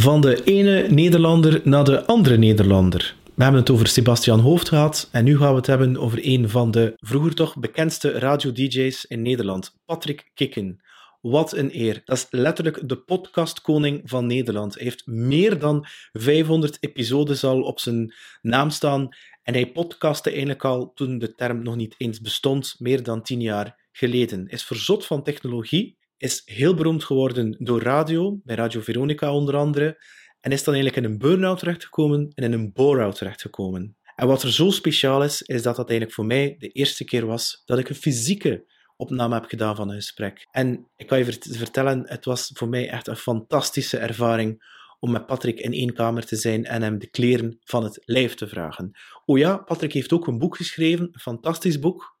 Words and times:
Van 0.00 0.20
de 0.20 0.44
ene 0.44 0.88
Nederlander 0.88 1.60
naar 1.64 1.84
de 1.84 2.06
andere 2.06 2.36
Nederlander. 2.36 3.16
We 3.34 3.42
hebben 3.42 3.60
het 3.60 3.70
over 3.70 3.86
Sebastian 3.86 4.40
Hoofd 4.40 4.68
gehad 4.68 5.08
en 5.12 5.24
nu 5.24 5.36
gaan 5.36 5.50
we 5.50 5.56
het 5.56 5.66
hebben 5.66 5.96
over 5.96 6.18
een 6.22 6.48
van 6.48 6.70
de 6.70 6.92
vroeger 6.96 7.34
toch 7.34 7.56
bekendste 7.56 8.10
radio-dj's 8.10 9.04
in 9.04 9.22
Nederland, 9.22 9.76
Patrick 9.84 10.30
Kikken. 10.34 10.80
Wat 11.20 11.56
een 11.56 11.70
eer. 11.72 12.02
Dat 12.04 12.16
is 12.16 12.26
letterlijk 12.30 12.88
de 12.88 12.96
podcastkoning 12.96 14.00
van 14.04 14.26
Nederland. 14.26 14.74
Hij 14.74 14.84
heeft 14.84 15.06
meer 15.06 15.58
dan 15.58 15.86
500 16.12 16.76
episodes 16.80 17.44
al 17.44 17.62
op 17.62 17.80
zijn 17.80 18.14
naam 18.42 18.70
staan 18.70 19.08
en 19.42 19.54
hij 19.54 19.72
podcastte 19.72 20.30
eigenlijk 20.30 20.64
al 20.64 20.92
toen 20.94 21.18
de 21.18 21.34
term 21.34 21.62
nog 21.62 21.76
niet 21.76 21.94
eens 21.98 22.20
bestond, 22.20 22.74
meer 22.78 23.02
dan 23.02 23.22
10 23.22 23.40
jaar 23.40 23.88
geleden. 23.92 24.48
Is 24.48 24.64
verzot 24.64 25.06
van 25.06 25.22
technologie, 25.22 25.98
is 26.20 26.42
heel 26.44 26.74
beroemd 26.74 27.04
geworden 27.04 27.56
door 27.58 27.82
radio, 27.82 28.40
bij 28.44 28.56
Radio 28.56 28.80
Veronica 28.80 29.32
onder 29.32 29.56
andere, 29.56 30.04
en 30.40 30.52
is 30.52 30.64
dan 30.64 30.74
eigenlijk 30.74 31.04
in 31.04 31.12
een 31.12 31.18
burn-out 31.18 31.58
terechtgekomen 31.58 32.32
en 32.34 32.44
in 32.44 32.52
een 32.52 32.72
bore-out 32.72 33.16
terechtgekomen. 33.16 33.96
En 34.16 34.26
wat 34.26 34.42
er 34.42 34.52
zo 34.52 34.70
speciaal 34.70 35.24
is, 35.24 35.42
is 35.42 35.62
dat 35.62 35.76
dat 35.76 35.88
eigenlijk 35.88 36.18
voor 36.18 36.26
mij 36.26 36.54
de 36.58 36.68
eerste 36.68 37.04
keer 37.04 37.26
was 37.26 37.62
dat 37.64 37.78
ik 37.78 37.88
een 37.88 37.94
fysieke 37.94 38.64
opname 38.96 39.34
heb 39.34 39.44
gedaan 39.44 39.76
van 39.76 39.88
een 39.88 39.94
gesprek. 39.94 40.46
En 40.50 40.88
ik 40.96 41.06
kan 41.06 41.18
je 41.18 41.24
vertellen, 41.40 42.02
het 42.08 42.24
was 42.24 42.50
voor 42.54 42.68
mij 42.68 42.88
echt 42.88 43.06
een 43.06 43.16
fantastische 43.16 43.98
ervaring 43.98 44.78
om 44.98 45.10
met 45.10 45.26
Patrick 45.26 45.60
in 45.60 45.72
één 45.72 45.92
kamer 45.92 46.26
te 46.26 46.36
zijn 46.36 46.64
en 46.64 46.82
hem 46.82 46.98
de 46.98 47.10
kleren 47.10 47.58
van 47.60 47.84
het 47.84 48.02
lijf 48.04 48.34
te 48.34 48.48
vragen. 48.48 48.90
Oh 49.24 49.38
ja, 49.38 49.56
Patrick 49.56 49.92
heeft 49.92 50.12
ook 50.12 50.26
een 50.26 50.38
boek 50.38 50.56
geschreven, 50.56 51.08
een 51.12 51.20
fantastisch 51.20 51.78
boek, 51.78 52.18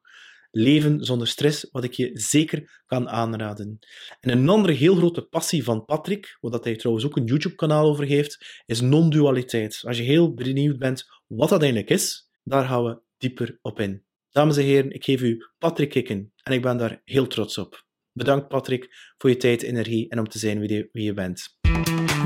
Leven 0.50 1.04
zonder 1.04 1.26
stress, 1.26 1.68
wat 1.70 1.84
ik 1.84 1.92
je 1.92 2.10
zeker 2.12 2.82
kan 2.86 3.08
aanraden. 3.08 3.78
En 4.20 4.30
een 4.30 4.48
andere 4.48 4.72
heel 4.72 4.94
grote 4.94 5.22
passie 5.22 5.64
van 5.64 5.84
Patrick, 5.84 6.36
wat 6.40 6.64
hij 6.64 6.76
trouwens 6.76 7.06
ook 7.06 7.16
een 7.16 7.24
YouTube-kanaal 7.24 7.88
over 7.88 8.04
heeft, 8.04 8.62
is 8.66 8.80
non-dualiteit. 8.80 9.80
Als 9.86 9.96
je 9.96 10.02
heel 10.02 10.34
benieuwd 10.34 10.78
bent 10.78 11.04
wat 11.26 11.48
dat 11.48 11.60
eigenlijk 11.60 11.90
is, 11.90 12.28
daar 12.42 12.64
gaan 12.66 12.84
we 12.84 13.00
dieper 13.18 13.58
op 13.62 13.80
in. 13.80 14.04
Dames 14.30 14.56
en 14.56 14.64
heren, 14.64 14.90
ik 14.90 15.04
geef 15.04 15.22
u 15.22 15.46
Patrick 15.58 15.90
Kikken 15.90 16.32
en 16.42 16.52
ik 16.52 16.62
ben 16.62 16.76
daar 16.76 17.00
heel 17.04 17.26
trots 17.26 17.58
op. 17.58 17.84
Bedankt 18.12 18.48
Patrick 18.48 18.88
voor 19.18 19.30
je 19.30 19.36
tijd, 19.36 19.62
energie 19.62 20.08
en 20.08 20.18
om 20.18 20.28
te 20.28 20.38
zijn 20.38 20.60
wie 20.60 20.88
je, 20.92 21.14
bent. 21.14 21.58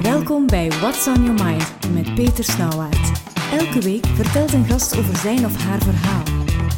Welkom 0.02 0.46
bij 0.46 0.68
What's 0.68 1.06
on 1.06 1.24
Your 1.24 1.44
Mind 1.44 1.94
met 1.94 2.14
Peter 2.14 2.44
Snauwaard. 2.44 3.22
Elke 3.52 3.80
week 3.80 4.06
vertelt 4.06 4.52
een 4.52 4.64
gast 4.64 4.96
over 4.96 5.16
zijn 5.16 5.44
of 5.44 5.56
haar 5.56 5.82
verhaal. 5.82 6.23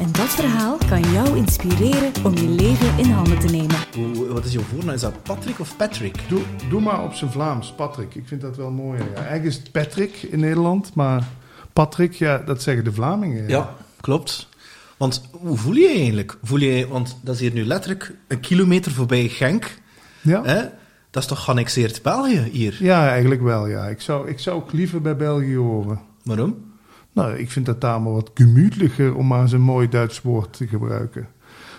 En 0.01 0.13
dat 0.13 0.29
verhaal 0.29 0.79
kan 0.89 1.01
jou 1.13 1.37
inspireren 1.37 2.13
om 2.25 2.35
je 2.35 2.49
leven 2.49 2.99
in 2.99 3.11
handen 3.11 3.39
te 3.39 3.47
nemen. 3.47 4.33
Wat 4.33 4.45
is 4.45 4.53
jouw 4.53 4.63
voornaam? 4.63 4.95
Is 4.95 5.01
dat 5.01 5.23
Patrick 5.23 5.61
of 5.61 5.77
Patrick? 5.77 6.29
Doe, 6.29 6.41
doe 6.69 6.81
maar 6.81 7.05
op 7.05 7.13
zijn 7.13 7.31
Vlaams, 7.31 7.73
Patrick. 7.73 8.15
Ik 8.15 8.23
vind 8.27 8.41
dat 8.41 8.57
wel 8.57 8.71
mooi. 8.71 8.99
Ja. 8.99 9.15
Eigenlijk 9.15 9.45
is 9.45 9.57
het 9.57 9.73
Patrick 9.73 10.23
in 10.23 10.41
Nederland, 10.41 10.95
maar 10.95 11.27
Patrick, 11.73 12.13
ja, 12.13 12.39
dat 12.39 12.63
zeggen 12.63 12.85
de 12.85 12.93
Vlamingen. 12.93 13.49
Ja, 13.49 13.75
klopt. 14.01 14.49
Want 14.97 15.29
hoe 15.33 15.57
voel 15.57 15.75
je 15.75 15.89
je 15.89 15.97
eigenlijk? 15.97 16.37
Voel 16.43 16.59
je, 16.59 16.89
want 16.89 17.17
dat 17.23 17.35
is 17.35 17.41
hier 17.41 17.53
nu 17.53 17.65
letterlijk 17.65 18.15
een 18.29 18.41
kilometer 18.41 18.93
voorbij 18.93 19.29
Genk. 19.29 19.79
Ja. 20.21 20.43
Hè? 20.45 20.63
Dat 21.11 21.23
is 21.23 21.29
toch 21.29 21.45
geannexeerd 21.45 22.03
België 22.03 22.49
hier? 22.53 22.77
Ja, 22.79 23.09
eigenlijk 23.09 23.43
wel, 23.43 23.67
ja. 23.67 23.87
Ik 23.87 24.01
zou, 24.01 24.29
ik 24.29 24.39
zou 24.39 24.57
ook 24.57 24.73
liever 24.73 25.01
bij 25.01 25.17
België 25.17 25.57
horen. 25.57 26.01
Waarom? 26.23 26.66
Nou, 27.17 27.37
ik 27.37 27.51
vind 27.51 27.67
dat 27.67 27.81
daar 27.81 28.03
maar 28.03 28.13
wat 28.13 28.31
gemütlicher, 28.35 29.15
om 29.15 29.27
maar 29.27 29.41
eens 29.41 29.53
een 29.53 29.61
mooi 29.61 29.89
Duits 29.89 30.23
woord 30.23 30.57
te 30.57 30.67
gebruiken. 30.67 31.29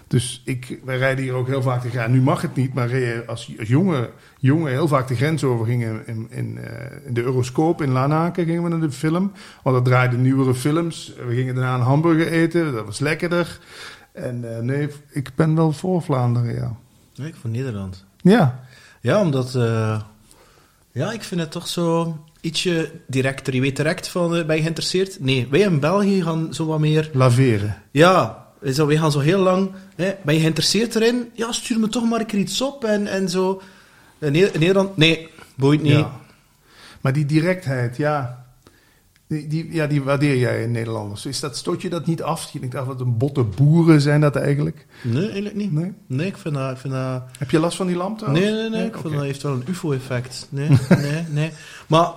Dus 0.08 0.42
ik, 0.46 0.80
wij 0.84 0.98
rijden 0.98 1.24
hier 1.24 1.34
ook 1.34 1.48
heel 1.48 1.62
vaak 1.62 1.82
de 1.82 1.90
grens. 1.90 2.12
Nu 2.12 2.22
mag 2.22 2.42
het 2.42 2.56
niet, 2.56 2.74
maar 2.74 2.90
als, 3.28 3.54
als 3.60 3.68
jongen, 3.68 4.10
jongen 4.40 4.72
heel 4.72 4.88
vaak 4.88 5.08
de 5.08 5.16
grens 5.16 5.44
over 5.44 5.66
gingen 5.66 6.08
in, 6.08 6.28
in, 6.30 6.58
eh, 6.58 7.06
in 7.06 7.14
de 7.14 7.24
Euroscoop 7.24 7.82
in 7.82 7.92
Lanaken 7.92 8.46
gingen 8.46 8.64
we 8.64 8.70
naar 8.70 8.80
de 8.80 8.92
film. 8.92 9.32
Want 9.64 9.76
dat 9.76 9.86
draaiden 9.86 10.22
nieuwere 10.22 10.56
films. 10.56 11.14
We 11.28 11.36
gingen 11.36 11.56
daarna 11.56 11.76
een 11.76 11.82
hamburger 11.82 12.28
eten, 12.28 12.74
dat 12.74 12.86
was 12.86 13.00
lekkerder. 13.00 13.60
En 14.12 14.44
uh, 14.44 14.60
nee, 14.60 14.90
ik 15.10 15.32
ben 15.36 15.56
wel 15.56 15.72
voor 15.72 16.02
Vlaanderen, 16.02 16.56
ja. 16.56 16.76
Nee, 17.16 17.28
ik 17.28 17.36
voor 17.36 17.50
Nederland. 17.50 18.06
Ja. 18.18 18.64
Ja, 19.02 19.22
omdat... 19.22 19.56
Uh, 19.56 20.02
ja, 20.92 21.12
ik 21.12 21.24
vind 21.24 21.42
het 21.42 21.52
toch 21.52 21.68
zo 21.68 22.18
ietsje 22.42 22.92
directer. 23.08 23.54
Je 23.54 23.62
weet 23.62 23.76
direct 23.76 24.08
van, 24.08 24.36
uh, 24.36 24.46
ben 24.46 24.56
je 24.56 24.62
geïnteresseerd? 24.62 25.20
Nee, 25.20 25.48
wij 25.50 25.60
in 25.60 25.80
België 25.80 26.24
gaan 26.24 26.54
zo 26.54 26.66
wat 26.66 26.80
meer... 26.80 27.10
Laveren. 27.14 27.82
Ja, 27.92 28.46
zo, 28.72 28.88
wij 28.88 28.98
gaan 28.98 29.12
zo 29.12 29.20
heel 29.20 29.40
lang... 29.40 29.72
Hè, 29.96 30.16
ben 30.24 30.34
je 30.34 30.40
geïnteresseerd 30.40 30.96
erin? 30.96 31.30
Ja, 31.34 31.52
stuur 31.52 31.80
me 31.80 31.88
toch 31.88 32.10
maar 32.10 32.20
een 32.20 32.26
keer 32.26 32.40
iets 32.40 32.62
op 32.62 32.84
en, 32.84 33.08
en 33.08 33.30
zo. 33.30 33.62
In 34.20 34.32
Nederland, 34.32 34.98
nee, 34.98 35.30
boeit 35.56 35.82
niet. 35.82 35.92
Ja. 35.92 36.20
Maar 37.02 37.14
die 37.14 37.26
directheid, 37.26 37.98
ja... 37.98 38.46
Die, 39.28 39.48
die, 39.48 39.74
ja, 39.74 39.88
die 39.88 40.04
waardeer 40.04 40.38
jij 40.38 40.64
in 40.64 40.72
Nederlanders. 40.72 41.26
Is 41.26 41.40
dat, 41.40 41.58
stoot 41.58 41.82
je 41.82 41.90
dat 41.90 42.06
niet 42.06 42.22
af? 42.22 42.50
Je 42.52 42.60
denkt, 42.60 42.76
af 42.76 42.86
wat 42.86 43.02
een 43.02 43.18
botte 43.18 43.44
boeren 43.44 44.02
zijn 44.02 44.22
dat 44.22 44.36
eigenlijk? 44.36 44.86
Nee, 45.04 45.24
eigenlijk 45.24 45.56
niet. 45.56 45.72
Nee, 45.72 45.94
nee 46.06 46.28
ik, 46.28 46.38
vind 46.38 46.56
dat, 46.56 46.72
ik 46.72 46.78
vind 46.78 46.94
dat... 46.94 47.24
Heb 47.38 47.52
je 47.52 47.60
last 47.60 47.78
van 47.78 47.88
die 47.88 47.96
lamp 47.96 48.28
Nee, 48.28 48.52
nee, 48.52 48.70
nee. 48.70 48.86
ik 48.86 48.98
vind 48.98 49.14
dat 49.14 49.24
heeft 49.24 49.44
wel 49.44 49.54
een 49.54 49.64
ufo-effect. 49.68 50.48
Nee, 50.50 50.70
nee, 50.90 51.24
nee. 51.30 51.52
Maar 51.88 52.12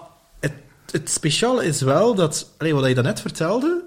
het 0.93 1.11
speciale 1.11 1.65
is 1.65 1.81
wel 1.81 2.15
dat, 2.15 2.51
allee, 2.59 2.75
wat 2.75 2.87
je 2.87 2.95
daarnet 2.95 3.21
vertelde, 3.21 3.83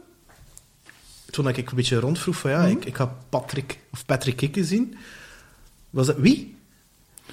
toen 1.30 1.47
ik 1.47 1.58
een 1.58 1.75
beetje 1.75 2.00
rondvroeg 2.00 2.36
van 2.36 2.52
ja, 2.52 2.62
mhm. 2.62 2.69
ik, 2.69 2.86
ik 2.86 2.96
ga 2.96 3.16
Patrick 3.30 3.80
of 3.91 4.06
Patrick 4.06 4.36
Kikke 4.36 4.64
zien, 4.64 4.97
was 5.90 6.06
dat 6.06 6.18
wie? 6.18 6.56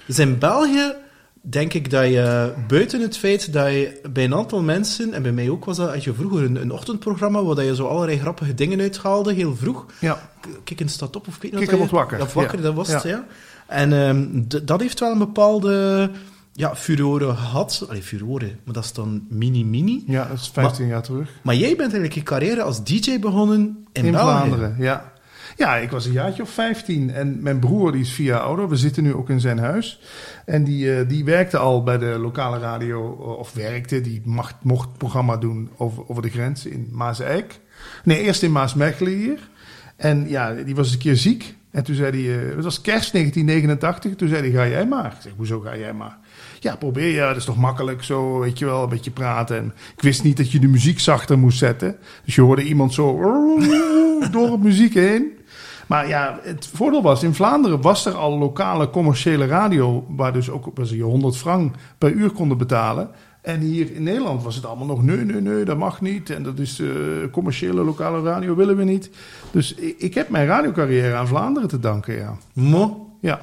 Dus 0.06 0.18
in 0.18 0.38
België 0.38 0.94
denk 1.40 1.72
ik 1.72 1.90
dat 1.90 2.04
je 2.04 2.52
buiten 2.68 3.00
het 3.00 3.16
feit 3.16 3.52
dat 3.52 3.66
je 3.66 4.00
bij 4.12 4.24
een 4.24 4.34
aantal 4.34 4.62
mensen, 4.62 5.12
en 5.12 5.22
bij 5.22 5.32
mij 5.32 5.50
ook 5.50 5.64
was 5.64 5.76
dat, 5.76 5.94
als 5.94 6.04
je 6.04 6.14
vroeger 6.14 6.42
een, 6.42 6.56
een 6.56 6.72
ochtendprogramma 6.72 7.42
waar 7.42 7.64
je 7.64 7.74
zo 7.74 7.86
allerlei 7.86 8.18
grappige 8.18 8.54
dingen 8.54 8.80
uithaalde, 8.80 9.32
heel 9.32 9.56
vroeg. 9.56 9.86
Ja. 10.00 10.30
Kikken 10.64 10.88
staat 10.88 11.16
op, 11.16 11.28
of 11.28 11.36
ik 11.36 11.42
weet 11.42 11.70
niet 11.70 11.90
wakker. 11.90 12.18
Ja, 12.18 12.26
wakker, 12.34 12.62
dat 12.62 12.74
was 12.74 12.92
het, 12.92 13.02
ja. 13.02 13.26
En 13.66 13.92
um, 13.92 14.44
dat 14.64 14.80
heeft 14.80 15.00
wel 15.00 15.12
een 15.12 15.18
bepaalde 15.18 16.10
ja, 16.52 16.76
furore 16.76 17.34
gehad. 17.34 17.86
Allee, 17.88 18.02
furore, 18.02 18.56
maar 18.64 18.74
dat 18.74 18.84
is 18.84 18.92
dan 18.92 19.26
mini-mini. 19.28 20.04
Ja, 20.06 20.28
dat 20.28 20.38
is 20.38 20.48
15 20.48 20.86
jaar 20.86 21.02
terug. 21.02 21.30
Maar 21.42 21.54
jij 21.54 21.68
bent 21.68 21.80
eigenlijk 21.80 22.14
je 22.14 22.22
carrière 22.22 22.62
als 22.62 22.84
DJ 22.84 23.18
begonnen 23.18 23.86
in, 23.92 24.04
in 24.04 24.14
Vlaanderen. 24.14 24.76
Ja. 24.78 25.12
Ja, 25.56 25.76
ik 25.76 25.90
was 25.90 26.06
een 26.06 26.12
jaartje 26.12 26.42
of 26.42 26.50
15 26.50 27.10
en 27.10 27.42
mijn 27.42 27.58
broer 27.58 27.92
die 27.92 28.00
is 28.00 28.12
vier 28.12 28.26
jaar 28.26 28.40
ouder. 28.40 28.68
We 28.68 28.76
zitten 28.76 29.02
nu 29.02 29.14
ook 29.14 29.30
in 29.30 29.40
zijn 29.40 29.58
huis. 29.58 30.00
En 30.44 30.64
die, 30.64 30.84
uh, 30.84 31.08
die 31.08 31.24
werkte 31.24 31.58
al 31.58 31.82
bij 31.82 31.98
de 31.98 32.18
lokale 32.18 32.58
radio, 32.58 33.08
of 33.38 33.52
werkte, 33.52 34.00
die 34.00 34.22
mocht, 34.24 34.54
mocht 34.62 34.98
programma 34.98 35.36
doen 35.36 35.70
over, 35.76 36.08
over 36.08 36.22
de 36.22 36.30
grens 36.30 36.66
in 36.66 36.88
Maaseik. 36.90 37.60
Nee, 38.04 38.22
eerst 38.22 38.42
in 38.42 38.52
Maasmechelen 38.52 39.12
hier. 39.12 39.48
En 39.96 40.28
ja, 40.28 40.52
die 40.52 40.74
was 40.74 40.92
een 40.92 40.98
keer 40.98 41.16
ziek. 41.16 41.54
En 41.70 41.84
toen 41.84 41.94
zei 41.94 42.10
hij, 42.10 42.44
uh, 42.44 42.54
het 42.54 42.64
was 42.64 42.80
kerst 42.80 43.12
1989, 43.12 44.16
toen 44.16 44.28
zei 44.28 44.40
hij, 44.40 44.50
ga 44.50 44.68
jij 44.68 44.86
maar. 44.86 45.12
Ik 45.12 45.20
zeg, 45.20 45.32
hoezo 45.36 45.60
ga 45.60 45.76
jij 45.76 45.92
maar? 45.92 46.18
Ja, 46.62 46.76
probeer 46.76 47.14
ja, 47.14 47.28
dat 47.28 47.36
is 47.36 47.44
toch 47.44 47.56
makkelijk 47.56 48.02
zo, 48.02 48.38
weet 48.38 48.58
je 48.58 48.64
wel, 48.64 48.82
een 48.82 48.88
beetje 48.88 49.10
praten. 49.10 49.56
En 49.56 49.72
ik 49.96 50.02
wist 50.02 50.22
niet 50.22 50.36
dat 50.36 50.52
je 50.52 50.58
de 50.58 50.68
muziek 50.68 51.00
zachter 51.00 51.38
moest 51.38 51.58
zetten. 51.58 51.96
Dus 52.24 52.34
je 52.34 52.40
hoorde 52.40 52.62
iemand 52.62 52.94
zo 52.94 53.16
door 54.32 54.50
het 54.50 54.62
muziek 54.62 54.94
heen. 54.94 55.38
Maar 55.86 56.08
ja, 56.08 56.38
het 56.42 56.70
voordeel 56.74 57.02
was, 57.02 57.22
in 57.22 57.34
Vlaanderen 57.34 57.80
was 57.80 58.06
er 58.06 58.14
al 58.14 58.38
lokale 58.38 58.90
commerciële 58.90 59.46
radio... 59.46 60.04
waar 60.08 60.32
dus 60.32 60.50
ook 60.50 60.70
was 60.74 60.90
je 60.90 61.02
100 61.02 61.36
frank 61.36 61.74
per 61.98 62.10
uur 62.10 62.30
konden 62.30 62.58
betalen. 62.58 63.10
En 63.42 63.60
hier 63.60 63.94
in 63.94 64.02
Nederland 64.02 64.42
was 64.42 64.54
het 64.54 64.66
allemaal 64.66 64.86
nog, 64.86 65.02
nee, 65.02 65.24
nee, 65.24 65.40
nee, 65.40 65.64
dat 65.64 65.76
mag 65.76 66.00
niet. 66.00 66.30
En 66.30 66.42
dat 66.42 66.58
is 66.58 66.80
uh, 66.80 66.90
commerciële 67.30 67.84
lokale 67.84 68.22
radio, 68.22 68.54
willen 68.54 68.76
we 68.76 68.84
niet. 68.84 69.10
Dus 69.50 69.74
ik, 69.74 69.94
ik 69.98 70.14
heb 70.14 70.28
mijn 70.28 70.46
radiocarrière 70.46 71.14
aan 71.14 71.28
Vlaanderen 71.28 71.68
te 71.68 71.78
danken, 71.78 72.14
ja. 72.14 72.36
Mo? 72.52 73.10
Ja. 73.20 73.40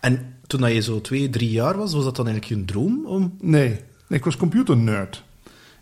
En 0.00 0.35
toen 0.46 0.72
je 0.72 0.80
zo 0.80 1.00
twee, 1.00 1.30
drie 1.30 1.50
jaar 1.50 1.76
was, 1.76 1.92
was 1.92 2.04
dat 2.04 2.16
dan 2.16 2.26
eigenlijk 2.26 2.60
je 2.60 2.72
droom? 2.72 3.06
Om... 3.06 3.36
Nee, 3.40 3.80
ik 4.08 4.24
was 4.24 4.36
computernerd. 4.36 5.24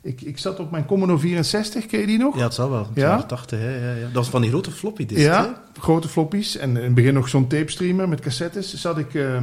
Ik, 0.03 0.21
ik 0.21 0.39
zat 0.39 0.61
op 0.61 0.71
mijn 0.71 0.87
Commodore 0.87 1.19
64, 1.19 1.87
ken 1.87 2.01
je 2.01 2.07
die 2.07 2.19
nog? 2.19 2.37
Ja, 2.37 2.45
het 2.45 2.55
zal 2.55 2.71
wel. 2.71 2.89
Ja? 2.95 3.23
80, 3.23 3.59
hè? 3.59 3.89
Ja, 3.89 3.95
ja. 3.95 4.03
Dat 4.03 4.13
was 4.13 4.29
van 4.29 4.41
die 4.41 4.51
grote 4.51 4.71
floppy 4.71 5.07
Ja, 5.09 5.63
grote 5.81 6.09
floppies. 6.09 6.57
En 6.57 6.77
in 6.77 6.85
het 6.85 6.95
begin 6.95 7.15
nog 7.15 7.29
zo'n 7.29 7.47
tape 7.47 7.71
streamer 7.71 8.09
met 8.09 8.21
cassettes. 8.21 8.75
Zat 8.75 8.99
ik... 8.99 9.15
Uh, 9.15 9.39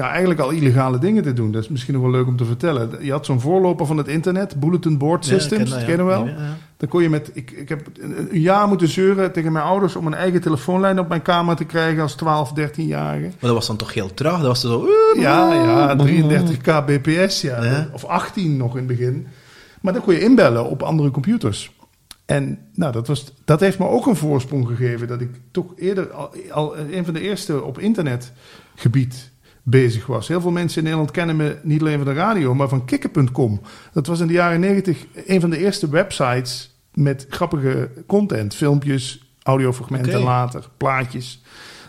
ja, 0.00 0.10
eigenlijk 0.10 0.40
al 0.40 0.50
illegale 0.50 0.98
dingen 0.98 1.22
te 1.22 1.32
doen. 1.32 1.52
Dat 1.52 1.62
is 1.62 1.68
misschien 1.68 1.94
nog 1.94 2.02
wel 2.02 2.10
leuk 2.10 2.26
om 2.26 2.36
te 2.36 2.44
vertellen. 2.44 3.04
Je 3.04 3.10
had 3.10 3.26
zo'n 3.26 3.40
voorloper 3.40 3.86
van 3.86 3.96
het 3.96 4.08
internet, 4.08 4.60
Bulletin 4.60 4.98
Board 4.98 5.24
Systems, 5.24 5.70
ja, 5.70 5.84
ken 5.84 5.96
je 5.96 6.04
wel? 6.04 6.28
Dan 6.76 6.88
kon 6.88 7.02
je 7.02 7.08
met, 7.08 7.30
ik, 7.34 7.50
ik 7.50 7.68
heb 7.68 7.86
een 8.30 8.40
jaar 8.40 8.68
moeten 8.68 8.88
zeuren 8.88 9.32
tegen 9.32 9.52
mijn 9.52 9.64
ouders 9.64 9.96
om 9.96 10.06
een 10.06 10.14
eigen 10.14 10.40
telefoonlijn 10.40 10.98
op 10.98 11.08
mijn 11.08 11.22
kamer 11.22 11.56
te 11.56 11.64
krijgen 11.64 12.02
als 12.02 12.14
12, 12.14 12.50
13-jarige. 12.50 13.24
Maar 13.26 13.34
dat 13.40 13.52
was 13.52 13.66
dan 13.66 13.76
toch 13.76 13.94
heel 13.94 14.14
traag? 14.14 14.36
Dat 14.36 14.46
was 14.46 14.60
zo... 14.60 14.88
Ja, 15.16 15.54
ja, 15.54 15.96
33 15.96 16.56
kbps, 16.56 17.40
ja. 17.40 17.88
Of 17.92 18.04
18 18.04 18.56
nog 18.56 18.70
in 18.70 18.78
het 18.78 18.86
begin. 18.86 19.26
Maar 19.80 19.92
dan 19.92 20.02
kon 20.02 20.14
je 20.14 20.20
inbellen 20.20 20.64
op 20.70 20.82
andere 20.82 21.10
computers. 21.10 21.72
En 22.24 22.58
nou, 22.74 22.92
dat, 22.92 23.06
was, 23.06 23.32
dat 23.44 23.60
heeft 23.60 23.78
me 23.78 23.88
ook 23.88 24.06
een 24.06 24.16
voorsprong 24.16 24.66
gegeven 24.66 25.08
dat 25.08 25.20
ik 25.20 25.30
toch 25.50 25.72
eerder 25.76 26.12
al, 26.12 26.34
al 26.50 26.78
een 26.78 27.04
van 27.04 27.14
de 27.14 27.20
eerste 27.20 27.62
op 27.62 27.78
internetgebied 27.78 29.30
bezig 29.70 30.06
was. 30.06 30.28
Heel 30.28 30.40
veel 30.40 30.50
mensen 30.50 30.78
in 30.78 30.84
Nederland 30.84 31.10
kennen 31.10 31.36
me 31.36 31.56
niet 31.62 31.80
alleen 31.80 31.96
van 31.96 32.06
de 32.06 32.12
radio, 32.12 32.54
maar 32.54 32.68
van 32.68 32.84
kikker.com. 32.84 33.60
Dat 33.92 34.06
was 34.06 34.20
in 34.20 34.26
de 34.26 34.32
jaren 34.32 34.60
negentig 34.60 35.06
een 35.26 35.40
van 35.40 35.50
de 35.50 35.58
eerste 35.58 35.88
websites 35.88 36.74
met 36.94 37.26
grappige 37.28 37.90
content. 38.06 38.54
Filmpjes, 38.54 39.32
audiofragmenten 39.42 40.22
later, 40.22 40.68
plaatjes. 40.76 41.42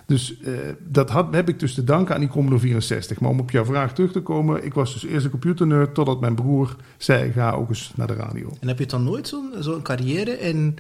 Dus 0.06 0.40
eh, 0.40 0.54
dat 0.80 1.10
had, 1.10 1.34
heb 1.34 1.50
ik 1.50 1.60
dus 1.60 1.74
te 1.74 1.84
danken 1.84 2.14
aan 2.14 2.20
die 2.20 2.30
Commodore 2.30 2.62
64. 2.62 3.20
Maar 3.20 3.30
om 3.30 3.40
op 3.40 3.52
jouw 3.52 3.66
vraag 3.66 3.94
terug 3.94 4.12
te 4.12 4.22
komen, 4.22 4.66
ik 4.66 4.74
was 4.74 4.94
dus 4.94 5.06
eerst 5.06 5.26
een 5.26 5.32
computernerd 5.32 5.94
totdat 5.94 6.20
mijn 6.20 6.36
broer 6.36 6.76
zei, 6.98 7.32
ga 7.32 7.52
ook 7.52 7.70
eens 7.70 7.92
naar 7.96 8.08
de 8.08 8.14
radio. 8.14 8.54
En 8.60 8.68
heb 8.68 8.80
je 8.80 8.86
dan 8.86 9.04
nooit 9.04 9.28
zo'n 9.28 9.54
zo'n 9.60 9.82
carrière 9.82 10.40
in... 10.40 10.78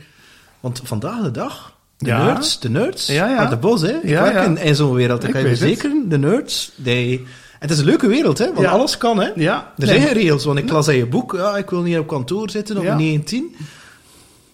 Want 0.59 0.81
vandaag 0.83 1.21
de 1.21 1.31
dag, 1.31 1.77
de 2.01 2.09
Ja. 2.09 2.23
nerds, 2.25 2.59
de 2.59 2.69
nerds, 2.69 3.07
Ja, 3.07 3.27
ja. 3.29 3.37
uit 3.37 3.49
de 3.49 3.57
bos, 3.57 3.81
hè. 3.81 3.91
Ik 3.91 4.09
Ja, 4.09 4.21
werk 4.21 4.33
ja. 4.33 4.43
in, 4.43 4.57
in 4.57 4.75
zo'n 4.75 4.93
wereld, 4.93 5.29
kan 5.31 5.41
je 5.41 5.47
verzekeren. 5.47 6.09
De 6.09 6.17
nerds, 6.17 6.71
die... 6.75 7.17
En 7.19 7.67
het 7.67 7.69
is 7.71 7.79
een 7.79 7.85
leuke 7.85 8.07
wereld, 8.07 8.37
hè, 8.37 8.53
want 8.53 8.67
alles 8.67 8.97
kan, 8.97 9.19
hè. 9.19 9.29
Ja, 9.35 9.73
Er 9.77 9.87
zijn 9.87 10.01
geen 10.01 10.13
regels, 10.13 10.45
want 10.45 10.59
ik 10.59 10.69
las 10.71 10.87
in 10.87 10.95
je 10.95 11.05
boek, 11.05 11.33
ja, 11.33 11.57
ik 11.57 11.69
wil 11.69 11.81
niet 11.81 11.97
op 11.97 12.07
kantoor 12.07 12.49
zitten 12.49 12.77
op 12.77 12.83
Ja. 12.83 12.95
19. 12.95 13.55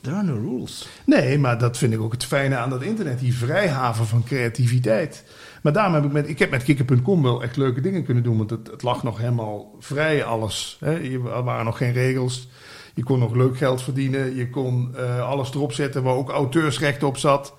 There 0.01 0.15
are 0.15 0.25
no 0.25 0.49
rules. 0.49 0.87
Nee, 1.05 1.37
maar 1.39 1.57
dat 1.57 1.77
vind 1.77 1.93
ik 1.93 2.01
ook 2.01 2.11
het 2.11 2.25
fijne 2.25 2.55
aan 2.55 2.69
dat 2.69 2.81
internet. 2.81 3.19
Die 3.19 3.37
vrijhaven 3.37 4.05
van 4.07 4.23
creativiteit. 4.23 5.23
Maar 5.61 5.73
daarom 5.73 5.93
heb 5.93 6.03
ik 6.03 6.11
met, 6.11 6.29
ik 6.29 6.39
heb 6.39 6.49
met 6.51 6.63
kikker.com 6.63 7.23
wel 7.23 7.43
echt 7.43 7.57
leuke 7.57 7.81
dingen 7.81 8.03
kunnen 8.03 8.23
doen. 8.23 8.37
Want 8.37 8.49
het, 8.49 8.67
het 8.71 8.83
lag 8.83 9.03
nog 9.03 9.17
helemaal 9.17 9.75
vrij, 9.79 10.23
alles. 10.23 10.77
Hè. 10.79 10.91
Je- 10.91 11.21
Er 11.35 11.43
waren 11.43 11.65
nog 11.65 11.77
geen 11.77 11.93
regels. 11.93 12.47
Je 12.97 13.03
kon 13.03 13.19
nog 13.19 13.35
leuk 13.35 13.57
geld 13.57 13.81
verdienen. 13.81 14.35
Je 14.35 14.49
kon 14.49 14.95
eh, 14.95 15.29
alles 15.29 15.53
erop 15.53 15.71
zetten 15.71 16.03
waar 16.03 16.13
ook 16.13 16.29
auteursrecht 16.29 17.03
op 17.03 17.17
zat. 17.17 17.53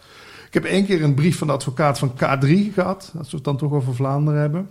Ik 0.47 0.55
heb 0.55 0.65
één 0.65 0.85
keer 0.85 1.03
een 1.03 1.15
brief 1.15 1.39
van 1.39 1.47
de 1.47 1.53
advocaat 1.53 1.99
van 1.99 2.13
K3 2.13 2.73
gehad. 2.75 3.13
Als 3.19 3.31
we 3.31 3.37
het 3.37 3.45
dan 3.45 3.57
toch 3.57 3.73
over 3.73 3.95
Vlaanderen 3.95 4.41
hebben. 4.41 4.71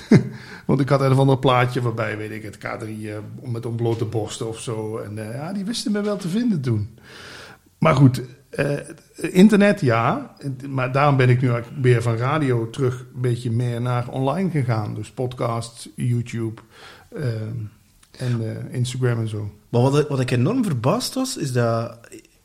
Want 0.66 0.80
ik 0.80 0.88
had 0.88 1.00
een 1.00 1.12
of 1.12 1.18
ander 1.18 1.38
plaatje 1.38 1.82
waarbij, 1.82 2.16
weet 2.16 2.30
ik 2.30 2.42
het, 2.42 2.58
K3 2.58 2.88
eh, 2.88 3.16
met 3.42 3.66
ontblote 3.66 4.04
borsten 4.04 4.48
of 4.48 4.60
zo. 4.60 4.98
En 4.98 5.28
eh, 5.28 5.34
ja, 5.34 5.52
die 5.52 5.64
wisten 5.64 5.92
me 5.92 6.00
wel 6.00 6.16
te 6.16 6.28
vinden 6.28 6.60
toen. 6.60 6.98
Maar 7.78 7.94
goed, 7.94 8.22
internet 9.16 9.80
ja. 9.80 10.34
Maar 10.68 10.92
daarom 10.92 11.16
ben 11.16 11.28
ik 11.28 11.40
nu 11.40 11.50
weer 11.80 12.02
van 12.02 12.16
radio 12.16 12.70
terug 12.70 13.04
een 13.14 13.20
beetje 13.20 13.50
meer 13.50 13.80
naar 13.80 14.08
online 14.08 14.50
gegaan. 14.50 14.94
Dus 14.94 15.10
podcast, 15.10 15.88
YouTube 15.94 16.60
eh, 17.08 17.24
en 18.18 18.66
eh, 18.68 18.74
Instagram 18.74 19.18
en 19.20 19.28
zo. 19.28 19.50
Maar 19.68 19.80
wat, 19.82 20.08
wat 20.08 20.20
ik 20.20 20.30
enorm 20.30 20.64
verbaasd 20.64 21.14
was, 21.14 21.36
is 21.36 21.52
dat... 21.52 21.98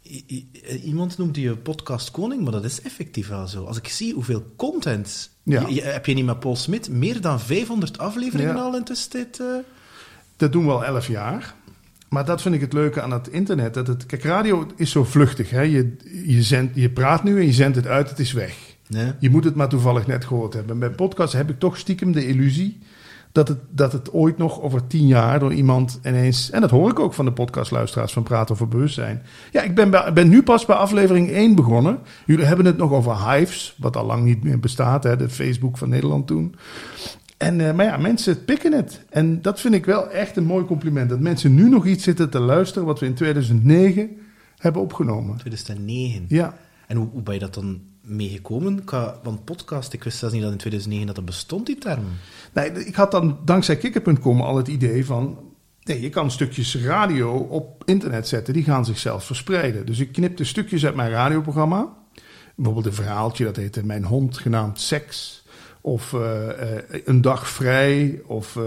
i- 0.04 0.24
i- 0.28 0.48
Iemand 0.84 1.18
noemt 1.18 1.34
die 1.34 1.56
podcast 1.56 2.12
koning, 2.12 2.44
maar 2.44 2.52
dat 2.52 2.64
is 2.64 2.82
effectief 2.82 3.28
wel 3.28 3.48
zo. 3.48 3.64
Als 3.64 3.78
ik 3.78 3.88
zie 3.88 4.14
hoeveel 4.14 4.44
content... 4.56 5.30
Ja. 5.44 5.62
Je- 5.68 5.74
je- 5.74 5.82
heb 5.82 6.06
je 6.06 6.14
niet 6.14 6.26
met 6.26 6.40
Paul 6.40 6.56
Smit 6.56 6.90
meer 6.90 7.22
dan 7.22 7.40
500 7.40 7.98
afleveringen 7.98 8.56
Ja. 8.56 8.62
al 8.62 8.76
in 8.76 8.84
tussentijd? 8.84 9.40
eh? 9.40 9.46
Dat 10.38 10.52
doen 10.52 10.66
we 10.66 10.72
al 10.72 10.86
elf 10.86 11.08
jaar. 11.08 11.56
Maar 12.10 12.26
dat 12.26 12.42
vind 12.42 12.56
ik 12.56 12.62
het 12.62 12.74
leuke 12.74 13.02
aan 13.02 13.12
het 13.12 13.28
internet. 13.28 13.74
Dat 13.74 13.88
het, 13.88 14.06
kijk, 14.06 14.24
radio 14.24 14.68
is 14.76 14.92
zo 14.92 15.04
vluchtig. 15.04 15.50
Hè? 15.50 15.62
Je, 15.62 15.96
je, 16.26 16.70
je 16.74 16.90
praat 16.90 17.24
nu 17.24 17.40
en 17.40 17.46
je 17.46 17.54
zendt 17.54 17.76
het 17.76 17.88
uit, 17.88 18.10
het 18.10 18.20
is 18.20 18.32
weg. 18.32 18.56
Nee. 18.88 19.12
Je 19.20 19.30
moet 19.30 19.44
het 19.44 19.56
maar 19.56 19.70
toevallig 19.70 20.08
net 20.08 20.26
gehoord 20.26 20.54
hebben. 20.54 20.80
Bij 20.80 20.90
podcasts 20.90 21.36
heb 21.36 21.50
ik 21.50 21.60
toch 21.60 21.78
stiekem 21.78 22.12
de 22.12 22.28
illusie 22.28 22.80
dat 23.38 23.48
het, 23.48 23.60
dat 23.70 23.92
het 23.92 24.14
ooit 24.14 24.38
nog 24.38 24.62
over 24.62 24.88
tien 24.88 25.08
jaar 25.08 25.40
door 25.40 25.54
iemand 25.54 26.00
ineens... 26.06 26.50
En 26.50 26.62
dat 26.62 26.70
hoor 26.70 26.90
ik 26.90 27.00
ook 27.00 27.14
van 27.14 27.26
de 27.26 27.32
podcastluisteraars 27.32 28.14
van 28.14 28.24
Praten 28.24 28.54
over 28.54 28.68
Bewustzijn. 28.68 29.22
Ja, 29.52 29.62
ik 29.62 29.76
ben, 29.76 29.90
bij- 29.90 30.14
ben 30.14 30.30
nu 30.30 30.44
pas 30.44 30.66
bij 30.66 30.76
aflevering 30.76 31.30
1 31.32 31.56
begonnen. 31.56 32.00
Jullie 32.26 32.46
hebben 32.46 32.66
het 32.66 32.78
nog 32.78 32.92
over 32.92 33.32
Hives, 33.32 33.76
wat 33.78 33.98
al 33.98 34.06
lang 34.06 34.24
niet 34.24 34.44
meer 34.44 34.60
bestaat. 34.60 35.04
Hè? 35.04 35.16
De 35.18 35.30
Facebook 35.30 35.78
van 35.78 35.90
Nederland 35.90 36.28
toen. 36.28 36.56
En, 37.38 37.68
eh, 37.68 37.74
maar 37.74 37.86
ja, 37.86 37.98
mensen 37.98 38.46
pikken 38.46 38.74
het. 38.74 39.02
En 39.10 39.42
dat 39.42 39.60
vind 39.62 39.74
ik 39.74 39.86
wel 39.86 40.10
echt 40.10 40.36
een 40.38 40.46
mooi 40.46 40.66
compliment. 40.66 41.10
Dat 41.10 41.20
mensen 41.20 41.56
nu 41.56 41.70
nog 41.70 41.86
iets 41.86 42.04
zitten 42.04 42.30
te 42.30 42.40
luisteren 42.40 42.88
wat 42.88 43.00
we 43.00 43.06
in 43.06 43.14
2009 43.14 44.10
hebben 44.58 44.82
opgenomen. 44.82 45.38
2009. 45.38 46.26
Ja, 46.28 46.54
En 46.88 46.98
hoe, 46.98 47.22
ben 47.22 47.34
je 47.34 47.40
dat 47.40 47.54
dan 47.54 47.82
meegekomen? 48.02 48.84
Want 49.24 49.46
podcast, 49.46 49.94
ik 49.94 50.04
wist 50.04 50.18
zelfs 50.18 50.34
niet 50.34 50.44
dat 50.44 50.52
in 50.52 50.58
2009 50.58 51.08
dat 51.08 51.16
dat 51.16 51.26
bestond, 51.26 51.66
die 51.66 51.78
term. 51.78 52.04
Nee, 52.54 52.86
ik 52.86 52.96
had 52.96 53.12
dan 53.12 53.40
dankzij 53.46 53.78
kikker.com 53.78 54.42
al 54.42 54.58
het 54.58 54.68
idee 54.68 55.06
van... 55.06 55.40
Nee, 55.84 56.02
je 56.02 56.10
kan 56.10 56.32
stukjes 56.32 56.76
radio 56.76 57.36
op 57.36 57.84
internet 57.86 58.28
zetten, 58.28 58.54
die 58.54 58.64
gaan 58.64 58.86
zichzelf 58.86 59.24
verspreiden. 59.24 59.86
Dus 59.86 60.00
ik 60.00 60.12
knipte 60.12 60.44
stukjes 60.44 60.86
uit 60.86 60.96
mijn 60.96 61.12
radioprogramma. 61.12 61.94
Bijvoorbeeld 62.56 62.86
een 62.86 63.04
verhaaltje, 63.04 63.46
dat 63.46 63.56
heette 63.56 63.86
Mijn 63.86 64.04
hond 64.04 64.38
genaamd 64.38 64.80
Seks. 64.80 65.46
Of 65.82 66.14
eh, 66.14 66.76
eh, 66.76 66.84
Een 67.06 67.22
dag 67.22 67.48
vrij. 67.48 68.22
Of 68.26 68.56
eh, 68.56 68.64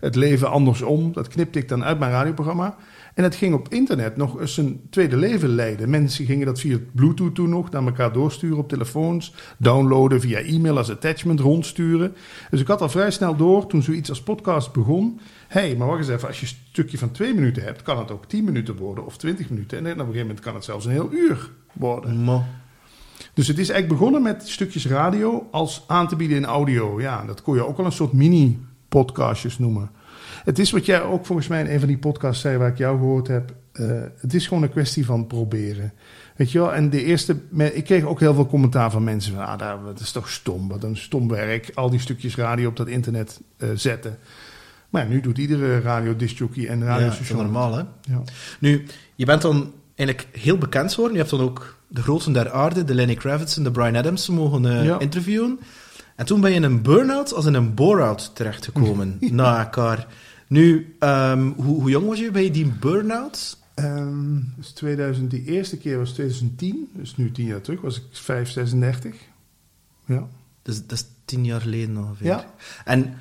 Het 0.00 0.14
leven 0.14 0.50
andersom. 0.50 1.12
Dat 1.12 1.28
knipte 1.28 1.58
ik 1.58 1.68
dan 1.68 1.84
uit 1.84 1.98
mijn 1.98 2.10
radioprogramma. 2.10 2.76
En 3.14 3.22
het 3.22 3.34
ging 3.34 3.54
op 3.54 3.68
internet 3.68 4.16
nog 4.16 4.40
eens 4.40 4.56
een 4.56 4.80
tweede 4.90 5.16
leven 5.16 5.48
leiden. 5.48 5.90
Mensen 5.90 6.24
gingen 6.24 6.46
dat 6.46 6.60
via 6.60 6.78
Bluetooth 6.92 7.34
toen 7.34 7.48
nog 7.48 7.70
naar 7.70 7.84
elkaar 7.84 8.12
doorsturen 8.12 8.58
op 8.58 8.68
telefoons. 8.68 9.34
Downloaden 9.58 10.20
via 10.20 10.38
e-mail 10.38 10.76
als 10.76 10.90
attachment 10.90 11.40
rondsturen. 11.40 12.14
Dus 12.50 12.60
ik 12.60 12.66
had 12.66 12.80
al 12.80 12.88
vrij 12.88 13.10
snel 13.10 13.36
door 13.36 13.66
toen 13.66 13.82
zoiets 13.82 14.08
als 14.08 14.22
podcast 14.22 14.72
begon. 14.72 15.20
Hé, 15.48 15.60
hey, 15.60 15.76
maar 15.76 15.86
wacht 15.86 15.98
eens 15.98 16.08
even. 16.08 16.28
Als 16.28 16.40
je 16.40 16.46
een 16.46 16.56
stukje 16.70 16.98
van 16.98 17.10
twee 17.10 17.34
minuten 17.34 17.62
hebt, 17.62 17.82
kan 17.82 17.98
het 17.98 18.10
ook 18.10 18.26
tien 18.26 18.44
minuten 18.44 18.76
worden 18.76 19.06
of 19.06 19.16
twintig 19.16 19.50
minuten. 19.50 19.78
En 19.78 19.84
op 19.84 19.90
een 19.90 19.98
gegeven 19.98 20.20
moment 20.20 20.40
kan 20.40 20.54
het 20.54 20.64
zelfs 20.64 20.84
een 20.84 20.92
heel 20.92 21.12
uur 21.12 21.50
worden. 21.72 22.24
Dus 23.34 23.48
het 23.48 23.58
is 23.58 23.68
eigenlijk 23.68 24.00
begonnen 24.00 24.22
met 24.22 24.48
stukjes 24.48 24.86
radio 24.86 25.48
als 25.50 25.84
aan 25.86 26.08
te 26.08 26.16
bieden 26.16 26.36
in 26.36 26.44
audio. 26.44 27.00
Ja, 27.00 27.24
dat 27.24 27.42
kon 27.42 27.54
je 27.54 27.66
ook 27.66 27.76
wel 27.76 27.86
een 27.86 27.92
soort 27.92 28.12
mini-podcastjes 28.12 29.58
noemen. 29.58 29.90
Het 30.44 30.58
is 30.58 30.70
wat 30.70 30.86
jij 30.86 31.02
ook 31.02 31.26
volgens 31.26 31.48
mij 31.48 31.60
in 31.60 31.70
een 31.70 31.78
van 31.78 31.88
die 31.88 31.98
podcasts 31.98 32.42
zei 32.42 32.56
waar 32.58 32.68
ik 32.68 32.78
jou 32.78 32.98
gehoord 32.98 33.26
heb. 33.28 33.54
eh, 33.72 33.86
het 34.16 34.34
is 34.34 34.46
gewoon 34.46 34.62
een 34.62 34.70
kwestie 34.70 35.04
van 35.06 35.26
proberen. 35.26 35.92
Weet 36.36 36.52
je 36.52 36.58
wel, 36.58 36.74
en 36.74 36.90
de 36.90 37.04
eerste, 37.04 37.36
ik 37.72 37.84
kreeg 37.84 38.04
ook 38.04 38.20
heel 38.20 38.34
veel 38.34 38.46
commentaar 38.46 38.90
van 38.90 39.04
mensen 39.04 39.34
van, 39.34 39.46
ah, 39.46 39.84
dat 39.84 40.00
is 40.00 40.10
toch 40.12 40.30
stom, 40.30 40.68
wat 40.68 40.82
een 40.84 40.96
stom 40.96 41.28
werk, 41.28 41.70
al 41.74 41.90
die 41.90 42.00
stukjes 42.00 42.36
radio 42.36 42.68
op 42.68 42.76
dat 42.76 42.86
internet 42.88 43.40
eh, 43.56 43.68
zetten. 43.74 44.18
Maar 44.90 45.02
ja, 45.02 45.08
nu 45.08 45.20
doet 45.20 45.38
iedere 45.38 45.80
radiodiscjockey 45.80 46.68
en 46.68 46.78
ja, 46.78 46.84
radiostation. 46.84 47.38
normaal, 47.38 47.72
hè? 47.74 47.82
Ja. 48.00 48.22
Nu, 48.58 48.86
je 49.14 49.24
bent 49.24 49.42
dan 49.42 49.72
eigenlijk 49.94 50.28
heel 50.38 50.58
bekend 50.58 50.90
geworden. 50.94 51.16
Je 51.16 51.24
hebt 51.24 51.36
dan 51.36 51.44
ook 51.48 51.76
de 51.88 52.02
grootsten 52.02 52.32
der 52.32 52.50
aarde, 52.50 52.84
de 52.84 52.94
Lenny 52.94 53.14
Kravitz 53.14 53.56
en 53.56 53.62
de 53.64 53.70
Brian 53.70 53.96
Adams, 53.96 54.28
mogen 54.28 54.66
eh, 54.66 54.84
Ja. 54.84 54.98
interviewen. 54.98 55.58
En 56.16 56.26
toen 56.26 56.40
ben 56.40 56.50
je 56.50 56.56
in 56.56 56.62
een 56.62 56.82
burn-out 56.82 57.34
als 57.34 57.44
in 57.46 57.54
een 57.54 57.74
bore-out 57.74 58.30
terechtgekomen, 58.34 59.16
na 59.30 59.58
elkaar. 59.58 60.06
Nu, 60.54 60.96
ehm, 60.98 61.50
hoe, 61.56 61.80
hoe 61.80 61.90
jong 61.90 62.06
was 62.06 62.18
je 62.18 62.30
bij 62.30 62.50
die 62.50 62.66
burn-out? 62.66 63.58
Ehm, 63.74 64.40
dus 64.56 64.70
2000, 64.70 65.30
die 65.30 65.44
eerste 65.44 65.76
keer 65.76 65.98
was 65.98 66.10
2010, 66.10 66.90
dus 66.92 67.16
nu 67.16 67.32
tien 67.32 67.46
jaar 67.46 67.60
terug, 67.60 67.80
was 67.80 67.96
ik 67.96 68.02
5, 68.10 68.50
36. 68.50 69.14
Ja. 70.06 70.26
Dus, 70.62 70.86
dat 70.86 70.98
is 70.98 71.04
tien 71.24 71.44
jaar 71.44 71.60
geleden 71.60 71.96
ongeveer. 71.96 72.26
Ja. 72.26 72.44
En 72.84 73.14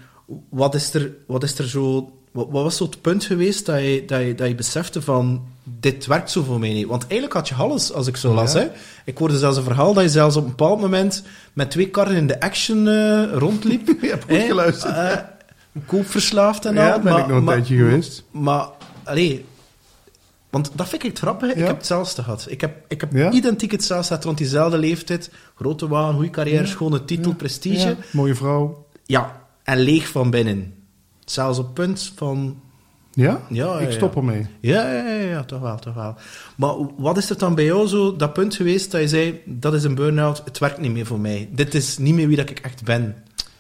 wat 0.50 0.76
is 0.76 0.94
er, 0.94 1.12
wat 1.28 1.44
is 1.44 1.58
er 1.58 1.70
zo... 1.70 2.14
Wat, 2.32 2.48
wat 2.50 2.64
was 2.64 2.78
zo 2.78 2.84
het 2.84 3.02
punt 3.02 3.24
geweest 3.24 3.66
dat 3.66 3.80
je, 3.80 4.04
dat, 4.08 4.22
je, 4.22 4.36
dat 4.36 4.48
je 4.48 4.56
besefte 4.56 5.02
van... 5.02 5.46
Dit 5.64 6.06
werkt 6.06 6.32
zo 6.32 6.44
voor 6.44 6.60
mij 6.60 6.74
niet. 6.74 6.88
Want 6.88 7.02
eigenlijk 7.02 7.34
had 7.34 7.48
je 7.48 7.56
alles, 7.56 7.94
als 7.94 8.08
ik 8.08 8.18
zo 8.18 8.34
las. 8.34 8.54
Ja. 8.54 8.60
Hè? 8.60 8.68
Ik 9.06 9.18
hoorde 9.18 9.38
zelfs 9.38 9.58
een 9.58 9.64
verhaal 9.64 9.94
dat 9.94 10.04
je 10.04 10.10
zelfs 10.10 10.36
op 10.36 10.44
een 10.44 10.50
bepaald 10.50 10.80
moment... 10.80 11.24
met 11.54 11.72
twee 11.72 11.90
karren 11.90 12.16
in 12.16 12.28
de 12.28 12.40
action 12.40 12.88
eh, 12.88 13.34
rondliep. 13.34 13.88
Je 14.02 14.08
hebt 14.08 14.24
goed 14.24 14.42
geluisterd. 14.42 14.96
Eh, 14.96 15.18
koopverslaafd 15.86 16.66
en 16.66 16.74
Ja, 16.74 16.92
al. 16.94 17.00
ben 17.00 17.18
ik 17.18 17.28
nog 17.28 17.38
een 17.38 17.46
tijdje 17.46 17.76
geweest. 17.78 18.24
Maar, 18.32 18.68
allee... 19.04 19.46
Want 20.50 20.72
dat 20.76 20.90
vind 20.90 21.04
ik 21.04 21.10
het 21.10 21.20
grappige. 21.20 21.52
Ik 21.52 21.58
Ja. 21.60 21.66
heb 21.66 21.78
hetzelfde 21.78 22.24
gehad. 22.24 22.46
Ik 22.50 22.62
heb, 22.62 22.76
ik 22.88 23.02
heb 23.02 23.14
Ja? 23.14 23.32
identiek 23.32 23.72
hetzelfde 23.72 24.08
gehad 24.08 24.24
rond 24.24 24.38
diezelfde 24.38 24.78
leeftijd. 24.78 25.32
Grote 25.56 25.88
waan, 25.88 26.14
goede 26.14 26.30
carrière, 26.30 26.64
Ja. 26.64 26.70
schone 26.70 27.06
titel, 27.06 27.30
Ja. 27.32 27.38
prestige. 27.38 27.88
Ja, 27.88 27.96
mooie 28.12 28.36
vrouw. 28.36 28.86
Ja, 29.06 29.42
en 29.64 29.80
leeg 29.80 30.08
van 30.08 30.30
binnen. 30.30 30.74
Zelfs 31.26 31.60
op 31.60 31.74
punt 31.74 32.12
van... 32.16 32.62
Ja? 33.12 33.42
Ja, 33.50 33.80
ik 33.80 33.88
ja, 33.88 33.94
stop 33.94 34.14
ja. 34.14 34.20
ermee. 34.20 34.48
Ja, 34.62 34.92
ja, 34.94 35.08
ja, 35.08 35.22
ja, 35.30 35.44
toch 35.44 35.62
wel, 35.62 35.80
toch 35.80 35.94
wel. 35.94 36.16
Maar 36.56 36.74
wat 36.98 37.18
is 37.18 37.30
er 37.30 37.38
dan 37.38 37.56
bij 37.56 37.66
jou 37.66 37.88
zo, 37.88 38.16
dat 38.16 38.34
punt 38.34 38.56
geweest 38.56 38.92
dat 38.92 39.02
je 39.02 39.08
zei, 39.08 39.42
dat 39.46 39.74
is 39.74 39.84
een 39.84 39.96
burn-out, 39.96 40.42
het 40.46 40.58
werkt 40.60 40.78
niet 40.80 40.92
meer 40.92 41.06
voor 41.06 41.20
mij. 41.20 41.50
Dit 41.52 41.74
is 41.74 41.98
niet 41.98 42.14
meer 42.14 42.28
wie 42.28 42.38
dat 42.38 42.50
ik 42.50 42.60
echt 42.60 42.84
ben. 42.84 43.16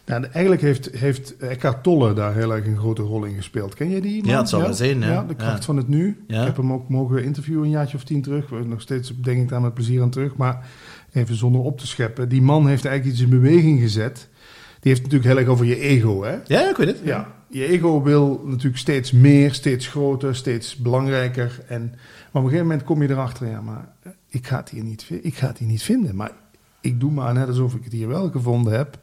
Nou, 0.05 0.23
eigenlijk 0.23 0.61
heeft, 0.61 0.89
heeft 0.91 1.37
Eckhart 1.37 1.83
Tolle 1.83 2.13
daar 2.13 2.33
heel 2.33 2.55
erg 2.55 2.65
een 2.65 2.77
grote 2.77 3.01
rol 3.01 3.23
in 3.23 3.35
gespeeld. 3.35 3.73
Ken 3.73 3.89
je 3.89 4.01
die? 4.01 4.21
man? 4.23 4.31
Ja, 4.31 4.37
het 4.39 4.49
zal 4.49 4.61
wel 4.61 4.73
zijn, 4.73 5.01
hè? 5.03 5.13
Ja, 5.13 5.23
de 5.23 5.35
kracht 5.35 5.57
Ja. 5.57 5.63
van 5.63 5.77
het 5.77 5.87
nu. 5.87 6.23
Ja. 6.27 6.39
Ik 6.39 6.45
heb 6.45 6.57
hem 6.57 6.73
ook 6.73 6.89
mogen 6.89 7.23
interviewen 7.23 7.63
een 7.63 7.69
jaartje 7.69 7.97
of 7.97 8.03
tien 8.03 8.21
terug. 8.21 8.49
We 8.49 8.63
Nog 8.65 8.81
steeds 8.81 9.13
denk 9.21 9.41
ik 9.41 9.49
daar 9.49 9.61
met 9.61 9.73
plezier 9.73 10.01
aan 10.01 10.09
terug. 10.09 10.35
Maar 10.35 10.67
even 11.11 11.35
zonder 11.35 11.61
op 11.61 11.79
te 11.79 11.87
scheppen. 11.87 12.29
Die 12.29 12.41
man 12.41 12.67
heeft 12.67 12.85
eigenlijk 12.85 13.15
iets 13.15 13.25
in 13.25 13.41
beweging 13.41 13.79
gezet. 13.79 14.29
Die 14.79 14.91
heeft 14.91 15.03
natuurlijk 15.03 15.29
heel 15.29 15.39
erg 15.39 15.47
over 15.47 15.65
je 15.65 15.79
ego, 15.79 16.23
hè? 16.23 16.35
Ja, 16.47 16.69
ik 16.69 16.75
weet 16.77 16.87
het. 16.87 16.99
Ja, 17.03 17.33
je 17.49 17.65
ego 17.65 18.01
wil 18.01 18.41
natuurlijk 18.45 18.77
steeds 18.77 19.11
meer, 19.11 19.53
steeds 19.53 19.87
groter, 19.87 20.35
steeds 20.35 20.75
belangrijker. 20.75 21.59
En, 21.67 21.81
maar 21.81 21.97
op 22.31 22.33
een 22.33 22.41
gegeven 22.43 22.67
moment 22.67 22.83
kom 22.83 23.01
je 23.01 23.09
erachter, 23.09 23.47
ja, 23.47 23.61
maar 23.61 23.93
ik 24.29 24.47
ga 24.47 24.57
het 24.57 24.69
hier 24.69 24.83
niet, 24.83 25.09
ik 25.21 25.35
ga 25.35 25.47
het 25.47 25.57
hier 25.57 25.67
niet 25.67 25.83
vinden. 25.83 26.15
Maar 26.15 26.31
ik 26.81 26.99
doe 26.99 27.11
maar 27.11 27.33
net 27.33 27.47
alsof 27.47 27.73
ik 27.75 27.83
het 27.83 27.93
hier 27.93 28.07
wel 28.07 28.29
gevonden 28.31 28.73
heb. 28.73 28.99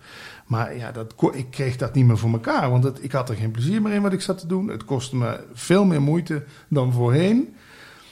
Maar 0.51 0.77
ja, 0.77 0.93
dat, 0.93 1.15
ik 1.33 1.47
kreeg 1.51 1.77
dat 1.77 1.95
niet 1.95 2.07
meer 2.07 2.19
voor 2.19 2.33
elkaar. 2.33 2.71
Want 2.71 2.85
het, 2.85 2.99
ik 3.03 3.13
had 3.13 3.29
er 3.29 3.35
geen 3.37 3.51
plezier 3.51 3.83
meer 3.83 3.93
in 3.93 4.03
wat 4.03 4.13
ik 4.13 4.21
zat 4.21 4.39
te 4.39 4.47
doen. 4.47 4.69
Het 4.69 4.85
kostte 4.85 5.17
me 5.17 5.41
veel 5.55 5.85
meer 5.85 6.03
moeite 6.03 6.43
dan 6.69 6.93
voorheen. 6.93 7.55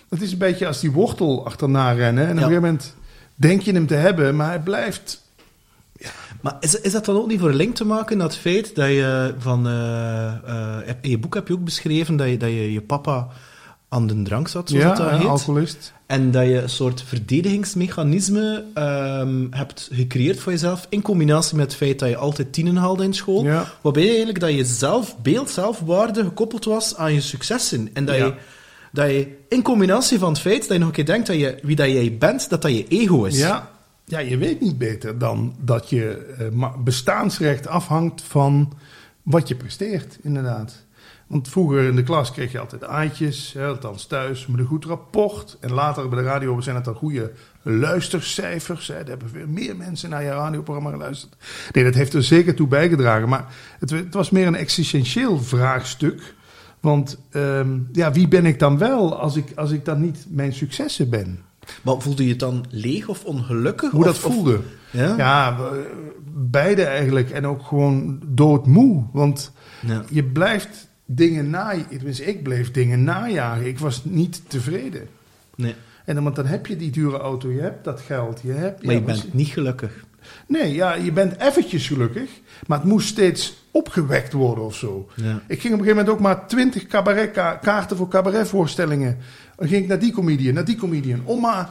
Het 0.09 0.23
is 0.23 0.33
een 0.33 0.39
beetje 0.39 0.67
als 0.67 0.81
die 0.81 0.91
wortel 0.93 1.45
achterna 1.47 1.93
rennen. 1.93 2.25
En 2.27 2.31
op 2.31 2.37
Ja. 2.37 2.43
een 2.43 2.49
gegeven 2.49 2.63
moment 2.63 2.95
denk 3.35 3.61
je 3.63 3.73
hem 3.73 3.87
te 3.87 3.95
hebben, 3.95 4.37
maar 4.37 4.49
hij 4.49 4.61
blijft... 4.61 5.27
Maar 6.41 6.57
is, 6.61 6.81
is 6.81 6.93
dat 6.93 7.05
dan 7.05 7.17
ook 7.17 7.27
niet 7.29 7.41
voor 7.41 7.49
een 7.49 7.55
link 7.57 7.75
te 7.75 7.85
maken, 7.85 8.19
dat 8.19 8.37
feit 8.37 8.75
dat 8.75 8.89
je 8.89 9.35
van... 9.39 9.67
eh, 9.67 10.79
eh, 10.89 10.95
in 11.01 11.11
je 11.11 11.19
boek 11.19 11.35
heb 11.35 11.49
je 11.49 11.55
ook 11.55 11.65
beschreven 11.65 12.17
dat 12.17 12.29
je, 12.29 12.37
dat 12.37 12.49
je, 12.49 12.73
je 12.73 12.81
papa 12.81 13.29
aan 13.89 14.07
de 14.07 14.23
drank 14.23 14.49
zat, 14.49 14.69
zoals 14.69 14.85
ja, 14.85 14.89
het 14.91 14.99
dat 14.99 15.11
heet. 15.11 15.29
alcoholist. 15.29 15.93
En 16.07 16.31
dat 16.31 16.45
je 16.47 16.63
een 16.63 16.69
soort 16.69 17.03
verdedigingsmechanisme 17.03 18.65
ehm, 18.75 19.47
hebt 19.51 19.89
gecreëerd 19.93 20.41
voor 20.41 20.53
jezelf, 20.53 20.87
in 20.89 21.03
combinatie 21.03 21.57
met 21.57 21.65
het 21.67 21.75
feit 21.75 21.99
dat 21.99 22.09
je 22.09 22.17
altijd 22.17 22.53
tienen 22.53 22.77
haalde 22.77 23.05
in 23.05 23.15
school, 23.15 23.45
Ja. 23.45 23.73
waarbij 23.81 24.07
eigenlijk 24.09 24.41
dat 24.41 24.53
je 24.55 24.65
zelf, 24.65 25.17
beeld, 25.23 25.51
zelfwaarde 25.51 26.23
gekoppeld 26.25 26.65
was 26.65 26.97
aan 26.97 27.13
je 27.15 27.21
successen. 27.21 27.91
En 27.93 28.05
dat, 28.05 28.17
Ja. 28.17 28.25
je, 28.25 28.35
dat 28.93 29.07
je 29.11 29.37
in 29.49 29.63
combinatie 29.63 30.19
van 30.19 30.29
het 30.29 30.41
feit 30.41 30.61
dat 30.61 30.69
je 30.73 30.79
nog 30.79 30.89
een 30.89 30.95
keer 30.95 31.07
denkt 31.07 31.27
dat 31.27 31.37
je, 31.37 31.59
wie 31.63 31.77
dat 31.77 31.87
jij 31.91 32.17
bent, 32.19 32.51
dat 32.51 32.63
dat 32.63 32.71
je 32.73 32.89
ego 32.89 33.25
is. 33.25 33.39
Ja, 33.39 33.71
ja, 34.05 34.19
je 34.19 34.37
weet 34.37 34.61
niet 34.61 34.79
beter 34.79 35.19
dan 35.19 35.55
dat 35.61 35.89
je 35.91 36.35
eh, 36.39 36.73
bestaansrecht 36.85 37.67
afhangt 37.67 38.23
van 38.23 38.73
wat 39.23 39.49
je 39.49 39.55
presteert, 39.57 40.19
inderdaad. 40.23 40.85
Want 41.29 41.49
vroeger 41.49 41.83
in 41.83 41.97
de 41.97 42.03
klas 42.03 42.33
kreeg 42.33 42.53
je 42.53 42.59
altijd 42.59 42.85
aantjes, 42.85 43.53
hè, 43.53 43.67
althans 43.67 44.07
thuis, 44.07 44.47
met 44.47 44.61
een 44.61 44.67
goed 44.67 44.85
rapport. 44.85 45.57
En 45.61 45.73
later 45.73 46.09
bij 46.09 46.19
de 46.19 46.25
radio 46.25 46.61
zijn 46.61 46.77
het 46.77 46.85
dan 46.85 46.95
goede 46.95 47.33
luistercijfers. 47.63 48.87
Hè. 48.89 48.95
Er 48.95 49.09
hebben 49.09 49.29
veel 49.31 49.47
meer 49.47 49.77
mensen 49.77 50.11
naar 50.11 50.23
je 50.23 50.29
radioprogramma 50.31 50.91
geluisterd. 50.91 51.37
Nee, 51.73 51.85
dat 51.85 51.95
heeft 51.95 52.15
er 52.15 52.23
zeker 52.23 52.55
toe 52.55 52.67
bijgedragen. 52.69 53.29
Maar 53.29 53.45
het, 53.79 53.91
het 53.91 54.15
was 54.15 54.31
meer 54.31 54.47
een 54.47 54.55
existentieel 54.55 55.39
vraagstuk. 55.39 56.35
Want 56.81 57.19
ehm, 57.31 57.79
ja, 57.93 58.13
wie 58.13 58.29
ben 58.29 58.47
ik 58.47 58.59
dan 58.59 58.79
wel 58.79 59.19
als 59.19 59.37
ik, 59.37 59.53
als 59.57 59.71
ik 59.71 59.85
dan 59.85 60.01
niet 60.01 60.27
mijn 60.29 60.53
successen 60.53 61.11
ben? 61.11 61.41
Maar 61.83 62.01
voelde 62.01 62.23
je 62.25 62.31
het 62.31 62.39
dan 62.39 62.65
leeg 62.71 63.09
of 63.09 63.25
ongelukkig? 63.25 63.91
Hoe 63.91 64.05
dat 64.05 64.15
of- 64.15 64.21
voelde. 64.21 64.61
Ja? 64.91 65.15
Ja, 65.17 65.57
beide 66.35 66.85
eigenlijk. 66.85 67.31
En 67.31 67.47
ook 67.47 67.63
gewoon 67.63 68.21
doodmoe. 68.27 69.05
Want 69.13 69.53
Ja. 69.87 70.05
je 70.11 70.25
blijft 70.25 70.88
dingen 71.11 71.51
na... 71.51 71.75
Tenminste, 71.89 72.25
ik 72.25 72.43
bleef 72.43 72.71
dingen 72.71 73.05
najagen. 73.05 73.67
Ik 73.67 73.79
was 73.79 74.05
niet 74.05 74.43
tevreden. 74.49 75.09
Nee, 75.55 75.75
En 76.05 76.15
dan, 76.15 76.25
want 76.25 76.37
dan 76.37 76.47
heb 76.47 76.67
je 76.67 76.77
die 76.77 76.91
dure 76.91 77.19
auto, 77.19 77.51
je 77.51 77.61
hebt 77.61 77.85
dat 77.85 78.01
geld, 78.01 78.41
je 78.43 78.53
hebt... 78.53 78.83
maar 78.85 78.95
ja, 78.95 79.01
je 79.01 79.07
was- 79.07 79.21
bent 79.23 79.35
niet 79.35 79.49
gelukkig. 79.49 80.05
Nee, 80.47 80.75
ja, 80.75 80.95
je 80.95 81.13
bent 81.13 81.41
eventjes 81.41 81.87
gelukkig. 81.87 82.31
Maar 82.67 82.79
het 82.79 82.87
moest 82.89 83.09
steeds 83.09 83.65
opgewekt 83.71 84.33
worden 84.33 84.65
of 84.65 84.75
zo. 84.77 85.09
Ja. 85.15 85.43
Ik 85.47 85.61
ging 85.61 85.75
op 85.75 85.81
een 85.81 85.85
gegeven 85.87 85.89
moment 85.97 86.09
ook 86.09 86.21
maar 86.21 86.47
twintig 86.47 86.87
kaarten 87.61 87.97
voor 87.97 88.09
cabaretvoorstellingen. 88.09 89.19
Dan 89.57 89.69
ging 89.69 89.83
ik 89.83 89.89
naar 89.89 89.99
die 89.99 90.13
comedian, 90.13 90.55
naar 90.55 90.65
die 90.65 90.77
comedian. 90.77 91.21
Om 91.25 91.41
maar... 91.41 91.71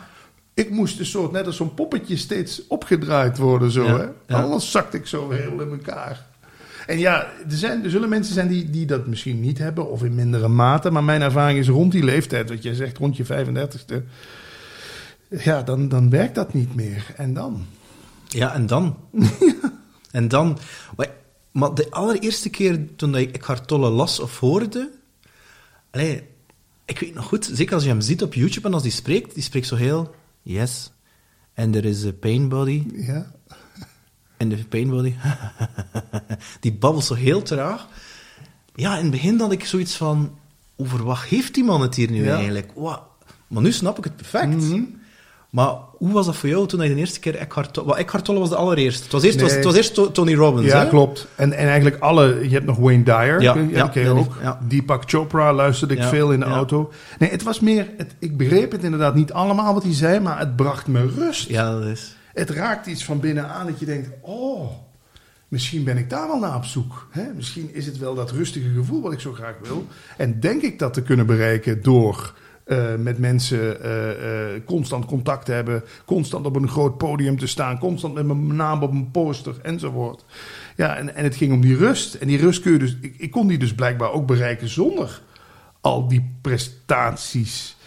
Ik 0.53 0.69
moest 0.69 0.99
een 0.99 1.05
soort, 1.05 1.31
net 1.31 1.45
als 1.45 1.55
zo'n 1.55 1.73
poppetje, 1.73 2.17
steeds 2.17 2.67
opgedraaid 2.67 3.37
worden. 3.37 3.71
Zo, 3.71 3.83
Ja, 3.85 4.13
hè? 4.25 4.35
Anders 4.35 4.71
zakte 4.71 4.97
ik 4.97 5.05
zo 5.07 5.29
heel 5.29 5.61
in 5.61 5.69
elkaar. 5.69 6.25
En 6.87 6.99
ja, 6.99 7.23
er, 7.49 7.57
zijn, 7.57 7.83
er 7.83 7.89
zullen 7.89 8.09
mensen 8.09 8.33
zijn 8.33 8.47
die, 8.47 8.69
die 8.69 8.85
dat 8.85 9.07
misschien 9.07 9.39
niet 9.39 9.57
hebben, 9.57 9.91
of 9.91 10.03
in 10.03 10.15
mindere 10.15 10.47
mate. 10.47 10.91
Maar 10.91 11.03
mijn 11.03 11.21
ervaring 11.21 11.59
is 11.59 11.67
rond 11.67 11.91
die 11.91 12.03
leeftijd, 12.03 12.49
wat 12.49 12.63
jij 12.63 12.73
zegt, 12.73 12.97
rond 12.97 13.17
je 13.17 13.25
35ste. 13.25 14.03
Ja, 15.29 15.61
dan, 15.61 15.89
dan 15.89 16.09
werkt 16.09 16.35
dat 16.35 16.53
niet 16.53 16.75
meer. 16.75 17.13
En 17.15 17.33
dan? 17.33 17.65
Ja, 18.27 18.53
en 18.53 18.65
dan? 18.65 18.97
en 20.11 20.27
dan... 20.27 20.57
Maar, 21.51 21.73
de 21.73 21.87
allereerste 21.89 22.49
keer 22.49 22.95
toen 22.95 23.11
dat 23.11 23.21
ik 23.21 23.35
Eckhart 23.35 23.67
Tolle 23.67 23.89
las 23.89 24.19
of 24.19 24.39
hoorde... 24.39 24.91
Allee, 25.91 26.23
ik 26.85 26.99
weet 26.99 27.13
nog 27.13 27.25
goed, 27.25 27.49
zeker 27.53 27.73
als 27.73 27.83
je 27.83 27.89
hem 27.89 28.01
ziet 28.01 28.23
op 28.23 28.33
YouTube 28.33 28.67
en 28.67 28.73
als 28.73 28.83
hij 28.83 28.91
spreekt, 28.91 29.33
die 29.33 29.43
spreekt 29.43 29.67
zo 29.67 29.75
heel... 29.75 30.15
Yes, 30.41 30.91
and 31.55 31.73
there 31.73 31.89
is 31.89 32.05
a 32.05 32.11
pain 32.11 32.49
body, 32.49 32.83
Ja, 32.93 33.31
and 34.37 34.49
the 34.49 34.65
pain 34.69 34.89
body... 34.89 35.13
die 36.59 36.73
babbelt 36.73 37.05
zo 37.05 37.13
heel 37.13 37.41
traag. 37.41 37.87
Ja, 38.75 38.95
in 38.95 39.01
het 39.01 39.11
begin 39.11 39.39
had 39.39 39.51
ik 39.51 39.65
zoiets 39.65 39.95
van... 39.95 40.31
Over 40.75 41.03
wat 41.03 41.19
heeft 41.19 41.53
die 41.53 41.63
man 41.63 41.81
het 41.81 41.95
hier 41.95 42.11
nu 42.11 42.23
Ja. 42.25 42.35
eigenlijk? 42.35 42.71
Wat? 42.75 43.01
Maar 43.47 43.61
nu 43.61 43.71
snap 43.71 43.97
ik 43.97 44.03
het 44.03 44.15
perfect. 44.15 44.55
Mhm. 44.55 44.81
Maar 45.49 45.73
hoe 45.97 46.11
was 46.11 46.25
dat 46.25 46.35
voor 46.35 46.49
jou 46.49 46.67
toen 46.67 46.81
je 46.83 46.89
de 46.89 46.95
eerste 46.95 47.19
keer 47.19 47.35
Eckhart 47.35 47.73
Tolle... 47.73 47.87
Wel, 47.87 47.97
Eckhart 47.97 48.25
Tolle 48.25 48.39
was 48.39 48.49
de 48.49 48.55
allereerste. 48.55 49.03
Het 49.03 49.11
was 49.11 49.23
eerst, 49.23 49.41
was, 49.41 49.51
het 49.51 49.63
was 49.63 49.75
eerst 49.75 49.93
To- 49.93 50.11
Tony 50.11 50.35
Robbins, 50.35 50.67
Ja, 50.67 50.83
hè? 50.83 50.89
klopt. 50.89 51.27
En, 51.35 51.53
en 51.53 51.67
eigenlijk 51.67 51.99
alle... 51.99 52.39
Je 52.43 52.49
hebt 52.49 52.65
nog 52.65 52.77
Wayne 52.77 53.03
Dyer. 53.03 53.41
Ja, 53.41 53.55
je 53.55 53.67
ja, 53.69 54.09
ook. 54.09 54.37
ja. 54.41 54.59
Deepak 54.67 55.03
Chopra 55.05 55.53
luisterde 55.53 55.95
ik 55.95 56.03
veel 56.03 56.31
in 56.31 56.39
de 56.39 56.45
auto. 56.45 56.91
Nee, 57.19 57.29
het 57.29 57.43
was 57.43 57.59
meer... 57.59 57.87
Het, 57.97 58.15
ik 58.19 58.37
begreep 58.37 58.71
het 58.71 58.83
inderdaad 58.83 59.15
niet 59.15 59.33
allemaal 59.33 59.73
wat 59.73 59.83
hij 59.83 59.93
zei, 59.93 60.19
maar 60.19 60.39
het 60.39 60.55
bracht 60.55 60.87
me 60.87 61.07
rust. 61.15 61.49
Ja, 61.49 61.71
dat 61.71 61.83
is... 61.83 62.15
Het 62.37 62.49
raakt 62.49 62.87
iets 62.87 63.05
van 63.05 63.19
binnenan 63.19 63.65
dat 63.65 63.79
je 63.79 63.85
denkt... 63.85 64.09
Oh, 64.21 64.71
misschien 65.47 65.83
ben 65.83 65.97
ik 65.97 66.09
daar 66.09 66.27
wel 66.27 66.39
naar 66.39 66.55
op 66.55 66.65
zoek. 66.65 67.07
Hè? 67.11 67.33
Misschien 67.33 67.73
is 67.73 67.85
het 67.85 67.97
wel 67.97 68.15
dat 68.15 68.31
rustige 68.31 68.69
gevoel 68.69 69.01
wat 69.01 69.13
ik 69.13 69.19
zo 69.19 69.33
graag 69.33 69.55
wil. 69.61 69.87
En 70.17 70.39
denk 70.39 70.61
ik 70.61 70.79
dat 70.79 70.93
te 70.93 71.01
kunnen 71.01 71.25
bereiken 71.25 71.83
door... 71.83 72.33
eh, 72.63 72.95
met 72.95 73.17
mensen 73.17 73.81
eh, 73.83 74.55
eh, 74.55 74.61
constant 74.65 75.05
contact 75.05 75.45
te 75.45 75.51
hebben, 75.51 75.83
constant 76.05 76.45
op 76.45 76.55
een 76.55 76.67
groot 76.67 76.97
podium 76.97 77.37
te 77.37 77.47
staan, 77.47 77.79
constant 77.79 78.13
met 78.13 78.25
mijn 78.25 78.55
naam 78.55 78.83
op 78.83 78.91
een 78.91 79.11
poster 79.11 79.55
enzovoort. 79.61 80.25
Ja, 80.75 80.95
en, 80.95 81.15
en 81.15 81.23
het 81.23 81.35
ging 81.35 81.53
om 81.53 81.61
die 81.61 81.75
rust. 81.75 82.13
En 82.13 82.27
die 82.27 82.37
rust 82.37 82.61
kun 82.61 82.71
je 82.71 82.79
dus, 82.79 82.97
ik, 83.01 83.15
ik 83.17 83.31
kon 83.31 83.47
die 83.47 83.57
dus 83.57 83.75
blijkbaar 83.75 84.11
ook 84.11 84.27
bereiken 84.27 84.69
zonder 84.69 85.21
al 85.81 86.07
die 86.07 86.37
prestaties. 86.41 87.77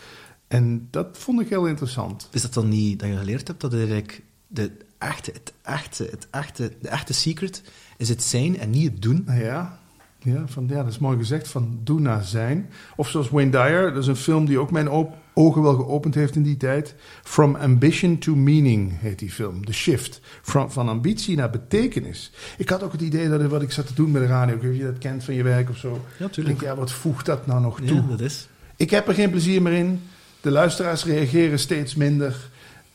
En 0.49 0.89
dat 0.91 1.09
vond 1.13 1.41
ik 1.41 1.49
heel 1.49 1.67
interessant. 1.67 2.29
Is 2.33 2.43
dat 2.43 2.55
dan 2.55 2.69
niet 2.69 2.99
dat 2.99 3.09
je 3.09 3.17
geleerd 3.17 3.49
hebt 3.49 3.61
dat 3.61 3.75
eigenlijk 3.75 4.23
de 4.53 4.71
echte, 4.99 5.31
het 5.31 5.53
echte, 5.63 6.09
het 6.11 6.27
echte, 6.31 6.73
de 6.81 6.89
echte 6.89 7.13
secret 7.13 7.63
is 7.97 8.09
het 8.09 8.23
zijn 8.23 8.59
en 8.59 8.71
niet 8.71 8.91
het 8.91 9.03
doen? 9.03 9.23
Nou 9.27 9.41
ja, 9.41 9.79
ja, 10.19 10.43
van, 10.47 10.67
ja, 10.69 10.83
dat 10.83 10.93
is 10.93 10.99
mooi 10.99 11.19
gezegd, 11.19 11.49
van 11.49 11.81
doen 11.85 12.03
naar 12.03 12.25
zijn. 12.25 12.71
Of 12.97 13.09
zoals 13.09 13.29
Wayne 13.29 13.51
Dyer, 13.51 13.93
dat 13.93 14.03
is 14.03 14.09
een 14.09 14.17
film 14.17 14.47
die 14.47 14.59
ook 14.59 14.71
mijn 14.71 14.89
ogen 15.35 15.63
wel 15.63 15.75
geopend 15.75 16.15
heeft 16.15 16.37
in 16.37 16.43
die 16.43 16.57
tijd. 16.57 16.95
From 17.23 17.55
Ambition 17.55 18.19
to 18.19 18.35
Meaning 18.35 19.01
heet 19.01 19.19
die 19.19 19.31
film, 19.31 19.65
The 19.65 19.73
Shift. 19.73 20.21
From, 20.43 20.71
van 20.71 20.89
ambitie 20.89 21.37
naar 21.37 21.51
betekenis. 21.51 22.33
Ik 22.57 22.69
had 22.69 22.83
ook 22.83 22.93
het 22.93 23.01
idee 23.01 23.29
dat 23.29 23.43
wat 23.43 23.63
ik 23.63 23.73
zat 23.73 23.87
te 23.87 23.95
doen 23.95 24.11
met 24.11 24.23
de 24.23 24.29
radio, 24.29 24.55
ik 24.55 24.63
weet 24.63 24.77
je 24.77 24.85
dat 24.85 24.99
kent 24.99 25.25
van 25.25 25.35
je 25.35 25.43
werk 25.43 25.71
of 25.71 25.77
zo. 25.77 26.05
Ja, 26.19 26.27
Ik 26.27 26.45
denk, 26.45 26.61
ja, 26.61 26.77
wat 26.77 26.93
voegt 26.93 27.27
dat 27.27 27.47
nou 27.47 27.61
nog 27.61 27.81
toe? 27.81 27.97
Ja, 27.97 28.07
dat 28.09 28.21
is. 28.21 28.49
Ik 28.77 28.91
heb 28.91 29.09
er 29.09 29.15
geen 29.15 29.31
plezier 29.31 29.63
meer 29.63 29.73
in. 29.73 30.01
De 30.41 30.51
luisteraars 30.51 31.05
reageren 31.05 31.59
steeds 31.59 31.95
minder. 31.95 32.51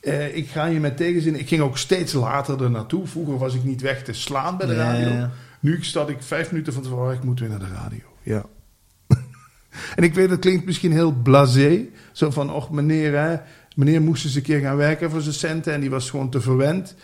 Eh, 0.06 0.36
ik 0.36 0.50
ga 0.50 0.66
je 0.66 0.80
met 0.80 0.98
tegenzin. 0.98 1.40
Ik 1.40 1.48
ging 1.48 1.62
ook 1.62 1.78
steeds 1.78 2.14
later 2.14 2.64
er 2.64 2.72
naartoe. 2.72 3.08
Vroeger 3.08 3.38
was 3.38 3.56
ik 3.56 3.64
niet 3.64 3.82
weg 3.82 4.04
te 4.04 4.14
slaan 4.14 4.58
bij 4.58 4.68
de 4.68 4.76
radio. 4.76 5.08
ja. 5.08 5.32
Nu 5.60 5.84
sta 5.84 6.08
ik 6.08 6.18
vijf 6.20 6.52
minuten 6.52 6.74
van 6.74 6.84
tevoren. 6.84 7.16
Ik 7.16 7.24
moet 7.24 7.40
weer 7.40 7.50
naar 7.50 7.60
de 7.60 7.74
radio. 7.74 8.04
Ja. 8.24 8.46
en 9.96 10.04
ik 10.04 10.14
weet, 10.14 10.30
het 10.30 10.40
klinkt 10.40 10.66
misschien 10.66 10.92
heel 10.92 11.12
blasé. 11.12 11.86
Zo 12.12 12.32
van, 12.32 12.54
och 12.54 12.72
meneer, 12.72 13.20
hè, 13.20 13.36
meneer 13.76 14.02
moest 14.02 14.26
eens 14.26 14.36
een 14.36 14.42
keer 14.42 14.60
gaan 14.60 14.78
werken 14.78 15.12
voor 15.12 15.22
zijn 15.22 15.34
centen. 15.34 15.74
En 15.74 15.80
die 15.80 15.90
was 15.90 16.10
gewoon 16.10 16.30
te 16.30 16.42
verwend. 16.42 16.96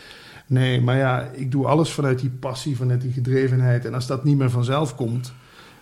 Nee, 0.48 0.82
maar 0.82 0.98
ja, 0.98 1.30
ik 1.34 1.52
doe 1.52 1.68
alles 1.68 1.92
vanuit 1.92 2.20
die 2.20 2.30
passie, 2.30 2.76
vanuit 2.76 3.02
die 3.02 3.12
gedrevenheid. 3.12 3.86
En 3.86 3.94
als 3.94 4.08
dat 4.08 4.24
niet 4.24 4.38
meer 4.38 4.50
vanzelf 4.50 4.96
komt, 4.96 5.34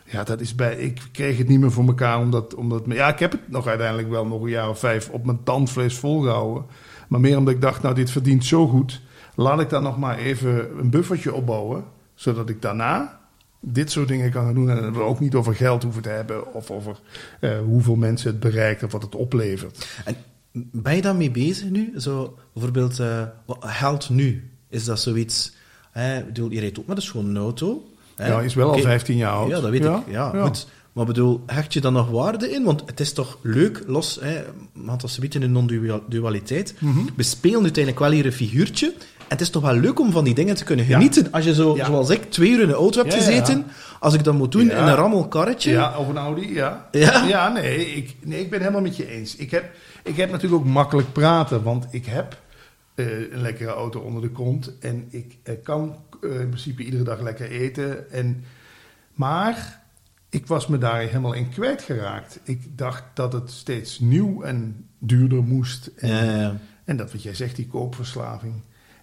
ja, 0.04 0.24
dat 0.24 0.42
is 0.42 0.56
bij. 0.56 0.76
Ik 0.76 1.02
kreeg 1.12 1.38
het 1.38 1.48
niet 1.48 1.60
meer 1.60 1.72
voor 1.72 1.88
elkaar. 1.88 2.20
Omdat, 2.20 2.56
omdat, 2.56 2.84
ja, 2.88 3.08
ik 3.08 3.20
heb 3.20 3.32
het 3.32 3.50
nog 3.50 3.68
uiteindelijk 3.68 4.10
wel 4.10 4.26
nog 4.26 4.42
een 4.42 4.50
jaar 4.50 4.70
of 4.70 4.80
vijf 4.80 5.10
op 5.10 5.26
mijn 5.26 5.44
tandvlees 5.44 5.96
volgehouden. 5.96 6.66
Maar 7.10 7.20
meer 7.20 7.38
omdat 7.38 7.54
ik 7.54 7.62
dacht, 7.62 7.82
nou, 7.82 7.96
dit 7.96 8.12
verdient 8.12 8.46
zo 8.46 8.68
goed. 8.68 9.02
Laat 9.36 9.60
ik 9.60 9.70
dan 9.70 9.84
nog 9.84 9.98
maar 9.98 10.18
even 10.18 10.80
een 10.80 10.90
buffertje 10.90 11.34
opbouwen. 11.34 11.84
Zodat 12.14 12.50
ik 12.50 12.62
daarna 12.62 13.20
dit 13.60 13.92
soort 13.92 14.08
dingen 14.08 14.32
kan 14.32 14.46
gaan 14.46 14.54
doen. 14.54 14.70
En 14.70 14.94
we 14.94 15.00
ook 15.00 15.20
niet 15.20 15.36
over 15.36 15.56
geld 15.56 15.84
hoeven 15.84 16.02
te 16.02 16.10
hebben. 16.10 16.54
Of 16.54 16.72
over 16.72 17.00
eh, 17.40 17.60
hoeveel 17.60 17.96
mensen 17.96 18.32
het 18.32 18.40
bereikt 18.40 18.84
of 18.84 18.92
wat 18.92 19.02
het 19.02 19.16
oplevert. 19.16 19.88
En 20.06 20.16
ben 20.72 20.96
je 20.96 21.02
daarmee 21.02 21.32
bezig 21.32 21.70
nu? 21.70 21.94
Zo, 21.98 22.38
bijvoorbeeld, 22.54 22.98
wat 23.46 23.58
geld 23.62 24.10
nu? 24.10 24.50
Is 24.70 24.86
dat 24.86 25.00
zoiets... 25.00 25.58
Hè, 25.92 26.18
ik 26.20 26.26
bedoel, 26.26 26.52
je 26.52 26.60
rijdt 26.60 26.80
ook 26.80 26.88
met 26.88 26.98
een 26.98 27.04
schone 27.04 27.40
auto. 27.40 27.84
Hè? 28.16 28.28
Ja, 28.28 28.42
is 28.42 28.54
wel 28.54 28.68
al 28.68 28.74
Oké. 28.74 28.82
15 28.82 29.18
jaar 29.18 29.32
oud. 29.32 29.50
Ja, 29.50 29.60
dat 29.60 29.70
weet 29.70 29.84
Ja, 29.84 29.98
ik. 29.98 30.14
Ja, 30.14 30.32
ja. 30.34 30.44
goed. 30.44 30.68
Maar 31.00 31.08
bedoel, 31.08 31.42
hecht 31.46 31.74
je 31.74 31.82
dan 31.82 31.94
nog 31.94 32.10
waarde 32.10 32.52
in? 32.52 32.64
Want 32.64 32.84
het 32.86 33.00
is 33.00 33.14
toch 33.14 33.38
leuk, 33.42 33.84
los, 33.88 34.18
hè, 34.22 34.42
want 34.74 35.02
als 35.02 35.16
we 35.16 35.22
weten 35.22 35.44
in 35.44 35.52
non-dualiteit, 35.52 36.74
Mhm. 36.80 37.00
we 37.16 37.24
spelen 37.24 37.62
uiteindelijk 37.62 38.00
wel 38.04 38.12
hier 38.12 38.26
een 38.26 38.32
figuurtje. 38.32 38.88
En 39.18 39.26
het 39.28 39.42
is 39.42 39.50
toch 39.50 39.62
wel 39.62 39.74
leuk 39.76 40.00
om 40.00 40.12
van 40.12 40.24
die 40.24 40.34
dingen 40.34 40.56
te 40.56 40.64
kunnen 40.64 40.86
genieten. 40.86 41.32
Als 41.32 41.44
je 41.46 41.54
zo, 41.54 41.76
Ja. 41.76 41.86
zoals 41.86 42.10
ik, 42.10 42.32
twee 42.32 42.52
uur 42.52 42.62
in 42.62 42.68
de 42.68 42.74
auto 42.74 43.02
hebt 43.02 43.14
Ja, 43.14 43.20
gezeten, 43.20 43.66
als 44.00 44.14
ik 44.14 44.24
dat 44.24 44.34
moet 44.34 44.52
doen 44.52 44.62
in 44.62 44.78
een 44.78 44.96
rammelkarretje. 44.96 45.72
Ja, 45.72 45.98
of 45.98 46.08
een 46.08 46.18
Audi, 46.18 46.54
ja. 46.54 46.90
Ja? 46.92 47.50
nee, 47.50 47.96
ik, 47.96 48.16
nee, 48.24 48.40
ik 48.42 48.50
ben 48.50 48.60
helemaal 48.60 48.82
met 48.82 48.98
je 48.98 49.08
eens. 49.10 49.36
Ik 49.36 49.52
heb, 49.52 49.72
ik 50.04 50.16
heb 50.16 50.32
natuurlijk 50.32 50.62
ook 50.62 50.68
makkelijk 50.68 51.12
praten, 51.14 51.64
want 51.64 51.88
ik 51.92 52.06
heb 52.06 52.38
eh, 52.96 53.06
een 53.32 53.42
lekkere 53.42 53.72
auto 53.72 54.00
onder 54.00 54.22
de 54.22 54.30
kont. 54.30 54.72
En 54.80 55.08
ik 55.10 55.38
eh, 55.44 55.54
kan 55.64 55.96
eh, 56.24 56.40
in 56.40 56.48
principe 56.50 56.84
iedere 56.84 57.04
dag 57.04 57.22
lekker 57.22 57.50
eten. 57.52 58.12
En, 58.12 58.44
maar 59.14 59.82
ik 60.30 60.48
was 60.48 60.68
me 60.68 60.78
daar 60.78 61.00
helemaal 61.00 61.34
in 61.34 61.50
kwijtgeraakt. 61.50 62.40
Ik 62.44 62.78
dacht 62.78 63.04
dat 63.14 63.34
het 63.34 63.52
steeds 63.52 64.00
nieuw 64.00 64.42
en 64.42 64.88
duurder 65.00 65.44
moest. 65.44 65.92
En, 65.96 66.10
Ja, 66.10 66.24
ja, 66.24 66.40
ja. 66.40 66.58
en 66.84 66.98
dat 66.98 67.12
wat 67.12 67.24
jij 67.24 67.34
zegt, 67.34 67.56
die 67.56 67.68
koopverslaving. 67.68 68.54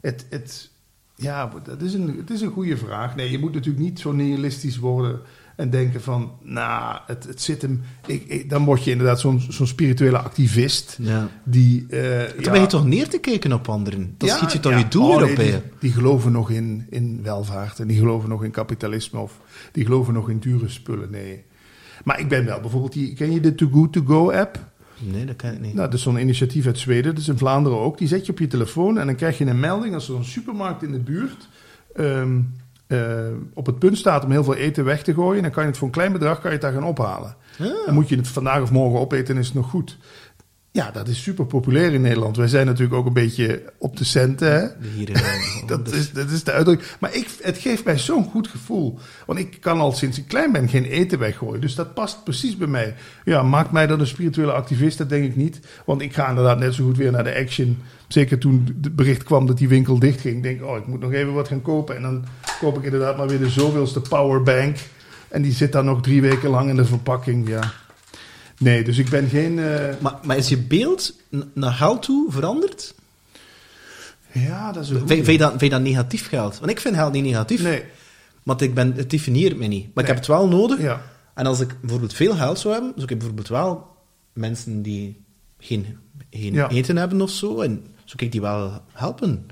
Het, 0.01 0.27
het, 0.31 0.71
ja, 1.15 1.53
dat 1.65 1.83
is, 1.83 1.95
een, 1.95 2.17
het 2.17 2.31
is 2.31 2.41
een 2.41 2.51
goede 2.51 2.77
vraag. 2.77 3.17
Nee, 3.17 3.31
je 3.31 3.39
moet 3.39 3.55
natuurlijk 3.55 3.85
niet 3.85 4.01
zo 4.01 4.13
nihilistisch 4.13 4.77
worden 4.77 5.21
en 5.57 5.71
denken 5.71 6.03
van, 6.03 6.33
nou, 6.43 6.99
het, 7.07 7.25
het 7.25 7.43
zit 7.43 7.63
hem... 7.63 7.83
Ik, 8.07 8.25
ik- 8.27 8.51
dan 8.51 8.65
word 8.65 8.85
je 8.85 8.91
inderdaad 8.91 9.21
zo'n 9.21 9.41
zo'n 9.49 9.67
spirituele 9.67 10.19
activist 10.19 10.99
ja. 11.01 11.29
die... 11.45 11.87
eh, 11.89 12.01
Dan 12.35 12.43
ja, 12.45 12.51
ben 12.51 12.61
je 12.61 12.67
toch 12.67 12.87
neer 12.87 13.09
te 13.09 13.19
kijken 13.19 13.53
op 13.53 13.69
anderen? 13.69 14.15
Dan 14.19 14.29
ja, 14.29 14.37
schiet 14.37 14.53
je 14.53 14.61
toch 14.61 14.79
je 14.79 14.89
doel 14.89 15.09
Oh, 15.11 15.21
nee, 15.23 15.31
op, 15.31 15.37
die, 15.37 15.53
die 15.79 15.93
geloven 15.93 16.33
nog 16.33 16.51
in, 16.51 16.87
in 16.91 17.21
welvaart 17.23 17.79
en 17.79 17.87
die 17.87 17.99
geloven 17.99 18.29
nog 18.29 18.45
in 18.45 18.51
kapitalisme 18.51 19.19
of 19.21 19.41
die 19.73 19.85
geloven 19.85 20.15
nog 20.15 20.31
in 20.31 20.39
dure 20.39 20.69
spullen. 20.69 21.11
Nee. 21.11 21.45
Maar 22.05 22.21
ik 22.21 22.29
ben 22.29 22.45
wel 22.45 22.61
bijvoorbeeld, 22.61 22.93
die, 22.93 23.15
ken 23.15 23.33
je 23.33 23.41
de 23.41 23.55
Too 23.55 23.69
Good 23.73 23.93
To 23.93 24.03
Go 24.07 24.31
app? 24.31 24.59
Nee, 24.99 25.25
dat 25.25 25.37
kan 25.37 25.51
ik 25.53 25.61
niet. 25.61 25.75
Nou, 25.75 25.85
dat 25.89 25.95
is 25.95 26.03
zo'n 26.03 26.19
initiatief 26.19 26.67
uit 26.67 26.79
Zweden, 26.79 27.15
dat 27.15 27.23
is 27.23 27.29
in 27.29 27.39
Vlaanderen 27.39 27.79
ook. 27.79 27.99
Die 27.99 28.09
zet 28.09 28.27
je 28.27 28.33
op 28.33 28.39
je 28.39 28.47
telefoon 28.47 28.99
en 28.99 29.07
dan 29.07 29.15
krijg 29.17 29.39
je 29.39 29.47
een 29.47 29.61
melding 29.61 29.95
als 29.95 30.09
er 30.09 30.15
een 30.15 30.25
supermarkt 30.25 30.83
in 30.83 30.93
de 30.93 30.99
buurt 30.99 31.49
ehm, 31.95 32.41
eh, 32.87 32.99
op 33.55 33.67
het 33.67 33.79
punt 33.79 33.99
staat 33.99 34.25
om 34.25 34.31
heel 34.31 34.45
veel 34.45 34.55
eten 34.55 34.85
weg 34.85 35.03
te 35.03 35.15
gooien. 35.15 35.43
Dan 35.43 35.51
kan 35.51 35.63
je 35.63 35.69
het 35.69 35.79
voor 35.79 35.87
een 35.87 35.95
klein 35.95 36.13
bedrag 36.13 36.35
kan 36.41 36.45
je 36.45 36.57
het 36.57 36.61
daar 36.61 36.73
gaan 36.73 36.85
ophalen. 36.85 37.37
Ah. 37.59 37.87
Dan 37.87 37.95
moet 37.95 38.09
je 38.09 38.17
het 38.17 38.29
vandaag 38.29 38.63
of 38.63 38.71
morgen 38.71 39.01
opeten 39.01 39.35
en 39.35 39.41
is 39.41 39.47
het 39.47 39.57
nog 39.57 39.71
goed. 39.71 39.99
Ja, 40.77 40.91
dat 40.91 41.09
is 41.09 41.23
super 41.23 41.47
populair 41.47 41.93
in 41.93 42.01
Nederland. 42.01 42.37
Wij 42.37 42.49
zijn 42.49 42.67
natuurlijk 42.67 42.95
ook 42.95 43.07
een 43.07 43.13
beetje 43.13 43.63
op 43.79 43.97
de 43.97 44.05
centen. 44.05 44.53
Hè? 44.53 44.89
Hier, 44.95 45.23
Dat 45.67 45.93
is, 45.93 46.13
dat 46.13 46.31
is 46.31 46.45
de 46.45 46.53
uitdrukking. 46.53 46.91
Maar 47.01 47.15
ik, 47.15 47.29
het 47.41 47.59
geeft 47.59 47.85
mij 47.85 47.99
zo'n 47.99 48.25
goed 48.25 48.49
gevoel. 48.49 48.99
Want 49.27 49.39
ik 49.39 49.57
kan 49.61 49.81
al 49.81 49.93
sinds 49.93 50.19
ik 50.19 50.29
klein 50.29 50.53
ben 50.53 50.69
geen 50.69 50.85
eten 50.85 51.19
weggooien. 51.19 51.61
Dus 51.61 51.75
dat 51.75 51.95
past 51.95 52.25
precies 52.25 52.57
bij 52.57 52.67
mij. 52.67 52.95
Ja, 53.25 53.43
maakt 53.43 53.73
mij 53.73 53.87
dan 53.87 54.01
een 54.01 54.07
spirituele 54.07 54.53
activist? 54.53 54.99
Dat 54.99 55.09
denk 55.09 55.25
ik 55.25 55.37
niet. 55.37 55.61
Want 55.85 56.03
ik 56.03 56.15
ga 56.15 56.29
inderdaad 56.29 56.59
net 56.59 56.75
zo 56.75 56.85
goed 56.85 56.97
weer 56.97 57.13
naar 57.13 57.25
de 57.25 57.37
Action. 57.37 57.79
Zeker 58.09 58.39
toen 58.39 58.79
het 58.83 58.97
bericht 58.97 59.23
kwam 59.23 59.47
dat 59.47 59.59
die 59.59 59.69
winkel 59.69 59.99
dicht 59.99 60.21
ging. 60.21 60.37
Ik 60.37 60.43
denk, 60.43 60.65
oh, 60.65 60.77
ik 60.77 60.87
moet 60.87 61.01
nog 61.01 61.13
even 61.13 61.33
wat 61.33 61.49
gaan 61.49 61.63
kopen. 61.63 61.97
En 61.97 62.03
dan 62.03 62.25
koop 62.61 62.77
ik 62.77 62.85
inderdaad 62.85 63.17
maar 63.17 63.29
weer 63.29 63.39
de 63.39 63.51
zoveelste 63.51 64.01
powerbank. 64.01 64.77
En 65.29 65.43
die 65.43 65.53
zit 65.53 65.73
dan 65.73 65.85
nog 65.85 66.03
drie 66.03 66.21
weken 66.21 66.51
lang 66.51 66.69
in 66.69 66.77
de 66.77 66.85
verpakking. 66.85 67.49
Ja. 67.49 67.73
Nee, 68.59 68.85
dus 68.85 68.99
ik 68.99 69.09
ben 69.09 69.29
geen... 69.29 69.59
eh, 69.59 69.95
Maar, 70.01 70.15
maar 70.23 70.37
is 70.37 70.49
je 70.49 70.59
beeld 70.59 71.15
naar 71.55 71.73
geld 71.73 72.03
toe 72.03 72.33
veranderd? 72.33 72.95
Ja, 74.33 74.73
dat 74.73 74.83
is 74.85 74.91
een 74.91 75.07
Vind, 75.09 75.27
je 75.27 75.39
dat, 75.39 75.49
vind 75.51 75.61
je 75.61 75.69
dat 75.71 75.81
negatief 75.81 76.29
geld? 76.29 76.59
Want 76.59 76.71
ik 76.71 76.81
vind 76.81 76.95
geld 76.97 77.13
niet 77.13 77.25
negatief. 77.25 77.63
Nee, 77.63 77.83
Want 78.43 78.61
ik 78.61 78.75
ben, 78.75 78.93
het 78.97 79.11
definieert 79.11 79.57
me 79.57 79.67
niet. 79.67 79.95
Maar 79.95 80.03
ik 80.05 80.09
heb 80.11 80.19
het 80.19 80.27
wel 80.27 80.49
nodig. 80.49 80.81
ja. 80.81 81.03
En 81.35 81.47
als 81.47 81.61
ik 81.61 81.81
bijvoorbeeld 81.81 82.15
veel 82.15 82.35
geld 82.35 82.59
zou 82.59 82.75
hebben, 82.75 82.93
zou 82.97 83.07
ik 83.11 83.17
bijvoorbeeld 83.19 83.49
wel 83.49 83.97
mensen 84.33 84.83
die 84.83 85.21
geen, 85.59 85.99
geen 86.31 86.53
Ja. 86.53 86.69
eten 86.71 86.97
hebben 86.97 87.21
of 87.21 87.31
zo, 87.31 87.61
en 87.61 87.85
zou 88.05 88.25
ik 88.25 88.33
die 88.33 88.41
wel 88.41 88.81
helpen. 88.93 89.47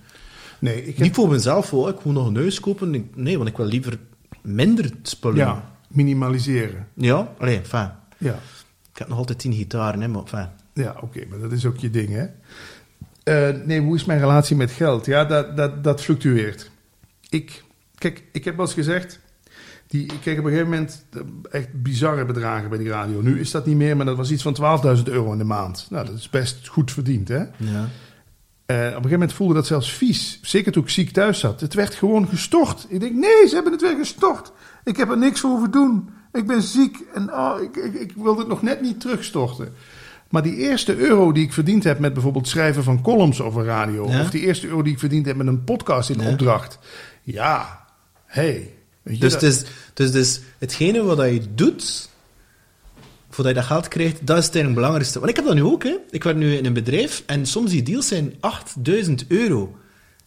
Nee, 0.58 0.78
ik 0.78 0.87
heb... 0.87 0.99
Niet 0.99 1.14
voor 1.14 1.28
mezelf, 1.28 1.70
hoor. 1.70 1.88
ik 1.88 2.04
moet 2.04 2.14
nog 2.14 2.26
een 2.26 2.37
huis 2.37 2.61
kopen. 2.61 3.08
Nee, 3.14 3.37
want 3.37 3.49
ik 3.49 3.56
wil 3.56 3.66
liever 3.66 3.99
minder 4.42 4.90
spullen. 5.02 5.37
Ja, 5.37 5.70
minimaliseren. 5.88 6.88
Ja? 6.94 7.32
Allee, 7.38 7.56
enfin. 7.56 7.88
Ja. 8.18 8.38
Ik 8.94 9.00
heb 9.00 9.08
nog 9.08 9.18
altijd 9.18 9.38
tien 9.38 9.52
gitaren, 9.52 10.00
hè, 10.00 10.08
maar 10.08 10.20
enfin. 10.20 10.48
Ja, 10.72 10.96
oké, 11.00 11.24
maar 11.28 11.38
dat 11.38 11.52
is 11.52 11.66
ook 11.66 11.76
je 11.76 11.90
ding, 11.90 12.08
hè? 12.08 12.26
Eh, 13.24 13.56
nee, 13.64 13.80
hoe 13.80 13.94
is 13.94 14.04
mijn 14.04 14.18
relatie 14.18 14.56
met 14.56 14.70
geld? 14.70 15.06
Ja, 15.06 15.24
dat, 15.24 15.56
dat, 15.56 15.84
dat 15.84 16.02
fluctueert. 16.02 16.70
Ik, 17.28 17.64
kijk, 17.94 18.24
ik 18.32 18.44
heb 18.44 18.56
wel 18.56 18.64
eens 18.64 18.74
gezegd, 18.74 19.20
die, 19.86 20.02
ik 20.02 20.20
kreeg 20.20 20.38
op 20.38 20.44
een 20.44 20.50
gegeven 20.50 20.70
moment 20.70 21.04
echt 21.50 21.82
bizarre 21.82 22.24
bedragen 22.24 22.68
bij 22.68 22.78
die 22.78 22.88
radio. 22.88 23.20
Nu 23.20 23.40
is 23.40 23.50
dat 23.50 23.66
niet 23.66 23.76
meer, 23.76 23.96
maar 23.96 24.06
dat 24.06 24.16
was 24.16 24.30
iets 24.30 24.42
van 24.42 24.80
12.000 24.96 25.02
euro 25.04 25.32
in 25.32 25.38
de 25.38 25.44
maand. 25.44 25.86
Nou, 25.90 26.06
dat 26.06 26.14
is 26.14 26.30
best 26.30 26.68
goed 26.68 26.92
verdiend, 26.92 27.28
hè? 27.28 27.44
Ja. 27.56 27.88
Eh, 28.66 28.76
op 28.76 28.84
een 28.84 28.88
gegeven 28.90 29.10
moment 29.10 29.32
voelde 29.32 29.54
dat 29.54 29.66
zelfs 29.66 29.92
vies. 29.92 30.38
Zeker 30.42 30.73
toen 30.73 30.82
ik 30.82 30.88
ziek 30.88 31.10
thuis 31.10 31.38
zat. 31.38 31.60
Het 31.60 31.75
werd 31.75 31.95
gewoon 31.95 32.28
gestort. 32.28 32.86
Ik 32.88 33.00
denk, 33.00 33.14
nee, 33.14 33.49
ze 33.49 33.54
hebben 33.54 33.73
het 33.73 33.82
weer 33.82 33.97
gestort. 33.97 34.52
Ik 34.84 34.97
heb 34.97 35.10
er 35.10 35.19
niks 35.19 35.40
voor 35.40 35.50
hoeven 35.50 35.71
doen. 35.71 36.10
Ik 36.34 36.47
ben 36.47 36.62
ziek 36.62 36.99
en 37.14 37.32
oh, 37.32 37.56
ik, 37.62 37.76
ik, 37.76 37.94
ik 37.94 38.12
wilde 38.16 38.38
het 38.40 38.49
nog 38.49 38.62
net 38.62 38.80
niet 38.80 39.00
terugstorten. 39.00 39.73
Maar 40.30 40.42
die 40.42 40.56
eerste 40.56 40.97
euro 40.97 41.32
die 41.32 41.44
ik 41.44 41.52
verdiend 41.52 41.84
heb 41.84 41.99
met 41.99 42.12
bijvoorbeeld 42.12 42.49
schrijven 42.49 42.84
van 42.84 43.02
columns 43.02 43.40
over 43.40 43.64
radio... 43.64 44.08
Ja. 44.08 44.20
of 44.20 44.30
die 44.30 44.40
eerste 44.40 44.66
euro 44.66 44.82
die 44.82 44.92
ik 44.92 44.99
verdiend 44.99 45.26
heb 45.26 45.36
met 45.36 45.47
een 45.47 45.64
podcast 45.64 46.10
in 46.10 46.20
Ja. 46.20 46.28
opdracht... 46.30 46.78
ja, 47.23 47.84
hey, 48.26 48.70
weet 49.02 49.14
je, 49.14 49.20
Dus, 49.20 49.32
dat- 49.32 49.40
het 49.40 49.50
is, 49.52 49.64
dus, 49.94 50.10
dus 50.10 50.40
hetgene 50.58 51.02
wat 51.02 51.18
je 51.18 51.54
doet, 51.54 52.08
voordat 53.30 53.54
je 53.54 53.60
dat 53.60 53.68
geld 53.68 53.88
krijgt, 53.88 54.26
dat 54.26 54.38
is 54.38 54.44
het 54.52 54.75
belangrijkste. 54.75 55.18
Want 55.18 55.30
ik 55.30 55.36
heb 55.36 55.44
dat 55.44 55.54
nu 55.54 55.62
ook, 55.62 55.82
hè. 55.82 55.97
Ik 56.10 56.25
werk 56.25 56.36
nu 56.36 56.54
in 56.56 56.66
een 56.66 56.73
bedrijf 56.73 57.23
en 57.26 57.47
soms 57.47 57.70
die 57.70 57.82
deals 57.82 58.08
zijn 58.08 58.34
8000 58.40 59.25
euro. 59.28 59.76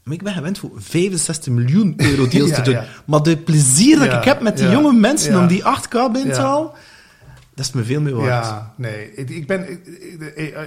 Maar 0.08 0.15
ik 0.15 0.24
ben 0.24 0.34
gewend 0.34 0.58
voor 0.58 0.72
65 0.76 1.54
miljoen 1.54 1.93
euro 1.98 2.28
deals 2.28 2.50
Ja, 2.56 2.56
te 2.56 2.62
doen. 2.62 2.74
ja. 2.74 2.86
Maar 3.06 3.22
de 3.24 3.38
plezier 3.38 4.00
dat 4.00 4.13
ik 4.13 4.24
heb 4.24 4.41
met 4.41 4.58
die 4.58 4.70
jonge 4.70 4.93
mensen 4.93 5.39
om 5.39 5.48
die 5.48 5.62
8k 5.62 6.12
binnen 6.13 6.34
te 6.34 6.41
halen, 6.41 6.72
dat 7.56 7.65
is 7.65 7.72
me 7.72 7.84
veel 7.84 8.02
meer 8.02 8.15
waard. 8.15 8.46
Ja, 8.46 8.74
nee. 8.78 9.13
Ik, 9.15 9.30
ik 9.30 9.48
ben, 9.48 9.65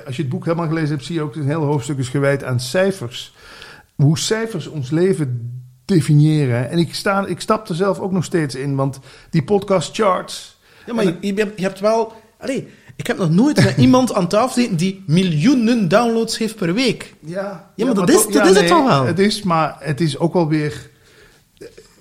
als 0.06 0.16
je 0.16 0.22
het 0.22 0.30
boek 0.30 0.44
helemaal 0.44 0.68
gelezen 0.68 0.88
hebt, 0.90 1.04
zie 1.04 1.14
je 1.14 1.22
ook 1.22 1.34
een 1.36 1.46
heel 1.46 1.62
hoofdstuk 1.64 1.98
is 1.98 2.08
gewijd 2.08 2.44
aan 2.44 2.60
cijfers. 2.60 3.34
Hoe 3.94 4.18
cijfers 4.18 4.66
ons 4.66 4.90
leven 4.90 5.60
definiëren. 5.84 6.70
En 6.70 6.78
ik, 6.78 6.94
sta, 6.94 7.26
ik 7.26 7.40
stap 7.40 7.68
er 7.68 7.74
zelf 7.74 7.98
ook 7.98 8.12
nog 8.12 8.24
steeds 8.24 8.54
in, 8.54 8.74
want 8.76 8.98
die 9.30 9.42
podcast 9.42 9.94
charts. 9.94 10.58
Ja, 10.86 10.94
maar 10.94 11.04
je, 11.04 11.32
hebt- 11.34 11.58
je 11.58 11.62
hebt 11.66 11.80
wel... 11.80 12.12
Allee, 12.38 12.68
ik 13.00 13.06
heb 13.06 13.18
nog 13.18 13.30
nooit 13.30 13.64
met 13.64 13.74
iemand 13.86 14.14
aan 14.14 14.28
tafel 14.28 14.48
gezeten 14.48 14.76
die 14.76 15.02
miljoenen 15.06 15.88
downloads 15.88 16.38
heeft 16.38 16.56
per 16.56 16.74
week. 16.74 17.14
Ja, 17.20 17.70
Ja, 17.76 17.84
maar 17.86 17.94
dat 17.94 18.10
is- 18.10 18.26
dat 18.26 18.46
is 18.46 18.56
het 18.56 18.66
toch 18.66 18.88
wel? 18.88 19.04
Het 19.06 19.18
is, 19.18 19.42
maar 19.42 19.76
het 19.78 20.00
is 20.00 20.18
ook 20.18 20.32
wel 20.32 20.48
weer. 20.48 20.88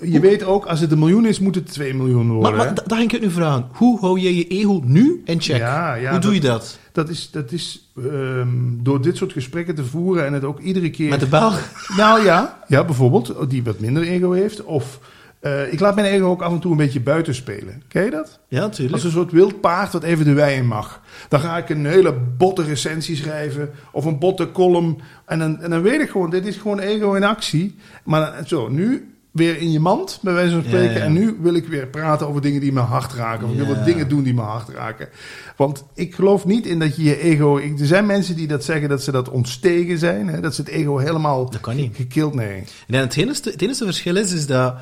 Je 0.02 0.20
weet 0.20 0.44
ook, 0.44 0.66
als 0.66 0.80
het 0.80 0.92
een 0.92 1.00
miljoen 1.00 1.26
is, 1.26 1.40
moet 1.40 1.56
het 1.56 1.72
2 1.72 1.94
miljoen 1.94 2.32
worden. 2.32 2.56
Maar, 2.58 2.66
maar 2.66 2.74
daar 2.88 2.98
ging 2.98 3.04
ik 3.04 3.12
het 3.12 3.22
nu 3.22 3.32
vragen. 3.32 3.68
Hoe 3.74 4.00
hou 4.00 4.20
je 4.20 4.36
je 4.36 4.48
ego 4.48 4.82
nu 4.86 5.22
in 5.26 5.42
check? 5.42 5.58
Ja, 5.58 5.94
ja, 5.94 6.12
Hoe 6.12 6.20
doe 6.20 6.32
dat- 6.32 6.42
je 6.42 6.48
dat? 6.48 6.80
Dat 6.92 7.10
is, 7.10 7.30
dat 7.32 7.52
is 7.52 7.92
ehm, 7.98 8.48
door 8.84 9.02
dit 9.02 9.18
soort 9.18 9.32
gesprekken 9.32 9.76
te 9.76 9.86
voeren 9.86 10.26
en 10.26 10.34
het 10.34 10.44
ook 10.44 10.60
iedere 10.60 10.90
keer. 10.90 11.10
Met 11.10 11.20
de 11.20 11.28
bel? 11.28 11.52
Nou 11.98 12.24
ja, 12.24 12.60
ja, 12.68 12.84
bijvoorbeeld, 12.86 13.36
die 13.50 13.64
wat 13.64 13.80
minder 13.80 14.04
ego 14.04 14.32
heeft. 14.32 14.64
Of 14.64 15.00
eh, 15.40 15.74
ik 15.74 15.80
laat 15.80 15.96
mijn 15.96 16.08
ego 16.08 16.26
ook 16.26 16.42
af 16.42 16.52
en 16.52 16.60
toe 16.60 16.72
een 16.72 16.78
beetje 16.78 17.00
buiten 17.02 17.36
spelen. 17.36 17.84
Ken 17.88 18.04
je 18.04 18.10
dat? 18.12 18.40
Ja, 18.48 18.60
natuurlijk. 18.60 18.94
Als 18.94 19.04
een 19.04 19.12
soort 19.12 19.32
wild 19.32 19.62
paard 19.62 19.92
dat 19.92 20.04
even 20.04 20.26
de 20.26 20.34
wei 20.34 20.56
in 20.56 20.68
mag. 20.68 21.02
Dan 21.30 21.40
ga 21.40 21.58
ik 21.58 21.70
een 21.70 21.86
hele 21.86 22.14
botte 22.38 22.64
recensie 22.64 23.16
schrijven. 23.16 23.70
Of 23.92 24.06
een 24.06 24.20
botte 24.20 24.52
column. 24.52 24.98
En 25.26 25.40
dan, 25.40 25.62
en 25.62 25.70
dan 25.70 25.82
weet 25.82 26.02
ik 26.02 26.10
gewoon, 26.10 26.30
dit 26.30 26.46
is 26.46 26.58
gewoon 26.58 26.80
ego 26.80 27.14
in 27.14 27.24
actie. 27.24 27.76
Maar 28.04 28.34
dan- 28.36 28.48
zo, 28.48 28.68
nu 28.68 29.14
weer 29.32 29.58
in 29.58 29.72
je 29.72 29.80
mand, 29.80 30.20
bij 30.22 30.34
wijze 30.34 30.52
van 30.54 30.64
spreken. 30.64 30.92
Ja, 30.94 30.98
ja. 30.98 31.04
En 31.04 31.14
nu 31.14 31.38
wil 31.42 31.54
ik 31.54 31.68
weer 31.68 31.88
praten 31.88 32.28
over 32.28 32.42
dingen 32.42 32.62
die 32.62 32.74
me 32.74 32.80
hard 32.80 33.14
raken. 33.14 33.46
Of 33.46 33.52
ik 33.52 33.58
wil 33.58 33.68
wat 33.76 33.86
dingen 33.86 34.10
doen 34.10 34.24
die 34.24 34.34
me 34.34 34.42
hard 34.42 34.70
raken. 34.70 35.10
Want 35.56 35.84
ik 35.96 36.16
geloof 36.16 36.46
niet 36.46 36.66
in 36.66 36.80
dat 36.80 36.96
je 36.96 37.04
je 37.04 37.20
ego... 37.22 37.58
ik- 37.58 37.80
er 37.80 37.86
zijn 37.86 38.06
mensen 38.06 38.36
die 38.36 38.48
dat 38.48 38.64
zeggen 38.64 38.90
dat 38.90 39.04
ze 39.04 39.12
dat 39.12 39.30
ontstegen 39.30 39.98
zijn. 39.98 40.28
Hè, 40.28 40.40
dat 40.42 40.56
ze 40.56 40.62
het 40.62 40.70
ego 40.70 40.98
helemaal 40.98 41.50
Dat 41.50 41.62
kan 41.62 41.76
niet. 41.76 41.96
gekild... 41.96 42.34
Nee. 42.34 42.64
En 42.88 43.00
het 43.00 43.18
enige, 43.18 43.42
het 43.50 43.62
enige 43.62 43.84
verschil 43.86 44.16
is, 44.16 44.34
is 44.34 44.46
dat 44.48 44.76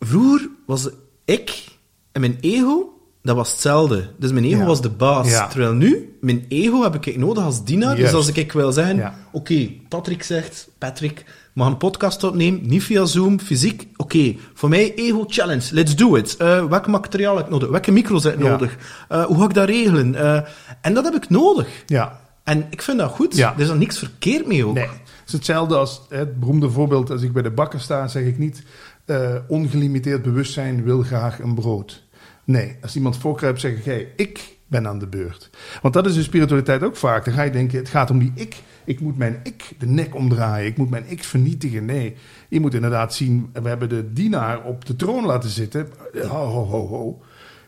vroeger 0.00 0.48
was 0.66 0.88
ik 1.24 1.64
en 2.12 2.20
mijn 2.20 2.38
ego, 2.40 2.90
dat 3.22 3.36
was 3.36 3.50
hetzelfde. 3.50 4.08
Dus 4.18 4.32
mijn 4.32 4.44
ego 4.44 4.58
Ja. 4.58 4.64
was 4.66 4.80
de 4.80 4.90
baas. 4.90 5.28
Ja. 5.30 5.46
Terwijl 5.48 5.72
nu, 5.72 6.16
mijn 6.20 6.44
ego 6.48 6.82
heb 6.82 6.94
ik 7.06 7.16
nodig 7.16 7.44
als 7.44 7.64
dienaar. 7.64 7.96
Dus 7.96 8.12
als 8.12 8.32
ik 8.32 8.52
wil 8.52 8.72
zeggen, 8.72 8.96
Ja. 8.96 9.14
oké, 9.32 9.70
Patrick 9.88 10.22
zegt, 10.22 10.68
Patrick, 10.78 11.24
gaan 11.54 11.66
een 11.66 11.76
podcast 11.76 12.24
opnemen, 12.24 12.60
niet 12.68 12.82
via 12.82 13.04
Zoom, 13.04 13.40
fysiek. 13.40 13.86
Oké, 13.96 14.34
voor 14.54 14.68
mij 14.68 14.94
ego 14.94 15.24
challenge, 15.28 15.74
let's 15.74 15.96
do 15.96 16.14
it. 16.16 16.36
Eh 16.36 16.64
welk 16.64 16.86
materiaal 16.86 17.36
heb 17.36 17.44
ik 17.44 17.50
nodig? 17.50 17.68
Welke 17.68 17.92
micro's 17.92 18.24
heb 18.24 18.32
ik 18.34 18.38
nodig? 18.40 18.76
Eh, 19.08 19.24
hoe 19.24 19.38
ga 19.38 19.44
ik 19.44 19.54
dat 19.54 19.68
regelen? 19.68 20.14
Eh, 20.14 20.40
en 20.80 20.94
dat 20.94 21.04
heb 21.04 21.14
ik 21.14 21.28
nodig. 21.30 21.68
Ja. 21.86 22.20
En 22.44 22.66
ik 22.70 22.82
vind 22.82 22.98
dat 22.98 23.10
goed. 23.10 23.38
Er 23.38 23.54
is 23.56 23.68
er 23.68 23.76
niks 23.76 23.98
verkeerd 23.98 24.46
mee 24.46 24.66
ook. 24.66 24.74
Nee. 24.74 24.84
Het 24.86 25.26
is 25.26 25.32
hetzelfde 25.32 25.76
als 25.76 26.00
het 26.08 26.40
beroemde 26.40 26.70
voorbeeld. 26.70 27.10
Als 27.10 27.22
ik 27.22 27.32
bij 27.32 27.42
de 27.42 27.50
bakker 27.50 27.80
sta, 27.80 28.08
zeg 28.08 28.24
ik 28.24 28.38
niet... 28.38 28.62
eh, 29.06 29.34
ongelimiteerd 29.48 30.22
bewustzijn 30.22 30.82
wil 30.82 31.02
graag 31.02 31.40
een 31.40 31.54
brood. 31.54 32.04
Nee, 32.44 32.76
als 32.82 32.96
iemand 32.96 33.16
voorkruipt, 33.16 33.60
zeg 33.60 33.72
ik... 33.72 33.84
Hey, 33.84 34.12
ik 34.16 34.56
ben 34.66 34.86
aan 34.86 34.98
de 34.98 35.06
beurt. 35.06 35.50
Want 35.82 35.94
dat 35.94 36.06
is 36.06 36.14
de 36.14 36.22
spiritualiteit 36.22 36.82
ook 36.82 36.96
vaak. 36.96 37.24
Dan 37.24 37.34
ga 37.34 37.42
je 37.42 37.50
denken, 37.50 37.78
het 37.78 37.88
gaat 37.88 38.10
om 38.10 38.18
die 38.18 38.32
ik. 38.34 38.56
Ik 38.84 39.00
moet 39.00 39.16
mijn 39.18 39.40
ik 39.42 39.72
de 39.78 39.86
nek 39.86 40.14
omdraaien. 40.14 40.66
Ik 40.66 40.76
moet 40.76 40.90
mijn 40.90 41.04
ik 41.10 41.24
vernietigen. 41.24 41.84
Nee, 41.84 42.16
je 42.48 42.60
moet 42.60 42.74
inderdaad 42.74 43.14
zien... 43.14 43.50
We 43.52 43.68
hebben 43.68 43.88
de 43.88 44.12
dienaar 44.12 44.62
op 44.62 44.84
de 44.84 44.96
troon 44.96 45.26
laten 45.26 45.50
zitten. 45.50 45.88
Ho, 46.12 46.46
ho, 46.46 46.64
ho, 46.64 46.86
ho. 46.86 47.22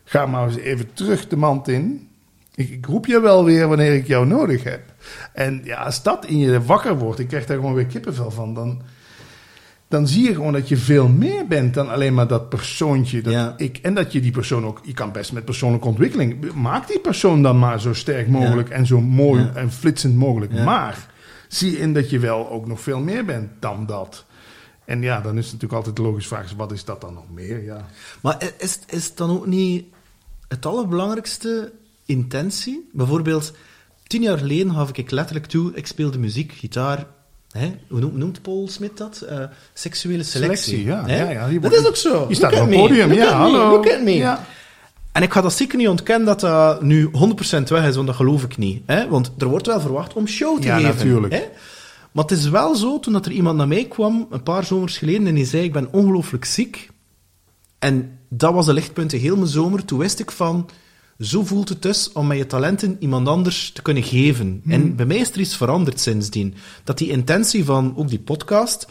Ga 0.05 0.27
maar 0.27 0.49
eens 0.49 0.57
even 0.57 0.93
terug 0.93 1.29
de 1.29 1.37
mand 1.37 1.69
in... 1.69 2.09
Ik, 2.55 2.69
ik 2.69 2.87
roep 2.87 3.07
je 3.07 3.21
wel 3.21 3.45
weer 3.45 3.69
wanneer 3.69 3.95
ik 3.95 4.07
jou 4.07 4.27
nodig 4.27 4.65
heb. 4.65 4.83
En 5.33 5.61
ja, 5.65 5.83
als 5.83 6.03
dat 6.03 6.27
in 6.27 6.39
je 6.39 6.63
wakker 6.63 6.99
wordt, 6.99 7.19
ik 7.19 7.29
krijg 7.29 7.47
daar 7.47 7.57
gewoon 7.57 7.75
weer 7.75 7.87
kippenvel 7.87 8.31
van, 8.31 8.55
dan, 8.55 8.83
dan 9.89 10.09
zie 10.09 10.23
je 10.25 10.35
gewoon 10.35 10.53
dat 10.53 10.69
je 10.69 10.77
veel 10.77 11.09
meer 11.09 11.47
bent 11.47 11.75
dan 11.75 11.89
alleen 11.89 12.15
maar 12.15 12.27
dat 12.29 12.49
persoontje. 12.49 13.23
Dat 13.23 13.33
Ja. 13.33 13.55
ik, 13.57 13.79
en 13.83 13.95
dat 13.95 14.13
je 14.13 14.21
die 14.21 14.31
persoon 14.31 14.65
ook, 14.65 14.81
je 14.83 14.93
kan 14.95 15.13
best 15.13 15.33
met 15.33 15.45
persoonlijke 15.45 15.87
ontwikkeling, 15.87 16.53
maak 16.53 16.89
die 16.89 16.99
persoon 17.01 17.43
dan 17.43 17.59
maar 17.59 17.81
zo 17.81 17.93
sterk 17.95 18.29
mogelijk 18.29 18.69
en 18.69 18.87
zo 18.87 19.01
mooi 19.01 19.43
Ja. 19.43 19.53
en 19.55 19.73
flitsend 19.73 20.17
mogelijk. 20.17 20.53
Maar 20.53 21.07
zie 21.49 21.79
in 21.79 21.93
dat 21.93 22.11
je 22.11 22.19
wel 22.19 22.51
ook 22.51 22.67
nog 22.67 22.81
veel 22.81 23.01
meer 23.01 23.25
bent 23.25 23.51
dan 23.61 23.87
dat. 23.87 24.25
En 24.85 25.03
ja, 25.03 25.21
dan 25.21 25.33
is 25.39 25.45
het 25.45 25.53
natuurlijk 25.53 25.73
altijd 25.73 25.97
de 25.97 26.03
logische 26.03 26.29
vraag, 26.29 26.53
wat 26.57 26.73
is 26.73 26.85
dat 26.85 27.01
dan 27.01 27.15
nog 27.15 27.31
meer? 27.31 27.65
Ja. 27.65 27.87
Maar 28.21 28.53
is, 28.59 28.79
is 28.87 29.05
het 29.05 29.17
dan 29.17 29.31
ook 29.31 29.47
niet 29.47 29.85
het 30.49 30.67
allerbelangrijkste 30.67 31.73
intentie? 32.07 32.89
Bijvoorbeeld, 32.93 33.53
tien 34.07 34.23
jaar 34.23 34.39
geleden 34.39 34.73
gaf 34.75 34.91
ik 34.93 35.11
letterlijk 35.11 35.47
toe, 35.47 35.75
ik 35.75 35.87
speelde 35.87 36.19
muziek, 36.19 36.53
gitaar. 36.53 37.07
Hè? 37.53 37.75
Hoe 37.89 38.01
noemt, 38.13 38.43
Paul 38.43 38.69
Smit 38.69 38.97
dat? 38.97 39.21
Eh, 39.21 39.45
seksuele 39.73 40.23
selectie. 40.23 40.85
Selectie, 40.85 40.85
ja. 40.85 41.05
Ja, 41.07 41.49
ja, 41.51 41.59
dat 41.61 41.73
is 41.73 41.87
ook 41.87 41.97
zo. 41.97 42.27
Je 42.29 42.35
staat 42.35 42.61
op 42.61 42.69
me. 42.69 42.77
podium, 42.77 43.09
Look 43.09 43.19
ja, 43.19 43.33
hallo. 43.33 43.71
Look 43.71 43.91
at 43.91 44.03
me. 44.03 44.15
Ja. 44.15 44.47
En 45.13 45.23
ik 45.23 45.33
ga 45.33 45.41
dat 45.41 45.53
zeker 45.53 45.79
niet 45.79 45.89
ontkennen 45.89 46.27
dat 46.27 46.41
dat 46.41 46.83
nu 46.83 47.11
100% 47.11 47.63
weg 47.69 47.87
is, 47.87 47.95
want 47.95 48.07
dat 48.07 48.17
geloof 48.17 48.43
ik 48.43 48.57
niet. 48.57 48.83
Hè? 48.87 49.09
Want 49.09 49.31
er 49.39 49.47
wordt 49.47 49.67
wel 49.67 49.81
verwacht 49.81 50.13
om 50.13 50.27
show 50.27 50.61
te 50.61 50.67
Ja, 50.67 50.77
geven. 50.77 50.97
natuurlijk. 50.97 51.33
Hè? 51.33 51.43
Maar 52.13 52.25
het 52.25 52.33
is 52.39 52.49
wel 52.49 52.75
zo, 52.75 53.01
toen 53.01 53.13
dat 53.13 53.27
er 53.27 53.33
iemand 53.33 53.57
naar 53.57 53.69
mij 53.69 53.85
kwam, 53.85 54.27
een 54.31 54.43
paar 54.43 54.65
zomers 54.65 54.99
geleden, 54.99 55.27
en 55.27 55.35
die 55.35 55.45
zei, 55.47 55.63
ik 55.63 55.73
ben 55.73 55.89
ongelooflijk 55.93 56.45
ziek. 56.45 56.91
En 57.79 58.19
dat 58.29 58.53
was 58.55 58.67
een 58.67 58.75
lichtpunt 58.75 59.13
in 59.13 59.21
heel 59.21 59.37
mijn 59.37 59.49
zomer. 59.49 59.85
Toen 59.85 59.99
wist 59.99 60.21
ik 60.21 60.31
van, 60.31 60.69
zo 61.21 61.45
voelt 61.45 61.69
het 61.69 61.83
dus 61.83 62.13
om 62.13 62.27
met 62.27 62.39
je 62.39 62.47
talenten 62.47 62.97
iemand 62.99 63.29
anders 63.29 63.71
te 63.71 63.83
kunnen 63.83 64.03
geven. 64.03 64.61
Hmm. 64.63 64.73
En 64.73 64.97
bij 64.97 65.07
mij 65.07 65.17
is 65.17 65.31
er 65.31 65.41
iets 65.41 65.57
veranderd 65.57 66.01
sindsdien. 66.01 66.55
Dat 66.85 66.99
die 66.99 67.11
intentie 67.11 67.65
van 67.65 67.93
ook 67.97 68.09
die 68.09 68.21
podcast... 68.21 68.89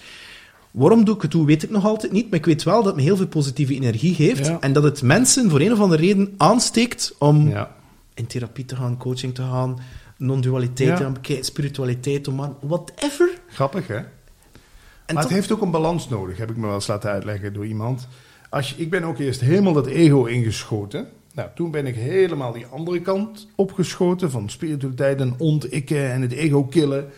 Waarom 0.71 1.05
doe 1.05 1.15
ik 1.15 1.21
het 1.21 1.31
toe, 1.31 1.45
weet 1.45 1.63
ik 1.63 1.69
nog 1.69 1.85
altijd 1.85 2.11
niet. 2.11 2.29
Maar 2.29 2.39
ik 2.39 2.45
weet 2.45 2.63
wel 2.63 2.75
dat 2.75 2.85
het 2.85 2.95
me 2.95 3.01
heel 3.01 3.17
veel 3.17 3.27
positieve 3.27 3.73
energie 3.73 4.13
geeft. 4.15 4.45
Ja. 4.45 4.59
En 4.59 4.73
dat 4.73 4.83
het 4.83 5.01
mensen 5.01 5.49
voor 5.49 5.59
een 5.59 5.71
of 5.71 5.79
andere 5.79 6.01
reden 6.01 6.33
aansteekt 6.37 7.15
om 7.19 7.49
Ja. 7.49 7.75
in 8.13 8.27
therapie 8.27 8.65
te 8.65 8.75
gaan, 8.75 8.97
coaching 8.97 9.35
te 9.35 9.41
gaan, 9.41 9.79
non-dualiteit 10.17 10.99
Ja. 10.99 11.13
spiritualiteit, 11.41 12.27
om 12.27 12.41
aan, 12.41 12.55
whatever. 12.61 13.29
Grappig, 13.49 13.87
hè? 13.87 13.95
En 13.95 15.13
maar 15.13 15.23
het 15.23 15.31
heeft 15.31 15.51
ook 15.51 15.61
een 15.61 15.71
balans 15.71 16.09
nodig, 16.09 16.37
heb 16.37 16.49
ik 16.49 16.57
me 16.57 16.65
wel 16.65 16.75
eens 16.75 16.87
laten 16.87 17.09
uitleggen 17.11 17.53
door 17.53 17.65
iemand. 17.65 18.07
Als 18.49 18.69
je, 18.69 18.75
ik 18.77 18.89
ben 18.89 19.03
ook 19.03 19.17
eerst 19.19 19.41
helemaal 19.41 19.73
dat 19.73 19.85
ego 19.85 20.25
ingeschoten. 20.25 21.07
Nou, 21.38 21.50
toen 21.56 21.71
ben 21.71 21.86
ik 21.86 21.95
helemaal 21.95 22.52
die 22.52 22.65
andere 22.65 23.02
kant 23.02 23.47
opgeschoten 23.56 24.32
van 24.32 24.50
spiritualiteit 24.50 25.19
en 25.19 25.36
ontikken 25.38 26.12
en 26.12 26.21
het 26.21 26.32
ego 26.32 26.63
killen. 26.63 27.10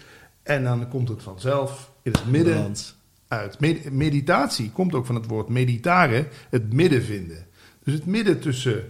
En 0.43 0.63
dan 0.63 0.87
komt 0.89 1.09
het 1.09 1.23
vanzelf 1.23 1.91
in 2.01 2.11
het 2.11 2.25
midden 2.31 2.75
uit. 3.27 3.59
Med- 3.59 3.91
meditatie 3.91 4.71
komt 4.71 4.93
ook 4.93 5.05
van 5.05 5.15
het 5.15 5.25
woord 5.25 5.49
meditaren, 5.49 6.27
het 6.49 6.73
midden 6.73 7.03
vinden. 7.03 7.45
Dus 7.83 7.93
het 7.93 8.05
midden 8.05 8.39
tussen 8.39 8.83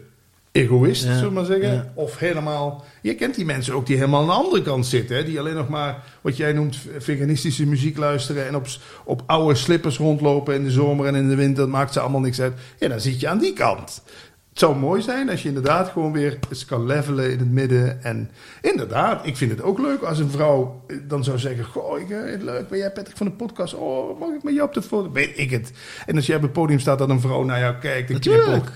egoïst, 0.51 1.03
Ja, 1.03 1.13
zullen 1.13 1.27
we 1.27 1.33
maar 1.33 1.45
zeggen, 1.45 1.73
ja. 1.73 1.91
of 1.93 2.17
helemaal... 2.17 2.85
Je 3.01 3.15
kent 3.15 3.35
die 3.35 3.45
mensen 3.45 3.73
ook 3.73 3.85
die 3.85 3.95
helemaal 3.95 4.21
aan 4.21 4.27
de 4.27 4.33
andere 4.33 4.61
kant 4.61 4.85
zitten, 4.85 5.15
hè? 5.15 5.23
die 5.23 5.39
alleen 5.39 5.55
nog 5.55 5.69
maar, 5.69 6.03
wat 6.21 6.37
jij 6.37 6.53
noemt, 6.53 6.77
veganistische 6.97 7.65
muziek 7.65 7.97
luisteren 7.97 8.47
en 8.47 8.55
op, 8.55 8.67
op 9.05 9.23
oude 9.25 9.55
slippers 9.55 9.97
rondlopen 9.97 10.55
in 10.55 10.63
de 10.63 10.71
zomer 10.71 11.05
en 11.05 11.15
in 11.15 11.29
de 11.29 11.35
winter, 11.35 11.63
dat 11.63 11.67
maakt 11.73 11.93
ze 11.93 11.99
allemaal 11.99 12.19
niks 12.19 12.41
uit. 12.41 12.53
Ja, 12.79 12.87
dan 12.87 12.99
zit 12.99 13.19
je 13.19 13.27
aan 13.27 13.39
die 13.39 13.53
kant. 13.53 14.01
Het 14.49 14.59
zou 14.59 14.77
mooi 14.77 15.01
zijn 15.01 15.29
als 15.29 15.41
je 15.41 15.47
inderdaad 15.47 15.89
gewoon 15.89 16.11
weer 16.11 16.39
eens 16.49 16.65
kan 16.65 16.85
levelen 16.85 17.31
in 17.31 17.39
het 17.39 17.51
midden. 17.51 18.03
En 18.03 18.31
inderdaad, 18.61 19.25
ik 19.25 19.37
vind 19.37 19.51
het 19.51 19.61
ook 19.61 19.79
leuk 19.79 20.01
als 20.01 20.19
een 20.19 20.29
vrouw 20.29 20.83
eh, 20.87 20.97
dan 21.07 21.23
zou 21.23 21.37
zeggen... 21.37 21.65
Goh, 21.65 21.99
ik, 21.99 22.09
eh, 22.09 22.41
leuk, 22.41 22.69
ben 22.69 22.77
jij 22.77 22.91
Patrick 22.91 23.17
van 23.17 23.27
de 23.27 23.33
podcast? 23.33 23.73
Oh, 23.73 24.19
mag 24.19 24.29
ik 24.29 24.43
met 24.43 24.53
jou 24.53 24.67
op 24.67 24.73
de 24.73 24.81
foto? 24.81 25.11
Weet 25.11 25.37
ik 25.37 25.49
het. 25.49 25.71
En 26.05 26.15
als 26.15 26.25
jij 26.25 26.35
op 26.35 26.41
het 26.41 26.53
podium 26.53 26.79
staat, 26.79 26.97
dat 26.97 27.09
een 27.09 27.21
vrouw 27.21 27.43
naar 27.43 27.59
jou 27.59 27.75
kijkt... 27.75 28.09
Natuurlijk. 28.09 28.43
knipoog. 28.43 28.71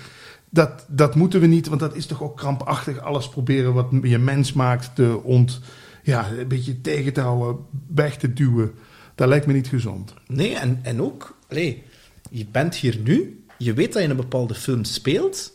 Dat, 0.50 0.86
dat 0.88 1.16
moeten 1.16 1.40
we 1.40 1.48
niet, 1.48 1.68
want 1.68 1.80
dat 1.80 1.96
is 1.96 2.06
toch 2.06 2.24
ook 2.24 2.38
krampachtig. 2.38 3.00
Alles 3.00 3.30
proberen 3.30 3.74
wat 3.74 3.88
je 4.02 4.18
mens 4.18 4.54
maakt 4.54 4.96
te 4.96 5.20
ont... 5.24 5.62
Ja, 6.04 6.28
een 6.38 6.48
beetje 6.48 6.82
tegen 6.82 7.14
te 7.14 7.22
houden, 7.22 7.66
weg 7.88 8.18
te 8.18 8.34
duwen. 8.34 8.74
Dat 9.16 9.28
lijkt 9.28 9.46
me 9.46 9.54
niet 9.54 9.68
gezond. 9.68 10.14
Nee, 10.28 10.56
en, 10.56 10.80
en 10.82 11.02
ook, 11.02 11.38
allee, 11.50 11.84
je 12.30 12.46
bent 12.52 12.76
hier 12.76 13.00
nu, 13.04 13.46
je 13.58 13.74
weet 13.74 13.94
dat 13.94 14.02
je 14.02 14.10
een 14.10 14.16
bepaalde 14.16 14.56
film 14.56 14.84
speelt, 14.84 15.53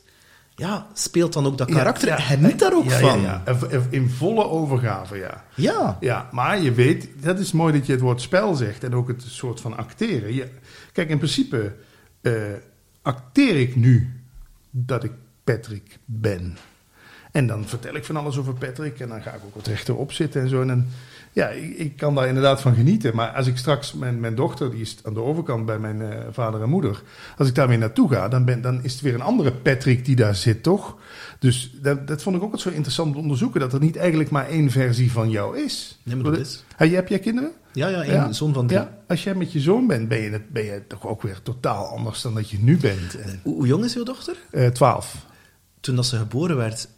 ja, 0.58 0.86
speelt 0.92 1.32
dan 1.32 1.46
ook 1.46 1.58
dat 1.58 1.70
karakter, 1.70 2.08
Ja, 2.08 2.16
ja. 2.16 2.20
geniet 2.22 2.58
daar 2.58 2.74
ook 2.74 2.84
Ja, 2.84 3.42
van. 3.44 3.82
In 3.90 4.10
volle 4.10 4.48
overgave, 4.48 5.16
ja. 5.16 5.44
Ja. 5.54 5.96
Ja, 6.00 6.28
maar 6.32 6.60
je 6.62 6.72
weet, 6.72 7.08
dat 7.20 7.38
is 7.38 7.52
mooi 7.52 7.72
dat 7.72 7.86
je 7.86 7.92
het 7.92 8.00
woord 8.00 8.20
spel 8.20 8.54
zegt 8.54 8.84
en 8.84 8.94
ook 8.94 9.08
het 9.08 9.22
soort 9.22 9.60
van 9.60 9.76
acteren. 9.76 10.34
Je, 10.34 10.48
kijk, 10.92 11.08
in 11.08 11.16
principe 11.16 11.74
eh, 12.20 12.32
acteer 13.02 13.56
ik 13.60 13.76
nu 13.76 14.22
dat 14.70 15.04
ik 15.04 15.12
Patrick 15.44 15.98
ben. 16.04 16.56
En 17.32 17.46
dan 17.46 17.64
vertel 17.66 17.94
ik 17.94 18.04
van 18.04 18.16
alles 18.16 18.36
over 18.38 18.54
Patrick 18.54 19.00
en 19.00 19.08
dan 19.08 19.22
ga 19.22 19.30
ik 19.30 19.40
ook 19.46 19.54
wat 19.54 19.66
rechterop 19.66 20.12
zitten 20.12 20.40
en 20.40 20.48
zo. 20.48 20.60
En 20.60 20.66
dan, 20.68 20.86
ja, 21.32 21.48
ik, 21.48 21.76
ik 21.76 21.96
kan 21.96 22.14
daar 22.14 22.26
inderdaad 22.28 22.60
van 22.60 22.74
genieten. 22.74 23.14
Maar 23.14 23.28
als 23.30 23.46
ik 23.46 23.56
straks, 23.56 23.92
mijn, 23.92 24.20
mijn 24.20 24.34
dochter, 24.34 24.70
die 24.70 24.80
is 24.80 24.96
aan 25.02 25.14
de 25.14 25.20
overkant 25.22 25.66
bij 25.66 25.78
mijn 25.78 26.02
eh, 26.02 26.18
vader 26.30 26.62
en 26.62 26.68
moeder. 26.68 27.02
Als 27.36 27.48
ik 27.48 27.54
daar 27.54 27.68
weer 27.68 27.78
naartoe 27.78 28.08
ga, 28.12 28.28
dan, 28.28 28.44
ben, 28.44 28.60
dan 28.62 28.82
is 28.84 28.92
het 28.92 29.00
weer 29.00 29.14
een 29.14 29.20
andere 29.20 29.52
Patrick 29.52 30.04
die 30.04 30.16
daar 30.16 30.34
zit, 30.34 30.62
toch? 30.62 30.96
Dus 31.38 31.72
dat, 31.82 32.06
dat 32.06 32.22
vond 32.22 32.36
ik 32.36 32.42
ook 32.42 32.60
zo 32.60 32.68
interessant 32.70 33.12
te 33.12 33.18
onderzoeken. 33.18 33.60
Dat 33.60 33.72
er 33.72 33.80
niet 33.80 33.96
eigenlijk 33.96 34.30
maar 34.30 34.46
één 34.48 34.70
versie 34.70 35.12
van 35.12 35.30
jou 35.30 35.58
is. 35.58 35.98
Nee, 36.02 36.16
maar 36.16 36.24
dat 36.24 36.38
is... 36.40 36.64
Heb, 36.76 36.88
je, 36.88 36.94
heb 36.94 37.08
jij 37.08 37.18
kinderen? 37.18 37.50
Ja, 37.72 37.88
ja, 37.88 38.00
een 38.00 38.12
Ja. 38.12 38.32
zoon 38.32 38.54
van 38.54 38.66
drie. 38.66 38.78
Ja. 38.80 38.98
Als 39.08 39.24
jij 39.24 39.34
met 39.34 39.52
je 39.52 39.60
zoon 39.60 39.86
bent, 39.86 40.08
ben 40.08 40.18
je, 40.20 40.30
het, 40.30 40.48
ben 40.50 40.64
je 40.64 40.82
toch 40.88 41.06
ook 41.06 41.22
weer 41.22 41.38
totaal 41.42 41.86
anders 41.86 42.22
dan 42.22 42.34
dat 42.34 42.50
je 42.50 42.58
nu 42.60 42.76
bent. 42.78 43.18
En, 43.20 43.40
Hoe, 43.42 43.54
hoe 43.54 43.66
jong 43.66 43.84
is 43.84 43.96
uw 43.96 44.02
dochter? 44.04 44.36
eh, 44.50 44.66
Twaalf. 44.66 45.26
Toen 45.80 45.96
dat 45.96 46.06
ze 46.06 46.16
geboren 46.16 46.56
werd, 46.56 46.88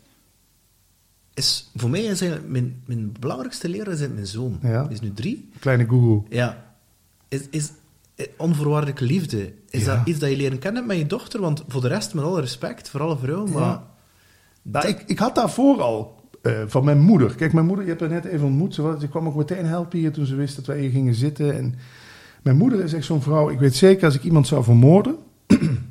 is 1.40 1.70
voor 1.76 1.90
mij 1.90 2.00
is 2.00 2.20
mijn, 2.46 2.82
mijn 2.86 3.12
belangrijkste 3.20 3.68
leraar 3.68 3.92
is 3.92 4.08
mijn 4.08 4.26
zoon. 4.26 4.58
Ja. 4.62 4.82
Die 4.82 4.92
is 4.92 5.00
nu 5.00 5.12
drie. 5.12 5.48
Kleine 5.58 5.84
guru. 5.88 6.22
Ja. 6.28 6.64
Is, 7.28 7.40
is 7.50 7.70
eh, 8.14 8.26
onvoorwaardelijke 8.36 9.04
liefde. 9.04 9.52
Is 9.70 9.84
Ja. 9.84 9.96
dat 9.96 10.06
iets 10.08 10.18
dat 10.18 10.30
je 10.30 10.36
leren 10.36 10.58
kennen 10.58 10.86
met 10.86 10.96
je 10.96 11.06
dochter? 11.06 11.40
Want 11.40 11.64
voor 11.68 11.80
de 11.80 11.88
rest, 11.88 12.14
met 12.14 12.24
alle 12.24 12.40
respect 12.40 12.88
voor 12.88 13.00
alle 13.00 13.18
vrouwen, 13.18 13.50
maar... 13.52 13.62
Ja. 13.62 13.88
Nou, 14.62 14.88
ik, 14.88 15.02
ik 15.06 15.18
had 15.18 15.34
daarvoor 15.34 15.80
al 15.80 16.20
eh, 16.42 16.52
van 16.66 16.84
mijn 16.84 17.00
moeder. 17.00 17.34
Kijk, 17.34 17.52
mijn 17.52 17.66
moeder, 17.66 17.84
je 17.84 17.90
hebt 17.90 18.00
haar 18.00 18.10
net 18.10 18.24
even 18.24 18.46
ontmoet. 18.46 18.74
Ze, 18.74 18.82
was- 18.82 19.00
ze 19.00 19.08
kwam 19.08 19.26
ook 19.26 19.34
meteen 19.36 19.66
helpen 19.66 19.98
hier 19.98 20.12
toen 20.12 20.26
ze 20.26 20.34
wist 20.34 20.56
dat 20.56 20.66
wij 20.66 20.80
hier 20.80 20.90
gingen 20.90 21.14
zitten. 21.14 21.56
En 21.56 21.74
mijn 22.42 22.56
moeder 22.56 22.80
is 22.84 22.92
echt 22.92 23.04
zo'n 23.04 23.22
vrouw. 23.22 23.50
Ik 23.50 23.58
weet 23.58 23.74
zeker, 23.74 24.04
als 24.04 24.14
ik 24.14 24.22
iemand 24.24 24.46
zou 24.46 24.64
vermoorden, 24.64 25.16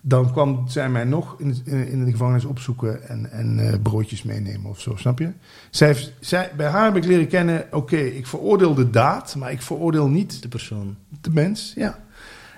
dan 0.00 0.32
kwam 0.32 0.64
zij 0.68 0.88
mij 0.90 1.04
nog 1.04 1.34
in, 1.38 1.56
in, 1.64 1.88
in 1.88 2.04
de 2.04 2.10
gevangenis 2.10 2.44
opzoeken 2.44 3.08
en, 3.08 3.30
en 3.32 3.58
eh, 3.58 3.74
broodjes 3.82 4.22
meenemen 4.22 4.70
of 4.70 4.80
zo, 4.80 4.96
snap 4.96 5.18
je? 5.18 5.30
Zij, 5.70 5.86
heeft- 5.86 6.12
zij, 6.20 6.50
bij 6.56 6.66
haar 6.68 6.84
heb 6.84 6.96
ik 6.96 7.04
leren 7.04 7.28
kennen, 7.28 7.64
oké, 7.70 7.96
ik 7.96 8.26
veroordeel 8.26 8.74
de 8.74 8.90
daad, 8.90 9.36
maar 9.36 9.52
ik 9.52 9.62
veroordeel 9.62 10.08
niet 10.08 10.42
De 10.42 10.48
persoon. 10.48 10.96
de 11.20 11.30
mens, 11.30 11.72
ja. 11.76 11.98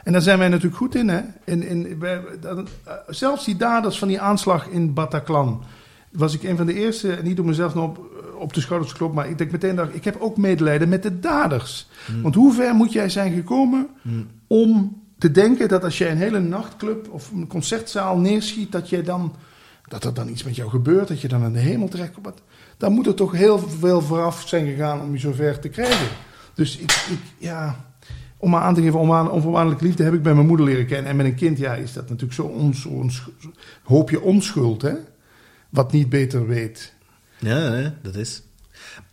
En 0.05 0.13
daar 0.13 0.23
zijn 0.23 0.39
wij 0.39 0.49
natuurlijk 0.49 0.77
goed 0.77 0.95
in, 0.95 1.09
hè. 1.09 1.21
In, 1.45 1.63
in, 1.63 1.99
dat- 2.41 2.69
eh, 2.85 2.93
zelfs 3.09 3.45
die 3.45 3.57
daders 3.57 3.99
van 3.99 4.09
die 4.09 4.21
aanslag 4.21 4.67
in 4.69 4.95
Bataclan... 4.95 5.63
was 6.13 6.35
ik 6.35 6.43
een 6.43 6.57
van 6.57 6.67
de 6.67 6.75
eerste, 6.75 7.13
en 7.13 7.25
niet 7.25 7.41
om 7.41 7.47
mezelf 7.47 7.75
nog 7.75 7.85
op, 7.85 8.01
op 8.39 8.53
de 8.55 8.61
schouders 8.61 8.93
kloppen... 8.93 9.19
maar 9.19 9.29
ik 9.29 9.39
denk 9.39 9.51
meteen, 9.51 9.77
dacht, 9.77 9.95
ik 9.95 10.05
heb 10.05 10.17
ook 10.21 10.37
medelijden 10.37 10.89
met 10.89 11.03
de 11.03 11.21
daders. 11.21 11.89
Want 12.23 12.35
hoe 12.35 12.53
ver 12.53 12.75
moet 12.75 12.93
jij 12.93 13.09
zijn 13.09 13.33
gekomen 13.33 13.89
om 14.47 15.03
te 15.21 15.31
denken... 15.31 15.69
dat 15.69 15.85
als 15.85 15.99
jij 15.99 16.11
een 16.11 16.17
hele 16.17 16.41
nachtclub 16.41 17.09
of 17.11 17.31
een 17.31 17.47
concertzaal 17.47 18.19
neerschiet... 18.19 18.73
dat, 18.73 18.89
jij 18.89 19.03
dan, 19.03 19.35
dat 19.89 20.05
er 20.05 20.15
dan 20.15 20.29
iets 20.29 20.43
met 20.43 20.57
jou 20.57 20.71
gebeurt, 20.71 21.09
dat 21.09 21.21
je 21.21 21.29
dan 21.29 21.45
in 21.45 21.53
de 21.53 21.59
hemel 21.59 21.89
terechtkomt... 21.89 22.43
dan 22.77 22.93
moet 22.93 23.07
er 23.07 23.15
toch 23.15 23.33
heel 23.33 23.59
veel 23.59 24.01
vooraf 24.01 24.49
zijn 24.49 24.67
gegaan 24.67 25.01
om 25.01 25.13
je 25.13 25.19
zover 25.19 25.59
te 25.59 25.69
krijgen. 25.69 26.09
Dus 26.55 26.77
ik, 26.77 27.07
ik 27.11 27.21
ja... 27.39 27.89
Om 28.43 28.57
aan 28.57 28.75
te 28.75 28.83
geven, 28.83 28.99
onvoorwaardelijke 29.31 29.85
liefde 29.85 30.05
heb 30.05 30.15
ik 30.15 30.23
bij 30.23 30.35
mijn 30.35 30.47
moeder 30.47 30.67
leren 30.67 30.87
kennen. 30.87 31.11
En 31.11 31.17
met 31.17 31.27
een 31.27 31.35
kind, 31.35 31.59
ja, 31.59 31.75
is 31.75 31.93
dat 31.93 32.03
natuurlijk 32.03 32.33
zo 32.33 32.43
ons, 32.43 32.85
ons, 32.85 33.29
hoop 33.83 34.11
je 34.11 34.21
onschuld, 34.21 34.83
hè? 34.83 34.95
Wat 35.69 35.93
niet 35.93 36.09
beter 36.09 36.47
weet. 36.47 36.95
Ja, 37.39 37.95
dat 38.03 38.15
is... 38.15 38.43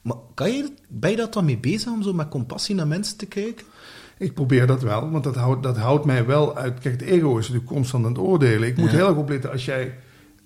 Maar 0.02 0.16
kan 0.34 0.52
je, 0.52 0.72
ben 0.88 1.10
je 1.10 1.16
dat 1.16 1.34
dan 1.34 1.46
mee 1.46 1.58
bezig 1.58 1.92
om 1.92 2.04
zo 2.04 2.14
met 2.14 2.28
compassie 2.28 2.76
naar 2.76 2.88
mensen 2.88 3.18
te 3.18 3.26
kijken? 3.26 3.66
Ik 4.18 4.34
probeer 4.34 4.68
dat 4.68 4.82
wel, 4.82 5.10
want 5.10 5.24
dat 5.24 5.36
houdt, 5.36 5.64
dat 5.64 5.78
houdt 5.78 6.06
mij 6.06 6.26
wel 6.26 6.58
uit. 6.58 6.80
Kijk, 6.80 7.00
het 7.02 7.10
ego 7.10 7.38
is 7.38 7.48
natuurlijk 7.48 7.74
constant 7.74 8.06
aan 8.06 8.12
het 8.12 8.20
oordelen. 8.22 8.68
Ik 8.68 8.78
moet 8.78 8.90
Ja. 8.92 8.96
heel 8.96 9.08
erg 9.08 9.18
opletten 9.18 9.52
als 9.52 9.66
jij, 9.66 9.94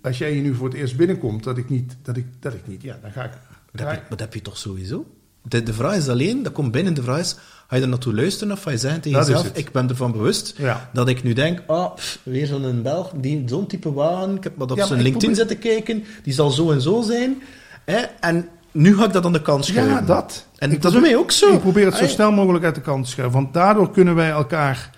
als 0.01 0.17
jij 0.17 0.31
hier 0.31 0.41
nu 0.41 0.53
voor 0.55 0.67
het 0.67 0.77
eerst 0.77 0.97
binnenkomt, 0.97 1.43
dat 1.43 1.57
ik 1.57 1.69
niet, 1.69 1.95
dat 2.01 2.17
ik, 2.17 2.25
dat 2.39 2.53
ik 2.53 2.67
niet, 2.67 2.81
ja, 2.81 2.97
dan 3.01 3.11
ga 3.11 3.23
ik. 3.23 3.31
Dat 3.71 3.87
heb, 3.87 3.95
je, 3.95 4.01
dat 4.09 4.19
heb 4.19 4.33
je 4.33 4.41
toch 4.41 4.57
sowieso? 4.57 5.05
de, 5.47 5.63
de 5.63 5.73
vraag 5.73 5.95
is 5.95 6.07
alleen, 6.09 6.43
dat 6.43 6.53
komt 6.53 6.71
binnen 6.71 6.93
de 6.93 7.03
vraag 7.03 7.19
is, 7.19 7.35
ga 7.67 7.75
je 7.75 7.81
er 7.81 7.87
naartoe 7.87 8.13
luisteren 8.13 8.53
of 8.53 8.63
ga 8.63 8.71
je 8.71 8.77
zeggen 8.77 9.01
tegen 9.01 9.17
Dat 9.19 9.27
jezelf, 9.27 9.51
ik 9.57 9.71
ben 9.71 9.89
ervan 9.89 10.11
bewust 10.11 10.53
Ja. 10.57 10.89
dat 10.93 11.07
ik 11.07 11.23
nu 11.23 11.33
denk, 11.33 11.63
ah, 11.67 11.95
pff, 11.95 12.19
weer 12.23 12.47
zo'n 12.47 12.81
Belg, 12.81 13.11
die 13.15 13.43
zo'n 13.45 13.67
type 13.67 13.93
wagen, 13.93 14.35
ik 14.35 14.43
heb 14.43 14.53
wat 14.57 14.71
op 14.71 14.77
Ja, 14.77 14.85
zijn 14.85 15.01
LinkedIn 15.01 15.31
probeer- 15.33 15.47
zitten 15.49 15.69
kijken, 15.71 16.03
die 16.23 16.33
zal 16.33 16.49
zo 16.51 16.71
en 16.71 16.81
zo 16.81 17.01
zijn. 17.01 17.41
Hè, 17.85 17.97
en 18.19 18.47
nu 18.71 18.95
ga 18.97 19.05
ik 19.05 19.13
dat 19.13 19.25
aan 19.25 19.33
de 19.33 19.41
kant 19.41 19.65
schuiven. 19.65 19.93
Ja, 19.95 20.01
dat. 20.01 20.45
En 20.57 20.71
Ik 20.71 20.81
dat 20.81 20.93
is 20.93 20.99
bij 20.99 21.09
mij 21.09 21.19
ook 21.19 21.31
zo. 21.31 21.53
Ik 21.53 21.59
probeer 21.59 21.85
het 21.85 21.95
zo 21.95 22.07
snel 22.07 22.31
mogelijk 22.31 22.65
uit 22.65 22.75
de 22.75 22.81
kant 22.81 23.03
te 23.05 23.09
schuiven. 23.11 23.41
Want 23.41 23.53
daardoor 23.53 23.91
kunnen 23.91 24.15
wij 24.15 24.29
elkaar 24.29 24.89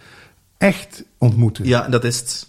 echt 0.57 1.03
ontmoeten. 1.17 1.65
Ja, 1.65 1.88
dat 1.89 2.03
is 2.03 2.19
het. 2.19 2.47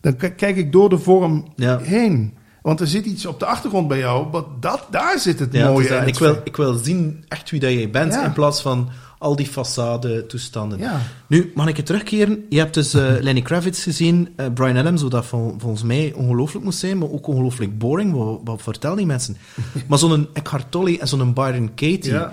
Dan 0.00 0.16
kijk 0.16 0.56
ik 0.56 0.72
door 0.72 0.88
de 0.88 0.98
vorm 0.98 1.52
Ja. 1.56 1.78
heen. 1.78 2.36
Want 2.62 2.80
er 2.80 2.86
zit 2.86 3.04
iets 3.06 3.26
op 3.26 3.38
de 3.40 3.46
achtergrond 3.46 3.88
bij 3.88 3.98
jou. 3.98 4.26
Wat 4.30 4.62
dat, 4.62 4.86
daar 4.90 5.18
zit 5.18 5.38
het 5.38 5.52
Ja, 5.52 5.68
mooie. 5.68 5.88
het 5.92 6.08
ik, 6.08 6.18
wil, 6.18 6.40
ik 6.44 6.56
wil 6.56 6.74
zien 6.74 7.24
echt 7.28 7.50
wie 7.50 7.60
dat 7.60 7.72
jij 7.72 7.90
bent, 7.90 8.12
Ja. 8.14 8.24
in 8.24 8.32
plaats 8.32 8.62
van 8.62 8.88
al 9.18 9.36
die 9.36 9.48
façade 9.48 10.26
toestanden. 10.26 10.78
Ja. 10.78 11.00
Nu, 11.28 11.52
mag 11.54 11.68
ik 11.68 11.76
het 11.76 11.86
terugkeren? 11.86 12.44
Je 12.48 12.58
hebt 12.58 12.74
dus 12.74 12.94
eh, 12.94 13.14
Lenny 13.20 13.42
Kravitz 13.42 13.82
gezien, 13.82 14.28
eh, 14.36 14.46
Brian 14.54 14.76
Adams, 14.76 15.02
wat 15.02 15.10
dat 15.10 15.26
vol- 15.26 15.54
volgens 15.58 15.82
mij 15.82 16.12
ongelooflijk 16.16 16.64
moest 16.64 16.78
zijn, 16.78 16.98
maar 16.98 17.10
ook 17.10 17.26
ongelooflijk 17.26 17.78
boring. 17.78 18.12
Wat, 18.12 18.40
wat 18.44 18.62
vertellen 18.62 18.96
die 18.96 19.06
mensen? 19.06 19.36
maar 19.88 19.98
zo'n 19.98 20.28
Eckhart 20.32 20.70
Tolle 20.70 20.98
en 20.98 21.08
zo'n 21.08 21.34
Byron 21.34 21.68
Katie, 21.74 22.12
Ja. 22.12 22.32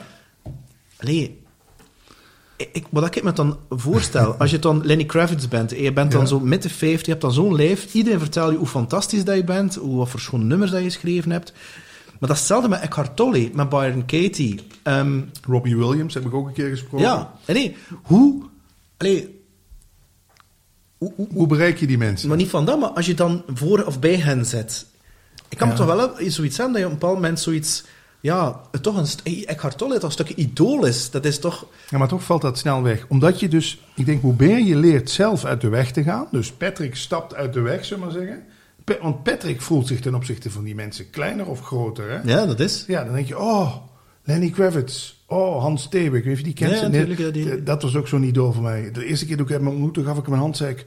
Allee, 0.98 1.41
ik, 2.58 2.86
wat 2.89 3.15
ik 3.15 3.24
me 3.24 3.34
dan 3.34 3.58
voorstel, 3.69 4.34
als 4.39 4.52
je 4.52 4.60
dan 4.60 4.86
Lenny 4.86 5.06
Kravitz 5.06 5.48
bent, 5.48 5.74
en 5.74 5.82
je 5.82 5.93
bent 5.93 6.12
dan 6.12 6.22
Ja. 6.22 6.28
zo 6.28 6.39
met 6.39 6.63
de 6.63 6.69
50, 6.69 7.02
je 7.06 7.12
hebt 7.12 7.22
dan 7.24 7.34
zo'n 7.34 7.56
lijf, 7.56 7.93
iedereen 7.93 8.19
vertelt 8.19 8.52
je 8.52 8.58
hoe 8.58 8.67
fantastisch 8.67 9.24
dat 9.24 9.36
je 9.36 9.43
bent, 9.43 9.76
hoe 9.76 9.98
wat 9.98 10.10
voor 10.10 10.19
schone 10.19 10.43
nummers 10.43 10.72
dat 10.72 10.80
je 10.80 10.86
geschreven 10.86 11.32
hebt. 11.32 11.54
Maar 12.23 12.31
dat 12.31 12.41
is 12.41 12.47
hetzelfde 12.47 12.75
met 12.75 12.81
Eckhart 12.88 13.15
Tolle, 13.15 13.49
met 13.53 13.69
Byron 13.69 14.05
Katie. 14.05 14.59
Ehm, 14.83 15.21
Robbie 15.47 15.77
Williams 15.77 16.13
heb 16.13 16.25
ik 16.25 16.33
ook 16.33 16.47
een 16.47 16.53
keer 16.53 16.69
gesproken. 16.69 17.07
ja, 17.07 17.33
nee, 17.47 17.75
hoe... 18.03 18.43
Allee, 18.97 19.43
hoe, 20.97 21.13
hoe, 21.15 21.27
Hoe 21.33 21.47
bereik 21.47 21.77
je 21.77 21.88
die 21.88 21.97
mensen? 21.97 22.27
maar 22.27 22.38
niet 22.38 22.49
van 22.49 22.65
dat, 22.65 22.79
maar 22.79 22.89
als 22.89 23.05
je 23.05 23.13
dan 23.13 23.43
voor 23.53 23.83
of 23.83 23.99
bij 23.99 24.15
hen 24.15 24.45
zit. 24.45 24.86
Ik 25.49 25.57
kan 25.57 25.67
me 25.67 25.73
Ja. 25.73 25.79
toch 25.79 25.95
wel 25.95 26.29
zoiets 26.29 26.57
hebben 26.57 26.73
dat 26.73 26.81
je 26.81 26.88
op 26.88 26.93
een 26.93 26.99
bepaald 26.99 27.15
moment 27.15 27.39
zoiets... 27.39 27.83
Ja, 28.21 28.62
toch 28.81 28.97
een... 29.23 29.45
Eckhart 29.45 29.77
Tolle, 29.77 29.93
dat 29.93 30.03
een 30.03 30.12
stukje 30.12 30.36
idool 30.36 30.86
is. 30.86 31.09
Dat 31.12 31.25
is 31.25 31.39
toch... 31.39 31.65
Ja, 31.89 31.97
maar 31.97 32.07
toch 32.07 32.23
valt 32.23 32.41
dat 32.41 32.57
snel 32.57 32.81
weg. 32.81 33.05
Omdat 33.07 33.39
je 33.39 33.47
dus, 33.47 33.81
ik 33.95 34.05
denk, 34.05 34.21
hoe 34.21 34.36
meer 34.38 34.59
je 34.59 34.75
leert 34.75 35.09
zelf 35.09 35.45
uit 35.45 35.62
de 35.62 35.69
weg 35.69 35.91
te 35.91 36.03
gaan. 36.03 36.27
Dus 36.31 36.51
Patrick 36.51 36.95
stapt 36.95 37.36
uit 37.36 37.53
de 37.53 37.62
weg, 37.62 37.86
zullen 37.86 38.07
we 38.07 38.13
maar 38.13 38.21
zeggen. 38.21 38.43
Want 39.02 39.24
Patrick 39.24 39.62
voelt 39.62 39.88
zich 39.88 40.00
ten 40.00 40.15
opzichte 40.15 40.50
van 40.52 40.63
die 40.63 40.76
mensen 40.76 41.10
kleiner 41.10 41.46
of 41.48 41.62
groter. 41.62 42.10
Hè? 42.12 42.19
Ja, 42.32 42.46
dat 42.46 42.60
is... 42.60 42.84
Ja, 42.88 43.04
dan 43.04 43.13
denk 43.13 43.28
je, 43.28 43.39
oh, 43.39 43.76
Lenny 44.24 44.50
Kravitz. 44.50 45.13
Oh, 45.28 45.62
Hans 45.62 45.88
Thewe, 45.89 46.17
ik 46.17 46.24
weet 46.24 46.38
je 46.38 46.43
die 46.43 46.54
kent. 46.54 46.72
Ja, 46.72 46.78
ze? 46.78 46.88
natuurlijk, 46.88 47.19
Nee, 47.19 47.28
ja, 47.28 47.34
die- 47.34 47.63
d- 47.63 47.65
Dat 47.65 47.82
was 47.82 47.96
ook 47.96 48.08
zo'n 48.08 48.24
idool 48.24 48.52
voor 48.54 48.63
mij. 48.63 48.91
De 48.91 49.06
eerste 49.06 49.26
keer 49.26 49.38
dat 49.38 49.50
ik 49.50 49.56
hem 49.58 49.67
ontmoette, 49.67 50.04
gaf 50.04 50.17
ik 50.17 50.26
hem 50.26 50.34
een 50.34 50.39
hand, 50.39 50.58
zei 50.58 50.72
ik, 50.72 50.86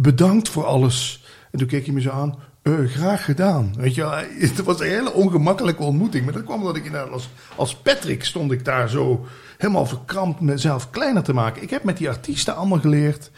bedankt 0.00 0.48
voor 0.48 0.64
alles. 0.64 1.24
En 1.50 1.58
toen 1.58 1.68
keek 1.68 1.84
hij 1.84 1.94
me 1.94 2.00
zo 2.00 2.10
aan, 2.10 2.38
"Eh, 2.62 2.72
graag 2.86 3.24
gedaan. 3.24 3.74
Weet 3.78 3.94
je, 3.94 4.00
wel, 4.00 4.10
het 4.48 4.62
was 4.62 4.80
een 4.80 4.86
hele 4.88 5.12
ongemakkelijke 5.12 5.82
ontmoeting. 5.82 6.24
Maar 6.24 6.32
dat 6.34 6.44
kwam 6.44 6.58
omdat 6.60 6.76
ik 6.76 6.84
inderdaad 6.84 7.10
als, 7.12 7.28
als 7.56 7.76
Patrick 7.76 8.24
stond 8.24 8.52
ik 8.52 8.64
daar 8.64 8.88
zo 8.88 9.26
helemaal 9.58 9.86
verkrampt 9.86 10.40
mezelf 10.40 10.90
kleiner 10.90 11.22
te 11.22 11.32
maken. 11.32 11.62
Ik 11.62 11.70
heb 11.70 11.84
met 11.84 11.96
die 11.96 12.08
artiesten 12.08 12.56
allemaal 12.56 12.80
geleerd... 12.80 13.30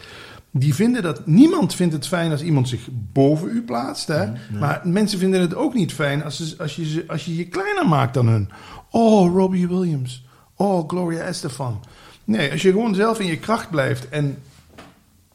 Die 0.59 0.75
vinden 0.75 1.03
dat 1.03 1.27
niemand 1.27 1.75
vindt 1.75 1.93
het 1.93 2.07
fijn 2.07 2.31
als 2.31 2.41
iemand 2.41 2.69
zich 2.69 2.87
boven 2.91 3.49
u 3.49 3.63
plaatst. 3.63 4.07
Hè? 4.07 4.31
Maar 4.59 4.81
mensen 4.83 5.19
vinden 5.19 5.41
het 5.41 5.55
ook 5.55 5.73
niet 5.73 5.93
fijn 5.93 6.23
als, 6.23 6.35
ze, 6.37 6.55
als, 6.57 6.75
je, 6.75 7.03
als 7.07 7.25
je 7.25 7.35
je 7.35 7.47
kleiner 7.47 7.87
maakt 7.87 8.13
dan 8.13 8.27
hun. 8.27 8.49
Oh, 8.91 9.33
Robbie 9.35 9.67
Williams. 9.67 10.25
Oh, 10.55 10.89
Gloria 10.89 11.21
Estefan. 11.21 11.83
Nee, 12.23 12.51
als 12.51 12.61
je 12.61 12.71
gewoon 12.71 12.95
zelf 12.95 13.19
in 13.19 13.27
je 13.27 13.37
kracht 13.37 13.69
blijft 13.69 14.09
en 14.09 14.37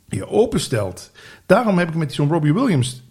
je 0.09 0.29
openstelt. 0.29 1.11
Daarom 1.47 1.79
heb 1.79 1.89
ik 1.89 1.95
met 1.95 2.13
zo'n 2.13 2.29
Robbie 2.29 2.55
Williams. 2.55 3.03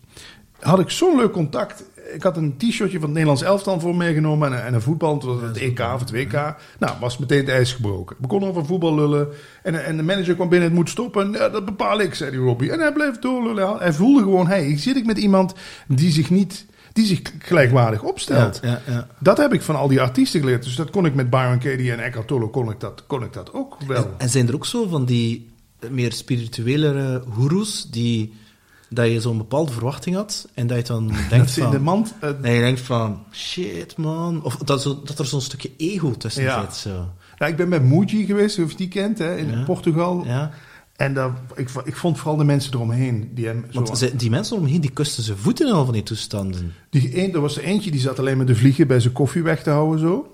had 0.59 0.79
ik 0.79 0.89
zo'n 0.89 1.15
leuk 1.15 1.31
contact. 1.31 1.83
Ik 2.13 2.23
had 2.23 2.37
een 2.37 2.57
t-shirtje 2.57 2.99
van 2.99 3.01
het 3.01 3.11
Nederlands 3.11 3.41
elftal 3.41 3.79
voor 3.79 3.95
meegenomen. 3.95 4.51
En 4.51 4.57
een, 4.57 4.63
en 4.63 4.73
een 4.73 4.81
voetbal. 4.81 5.13
Het 5.13 5.23
was 5.23 5.41
het 5.41 5.57
EK 5.57 5.79
of 5.79 5.99
het 5.99 6.11
WK. 6.11 6.55
Nou, 6.79 6.99
was 6.99 7.17
meteen 7.17 7.39
het 7.39 7.49
ijs 7.49 7.73
gebroken. 7.73 8.15
We 8.15 8.21
begonnen 8.21 8.49
over 8.49 8.65
voetbal 8.65 8.95
lullen. 8.95 9.27
En, 9.63 9.85
en 9.85 9.97
de 9.97 10.03
manager 10.03 10.35
kwam 10.35 10.49
binnen. 10.49 10.67
Het 10.67 10.77
moet 10.77 10.89
stoppen. 10.89 11.31
Ja, 11.31 11.49
dat 11.49 11.65
bepaal 11.65 11.99
ik, 11.99 12.13
zei 12.13 12.31
die 12.31 12.39
Robbie. 12.39 12.71
En 12.71 12.79
hij 12.79 12.93
bleef 12.93 13.19
doorlullen. 13.19 13.77
Hij 13.77 13.93
voelde 13.93 14.21
gewoon: 14.21 14.47
hé, 14.47 14.65
hey, 14.65 14.77
zit 14.77 14.95
ik 14.95 15.05
met 15.05 15.17
iemand 15.17 15.53
die 15.87 16.11
zich 16.11 16.29
niet. 16.29 16.65
die 16.93 17.05
zich 17.05 17.21
gelijkwaardig 17.39 18.03
opstelt. 18.03 18.59
Ja, 18.61 18.69
ja, 18.69 18.93
ja. 18.93 19.07
Dat 19.19 19.37
heb 19.37 19.53
ik 19.53 19.61
van 19.61 19.75
al 19.75 19.87
die 19.87 20.01
artiesten 20.01 20.39
geleerd. 20.39 20.63
Dus 20.63 20.75
dat 20.75 20.89
kon 20.89 21.05
ik 21.05 21.15
met 21.15 21.29
Byron 21.29 21.59
Katie 21.59 21.91
en 21.91 21.99
Eckhart 21.99 22.27
Tolle 22.27 22.49
kon 22.49 22.69
ik 22.69 22.79
dat, 22.79 23.03
kon 23.07 23.23
ik 23.23 23.33
dat 23.33 23.53
ook 23.53 23.77
wel. 23.87 24.03
En, 24.03 24.13
en 24.17 24.29
zijn 24.29 24.47
er 24.47 24.55
ook 24.55 24.65
zo 24.65 24.87
van 24.87 25.05
die 25.05 25.49
meer 25.89 26.11
spirituelere 26.11 27.23
goeroes 27.29 27.87
die 27.91 28.33
dat 28.93 29.07
je 29.11 29.21
zo'n 29.21 29.37
bepaalde 29.37 29.71
verwachting 29.71 30.15
had 30.15 30.47
en 30.53 30.67
dat 30.67 30.77
je 30.77 30.83
dan 30.93 31.07
dat 31.07 31.17
denkt 31.29 31.49
ze 31.51 31.61
van... 31.61 31.71
de 31.71 31.79
mand. 31.79 32.13
eh, 32.19 32.29
dat 32.41 32.51
je 32.51 32.59
denkt 32.59 32.81
van, 32.81 33.23
shit 33.31 33.97
man. 33.97 34.43
Of 34.43 34.55
dat, 34.55 34.81
zo, 34.81 35.01
dat 35.03 35.19
er 35.19 35.25
zo'n 35.25 35.41
stukje 35.41 35.71
ego 35.77 36.11
tussen 36.11 36.43
Ja. 36.43 36.61
zit. 36.61 36.75
Zo. 36.75 37.09
nou, 37.37 37.51
ik 37.51 37.57
ben 37.57 37.69
met 37.69 37.83
Muji 37.83 38.25
geweest, 38.25 38.59
of 38.59 38.71
je 38.71 38.77
die 38.77 38.87
kent, 38.87 39.17
hè, 39.17 39.35
in 39.37 39.49
Ja. 39.51 39.63
Portugal. 39.63 40.23
Ja? 40.25 40.51
En 40.95 41.13
daar, 41.13 41.31
ik, 41.55 41.69
ik 41.85 41.95
vond 41.95 42.17
vooral 42.17 42.37
de 42.37 42.43
mensen 42.43 42.73
eromheen. 42.73 43.31
Die 43.33 43.45
hem 43.45 43.65
zo 43.71 43.81
Want 43.83 43.97
ze- 43.97 44.15
die 44.15 44.29
mensen 44.29 44.57
omheen, 44.57 44.81
die 44.81 44.91
kusten 44.91 45.23
zijn 45.23 45.37
voeten 45.37 45.71
al 45.73 45.83
van 45.85 45.93
die 45.93 46.03
toestanden. 46.03 46.73
Die 46.89 47.23
een, 47.23 47.33
er 47.33 47.41
was 47.41 47.57
er 47.57 47.63
eentje 47.63 47.91
die 47.91 47.99
zat 47.99 48.19
alleen 48.19 48.37
maar 48.37 48.45
de 48.45 48.55
vliegen 48.55 48.87
bij 48.87 48.99
zijn 48.99 49.13
koffie 49.13 49.43
weg 49.43 49.63
te 49.63 49.69
houden 49.69 49.99
zo. 49.99 50.30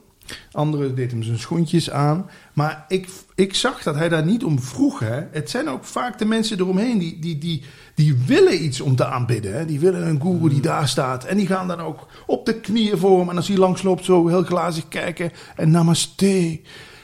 Andere 0.52 0.94
deed 0.94 1.12
hem 1.12 1.24
zijn 1.24 1.40
schoentjes 1.40 1.92
aan. 1.92 2.30
Maar 2.54 2.86
ik, 2.88 3.08
ik 3.36 3.56
zag 3.56 3.84
dat 3.84 3.96
hij 3.96 4.10
daar 4.10 4.26
niet 4.26 4.44
om 4.44 4.60
vroeg. 4.60 5.00
Hè. 5.00 5.22
Het 5.32 5.50
zijn 5.50 5.70
ook 5.70 5.84
vaak 5.84 6.20
de 6.20 6.26
mensen 6.26 6.60
eromheen 6.60 6.98
die, 6.98 7.20
die, 7.20 7.38
die, 7.38 7.64
die 7.96 8.18
willen 8.26 8.64
iets 8.64 8.82
om 8.82 8.96
te 8.96 9.06
aanbidden. 9.06 9.54
Hè. 9.54 9.66
Die 9.66 9.80
willen 9.80 10.08
een 10.08 10.22
guru 10.22 10.50
die 10.50 10.62
daar 10.62 10.88
staat. 10.88 11.26
En 11.26 11.38
die 11.38 11.48
gaan 11.48 11.68
dan 11.68 11.80
ook 11.80 12.08
op 12.26 12.46
de 12.46 12.60
knieën 12.60 12.98
voor 12.98 13.20
hem. 13.20 13.30
En 13.30 13.36
als 13.36 13.48
hij 13.48 13.58
langsloopt 13.58 14.06
zo 14.06 14.28
heel 14.28 14.44
glazig 14.44 14.88
kijken. 14.88 15.32
En 15.56 15.72
namaste. 15.72 16.60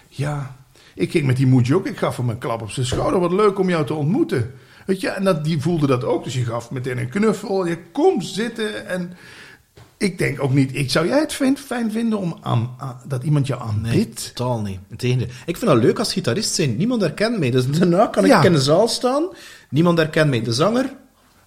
Ja, 0.07 0.55
ik 0.95 1.11
ging 1.11 1.25
met 1.25 1.37
die 1.37 1.47
moedje 1.47 1.75
ook. 1.75 1.87
Ik 1.87 1.97
gaf 1.97 2.17
hem 2.17 2.29
een 2.29 2.37
klap 2.37 2.61
op 2.61 2.71
zijn 2.71 2.85
schouder. 2.85 3.19
Wat 3.19 3.31
leuk 3.31 3.59
om 3.59 3.69
jou 3.69 3.85
te 3.85 3.93
ontmoeten. 3.93 4.51
Weet 4.85 5.01
je, 5.01 5.09
en 5.09 5.23
dat, 5.23 5.43
die 5.43 5.61
voelde 5.61 5.87
dat 5.87 6.03
ook. 6.03 6.23
Dus 6.23 6.33
je 6.33 6.45
gaf 6.45 6.71
meteen 6.71 6.97
een 6.97 7.09
knuffel. 7.09 7.65
Je 7.65 7.77
kom 7.91 8.21
zitten 8.21 8.87
en... 8.87 9.13
Ik 10.03 10.17
denk 10.17 10.43
ook 10.43 10.53
niet. 10.53 10.75
Ik 10.75 10.91
zou 10.91 11.07
jij 11.07 11.19
het 11.19 11.33
fijn, 11.33 11.57
fijn 11.57 11.91
vinden 11.91 12.19
om 12.19 12.37
aan, 12.41 12.69
aan- 12.77 12.99
dat 13.07 13.23
iemand 13.23 13.47
je 13.47 13.53
Nee, 13.53 13.61
aanbidt? 13.63 14.31
totaal 14.35 14.61
niet. 14.61 14.79
Integendeel. 14.89 15.27
Ik 15.45 15.57
vind 15.57 15.71
dat 15.71 15.81
leuk 15.81 15.99
als 15.99 16.13
gitarist 16.13 16.53
zijn. 16.55 16.77
Niemand 16.77 17.01
herkent 17.01 17.39
mij. 17.39 17.51
Dus 17.51 17.67
daarna 17.79 18.07
kan 18.07 18.25
ik 18.25 18.43
in 18.43 18.51
de 18.53 18.61
zaal 18.61 18.87
staan. 18.87 19.23
Niemand 19.69 19.97
herkent 19.97 20.29
mij. 20.29 20.41
De 20.41 20.53
zanger? 20.53 20.93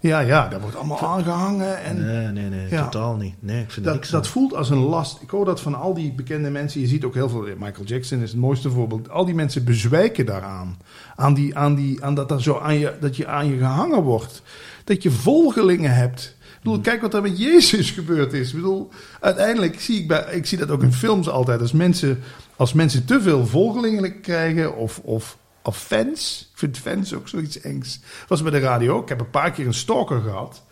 Ja, 0.00 0.20
ja, 0.20 0.48
dat 0.48 0.60
wordt 0.60 0.76
allemaal 0.76 1.00
aangehangen. 1.00 1.82
En 1.84 2.04
Nee, 2.06 2.26
nee, 2.26 2.48
nee. 2.48 2.70
Ja. 2.70 2.82
Totaal 2.88 3.16
niet. 3.16 3.34
Nee, 3.40 3.62
ik 3.62 3.70
vind 3.70 3.84
dat, 3.84 3.84
dat, 3.84 3.94
niks 3.94 4.08
dat 4.10 4.24
aan. 4.24 4.30
voelt 4.30 4.54
als 4.54 4.70
een 4.70 4.78
last. 4.78 5.18
Ik 5.22 5.30
hoor 5.30 5.44
dat 5.44 5.60
van 5.60 5.74
al 5.74 5.94
die 5.94 6.12
bekende 6.12 6.50
mensen. 6.50 6.80
Je 6.80 6.86
ziet 6.86 7.04
ook 7.04 7.14
heel 7.14 7.28
veel. 7.28 7.46
Michael 7.58 7.84
Jackson 7.84 8.22
is 8.22 8.30
het 8.30 8.40
mooiste 8.40 8.70
voorbeeld. 8.70 9.10
Al 9.10 9.24
die 9.24 9.34
mensen 9.34 9.64
bezwijken 9.64 10.26
daaraan. 10.26 10.78
Aan, 11.16 11.34
die, 11.34 11.56
aan, 11.56 11.74
die, 11.74 12.04
aan 12.04 12.14
dat, 12.14 12.28
dat, 12.28 12.42
zo 12.42 12.58
aan 12.58 12.78
je, 12.78 12.92
dat 13.00 13.16
je 13.16 13.26
aan 13.26 13.46
je 13.50 13.58
gehangen 13.58 14.02
wordt. 14.02 14.42
Dat 14.84 15.02
je 15.02 15.10
volgelingen 15.10 15.94
hebt. 15.94 16.35
Bedoel, 16.66 16.80
kijk 16.80 17.00
wat 17.00 17.14
er 17.14 17.22
met 17.22 17.38
Jezus 17.38 17.90
gebeurd 17.90 18.32
is. 18.32 18.48
Ik 18.48 18.54
bedoel, 18.54 18.88
uiteindelijk 19.20 19.80
zie 19.80 20.00
ik, 20.00 20.08
bij, 20.08 20.24
ik 20.30 20.46
zie 20.46 20.58
dat 20.58 20.70
ook 20.70 20.82
in 20.82 20.92
films 20.92 21.28
altijd. 21.28 21.60
Als 21.60 21.72
mensen, 21.72 22.22
als 22.56 22.72
mensen 22.72 23.04
te 23.04 23.20
veel 23.20 23.46
volgelingen 23.46 24.20
krijgen 24.20 24.76
of, 24.76 24.98
of, 24.98 25.38
of 25.62 25.78
fans. 25.78 26.48
Ik 26.52 26.58
vind 26.58 26.78
fans 26.78 27.14
ook 27.14 27.28
zoiets 27.28 27.60
engs. 27.60 28.00
Was 28.28 28.42
bij 28.42 28.50
de 28.50 28.58
radio. 28.58 29.02
Ik 29.02 29.08
heb 29.08 29.20
een 29.20 29.30
paar 29.30 29.50
keer 29.50 29.66
een 29.66 29.74
stalker 29.74 30.20
gehad. 30.20 30.64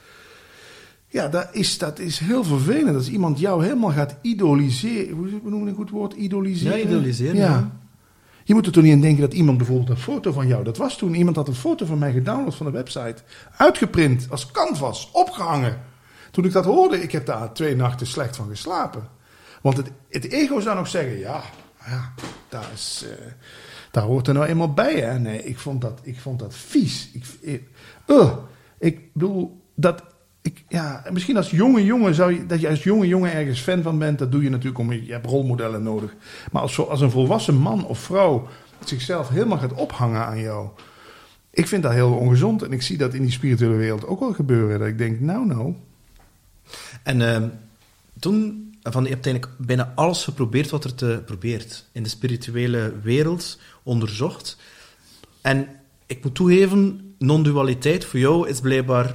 Ja, 1.08 1.28
dat 1.28 1.48
is, 1.52 1.78
dat 1.78 1.98
is 1.98 2.18
heel 2.18 2.44
vervelend. 2.44 2.96
Als 2.96 3.08
iemand 3.08 3.38
jou 3.38 3.62
helemaal 3.62 3.92
gaat 3.92 4.16
idoliseren. 4.22 5.16
Hoe 5.16 5.28
hoe 5.42 5.50
noem 5.50 5.62
je 5.62 5.68
een 5.68 5.74
goed 5.74 5.90
woord? 5.90 6.12
Idoliseren? 6.12 6.78
Ja, 6.78 6.84
idoliseren, 6.84 7.36
ja. 7.36 7.83
Je 8.44 8.54
moet 8.54 8.66
er 8.66 8.72
toch 8.72 8.82
niet 8.82 8.92
aan 8.92 9.00
denken 9.00 9.20
dat 9.20 9.34
iemand 9.34 9.58
bijvoorbeeld 9.58 9.88
een 9.88 9.96
foto 9.96 10.32
van 10.32 10.46
jou... 10.46 10.64
Dat 10.64 10.76
was 10.76 10.96
toen, 10.96 11.14
iemand 11.14 11.36
had 11.36 11.48
een 11.48 11.54
foto 11.54 11.86
van 11.86 11.98
mij 11.98 12.12
gedownload 12.12 12.54
van 12.54 12.66
de 12.66 12.72
website. 12.72 13.16
Uitgeprint, 13.56 14.26
als 14.30 14.50
canvas, 14.50 15.10
opgehangen. 15.12 15.80
Toen 16.30 16.44
ik 16.44 16.52
dat 16.52 16.64
hoorde, 16.64 17.02
ik 17.02 17.12
heb 17.12 17.26
daar 17.26 17.52
twee 17.52 17.76
nachten 17.76 18.06
slecht 18.06 18.36
van 18.36 18.48
geslapen. 18.48 19.08
Want 19.62 19.76
het, 19.76 19.90
het 20.08 20.30
ego 20.30 20.60
zou 20.60 20.76
nog 20.76 20.88
zeggen, 20.88 21.18
ja, 21.18 21.42
ja 21.86 22.12
daar, 22.48 22.70
is, 22.74 23.04
eh, 23.08 23.26
daar 23.90 24.04
hoort 24.04 24.26
er 24.28 24.34
nou 24.34 24.46
eenmaal 24.46 24.72
bij. 24.72 24.94
Hè? 24.94 25.18
Nee, 25.18 25.44
ik 25.44 25.58
vond 25.58 25.80
dat, 25.80 26.00
ik 26.02 26.20
vond 26.20 26.38
dat 26.38 26.54
vies. 26.54 27.10
Ik, 27.12 27.24
uh, 28.06 28.32
ik 28.78 29.12
bedoel, 29.12 29.62
dat, 29.74 30.02
ik, 30.44 30.64
ja, 30.68 31.02
en 31.04 31.12
misschien 31.12 31.36
als 31.36 31.50
jonge 31.50 31.84
jongen 31.84 32.14
zou 32.14 32.32
je, 32.32 32.46
dat 32.46 32.60
je 32.60 32.68
als 32.68 32.82
jonge 32.82 33.06
jongen 33.06 33.32
ergens 33.32 33.60
fan 33.60 33.82
van 33.82 33.98
bent, 33.98 34.18
dat 34.18 34.32
doe 34.32 34.42
je 34.42 34.50
natuurlijk 34.50 34.78
om 34.78 34.92
je 34.92 35.12
hebt 35.12 35.26
rolmodellen 35.26 35.82
nodig. 35.82 36.14
Maar 36.52 36.62
als, 36.62 36.88
als 36.88 37.00
een 37.00 37.10
volwassen 37.10 37.54
man 37.54 37.86
of 37.86 37.98
vrouw 37.98 38.48
zichzelf 38.84 39.28
helemaal 39.28 39.58
gaat 39.58 39.72
ophangen 39.72 40.26
aan 40.26 40.40
jou, 40.40 40.68
ik 41.50 41.68
vind 41.68 41.82
dat 41.82 41.92
heel 41.92 42.12
ongezond 42.12 42.62
en 42.62 42.72
ik 42.72 42.82
zie 42.82 42.96
dat 42.96 43.14
in 43.14 43.22
die 43.22 43.30
spirituele 43.30 43.74
wereld 43.74 44.06
ook 44.06 44.20
wel 44.20 44.32
gebeuren. 44.32 44.78
Dat 44.78 44.88
ik 44.88 44.98
denk, 44.98 45.20
nou, 45.20 45.46
nou, 45.46 45.74
En 47.02 47.32
ehm, 47.32 47.48
toen, 48.18 48.74
van, 48.82 49.04
je 49.04 49.10
hebt 49.10 49.26
eigenlijk 49.26 49.56
bijna 49.58 49.92
alles 49.94 50.24
geprobeerd 50.24 50.70
wat 50.70 50.84
er 50.84 50.94
te 50.94 51.22
probeert. 51.26 51.88
In 51.92 52.02
de 52.02 52.08
spirituele 52.08 52.92
wereld 53.02 53.58
onderzocht. 53.82 54.56
En 55.40 55.68
ik 56.06 56.24
moet 56.24 56.34
toegeven, 56.34 57.14
non-dualiteit 57.18 58.04
voor 58.04 58.20
jou 58.20 58.48
is 58.48 58.60
blijkbaar 58.60 59.14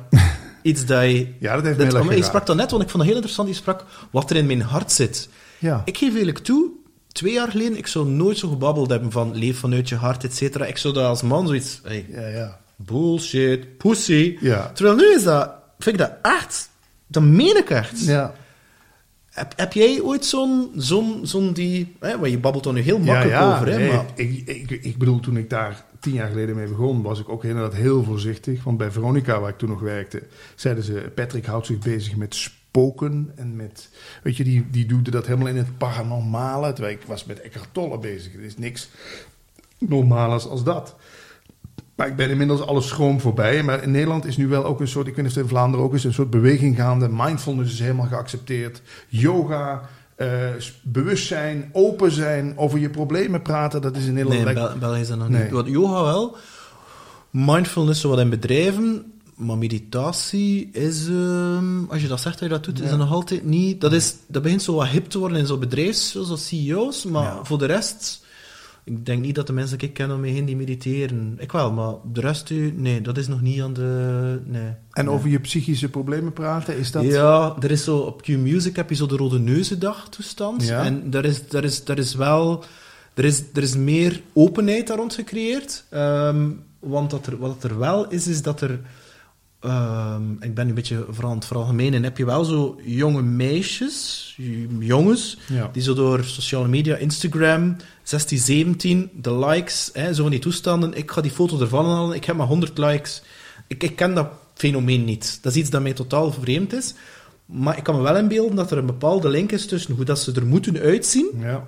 iets 0.62 0.86
dat 0.86 1.04
je... 1.04 1.34
Ja, 1.40 1.56
dat 1.56 1.64
heeft 1.64 1.78
mij 1.78 1.86
dat, 1.86 1.94
maar 1.94 2.04
je 2.04 2.10
geraakt. 2.10 2.26
sprak 2.26 2.46
dat 2.46 2.56
net, 2.56 2.72
want 2.72 2.84
ik 2.84 2.90
vond 2.90 3.04
het 3.04 3.12
heel 3.12 3.22
interessant. 3.22 3.48
Je 3.50 3.56
sprak 3.56 3.86
wat 4.12 4.30
er 4.30 4.36
in 4.36 4.46
mijn 4.46 4.62
hart 4.62 4.92
zit. 4.92 5.30
Ja. 5.58 5.82
Ik 5.86 5.98
geef 5.98 6.16
eerlijk 6.16 6.38
toe, 6.38 6.70
twee 7.08 7.34
jaar 7.34 7.52
geleden, 7.52 7.78
ik 7.78 7.88
zou 7.88 8.08
nooit 8.08 8.38
zo 8.38 8.50
gebabbeld 8.50 8.90
hebben 8.90 9.12
van 9.12 9.36
leef 9.36 9.60
vanuit 9.60 9.90
je 9.90 9.96
hart, 9.96 10.24
et 10.24 10.36
cetera. 10.36 10.66
Ik 10.66 10.78
zou 10.78 10.94
dat 10.94 11.06
als 11.06 11.22
man 11.22 11.48
zoiets... 11.48 11.80
Hey, 11.84 12.06
Ja, 12.10 12.28
ja. 12.28 12.60
bullshit, 12.76 13.78
pussy. 13.78 14.38
Ja. 14.42 14.72
Terwijl 14.74 14.96
nu 14.96 15.14
is 15.16 15.24
dat... 15.24 15.54
Vind 15.80 16.00
ik 16.00 16.02
dat 16.02 16.14
echt... 16.22 16.70
Dat 17.08 17.24
meen 17.24 17.58
ik 17.58 17.70
echt. 17.70 18.06
Ja. 18.06 18.34
Heb, 19.30 19.54
heb 19.56 19.74
jij 19.74 20.02
ooit 20.02 20.26
zo'n... 20.26 20.72
zo'n 20.76 21.20
zo'n 21.24 21.54
die... 21.54 21.96
Hè, 22.00 22.20
want 22.20 22.32
je 22.32 22.40
babbelt 22.40 22.66
er 22.66 22.74
nu 22.74 22.82
heel 22.82 23.00
makkelijk 23.00 23.36
ja, 23.36 23.42
ja, 23.42 23.56
over, 23.56 23.68
hè, 23.68 23.78
nee, 23.78 23.92
maar... 23.92 24.06
ik, 24.16 24.48
ik, 24.48 24.72
ik 24.72 24.98
bedoel, 24.98 25.20
toen 25.20 25.38
ik 25.38 25.50
daar 25.50 25.86
tien 26.00 26.14
jaar 26.14 26.30
geleden 26.30 26.56
mee 26.56 26.68
begon, 26.68 27.02
was 27.02 27.20
ik 27.20 27.30
ook 27.30 27.44
inderdaad 27.44 27.74
heel 27.74 28.04
voorzichtig. 28.04 28.64
Want 28.64 28.78
bij 28.78 28.92
Veronica, 28.92 29.40
waar 29.40 29.50
ik 29.50 29.58
toen 29.58 29.70
nog 29.70 29.82
werkte, 29.82 30.24
zeiden 30.56 30.84
ze... 30.84 31.12
Patrick 31.16 31.46
houdt 31.46 31.66
zich 31.66 31.80
bezig 31.80 32.16
met 32.16 32.36
spoken 32.36 33.32
en 33.36 33.56
met... 33.56 33.90
Weet 34.24 34.38
je, 34.38 34.44
die, 34.44 34.68
die 34.70 34.86
doet 34.86 35.12
dat 35.12 35.26
helemaal 35.26 35.48
in 35.48 35.58
het 35.58 35.78
paranormale. 35.78 36.74
Terwijl 36.74 36.96
ik 36.96 37.04
was 37.06 37.26
met 37.26 37.42
Eckhart 37.42 37.70
Tolle 37.72 38.00
bezig. 38.00 38.34
Er 38.34 38.44
is 38.44 38.58
niks 38.58 38.90
normalers 39.78 40.48
als 40.48 40.64
dat. 40.64 40.96
Maar 41.96 42.08
ik 42.08 42.16
ben 42.16 42.30
inmiddels 42.30 42.62
alle 42.62 42.82
schroom 42.82 43.20
voorbij. 43.20 43.64
Maar 43.64 43.84
in 43.84 43.92
Nederland 43.92 44.26
is 44.26 44.38
nu 44.38 44.48
wel 44.48 44.66
ook 44.66 44.80
een 44.80 44.88
soort, 44.88 45.08
ik 45.08 45.16
weet 45.16 45.26
niet 45.26 45.32
of 45.32 45.42
het 45.42 45.44
in 45.44 45.56
Vlaanderen 45.56 45.86
ook 45.86 45.94
is, 45.94 46.04
een 46.04 46.14
soort 46.14 46.30
beweging 46.30 46.76
gaande. 46.76 47.10
Mindfulness 47.12 47.74
is 47.74 47.80
helemaal 47.80 48.08
geaccepteerd. 48.08 48.82
Yoga, 49.08 49.90
eh, 50.20 50.28
bewustzijn, 50.84 51.70
open 51.74 52.12
zijn, 52.12 52.54
over 52.58 52.80
je 52.80 52.90
problemen 52.90 53.42
praten. 53.42 53.82
Dat 53.82 53.96
is 53.98 54.06
in 54.06 54.14
Nederland... 54.14 54.44
Nee, 54.44 54.54
in 54.56 54.62
Bel- 54.62 54.78
België 54.80 55.00
is 55.02 55.08
dat 55.08 55.18
nog 55.18 55.30
Nee. 55.30 55.42
niet. 55.44 55.52
Wat 55.52 55.68
yoga 55.68 56.04
wel. 56.04 56.38
Mindfulness 57.32 58.04
wat 58.04 58.20
in 58.20 58.30
bedrijven. 58.30 59.14
Maar 59.36 59.58
meditatie 59.58 60.70
is... 60.72 61.08
ehm, 61.08 61.84
als 61.90 62.02
je 62.02 62.08
dat 62.08 62.22
zegt 62.22 62.40
dat 62.40 62.50
je 62.50 62.56
dat 62.56 62.64
doet, 62.64 62.82
is 62.82 62.90
dat 62.90 62.98
nog 63.00 63.12
altijd 63.12 63.46
niet... 63.46 63.82
Dat, 63.82 63.94
is, 63.94 64.16
dat 64.28 64.42
begint 64.42 64.62
zo 64.62 64.74
wat 64.74 64.88
hip 64.88 65.10
te 65.10 65.20
worden 65.20 65.38
in 65.38 65.46
zo'n 65.46 65.60
bedrijfs, 65.60 66.12
zoals 66.12 66.48
CEO's. 66.48 67.06
Maar 67.06 67.24
Ja. 67.24 67.44
voor 67.44 67.58
de 67.58 67.66
rest... 67.66 68.28
Ik 68.90 69.06
denk 69.06 69.22
niet 69.22 69.36
dat 69.36 69.48
de 69.48 69.54
mensen 69.54 69.78
die 69.78 69.88
ik 69.88 69.94
ken 69.94 70.12
om 70.12 70.20
me 70.20 70.28
heen 70.28 70.46
die 70.46 70.56
mediteren. 70.56 71.36
Ik 71.40 71.52
wel, 71.52 71.72
maar 71.72 71.94
de 72.14 72.22
rest... 72.22 72.50
u- 72.50 72.74
Nee, 72.76 73.02
dat 73.02 73.18
is 73.18 73.28
nog 73.28 73.42
niet 73.42 73.62
aan 73.62 73.74
de... 73.74 74.40
Nee. 74.46 74.72
En 74.92 75.06
Nee. 75.06 75.14
over 75.14 75.30
je 75.30 75.40
psychische 75.40 75.90
problemen 75.90 76.34
praten, 76.34 76.78
is 76.78 76.92
dat... 76.92 77.04
Ja, 77.04 77.56
er 77.60 77.72
is 77.72 77.84
zo 77.84 77.98
op 77.98 78.22
Q-Music 78.22 78.76
heb 78.76 78.90
je 78.90 78.96
zo 78.96 79.06
de 79.06 79.16
Rode 79.16 79.40
Neuzendag 79.40 80.10
toestand. 80.10 80.66
Ja. 80.68 80.84
En 80.84 81.10
daar 81.10 81.26
is, 81.26 81.48
daar 81.48 81.64
is, 81.64 81.84
daar 81.84 81.98
is 81.98 82.16
wel... 82.16 82.64
Er 83.14 83.26
is, 83.26 83.44
er 83.54 83.64
is 83.64 83.76
meer 83.76 84.22
openheid 84.34 84.88
daar 84.88 84.98
rond 84.98 85.14
gecreëerd. 85.14 85.84
Ehm, 85.90 86.50
want 86.80 87.10
dat 87.10 87.26
er, 87.28 87.38
wat 87.38 87.64
er 87.64 87.80
wel 87.80 88.10
is, 88.10 88.28
is 88.28 88.42
dat 88.42 88.62
er... 88.62 88.80
ehm, 89.60 90.32
ik 90.40 90.54
ben 90.54 90.64
nu 90.64 90.70
een 90.70 90.76
beetje 90.76 91.06
vooral 91.10 91.36
het 91.36 91.46
veralgemenen. 91.46 92.04
Heb 92.04 92.18
je 92.18 92.26
wel 92.26 92.44
zo 92.44 92.80
jonge 92.84 93.22
meisjes, 93.22 94.34
jongens, 94.80 95.38
Ja. 95.48 95.70
die 95.74 95.82
zo 95.82 95.94
door 95.94 96.24
sociale 96.24 96.68
media, 96.68 96.96
Instagram, 96.96 97.76
16, 98.04 98.38
17, 98.38 99.10
de 99.14 99.34
likes, 99.38 99.90
hè, 99.94 100.14
zo 100.14 100.22
van 100.22 100.32
die 100.32 100.40
toestanden. 100.40 100.94
Ik 100.94 101.12
ga 101.12 101.22
die 101.22 101.32
foto 101.32 101.60
ervan 101.60 101.86
halen, 101.86 102.16
ik 102.16 102.26
heb 102.26 102.36
maar 102.36 102.48
100 102.48 102.78
likes. 102.78 103.22
Ik, 103.68 103.84
ik 103.84 103.96
ken 103.96 104.14
dat 104.14 104.28
fenomeen 104.54 105.06
niet. 105.06 105.40
Dat 105.42 105.52
is 105.52 105.58
iets 105.62 105.70
dat 105.70 105.82
mij 105.82 105.94
totaal 105.94 106.32
vreemd 106.32 106.74
is. 106.74 106.94
Maar 107.46 107.78
ik 107.78 107.84
kan 107.84 107.96
me 107.96 108.02
wel 108.02 108.18
inbeelden 108.18 108.56
dat 108.56 108.72
er 108.72 108.78
een 108.78 108.86
bepaalde 108.86 109.30
link 109.30 109.52
is 109.52 109.66
tussen 109.68 109.96
hoe 109.96 110.06
dat 110.06 110.20
ze 110.20 110.32
er 110.34 110.46
moeten 110.46 110.78
uitzien, 110.80 111.28
Ja. 111.40 111.66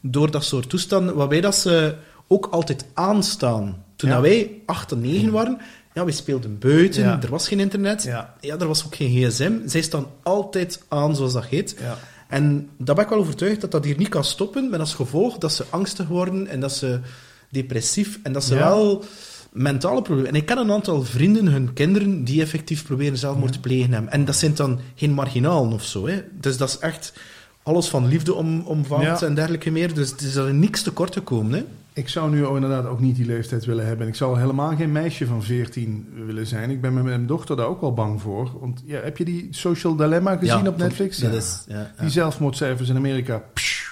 door 0.00 0.30
dat 0.30 0.44
soort 0.44 0.68
toestanden, 0.68 1.14
waarbij 1.14 1.40
dat 1.40 1.54
ze 1.54 1.94
ook 2.28 2.46
altijd 2.50 2.84
aanstaan. 2.94 3.84
Toen 3.96 4.10
Ja. 4.10 4.20
wij 4.20 4.50
8 4.66 4.92
en 4.92 5.00
9 5.00 5.30
waren, 5.32 5.58
ja, 5.94 6.04
we 6.04 6.12
speelden 6.12 6.58
buiten, 6.58 7.02
Ja. 7.02 7.22
er 7.22 7.30
was 7.30 7.48
geen 7.48 7.60
internet, 7.60 8.02
Ja. 8.02 8.34
ja, 8.40 8.58
er 8.58 8.66
was 8.66 8.84
ook 8.86 8.94
geen 8.94 9.10
gsm. 9.30 9.52
Zij 9.66 9.82
staan 9.82 10.06
altijd 10.22 10.82
aan, 10.88 11.16
zoals 11.16 11.32
dat 11.32 11.44
heet. 11.46 11.76
Ja. 11.80 11.98
En 12.28 12.68
daar 12.78 12.94
ben 12.94 13.04
ik 13.04 13.10
wel 13.10 13.18
overtuigd 13.18 13.60
dat 13.60 13.70
dat 13.70 13.84
hier 13.84 13.96
niet 13.98 14.08
kan 14.08 14.24
stoppen, 14.24 14.70
met 14.70 14.80
als 14.80 14.94
gevolg 14.94 15.38
dat 15.38 15.52
ze 15.52 15.64
angstig 15.70 16.08
worden 16.08 16.46
en 16.46 16.60
dat 16.60 16.72
ze 16.72 17.00
depressief 17.50 18.18
en 18.22 18.32
dat 18.32 18.44
ze 18.44 18.54
wel 18.54 19.04
mentale 19.52 20.02
problemen. 20.02 20.30
En 20.30 20.36
ik 20.36 20.46
ken 20.46 20.58
een 20.58 20.72
aantal 20.72 21.02
vrienden, 21.02 21.46
hun 21.46 21.72
kinderen, 21.72 22.24
die 22.24 22.42
effectief 22.42 22.84
proberen 22.84 23.18
zelfmoord 23.18 23.52
te 23.52 23.60
plegen 23.60 23.92
hebben. 23.92 24.12
En 24.12 24.24
dat 24.24 24.36
zijn 24.36 24.54
dan 24.54 24.80
geen 24.94 25.12
marginalen 25.12 25.72
of 25.72 25.84
zo. 25.84 26.06
Hè. 26.06 26.22
Dus 26.40 26.56
dat 26.56 26.68
is 26.68 26.78
echt 26.78 27.12
alles 27.62 27.88
van 27.88 28.06
liefde 28.08 28.34
om, 28.34 28.60
omvangt 28.60 29.22
en 29.22 29.34
dergelijke 29.34 29.70
meer. 29.70 29.94
Dus 29.94 30.10
het 30.10 30.20
is 30.20 30.34
er 30.34 30.54
niks 30.54 30.82
tekort 30.82 31.12
gekomen. 31.14 31.52
Hè. 31.52 31.64
Ik 31.94 32.08
zou 32.08 32.30
nu 32.30 32.46
inderdaad 32.46 32.86
ook 32.86 33.00
niet 33.00 33.16
die 33.16 33.26
leeftijd 33.26 33.64
willen 33.64 33.86
hebben. 33.86 34.06
Ik 34.08 34.14
zou 34.14 34.38
helemaal 34.38 34.76
geen 34.76 34.92
meisje 34.92 35.26
van 35.26 35.42
14 35.42 36.08
willen 36.26 36.46
zijn. 36.46 36.70
Ik 36.70 36.80
ben 36.80 36.94
met 36.94 37.04
mijn 37.04 37.26
dochter 37.26 37.56
daar 37.56 37.66
ook 37.66 37.80
wel 37.80 37.92
bang 37.92 38.20
voor. 38.20 38.50
Want 38.60 38.82
ja, 38.86 39.00
heb 39.02 39.16
je 39.16 39.24
die 39.24 39.48
Social 39.50 39.96
Dilemma 39.96 40.36
gezien 40.36 40.62
Ja, 40.62 40.68
op 40.68 40.76
Netflix? 40.76 41.18
Dat 41.18 41.30
Ja. 41.30 41.36
is, 41.36 41.64
ja, 41.68 41.78
ja. 41.78 41.92
Die 42.00 42.10
zelfmoordcijfers 42.10 42.88
in 42.88 42.96
Amerika, 42.96 43.42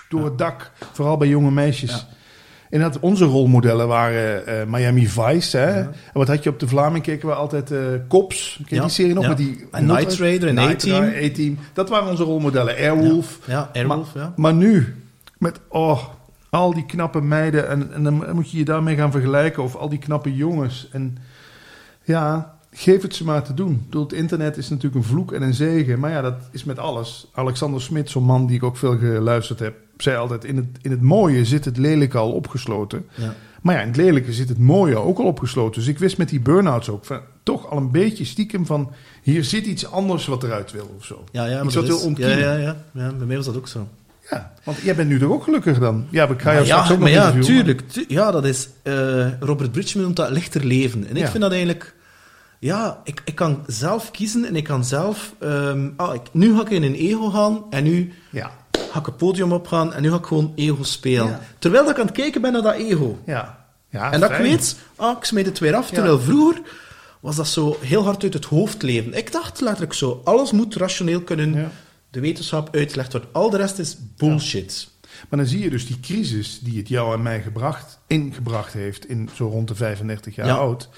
door 0.08 0.24
het 0.24 0.38
dak. 0.38 0.70
Vooral 0.92 1.16
bij 1.16 1.28
jonge 1.28 1.50
meisjes. 1.50 1.90
Ja. 1.90 2.06
Inderdaad, 2.70 3.00
onze 3.00 3.24
rolmodellen 3.24 3.88
waren 3.88 4.46
eh, 4.46 4.66
Miami 4.66 5.06
Vice. 5.08 5.56
Hè? 5.56 5.80
En 5.80 5.92
wat 6.12 6.28
had 6.28 6.42
je 6.42 6.50
op 6.50 6.60
de 6.60 6.68
Vlaming? 6.68 7.04
Keken 7.04 7.28
we 7.28 7.34
altijd 7.34 7.70
eh 7.70 7.78
Cops. 8.08 8.60
Ken 8.66 8.76
je 8.76 8.82
die 8.82 8.90
serie 8.90 9.14
nog? 9.14 9.26
Met 9.28 9.36
die 9.36 9.66
En 9.70 9.86
Night 9.86 10.14
Raider 10.14 10.48
en 10.48 10.58
A-Team. 10.58 11.58
Dat 11.72 11.88
waren 11.88 12.10
onze 12.10 12.22
rolmodellen. 12.22 12.74
Airwolf. 12.76 13.38
Ja, 13.46 13.70
Airwolf, 13.74 14.14
ja. 14.14 14.32
Maar 14.36 14.54
nu, 14.54 14.94
met 15.38 15.60
oh, 15.68 16.02
al 16.50 16.74
die 16.74 16.86
knappe 16.86 17.20
meiden, 17.20 17.68
en, 17.68 17.92
en 17.92 18.02
dan 18.02 18.34
moet 18.34 18.50
je 18.50 18.58
je 18.58 18.64
daarmee 18.64 18.96
gaan 18.96 19.10
vergelijken, 19.10 19.62
of 19.62 19.76
al 19.76 19.88
die 19.88 19.98
knappe 19.98 20.36
jongens. 20.36 20.88
En 20.92 21.18
ja, 22.04 22.58
geef 22.70 23.02
het 23.02 23.14
ze 23.14 23.24
maar 23.24 23.42
te 23.42 23.54
doen. 23.54 23.82
Bedoel, 23.84 24.02
het 24.02 24.12
internet 24.12 24.56
is 24.56 24.68
natuurlijk 24.68 24.96
een 24.96 25.10
vloek 25.10 25.32
en 25.32 25.42
een 25.42 25.54
zegen, 25.54 25.98
maar 25.98 26.10
ja, 26.10 26.20
dat 26.20 26.48
is 26.50 26.64
met 26.64 26.78
alles. 26.78 27.26
Alexander 27.32 27.82
Smit, 27.82 28.10
zo'n 28.10 28.24
man 28.24 28.46
die 28.46 28.56
ik 28.56 28.62
ook 28.62 28.76
veel 28.76 28.98
geluisterd 28.98 29.58
heb, 29.58 29.74
zei 29.96 30.16
altijd: 30.16 30.44
in 30.44 30.56
het, 30.56 30.66
in 30.82 30.90
het 30.90 31.02
mooie 31.02 31.44
zit 31.44 31.64
het 31.64 31.76
lelijke 31.76 32.18
al 32.18 32.32
opgesloten. 32.32 33.06
ja. 33.14 33.34
Maar 33.60 33.74
ja, 33.74 33.80
in 33.80 33.86
het 33.86 33.96
lelijke 33.96 34.32
zit 34.32 34.48
het 34.48 34.58
mooie 34.58 34.96
ook 34.96 35.18
al 35.18 35.24
opgesloten. 35.24 35.80
Dus 35.80 35.90
ik 35.90 35.98
wist 35.98 36.18
met 36.18 36.28
die 36.28 36.40
burn-outs 36.40 36.88
ook 36.88 37.04
van, 37.04 37.20
toch 37.42 37.70
al 37.70 37.76
een 37.76 37.90
beetje 37.90 38.24
stiekem 38.24 38.66
van... 38.66 38.92
hier 39.22 39.44
zit 39.44 39.66
iets 39.66 39.90
anders 39.90 40.26
wat 40.26 40.42
eruit 40.42 40.72
wil 40.72 40.94
of 40.96 41.04
zo. 41.04 41.24
Ja, 41.32 41.44
ja, 41.44 41.56
maar 41.56 41.64
iets 41.64 41.74
wat 41.74 41.86
wil 41.86 42.12
ja, 42.16 42.28
ja, 42.28 42.56
ja, 42.56 42.76
ja. 42.92 43.12
Bij 43.12 43.26
mij 43.26 43.36
was 43.36 43.46
dat 43.46 43.56
ook 43.56 43.68
zo. 43.68 43.88
Ja, 44.30 44.52
want 44.64 44.78
jij 44.78 44.94
bent 44.94 45.08
nu 45.08 45.18
toch 45.18 45.30
ook 45.30 45.42
gelukkig 45.44 45.78
dan? 45.78 46.06
Ja, 46.10 46.28
ik 46.28 46.42
ga 46.42 46.52
jou 46.52 46.64
straks 46.64 46.90
ook 46.90 46.98
maar 46.98 47.10
nog 47.10 47.18
ja, 47.18 47.26
interviewen, 47.30 47.64
tuurlijk. 47.64 47.88
tu- 47.88 48.04
ja, 48.08 48.30
dat 48.30 48.44
is... 48.44 48.68
eh, 48.82 49.32
Robert 49.40 49.72
Bridgman 49.72 50.02
noemt 50.04 50.16
dat 50.16 50.30
lichter 50.30 50.64
leven. 50.64 51.06
En 51.08 51.16
ik 51.16 51.22
Ja. 51.22 51.28
vind 51.30 51.42
dat 51.42 51.50
eigenlijk... 51.52 51.94
Ja, 52.58 53.00
ik, 53.04 53.22
ik 53.24 53.34
kan 53.34 53.64
zelf 53.66 54.10
kiezen 54.10 54.44
en 54.44 54.56
ik 54.56 54.64
kan 54.64 54.84
zelf... 54.84 55.34
ehm, 55.40 55.88
ah, 55.96 56.14
ik, 56.14 56.20
nu 56.32 56.54
ga 56.54 56.60
ik 56.60 56.70
in 56.70 56.82
een 56.82 56.94
ego 56.94 57.30
gaan 57.30 57.64
en 57.70 57.84
nu 57.84 58.12
Ja, 58.30 58.50
ga 58.90 58.98
ik 58.98 59.06
een 59.06 59.16
podium 59.16 59.52
opgaan 59.52 59.92
en 59.94 60.02
nu 60.02 60.10
ga 60.10 60.16
ik 60.16 60.24
gewoon 60.26 60.52
ego 60.56 60.82
spelen. 60.82 61.26
Ja. 61.26 61.40
Terwijl 61.58 61.82
dat 61.84 61.92
ik 61.92 62.00
aan 62.00 62.06
het 62.06 62.16
kijken 62.16 62.40
ben 62.40 62.52
naar 62.52 62.62
dat 62.62 62.74
ego. 62.74 63.18
ja. 63.26 63.58
ja 63.90 64.12
en 64.12 64.20
dat 64.20 64.30
ik 64.30 64.36
fijn. 64.36 64.48
weet, 64.48 64.76
ah, 64.96 65.16
ik 65.16 65.24
smijt 65.24 65.46
het 65.46 65.58
weer 65.58 65.74
af. 65.74 65.90
Terwijl 65.90 66.20
vroeger 66.20 66.60
was 67.20 67.36
dat 67.36 67.48
zo 67.48 67.76
heel 67.80 68.04
hard 68.04 68.22
uit 68.22 68.34
het 68.34 68.44
hoofd 68.44 68.82
leven. 68.82 69.14
Ik 69.14 69.32
dacht 69.32 69.60
letterlijk 69.60 69.92
zo, 69.94 70.20
alles 70.24 70.50
moet 70.52 70.74
rationeel 70.74 71.20
kunnen... 71.20 71.70
De 72.10 72.20
wetenschap 72.20 72.74
uitgelegd 72.74 73.12
worden. 73.12 73.30
Al 73.32 73.50
de 73.50 73.56
rest 73.56 73.78
is 73.78 73.96
bullshit. 74.16 74.88
Maar 75.28 75.38
dan 75.38 75.48
zie 75.48 75.60
je 75.60 75.70
dus 75.70 75.86
die 75.86 76.00
crisis 76.00 76.58
die 76.62 76.78
het 76.78 76.88
jou 76.88 77.14
en 77.14 77.22
mij 77.22 77.42
gebracht, 77.42 77.98
ingebracht 78.06 78.72
heeft... 78.72 79.08
in 79.08 79.28
zo 79.34 79.46
rond 79.48 79.68
de 79.68 79.74
35 79.74 80.34
jaar 80.34 80.46
Ja. 80.46 80.54
oud... 80.54 80.88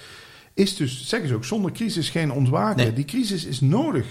is 0.55 0.77
dus, 0.77 1.09
zeggen 1.09 1.29
ze 1.29 1.35
ook, 1.35 1.45
zonder 1.45 1.73
crisis 1.73 2.11
geen 2.11 2.33
ontwaken. 2.33 2.77
Nee. 2.85 2.93
Die 2.93 3.05
crisis 3.05 3.45
is 3.45 3.61
nodig. 3.61 4.07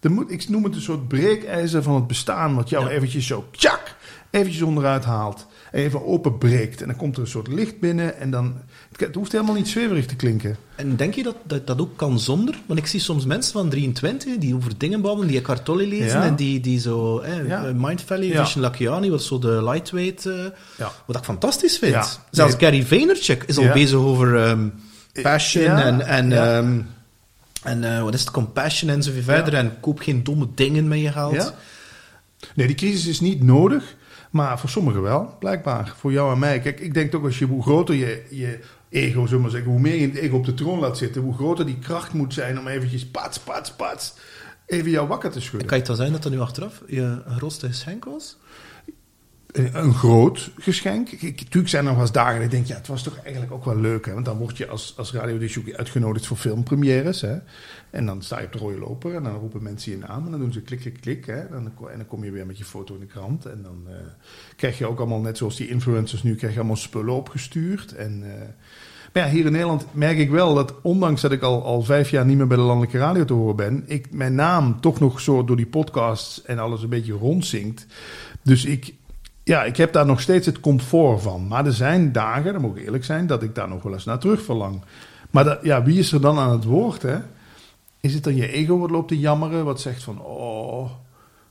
Er 0.00 0.10
moet, 0.10 0.30
ik 0.30 0.48
noem 0.48 0.64
het 0.64 0.74
een 0.74 0.80
soort 0.80 1.08
breekijzer 1.08 1.82
van 1.82 1.94
het 1.94 2.06
bestaan... 2.06 2.54
wat 2.54 2.68
jou 2.68 2.84
Ja. 2.84 2.90
eventjes 2.90 3.26
zo, 3.26 3.44
tjak, 3.50 3.96
eventjes 4.30 4.62
onderuit 4.62 5.04
haalt... 5.04 5.46
en 5.72 5.80
even 5.82 6.04
openbreekt. 6.06 6.80
En 6.80 6.86
dan 6.88 6.96
komt 6.96 7.16
er 7.16 7.22
een 7.22 7.28
soort 7.28 7.48
licht 7.48 7.80
binnen... 7.80 8.18
en 8.18 8.30
dan... 8.30 8.60
Het 8.96 9.14
hoeft 9.14 9.32
helemaal 9.32 9.54
niet 9.54 9.68
zweverig 9.68 10.06
te 10.06 10.16
klinken. 10.16 10.56
En 10.74 10.96
denk 10.96 11.14
je 11.14 11.22
dat, 11.22 11.36
dat 11.42 11.66
dat 11.66 11.80
ook 11.80 11.96
kan 11.96 12.18
zonder? 12.20 12.54
Want 12.66 12.78
ik 12.78 12.86
zie 12.86 13.00
soms 13.00 13.24
mensen 13.24 13.52
van 13.52 13.68
23 13.68 14.38
die 14.38 14.54
over 14.54 14.78
dingen 14.78 15.00
babbelen, 15.00 15.28
die 15.28 15.38
Eckhart 15.38 15.64
Tolle 15.64 15.86
lezen 15.86 16.18
Ja. 16.20 16.24
en 16.26 16.36
die, 16.36 16.60
die 16.60 16.80
zo... 16.80 17.18
Eh, 17.18 17.48
Ja. 17.48 17.72
Mind 17.74 18.02
Valley, 18.02 18.26
Ja. 18.26 18.46
Lakiani, 18.54 19.10
wat 19.10 19.22
zo 19.22 19.38
de 19.38 19.62
lightweight... 19.64 20.26
eh. 20.26 20.34
Wat 21.06 21.16
ik 21.16 21.24
fantastisch 21.24 21.78
vind. 21.78 22.20
Zelfs 22.30 22.56
Nee. 22.56 22.60
Gary 22.70 22.86
Vaynerchuk 22.86 23.42
is 23.46 23.58
al 23.58 23.72
bezig 23.72 23.98
over 23.98 24.36
ehm, 24.44 24.68
passion 25.22 25.64
Ja. 25.64 25.82
en... 25.82 26.00
en 26.00 26.32
ehm, 26.32 26.80
en 27.62 27.96
eh, 27.96 28.02
wat 28.02 28.14
is 28.14 28.20
het, 28.20 28.30
compassion 28.30 28.90
en 28.90 29.02
zo 29.02 29.10
verder. 29.22 29.54
En 29.54 29.76
koop 29.80 30.00
geen 30.00 30.24
domme 30.24 30.48
dingen 30.54 30.88
met 30.88 31.00
je 31.00 31.12
geld. 31.12 31.54
Nee, 32.54 32.66
die 32.66 32.76
crisis 32.76 33.06
is 33.06 33.20
niet 33.20 33.42
nodig, 33.42 33.96
maar 34.30 34.58
voor 34.58 34.68
sommigen 34.68 35.02
wel, 35.02 35.36
blijkbaar. 35.38 35.92
Voor 35.98 36.12
jou 36.12 36.32
en 36.32 36.38
mij. 36.38 36.60
Kijk, 36.60 36.80
ik 36.80 36.94
denk 36.94 37.14
ook 37.14 37.24
als 37.24 37.38
je, 37.38 37.44
hoe 37.44 37.62
groter 37.62 37.94
je, 37.94 38.22
je 38.30 38.58
ego, 38.88 39.26
zullen 39.26 39.44
we 39.44 39.50
zeggen, 39.50 39.70
hoe 39.70 39.80
meer 39.80 39.94
je 39.94 40.06
het 40.06 40.16
ego 40.16 40.36
op 40.36 40.44
de 40.44 40.54
troon 40.54 40.78
laat 40.78 40.98
zitten, 40.98 41.22
hoe 41.22 41.34
groter 41.34 41.66
die 41.66 41.78
kracht 41.78 42.12
moet 42.12 42.34
zijn 42.34 42.58
om 42.58 42.66
eventjes 42.66 43.06
pats, 43.06 43.38
pats, 43.38 43.72
pats, 43.72 44.14
even 44.66 44.90
jou 44.90 45.08
wakker 45.08 45.30
te 45.30 45.40
schudden. 45.40 45.68
Kan 45.68 45.78
je 45.78 45.82
het 45.82 45.86
dan 45.86 45.96
zijn 45.96 46.12
dat 46.12 46.22
dat 46.22 46.32
nu 46.32 46.40
achteraf 46.40 46.82
je 46.86 47.22
grootste 47.26 47.66
geschenk 47.66 48.04
was? 48.04 48.36
een, 49.56 49.84
een 49.84 49.94
groot 49.94 50.50
geschenk. 50.58 51.10
Ik, 51.10 51.22
natuurlijk 51.22 51.68
zijn 51.68 51.82
er 51.82 51.88
nog 51.88 51.96
wel 51.96 52.06
eens 52.06 52.14
dagen 52.14 52.34
dat 52.34 52.44
ik 52.44 52.50
denk, 52.50 52.66
ja, 52.66 52.76
het 52.76 52.86
was 52.86 53.02
toch 53.02 53.18
eigenlijk 53.22 53.52
ook 53.52 53.64
wel 53.64 53.76
leuk. 53.76 54.06
Hè? 54.06 54.12
Want 54.12 54.24
dan 54.24 54.38
word 54.38 54.56
je 54.56 54.68
als, 54.68 54.94
als 54.96 55.12
radiodisjockey 55.12 55.76
uitgenodigd 55.76 56.26
voor 56.26 56.36
filmpremières. 56.36 57.20
Hè? 57.20 57.36
En 57.90 58.06
dan 58.06 58.22
sta 58.22 58.38
je 58.40 58.46
op 58.46 58.52
de 58.52 58.58
rode 58.58 58.78
loper 58.78 59.14
en 59.14 59.22
dan 59.22 59.38
roepen 59.38 59.62
mensen 59.62 59.92
je 59.92 59.98
naam. 59.98 60.24
En 60.24 60.30
dan 60.30 60.40
doen 60.40 60.52
ze 60.52 60.60
klik, 60.60 60.80
klik, 60.80 61.00
klik. 61.00 61.26
Hè? 61.26 61.40
En, 61.40 61.50
dan, 61.50 61.90
en 61.90 61.96
dan 61.96 62.06
kom 62.06 62.24
je 62.24 62.30
weer 62.30 62.46
met 62.46 62.58
je 62.58 62.64
foto 62.64 62.94
in 62.94 63.00
de 63.00 63.06
krant. 63.06 63.46
En 63.46 63.62
dan 63.62 63.82
eh, 63.88 63.94
krijg 64.56 64.78
je 64.78 64.86
ook 64.86 64.98
allemaal, 64.98 65.20
net 65.20 65.36
zoals 65.36 65.56
die 65.56 65.68
influencers 65.68 66.22
nu, 66.22 66.34
krijg 66.34 66.52
je 66.52 66.58
allemaal 66.58 66.76
spullen 66.76 67.14
opgestuurd. 67.14 67.94
En... 67.94 68.22
Uh, 68.24 68.32
maar 69.16 69.24
ja, 69.24 69.30
hier 69.30 69.46
in 69.46 69.52
Nederland 69.52 69.86
merk 69.92 70.18
ik 70.18 70.30
wel 70.30 70.54
dat, 70.54 70.74
ondanks 70.82 71.20
dat 71.20 71.32
ik 71.32 71.42
al, 71.42 71.64
al 71.64 71.82
vijf 71.82 72.10
jaar 72.10 72.26
niet 72.26 72.36
meer 72.36 72.46
bij 72.46 72.56
de 72.56 72.62
landelijke 72.62 72.98
radio 72.98 73.24
te 73.24 73.32
horen 73.32 73.56
ben, 73.56 73.84
ik 73.86 74.12
mijn 74.12 74.34
naam 74.34 74.80
toch 74.80 75.00
nog 75.00 75.20
zo 75.20 75.44
door 75.44 75.56
die 75.56 75.66
podcasts 75.66 76.42
en 76.42 76.58
alles 76.58 76.82
een 76.82 76.88
beetje 76.88 77.12
rondzinkt. 77.12 77.86
Dus 78.42 78.64
ik, 78.64 78.94
ja, 79.44 79.64
ik 79.64 79.76
heb 79.76 79.92
daar 79.92 80.06
nog 80.06 80.20
steeds 80.20 80.46
het 80.46 80.60
comfort 80.60 81.22
van. 81.22 81.46
Maar 81.46 81.66
er 81.66 81.72
zijn 81.72 82.12
dagen, 82.12 82.52
dat 82.52 82.62
moet 82.62 82.76
ik 82.76 82.84
eerlijk 82.84 83.04
zijn, 83.04 83.26
dat 83.26 83.42
ik 83.42 83.54
daar 83.54 83.68
nog 83.68 83.82
wel 83.82 83.92
eens 83.92 84.04
naar 84.04 84.18
terug 84.18 84.42
verlang. 84.42 84.82
Maar 85.30 85.44
dat, 85.44 85.58
ja, 85.62 85.82
wie 85.82 85.98
is 85.98 86.12
er 86.12 86.20
dan 86.20 86.38
aan 86.38 86.52
het 86.52 86.64
woord, 86.64 87.02
hè? 87.02 87.18
Is 88.06 88.14
het 88.14 88.24
dan 88.24 88.36
je 88.36 88.52
ego 88.52 88.78
wat 88.78 88.90
loopt 88.90 89.08
te 89.08 89.18
jammeren, 89.18 89.64
wat 89.64 89.80
zegt 89.80 90.02
van, 90.02 90.20
oh, 90.20 90.90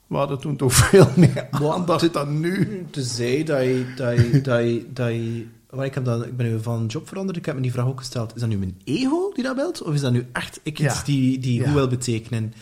we 0.08 0.16
hadden 0.16 0.39
toen 0.39 0.56
toch 0.56 0.74
veel 0.74 1.10
meer 1.16 1.47
aandacht 1.51 2.14
dan 2.14 2.39
nu? 2.39 2.86
Dat 2.91 3.18
je, 3.18 3.43
dat 3.43 3.64
je, 3.64 4.41
dat 4.41 4.60
je, 4.60 4.86
dat 4.93 5.12
je 5.12 5.45
maar 5.76 5.86
ik, 5.86 5.93
heb 5.93 6.06
dan, 6.06 6.26
ik 6.26 6.38
ben 6.38 6.45
nu 6.45 6.62
van 6.62 6.86
job 6.86 7.08
veranderd, 7.08 7.38
ik 7.38 7.45
heb 7.45 7.56
me 7.56 7.62
die 7.62 7.72
vraag 7.72 7.86
ook 7.86 7.99
gesteld. 7.99 8.36
Is 8.36 8.41
dat 8.41 8.49
nu 8.49 8.58
mijn 8.58 8.82
ego 8.84 9.32
die 9.34 9.43
dat 9.43 9.56
belt? 9.56 9.82
Of 9.82 9.93
is 9.93 10.01
dat 10.01 10.12
nu 10.12 10.26
echt 10.32 10.60
ik 10.64 10.80
iets 10.80 11.03
die, 11.03 11.39
die 11.39 11.60
ja. 11.60 11.66
goed 11.66 11.74
wil 11.74 11.88
betekenen? 11.88 12.53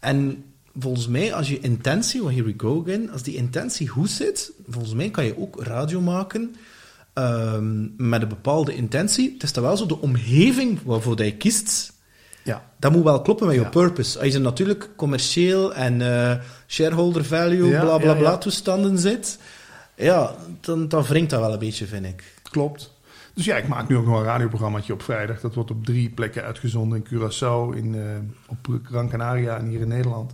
En 0.00 0.44
volgens 0.78 1.08
mij, 1.08 1.34
als 1.34 1.48
je 1.48 1.60
intentie, 1.60 2.22
well, 2.22 2.34
here 2.34 2.44
we 2.44 2.54
go 2.56 2.82
again, 2.82 3.10
als 3.10 3.22
die 3.22 3.36
intentie 3.36 3.88
goed 3.88 4.10
zit, 4.10 4.52
volgens 4.68 4.94
mij 4.94 5.10
kan 5.10 5.24
je 5.24 5.38
ook 5.38 5.62
radio 5.62 6.00
maken 6.00 6.54
um, 7.14 7.94
met 7.96 8.22
een 8.22 8.28
bepaalde 8.28 8.74
intentie. 8.74 9.32
Het 9.32 9.42
is 9.42 9.52
dan 9.52 9.62
wel 9.62 9.76
zo, 9.76 9.86
de 9.86 10.00
omgeving 10.00 10.82
waarvoor 10.84 11.24
je 11.24 11.36
kiest, 11.36 11.92
ja. 12.42 12.64
dat 12.78 12.92
moet 12.92 13.04
wel 13.04 13.22
kloppen 13.22 13.46
met 13.46 13.56
je 13.56 13.68
purpose. 13.68 14.20
Als 14.20 14.32
je 14.32 14.38
natuurlijk 14.38 14.88
commercieel 14.96 15.74
en 15.74 16.00
uh, 16.00 16.34
shareholder 16.66 17.24
value, 17.24 17.68
ja, 17.68 17.80
bla 17.80 17.98
bla 17.98 18.14
bla 18.14 18.38
toestanden 18.38 18.98
zit, 18.98 19.38
ja, 19.94 20.34
dan, 20.60 20.88
dan 20.88 21.02
wringt 21.02 21.30
dat 21.30 21.40
wel 21.40 21.52
een 21.52 21.58
beetje, 21.58 21.86
vind 21.86 22.06
ik. 22.06 22.24
Klopt. 22.50 22.92
Dus 23.34 23.44
ja, 23.44 23.56
ik 23.56 23.68
maak 23.68 23.88
nu 23.88 23.96
ook 23.96 24.06
nog 24.06 24.18
een 24.18 24.24
radioprogrammaatje 24.24 24.92
op 24.92 25.02
vrijdag. 25.02 25.40
Dat 25.40 25.54
wordt 25.54 25.70
op 25.70 25.84
drie 25.84 26.10
plekken 26.10 26.42
uitgezonden. 26.42 27.02
In 27.04 27.06
Curaçao, 27.06 27.76
in, 27.76 27.94
uh, 27.94 28.02
op 28.46 28.80
Gran 28.82 29.08
Canaria 29.08 29.56
en 29.56 29.66
hier 29.66 29.80
in 29.80 29.88
Nederland. 29.88 30.32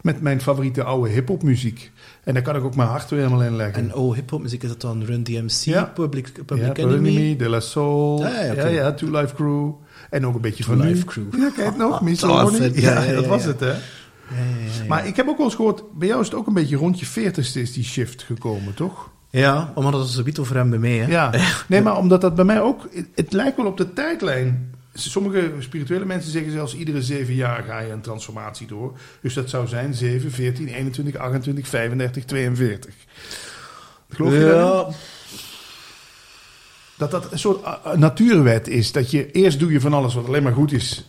Met 0.00 0.20
mijn 0.20 0.40
favoriete 0.40 0.82
oude 0.82 1.10
hip-hop 1.10 1.42
muziek. 1.42 1.92
En 2.24 2.34
daar 2.34 2.42
kan 2.42 2.56
ik 2.56 2.64
ook 2.64 2.76
mijn 2.76 2.88
hart 2.88 3.10
weer 3.10 3.18
helemaal 3.18 3.42
in 3.42 3.56
leggen. 3.56 3.82
En 3.82 3.92
oude 3.92 4.14
hip-hop 4.14 4.42
muziek 4.42 4.62
is 4.62 4.68
dat 4.68 4.80
dan 4.80 5.04
Run 5.04 5.22
DMC, 5.22 5.50
ja. 5.50 5.84
Public, 5.84 6.32
Public 6.46 6.76
ja, 6.76 6.84
Enemy? 6.84 7.36
De 7.36 7.48
La 7.48 7.60
Soul. 7.60 8.24
Ah, 8.24 8.32
ja, 8.32 8.52
ja, 8.52 8.66
ja, 8.66 8.92
Two 8.92 9.20
Life 9.20 9.34
Crew. 9.34 9.72
En 10.10 10.26
ook 10.26 10.34
een 10.34 10.40
beetje 10.40 10.64
van 10.64 10.80
Life 10.80 10.94
nu. 10.94 11.04
Crew. 11.04 11.40
Ja, 11.40 11.50
kijk 11.56 11.76
nog. 11.76 12.00
Miss 12.00 12.20
Dat 12.20 12.30
was 12.30 12.58
het, 12.58 12.80
Ja, 12.80 12.92
ja, 12.92 13.02
ja, 13.02 13.12
dat 13.12 13.26
was 13.26 13.42
ja. 13.42 13.48
het, 13.48 13.60
hè. 13.60 13.74
Maar 14.88 15.06
ik 15.06 15.16
heb 15.16 15.28
ook 15.28 15.36
wel 15.36 15.46
eens 15.46 15.54
gehoord, 15.54 15.82
bij 15.98 16.08
jou 16.08 16.20
is 16.20 16.26
het 16.26 16.36
ook 16.36 16.46
een 16.46 16.54
beetje 16.54 16.76
rond 16.76 17.00
je 17.00 17.06
veertigste 17.06 17.60
is 17.60 17.72
die 17.72 17.84
shift 17.84 18.22
gekomen, 18.22 18.74
toch? 18.74 19.10
Ja, 19.30 19.72
omdat 19.74 20.08
het 20.08 20.16
een 20.16 20.24
beetje 20.24 20.40
over 20.40 20.56
hem 20.56 20.70
bij 20.70 20.78
mij, 20.78 20.96
hè? 20.96 21.06
Ja, 21.06 21.32
nee, 21.68 21.82
maar 21.82 21.96
omdat 21.96 22.20
dat 22.20 22.34
bij 22.34 22.44
mij 22.44 22.60
ook, 22.60 22.88
het, 22.92 23.06
het 23.14 23.32
lijkt 23.32 23.56
wel 23.56 23.66
op 23.66 23.76
de 23.76 23.92
tijdlijn. 23.92 24.74
Sommige 24.94 25.52
spirituele 25.58 26.04
mensen 26.04 26.32
zeggen 26.32 26.52
zelfs 26.52 26.76
iedere 26.76 27.02
zeven 27.02 27.34
jaar 27.34 27.62
ga 27.62 27.78
je 27.78 27.92
een 27.92 28.00
transformatie 28.00 28.66
door. 28.66 28.98
Dus 29.22 29.34
dat 29.34 29.50
zou 29.50 29.66
zijn 29.66 29.94
7, 29.94 30.30
14, 30.30 30.68
21, 30.68 31.16
28, 31.16 31.68
35, 31.68 32.24
42. 32.24 32.94
Geloof 34.08 34.32
je 34.32 34.40
dat? 34.40 34.94
Dat 37.00 37.10
dat 37.10 37.32
een 37.32 37.38
soort 37.38 37.64
uh, 37.64 37.92
natuurwet 37.92 38.68
is. 38.68 38.92
Dat 38.92 39.10
je 39.10 39.30
eerst 39.30 39.58
doe 39.58 39.72
je 39.72 39.80
van 39.80 39.94
alles 39.94 40.14
wat 40.14 40.26
alleen 40.26 40.42
maar 40.42 40.52
goed 40.52 40.72
is. 40.72 41.06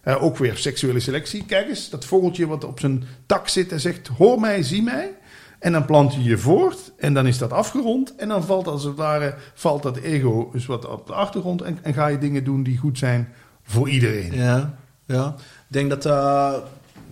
Eh, 0.00 0.22
ook 0.22 0.36
weer 0.36 0.56
seksuele 0.56 1.00
selectie. 1.00 1.44
Kijk 1.44 1.68
eens, 1.68 1.90
dat 1.90 2.04
vogeltje 2.04 2.46
wat 2.46 2.64
op 2.64 2.80
zijn 2.80 3.04
tak 3.26 3.48
zit 3.48 3.72
en 3.72 3.80
zegt: 3.80 4.08
Hoor 4.08 4.40
mij, 4.40 4.62
zie 4.62 4.82
mij. 4.82 5.10
En 5.58 5.72
dan 5.72 5.84
plant 5.84 6.14
je 6.14 6.22
je 6.22 6.38
voort 6.38 6.92
en 6.96 7.14
dan 7.14 7.26
is 7.26 7.38
dat 7.38 7.52
afgerond. 7.52 8.14
En 8.16 8.28
dan 8.28 8.44
valt 8.44 8.66
als 8.66 8.84
het 8.84 8.96
ware 8.96 9.34
valt 9.54 9.82
dat 9.82 9.96
ego 9.96 10.48
dus 10.52 10.66
wat 10.66 10.86
op 10.86 11.06
de 11.06 11.12
achtergrond. 11.12 11.62
En, 11.62 11.78
en 11.82 11.94
ga 11.94 12.06
je 12.06 12.18
dingen 12.18 12.44
doen 12.44 12.62
die 12.62 12.78
goed 12.78 12.98
zijn 12.98 13.28
voor 13.62 13.88
iedereen. 13.88 14.32
ja, 14.32 14.78
ja. 15.06 15.34
Ik 15.38 15.72
denk 15.72 15.90
dat... 15.90 16.06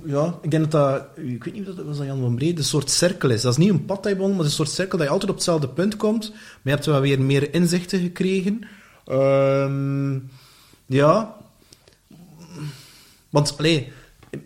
Ja, 0.05 0.39
ik 0.43 0.51
denk 0.51 0.71
dat 0.71 0.73
dat... 0.73 1.25
Ik 1.27 1.45
weet 1.45 1.55
niet 1.55 1.69
of 1.69 1.75
dat 1.75 1.85
was 1.85 1.99
Jan 1.99 2.21
van 2.21 2.35
Brede, 2.35 2.59
een 2.59 2.65
soort 2.65 2.91
cirkel 2.91 3.31
is. 3.31 3.43
Dat 3.43 3.53
is 3.53 3.59
niet 3.59 3.69
een 3.71 3.85
pad 3.85 4.03
dat 4.03 4.13
je 4.13 4.19
maar 4.29 4.45
een 4.45 4.51
soort 4.51 4.71
cirkel 4.71 4.99
dat 4.99 5.07
je 5.07 5.13
altijd 5.13 5.31
op 5.31 5.37
hetzelfde 5.37 5.69
punt 5.69 5.97
komt. 5.97 6.31
Maar 6.31 6.61
je 6.63 6.71
hebt 6.71 6.87
wel 6.87 7.01
weer 7.01 7.21
meer 7.21 7.55
inzichten 7.55 8.01
gekregen. 8.01 8.61
Ehm, 9.07 10.19
ja. 10.87 11.35
Want, 13.31 13.55
allee, 13.59 13.93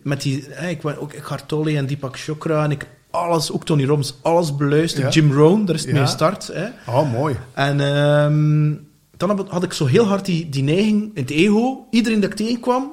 met 0.03 0.21
die... 0.21 0.47
Ik 0.69 0.81
ben 0.81 0.99
ook 0.99 1.13
Tolle 1.45 1.77
en 1.77 1.85
Deepak 1.85 2.19
Chopra 2.19 2.63
en 2.63 2.71
ik 2.71 2.87
alles, 3.11 3.51
ook 3.51 3.65
Tony 3.65 3.85
Robbins, 3.85 4.13
alles 4.21 4.55
beluisterd. 4.55 5.13
Ja. 5.13 5.21
Jim 5.21 5.33
Rohn, 5.33 5.65
daar 5.65 5.75
is 5.75 5.81
het 5.81 5.89
Ja. 5.89 5.95
mee 5.97 6.05
gestart. 6.05 6.47
Hè. 6.47 6.67
Oh, 6.87 7.11
mooi. 7.11 7.35
En 7.53 7.79
ehm, 7.79 8.73
dan 9.17 9.47
had 9.49 9.63
ik 9.63 9.73
zo 9.73 9.85
heel 9.85 10.05
hard 10.05 10.25
die, 10.25 10.49
die 10.49 10.63
neiging, 10.63 11.11
het 11.13 11.29
ego, 11.29 11.87
iedereen 11.91 12.19
dat 12.19 12.29
ik 12.29 12.35
tegenkwam, 12.35 12.91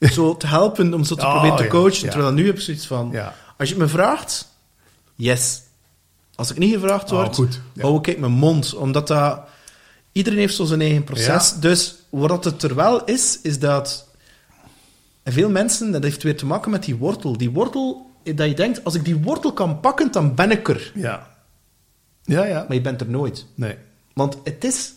zo 0.00 0.36
te 0.36 0.46
helpen 0.46 0.94
om 0.94 1.04
zo 1.04 1.14
te 1.14 1.24
Oh, 1.26 1.30
proberen 1.32 1.56
te 1.56 1.66
coachen. 1.66 2.04
ja. 2.04 2.10
Terwijl 2.10 2.32
nu 2.32 2.46
heb 2.46 2.54
ik 2.54 2.60
zoiets 2.60 2.86
van, 2.86 3.16
als 3.58 3.68
je 3.68 3.74
het 3.74 3.82
me 3.82 3.88
vraagt, 3.88 4.48
yes. 5.14 5.62
Als 6.34 6.50
ik 6.50 6.58
niet 6.58 6.74
gevraagd 6.74 7.12
Oh, 7.12 7.18
word, 7.18 7.34
goed. 7.34 7.60
Ja. 7.72 7.82
hou 7.82 7.98
ik 8.02 8.18
mijn 8.18 8.32
mond. 8.32 8.74
Omdat 8.74 9.06
dat, 9.06 9.40
iedereen 10.12 10.38
heeft 10.38 10.54
zo 10.54 10.64
zijn 10.64 10.80
eigen 10.80 11.04
proces. 11.04 11.52
Dus 11.52 11.94
wat 12.10 12.44
het 12.44 12.62
er 12.62 12.74
wel 12.74 13.04
is, 13.04 13.38
is 13.42 13.58
dat 13.58 14.06
veel 15.24 15.50
mensen, 15.50 15.92
dat 15.92 16.02
heeft 16.02 16.22
weer 16.22 16.36
te 16.36 16.46
maken 16.46 16.70
met 16.70 16.84
die 16.84 16.96
wortel. 16.96 17.36
Die 17.36 17.50
wortel, 17.50 18.10
dat 18.22 18.48
je 18.48 18.54
denkt, 18.54 18.84
als 18.84 18.94
ik 18.94 19.04
die 19.04 19.16
wortel 19.16 19.52
kan 19.52 19.80
pakken, 19.80 20.12
dan 20.12 20.34
ben 20.34 20.50
ik 20.50 20.68
er. 20.68 20.92
Ja. 20.94 21.26
Ja, 22.24 22.44
ja. 22.44 22.64
Maar 22.68 22.74
je 22.76 22.80
bent 22.80 23.00
er 23.00 23.08
nooit. 23.10 23.46
Nee. 23.54 23.76
Want 24.14 24.36
het 24.44 24.64
is, 24.64 24.92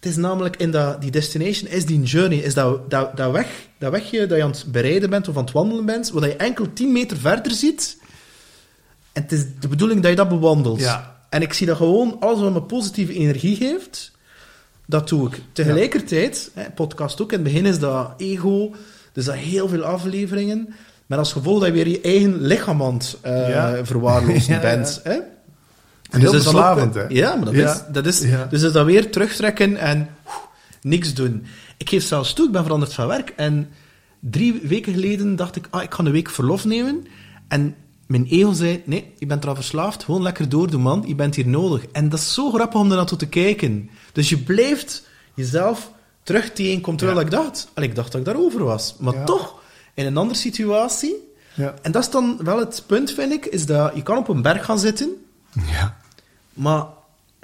het 0.00 0.10
is 0.10 0.16
namelijk 0.16 0.56
in 0.56 0.70
dat, 0.70 1.00
die 1.00 1.10
destination, 1.10 1.70
is 1.70 1.86
die 1.86 2.02
journey, 2.02 2.38
is 2.38 2.54
dat, 2.54 2.90
dat, 2.90 3.16
dat, 3.16 3.32
weg, 3.32 3.46
dat 3.78 3.90
wegje 3.90 4.26
dat 4.26 4.38
je 4.38 4.44
aan 4.44 4.50
het 4.50 4.64
bereiden 4.72 5.10
bent 5.10 5.28
of 5.28 5.36
aan 5.36 5.44
het 5.44 5.52
wandelen 5.52 5.84
bent, 5.84 6.10
waar 6.10 6.28
je 6.28 6.36
enkel 6.36 6.72
10 6.72 6.92
meter 6.92 7.16
verder 7.16 7.52
ziet. 7.52 7.98
En 9.12 9.22
het 9.22 9.32
is 9.32 9.44
de 9.60 9.68
bedoeling 9.68 10.00
dat 10.00 10.10
je 10.10 10.16
dat 10.16 10.28
bewandelt. 10.28 10.80
Ja. 10.80 11.24
En 11.28 11.42
ik 11.42 11.52
zie 11.52 11.66
dat 11.66 11.76
gewoon, 11.76 12.16
alles 12.20 12.40
wat 12.40 12.52
me 12.52 12.62
positieve 12.62 13.14
energie 13.14 13.56
geeft, 13.56 14.12
dat 14.86 15.08
doe 15.08 15.28
ik. 15.28 15.40
Tegelijkertijd, 15.52 16.50
hè, 16.54 16.70
podcast 16.70 17.20
ook, 17.22 17.32
in 17.32 17.38
het 17.38 17.52
begin 17.52 17.66
is 17.66 17.78
dat 17.78 18.12
ego, 18.16 18.74
dus 19.12 19.24
dat 19.24 19.34
heel 19.34 19.68
veel 19.68 19.82
afleveringen, 19.82 20.74
met 21.06 21.18
als 21.18 21.32
gevolg 21.32 21.58
dat 21.58 21.68
je 21.68 21.74
weer 21.74 21.88
je 21.88 22.00
eigen 22.00 22.40
lichaam 22.40 22.82
aan 22.82 22.94
het 22.94 23.18
Ja. 23.24 23.74
ja. 24.46 24.60
bent. 24.60 25.00
Hè? 25.04 25.18
En 26.10 26.20
heel 26.20 26.34
is 26.34 26.44
dan 26.44 26.54
ook- 26.54 26.60
verslavend, 26.60 26.94
hè? 26.94 27.04
Ja, 27.08 27.34
maar 27.34 27.44
dat 27.44 27.54
Ja. 27.54 27.72
is, 27.72 27.82
dat 27.92 28.06
is, 28.06 28.20
Ja. 28.20 28.44
dus 28.50 28.62
is 28.62 28.72
dat 28.72 28.84
weer 28.86 29.10
terugtrekken 29.10 29.76
en 29.76 30.08
niks 30.82 31.14
doen. 31.14 31.46
Ik 31.76 31.88
geef 31.88 32.04
zelfs 32.04 32.32
toe, 32.32 32.46
ik 32.46 32.52
ben 32.52 32.62
veranderd 32.62 32.94
van 32.94 33.06
werk 33.06 33.32
en 33.36 33.68
drie 34.20 34.60
weken 34.62 34.92
geleden 34.92 35.36
dacht 35.36 35.56
ik, 35.56 35.66
ah, 35.70 35.82
ik 35.82 35.94
ga 35.94 36.04
een 36.04 36.12
week 36.12 36.30
verlof 36.30 36.64
nemen. 36.64 37.06
En 37.48 37.74
mijn 38.06 38.26
ego 38.26 38.52
zei, 38.52 38.82
nee, 38.86 39.12
je 39.18 39.26
bent 39.26 39.42
eraan 39.44 39.54
verslaafd, 39.54 40.04
gewoon 40.04 40.22
lekker 40.22 40.48
doordoen, 40.48 40.80
man, 40.80 41.04
je 41.06 41.14
bent 41.14 41.34
hier 41.34 41.46
nodig. 41.48 41.86
En 41.92 42.08
dat 42.08 42.18
is 42.18 42.34
zo 42.34 42.50
grappig 42.50 42.80
om 42.80 42.90
er 42.90 42.96
naartoe 42.96 43.18
te 43.18 43.28
kijken. 43.28 43.90
Dus 44.12 44.28
je 44.28 44.38
blijft 44.38 45.06
jezelf 45.34 45.90
terug 46.22 46.52
tegenkomen, 46.52 46.98
terwijl 46.98 47.18
Ja. 47.20 47.24
ik 47.24 47.30
dacht, 47.30 47.68
allee, 47.74 47.88
ik 47.88 47.94
dacht 47.94 48.12
dat 48.12 48.20
ik 48.20 48.26
daarover 48.26 48.64
was. 48.64 48.94
Maar 48.98 49.24
toch, 49.24 49.54
in 49.94 50.06
een 50.06 50.16
andere 50.16 50.38
situatie, 50.38 51.14
Ja. 51.54 51.74
en 51.82 51.92
dat 51.92 52.02
is 52.02 52.10
dan 52.10 52.38
wel 52.42 52.58
het 52.58 52.82
punt, 52.86 53.10
vind 53.12 53.32
ik, 53.32 53.46
is 53.46 53.66
dat 53.66 53.92
je 53.94 54.02
kan 54.02 54.16
op 54.18 54.28
een 54.28 54.42
berg 54.42 54.64
gaan 54.64 54.78
zitten, 54.78 55.10
ja. 55.66 55.96
Maar 56.60 56.84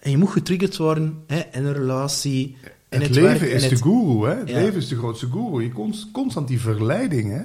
je 0.02 0.18
moet 0.18 0.30
getriggerd 0.30 0.76
worden 0.76 1.14
hè, 1.26 1.42
in 1.52 1.64
een 1.64 1.72
relatie. 1.72 2.56
In 2.88 3.00
het, 3.00 3.02
het, 3.02 3.10
leven 3.10 3.40
werk, 3.40 3.52
is 3.52 3.62
de 3.62 3.68
het- 3.68 3.82
guru, 3.82 4.28
hè? 4.28 4.34
Het 4.38 4.48
Ja. 4.48 4.58
leven 4.58 4.76
is 4.78 4.88
de 4.88 4.96
grootste 4.96 5.26
guru. 5.30 5.62
Je 5.62 5.72
const, 5.72 6.10
constant 6.10 6.48
die 6.48 6.60
verleiding, 6.60 7.30
hè? 7.30 7.42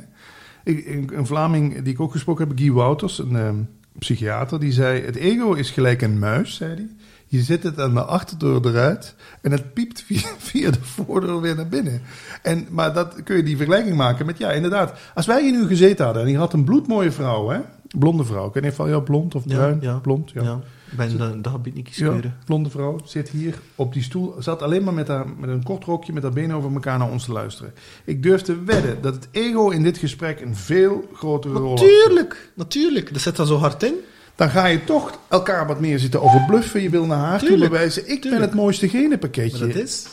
Ik, 0.64 0.86
een, 0.88 1.10
een 1.18 1.26
Vlaming 1.26 1.82
die 1.82 1.94
ik 1.94 2.00
ook 2.00 2.12
gesproken 2.12 2.48
heb, 2.48 2.58
Guy 2.58 2.72
Wouters, 2.72 3.20
een 3.20 3.36
ehm, 3.36 3.56
psychiater, 4.00 4.60
die 4.60 4.72
zei: 4.72 5.02
Het 5.02 5.16
ego 5.16 5.54
is 5.54 5.70
gelijk 5.70 6.02
een 6.02 6.20
muis, 6.20 6.56
zei 6.56 6.74
hij. 6.74 6.88
Je 7.28 7.42
zet 7.42 7.64
het 7.64 7.80
aan 7.80 7.94
de 7.94 8.04
achterdeur 8.04 8.66
eruit 8.68 9.16
en 9.42 9.52
het 9.52 9.74
piept 9.74 10.02
via, 10.08 10.28
via 10.38 10.72
de 10.72 10.82
voordeur 10.82 11.42
weer 11.42 11.56
naar 11.56 11.68
binnen. 11.68 12.02
En, 12.42 12.68
maar 12.70 12.94
dat 12.94 13.24
kun 13.24 13.36
je 13.38 13.44
die 13.44 13.58
vergelijking 13.58 13.96
maken 13.96 14.26
met, 14.26 14.38
ja, 14.38 14.52
inderdaad. 14.52 14.94
Als 15.14 15.26
wij 15.26 15.44
hier 15.44 15.52
nu 15.52 15.68
gezeten 15.68 16.04
hadden 16.06 16.22
en 16.24 16.28
die 16.28 16.38
had 16.38 16.54
een 16.54 16.64
bloedmooie 16.64 17.12
vrouw, 17.12 17.50
hè? 17.50 17.60
Blonde 18.00 18.24
vrouw. 18.24 18.48
Ik 18.48 18.54
weet 18.54 18.64
niet 18.64 18.80
of 18.80 18.88
ja, 18.88 19.00
blond 19.00 19.36
of 19.36 19.48
bruin. 19.48 19.78
ja. 19.82 19.98
Blond, 19.98 20.32
ja. 20.32 20.42
Ja, 20.44 20.60
dat, 20.98 21.44
dat 21.44 21.54
gebied 21.54 21.74
niet 21.76 21.96
Ja, 21.96 22.20
blonde 22.46 22.70
vrouw 22.70 23.00
zit 23.06 23.30
hier 23.30 23.56
op 23.76 23.94
die 23.94 24.04
stoel. 24.04 24.36
Zat 24.40 24.62
alleen 24.62 24.84
maar 24.84 24.94
met, 24.94 25.08
haar, 25.08 25.26
met 25.38 25.50
een 25.50 25.64
kort 25.64 25.84
rokje 25.84 26.14
met 26.14 26.24
haar 26.24 26.32
benen 26.32 26.56
over 26.56 26.74
elkaar 26.74 26.98
naar 26.98 27.12
ons 27.12 27.26
te 27.26 27.32
luisteren. 27.32 27.74
Ik 28.06 28.24
durf 28.24 28.42
te 28.42 28.64
wedden 28.64 29.02
dat 29.02 29.16
het 29.16 29.28
ego 29.32 29.70
in 29.70 29.84
dit 29.84 29.98
gesprek 29.98 30.42
een 30.42 30.56
veel 30.56 31.10
grotere 31.14 31.54
rol 31.54 31.70
had. 31.70 31.80
Natuurlijk, 31.80 32.50
natuurlijk. 32.56 33.14
Dat 33.14 33.22
zit 33.22 33.36
daar 33.36 33.46
zo 33.46 33.58
hard 33.58 33.84
in. 33.84 33.94
Dan 34.36 34.50
ga 34.50 34.66
je 34.66 34.84
toch 34.84 35.20
elkaar 35.28 35.68
wat 35.68 35.80
meer 35.80 36.00
zitten 36.00 36.22
overbluffen. 36.22 36.82
Je 36.82 36.90
wil 36.90 37.06
naar 37.06 37.18
haar 37.18 37.40
toe 37.40 37.58
bewijzen. 37.58 38.10
Ik 38.10 38.22
ben 38.22 38.42
het 38.42 38.54
mooiste 38.54 38.90
genenpakketje. 38.90 39.58
Maar 39.66 39.68
dat 39.68 39.84
is... 39.84 40.06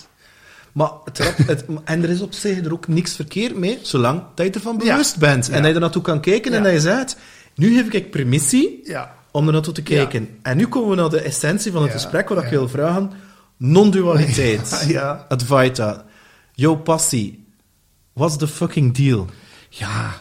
Maar 0.73 0.91
het, 1.47 1.65
en 1.85 2.03
er 2.03 2.11
is 2.11 2.21
op 2.21 2.33
zich 2.33 2.65
er 2.65 2.73
ook 2.73 2.89
niks 2.89 3.15
verkeerd 3.15 3.57
mee, 3.57 3.79
zolang 3.83 4.23
dat 4.35 4.47
je 4.47 4.53
ervan 4.53 4.77
Ja. 4.83 4.91
bewust 4.91 5.19
bent. 5.19 5.47
Ja. 5.47 5.53
En 5.53 5.59
dat 5.59 5.69
je 5.69 5.75
er 5.75 5.81
naartoe 5.81 6.03
kan 6.03 6.21
kijken 6.21 6.53
en 6.53 6.63
dat 6.63 6.73
je 6.73 6.81
zegt, 6.81 7.17
nu 7.55 7.77
heb 7.77 7.93
ik 7.93 8.11
permissie 8.11 8.81
Ja. 8.85 9.15
Om 9.33 9.47
er 9.47 9.53
naartoe 9.53 9.75
te 9.75 9.81
Ja. 9.85 9.87
kijken. 9.97 10.29
En 10.43 10.57
nu 10.57 10.67
komen 10.69 10.91
we 10.91 10.97
naar 10.97 11.11
de 11.11 11.21
essentie 11.21 11.73
van 11.73 11.83
het 11.83 11.93
gesprek, 11.93 12.29
wat 12.29 12.43
ik 12.45 12.51
wil 12.51 12.69
vragen. 12.69 13.11
Non-dualiteit. 13.57 14.85
Ja. 14.89 15.27
Advaita. 15.29 16.05
Jouw 16.53 16.77
passie. 16.77 17.47
What's 18.13 18.37
the 18.37 18.49
fucking 18.49 18.95
deal? 18.95 19.27
Ja, 19.69 20.13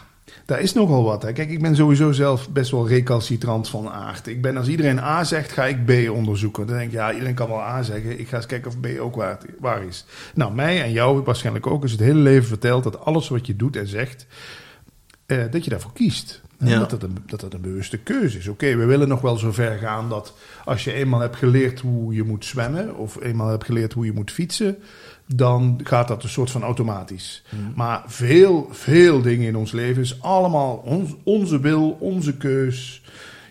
daar 0.44 0.60
is 0.60 0.72
nogal 0.72 1.02
wat. 1.04 1.22
Hè. 1.22 1.32
Kijk, 1.32 1.50
ik 1.50 1.62
ben 1.62 1.76
sowieso 1.76 2.12
zelf 2.12 2.48
best 2.50 2.70
wel 2.70 2.88
recalcitrant 2.88 3.68
van 3.68 3.88
aard. 3.88 4.26
Ik 4.26 4.42
ben, 4.42 4.56
als 4.56 4.68
iedereen 4.68 4.98
A 4.98 5.24
zegt, 5.24 5.52
ga 5.52 5.64
ik 5.66 5.84
B 5.84 6.10
onderzoeken. 6.10 6.66
Dan 6.66 6.76
denk 6.76 6.88
ik, 6.88 6.94
ja, 6.96 7.12
iedereen 7.12 7.34
kan 7.34 7.48
wel 7.48 7.60
A 7.62 7.82
zeggen. 7.82 8.18
Ik 8.20 8.28
ga 8.28 8.36
eens 8.36 8.46
kijken 8.46 8.70
of 8.70 8.80
B 8.80 8.86
ook 9.00 9.16
waar, 9.16 9.38
waar 9.60 9.84
is. 9.84 10.04
Nou, 10.34 10.54
mij 10.54 10.82
en 10.82 10.92
jou 10.92 11.22
waarschijnlijk 11.22 11.66
ook 11.66 11.84
is 11.84 11.90
het 11.90 12.00
hele 12.00 12.18
leven 12.18 12.48
verteld 12.48 12.84
dat 12.84 13.04
alles 13.04 13.28
wat 13.28 13.46
je 13.46 13.56
doet 13.56 13.76
en 13.76 13.86
zegt, 13.86 14.26
eh, 15.26 15.38
dat 15.50 15.64
je 15.64 15.70
daarvoor 15.70 15.92
kiest. 15.92 16.40
Ja. 16.58 16.78
Dat, 16.78 16.90
het 16.90 17.02
een, 17.02 17.16
dat 17.26 17.40
het 17.40 17.54
een 17.54 17.60
bewuste 17.60 17.98
keuze 17.98 18.38
is. 18.38 18.48
Oké, 18.48 18.76
we 18.76 18.84
willen 18.84 19.08
nog 19.08 19.20
wel 19.20 19.36
zo 19.36 19.52
ver 19.52 19.78
gaan 19.78 20.08
dat 20.08 20.34
als 20.64 20.84
je 20.84 20.92
eenmaal 20.92 21.20
hebt 21.20 21.36
geleerd 21.36 21.80
hoe 21.80 22.14
je 22.14 22.22
moet 22.22 22.44
zwemmen, 22.44 22.96
of 22.96 23.22
eenmaal 23.22 23.48
hebt 23.48 23.64
geleerd 23.64 23.92
hoe 23.92 24.04
je 24.04 24.12
moet 24.12 24.30
fietsen, 24.30 24.76
dan 25.34 25.80
gaat 25.84 26.08
dat 26.08 26.22
een 26.22 26.28
soort 26.28 26.50
van 26.50 26.62
automatisch. 26.62 27.44
Maar 27.74 28.02
veel, 28.06 28.68
veel 28.70 29.22
dingen 29.22 29.46
in 29.46 29.56
ons 29.56 29.72
leven 29.72 30.02
is 30.02 30.22
allemaal 30.22 30.76
ons, 30.76 31.14
onze 31.22 31.60
wil, 31.60 31.96
onze 32.00 32.36
keus. 32.36 33.02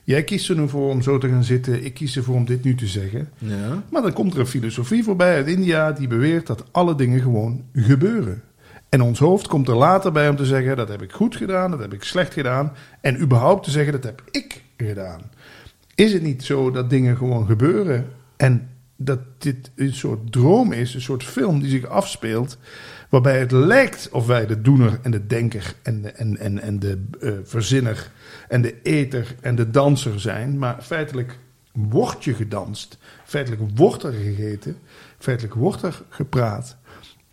Jij 0.03 0.23
kiest 0.23 0.49
er 0.49 0.55
nu 0.55 0.69
voor 0.69 0.89
om 0.89 1.01
zo 1.01 1.17
te 1.17 1.29
gaan 1.29 1.43
zitten, 1.43 1.85
ik 1.85 1.93
kies 1.93 2.15
ervoor 2.15 2.35
om 2.35 2.45
dit 2.45 2.63
nu 2.63 2.75
te 2.75 2.87
zeggen. 2.87 3.29
Ja. 3.37 3.83
Maar 3.89 4.01
dan 4.01 4.13
komt 4.13 4.33
er 4.33 4.39
een 4.39 4.47
filosofie 4.47 5.03
voorbij 5.03 5.35
uit 5.35 5.47
India 5.47 5.91
die 5.91 6.07
beweert 6.07 6.47
dat 6.47 6.63
alle 6.71 6.95
dingen 6.95 7.21
gewoon 7.21 7.63
gebeuren. 7.73 8.41
En 8.89 9.01
ons 9.01 9.19
hoofd 9.19 9.47
komt 9.47 9.67
er 9.67 9.75
later 9.75 10.11
bij 10.11 10.29
om 10.29 10.35
te 10.35 10.45
zeggen: 10.45 10.77
dat 10.77 10.89
heb 10.89 11.01
ik 11.01 11.11
goed 11.11 11.35
gedaan, 11.35 11.71
dat 11.71 11.79
heb 11.79 11.93
ik 11.93 12.03
slecht 12.03 12.33
gedaan. 12.33 12.73
En 13.01 13.21
überhaupt 13.21 13.63
te 13.63 13.71
zeggen: 13.71 13.93
dat 13.93 14.03
heb 14.03 14.21
ik 14.31 14.63
gedaan. 14.77 15.21
Is 15.95 16.13
het 16.13 16.21
niet 16.21 16.43
zo 16.43 16.71
dat 16.71 16.89
dingen 16.89 17.17
gewoon 17.17 17.45
gebeuren 17.45 18.07
en 18.37 18.69
dat 18.95 19.19
dit 19.37 19.71
een 19.75 19.93
soort 19.93 20.31
droom 20.31 20.71
is, 20.71 20.93
een 20.93 21.01
soort 21.01 21.23
film 21.23 21.59
die 21.59 21.69
zich 21.69 21.85
afspeelt, 21.85 22.57
waarbij 23.09 23.39
het 23.39 23.51
lijkt 23.51 24.09
of 24.11 24.25
wij 24.25 24.45
de 24.45 24.61
doener 24.61 24.99
en 25.01 25.11
de 25.11 25.27
denker 25.27 25.73
en 25.81 26.01
de, 26.01 26.11
en, 26.11 26.37
en, 26.37 26.61
en 26.61 26.79
de 26.79 27.03
eh, 27.19 27.31
verzinner 27.43 28.11
en 28.47 28.61
de 28.61 28.81
eter 28.81 29.35
en 29.41 29.55
de 29.55 29.69
danser 29.69 30.19
zijn, 30.19 30.57
maar 30.57 30.81
feitelijk 30.81 31.37
wordt 31.71 32.23
je 32.23 32.33
gedanst, 32.33 32.97
feitelijk 33.25 33.61
wordt 33.75 34.03
er 34.03 34.13
gegeten, 34.13 34.77
feitelijk 35.17 35.55
wordt 35.55 35.81
er 35.81 36.01
gepraat. 36.09 36.77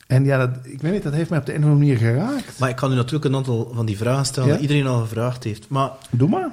En 0.07 0.25
ja, 0.25 0.39
dat, 0.47 0.51
ik 0.63 0.81
weet 0.83 0.93
niet, 0.93 1.03
dat 1.03 1.13
heeft 1.13 1.31
mij 1.31 1.39
op 1.39 1.47
de 1.47 1.53
een 1.55 1.59
of 1.59 1.65
andere 1.65 1.85
manier 1.87 1.99
geraakt. 1.99 2.59
Maar 2.59 2.69
ik 2.69 2.77
kan 2.77 2.93
u 2.93 2.95
natuurlijk 2.95 3.25
een 3.25 3.35
aantal 3.35 3.71
van 3.75 3.87
die 3.87 3.97
vragen 3.97 4.25
stellen 4.27 4.49
Ja? 4.49 4.55
die 4.55 4.63
iedereen 4.63 4.87
al 4.87 5.01
gevraagd 5.01 5.45
heeft. 5.45 5.69
Maar 5.69 5.91
Doe 6.11 6.29
maar. 6.29 6.51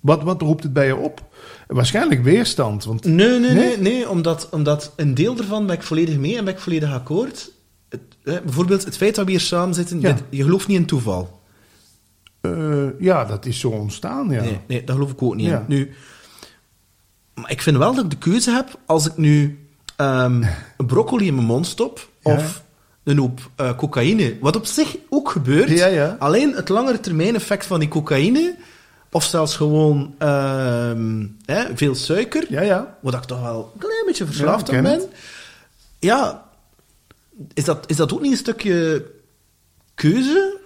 Wat, 0.00 0.22
wat 0.22 0.42
roept 0.42 0.62
het 0.62 0.72
bij 0.72 0.86
je 0.86 0.96
op? 0.96 1.22
Waarschijnlijk 1.66 2.22
weerstand. 2.22 2.84
Want 2.84 3.04
Nee, 3.04 3.38
nee, 3.38 3.54
Nee? 3.54 3.78
nee, 3.78 4.08
omdat, 4.10 4.48
omdat 4.50 4.92
een 4.96 5.14
deel 5.14 5.36
ervan 5.38 5.66
ben 5.66 5.76
ik 5.76 5.82
volledig 5.82 6.16
mee 6.16 6.36
en 6.38 6.44
ben 6.44 6.54
ik 6.54 6.60
volledig 6.60 6.92
akkoord. 6.92 7.50
Het, 7.88 8.00
eh, 8.24 8.34
bijvoorbeeld 8.44 8.84
het 8.84 8.96
feit 8.96 9.14
dat 9.14 9.24
we 9.24 9.30
hier 9.30 9.40
samen 9.40 9.74
zitten, 9.74 10.00
Ja. 10.00 10.16
je 10.30 10.42
gelooft 10.42 10.66
niet 10.68 10.76
in 10.78 10.86
toeval. 10.86 11.40
eh, 12.40 12.84
ja, 13.00 13.24
dat 13.24 13.46
is 13.46 13.58
zo 13.60 13.68
ontstaan. 13.68 14.30
Ja. 14.30 14.42
Nee, 14.42 14.58
nee, 14.66 14.84
dat 14.84 14.94
geloof 14.94 15.10
ik 15.10 15.22
ook 15.22 15.34
niet 15.34 15.46
Ja. 15.46 15.58
in. 15.58 15.64
Nu, 15.66 15.90
maar 17.34 17.50
ik 17.50 17.62
vind 17.62 17.76
wel 17.76 17.94
dat 17.94 18.04
ik 18.04 18.10
de 18.10 18.16
keuze 18.18 18.50
heb 18.50 18.78
als 18.86 19.06
ik 19.06 19.16
nu 19.16 19.58
ehm, 19.96 20.42
een 20.78 20.86
broccoli 20.86 21.26
in 21.26 21.34
mijn 21.34 21.46
mond 21.46 21.66
stop 21.66 22.08
of 22.22 22.62
een 23.06 23.18
hoop 23.18 23.50
eh, 23.56 23.76
cocaïne, 23.76 24.36
wat 24.40 24.56
op 24.56 24.66
zich 24.66 24.96
ook 25.08 25.30
gebeurt. 25.30 25.68
Ja, 25.68 25.86
ja. 25.86 26.16
Alleen 26.18 26.54
het 26.54 26.68
langere 26.68 27.00
termijn 27.00 27.34
effect 27.34 27.66
van 27.66 27.80
die 27.80 27.88
cocaïne, 27.88 28.54
of 29.10 29.24
zelfs 29.24 29.56
gewoon 29.56 30.14
ehm, 30.18 31.26
hè, 31.44 31.76
veel 31.76 31.94
suiker, 31.94 32.46
ja, 32.48 32.60
ja. 32.60 32.96
wat 33.02 33.14
ik 33.14 33.20
toch 33.22 33.40
wel 33.42 33.70
een 33.74 33.80
klein 33.80 34.02
beetje 34.06 34.26
verslaafd 34.26 34.70
aan 34.70 34.82
ben. 34.82 35.00
Ja, 35.98 36.44
is 37.54 37.64
dat, 37.64 37.90
is 37.90 37.96
dat 37.96 38.12
ook 38.12 38.20
niet 38.20 38.30
een 38.32 38.36
stukje 38.38 39.04
keuze? 39.94 40.58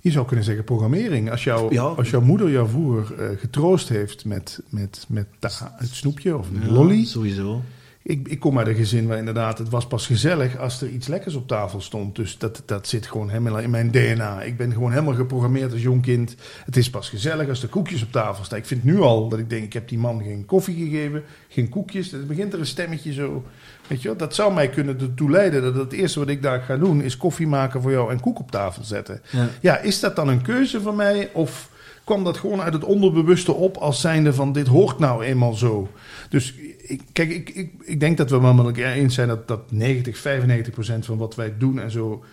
Je 0.00 0.10
zou 0.10 0.26
kunnen 0.26 0.44
zeggen 0.44 0.64
programmering. 0.64 1.30
Als, 1.30 1.44
jou, 1.44 1.72
Ja. 1.74 1.82
als 1.82 2.10
jouw 2.10 2.20
moeder 2.20 2.50
jou 2.50 2.68
vroeger 2.68 3.18
eh, 3.18 3.38
getroost 3.38 3.88
heeft 3.88 4.24
met, 4.24 4.60
met, 4.68 5.04
met 5.08 5.26
ta- 5.38 5.74
het 5.78 5.88
snoepje 5.94 6.36
of 6.36 6.46
een 6.48 6.72
lolly. 6.72 7.04
Sowieso. 7.04 7.62
Ik, 8.08 8.28
ik 8.28 8.40
kom 8.40 8.58
uit 8.58 8.66
een 8.66 8.74
gezin 8.74 9.06
waar 9.06 9.18
inderdaad 9.18 9.58
het 9.58 9.68
was 9.68 9.86
pas 9.86 10.06
gezellig 10.06 10.58
als 10.58 10.82
er 10.82 10.88
iets 10.88 11.06
lekkers 11.06 11.34
op 11.34 11.48
tafel 11.48 11.80
stond. 11.80 12.16
Dus 12.16 12.38
dat, 12.38 12.62
dat 12.66 12.88
zit 12.88 13.06
gewoon 13.06 13.28
helemaal 13.28 13.58
in 13.58 13.70
mijn 13.70 13.90
DNA. 13.90 14.42
Ik 14.42 14.56
ben 14.56 14.72
gewoon 14.72 14.90
helemaal 14.90 15.14
geprogrammeerd 15.14 15.72
als 15.72 15.82
jong 15.82 16.02
kind. 16.02 16.34
Het 16.64 16.76
is 16.76 16.90
pas 16.90 17.08
gezellig 17.08 17.48
als 17.48 17.62
er 17.62 17.68
koekjes 17.68 18.02
op 18.02 18.12
tafel 18.12 18.44
staan. 18.44 18.58
Ik 18.58 18.66
vind 18.66 18.84
nu 18.84 19.00
al 19.00 19.28
dat 19.28 19.38
ik 19.38 19.50
denk, 19.50 19.64
ik 19.64 19.72
heb 19.72 19.88
die 19.88 19.98
man 19.98 20.22
geen 20.22 20.44
koffie 20.44 20.76
gegeven, 20.76 21.22
geen 21.48 21.68
koekjes. 21.68 22.10
Dan 22.10 22.26
begint 22.26 22.52
er 22.52 22.58
een 22.58 22.66
stemmetje 22.66 23.12
zo. 23.12 23.44
Weet 23.86 24.02
je 24.02 24.08
wel, 24.08 24.16
dat 24.16 24.34
zou 24.34 24.54
mij 24.54 24.68
kunnen 24.68 25.00
ertoe 25.00 25.30
leiden 25.30 25.62
dat 25.62 25.74
het 25.74 25.92
eerste 25.92 26.18
wat 26.18 26.28
ik 26.28 26.42
daar 26.42 26.60
ga 26.60 26.76
doen 26.76 27.02
is 27.02 27.16
koffie 27.16 27.46
maken 27.46 27.82
voor 27.82 27.90
jou 27.90 28.10
en 28.10 28.20
koek 28.20 28.38
op 28.38 28.50
tafel 28.50 28.84
zetten. 28.84 29.22
Ja. 29.30 29.48
Ja, 29.60 29.78
is 29.78 30.00
dat 30.00 30.16
dan 30.16 30.28
een 30.28 30.42
keuze 30.42 30.80
van 30.80 30.96
mij 30.96 31.30
of 31.32 31.70
kwam 32.04 32.24
dat 32.24 32.36
gewoon 32.36 32.60
uit 32.60 32.72
het 32.72 32.84
onderbewuste 32.84 33.52
op 33.52 33.76
als 33.76 34.00
zijnde 34.00 34.32
van 34.32 34.52
dit 34.52 34.66
hoort 34.66 34.98
nou 34.98 35.24
eenmaal 35.24 35.52
zo? 35.52 35.88
Dus 36.28 36.54
ik, 36.86 37.02
kijk, 37.12 37.30
ik, 37.30 37.50
ik, 37.50 37.72
ik 37.84 38.00
denk 38.00 38.16
dat 38.16 38.30
we 38.30 38.36
elkaar 38.40 38.92
eens 38.92 39.14
zijn 39.14 39.28
dat, 39.28 39.48
dat 39.48 39.72
90, 39.72 40.18
95 40.18 40.72
procent 40.72 41.04
van 41.04 41.18
wat 41.18 41.34
wij 41.34 41.54
doen 41.58 41.80
en 41.80 41.90
zo 41.90 42.24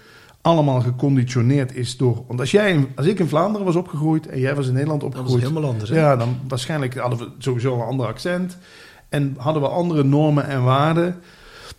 allemaal 0.41 0.81
geconditioneerd 0.81 1.75
is 1.75 1.97
door... 1.97 2.23
Want 2.27 2.39
als, 2.39 2.51
jij, 2.51 2.87
als 2.95 3.05
ik 3.05 3.19
in 3.19 3.27
Vlaanderen 3.27 3.65
was 3.65 3.75
opgegroeid 3.75 4.27
en 4.27 4.39
jij 4.39 4.55
was 4.55 4.67
in 4.67 4.73
Nederland 4.73 5.01
Dat 5.01 5.11
was 5.11 5.19
opgegroeid... 5.19 5.47
helemaal 5.47 5.69
anders. 5.69 5.89
Hè? 5.89 5.99
Ja, 5.99 6.15
dan 6.15 6.39
waarschijnlijk 6.47 6.95
hadden 6.95 7.19
we 7.19 7.29
sowieso 7.37 7.75
een 7.75 7.87
ander 7.87 8.05
accent. 8.05 8.57
En 9.09 9.35
hadden 9.37 9.61
we 9.61 9.67
andere 9.67 10.03
normen 10.03 10.47
en 10.47 10.63
waarden. 10.63 11.21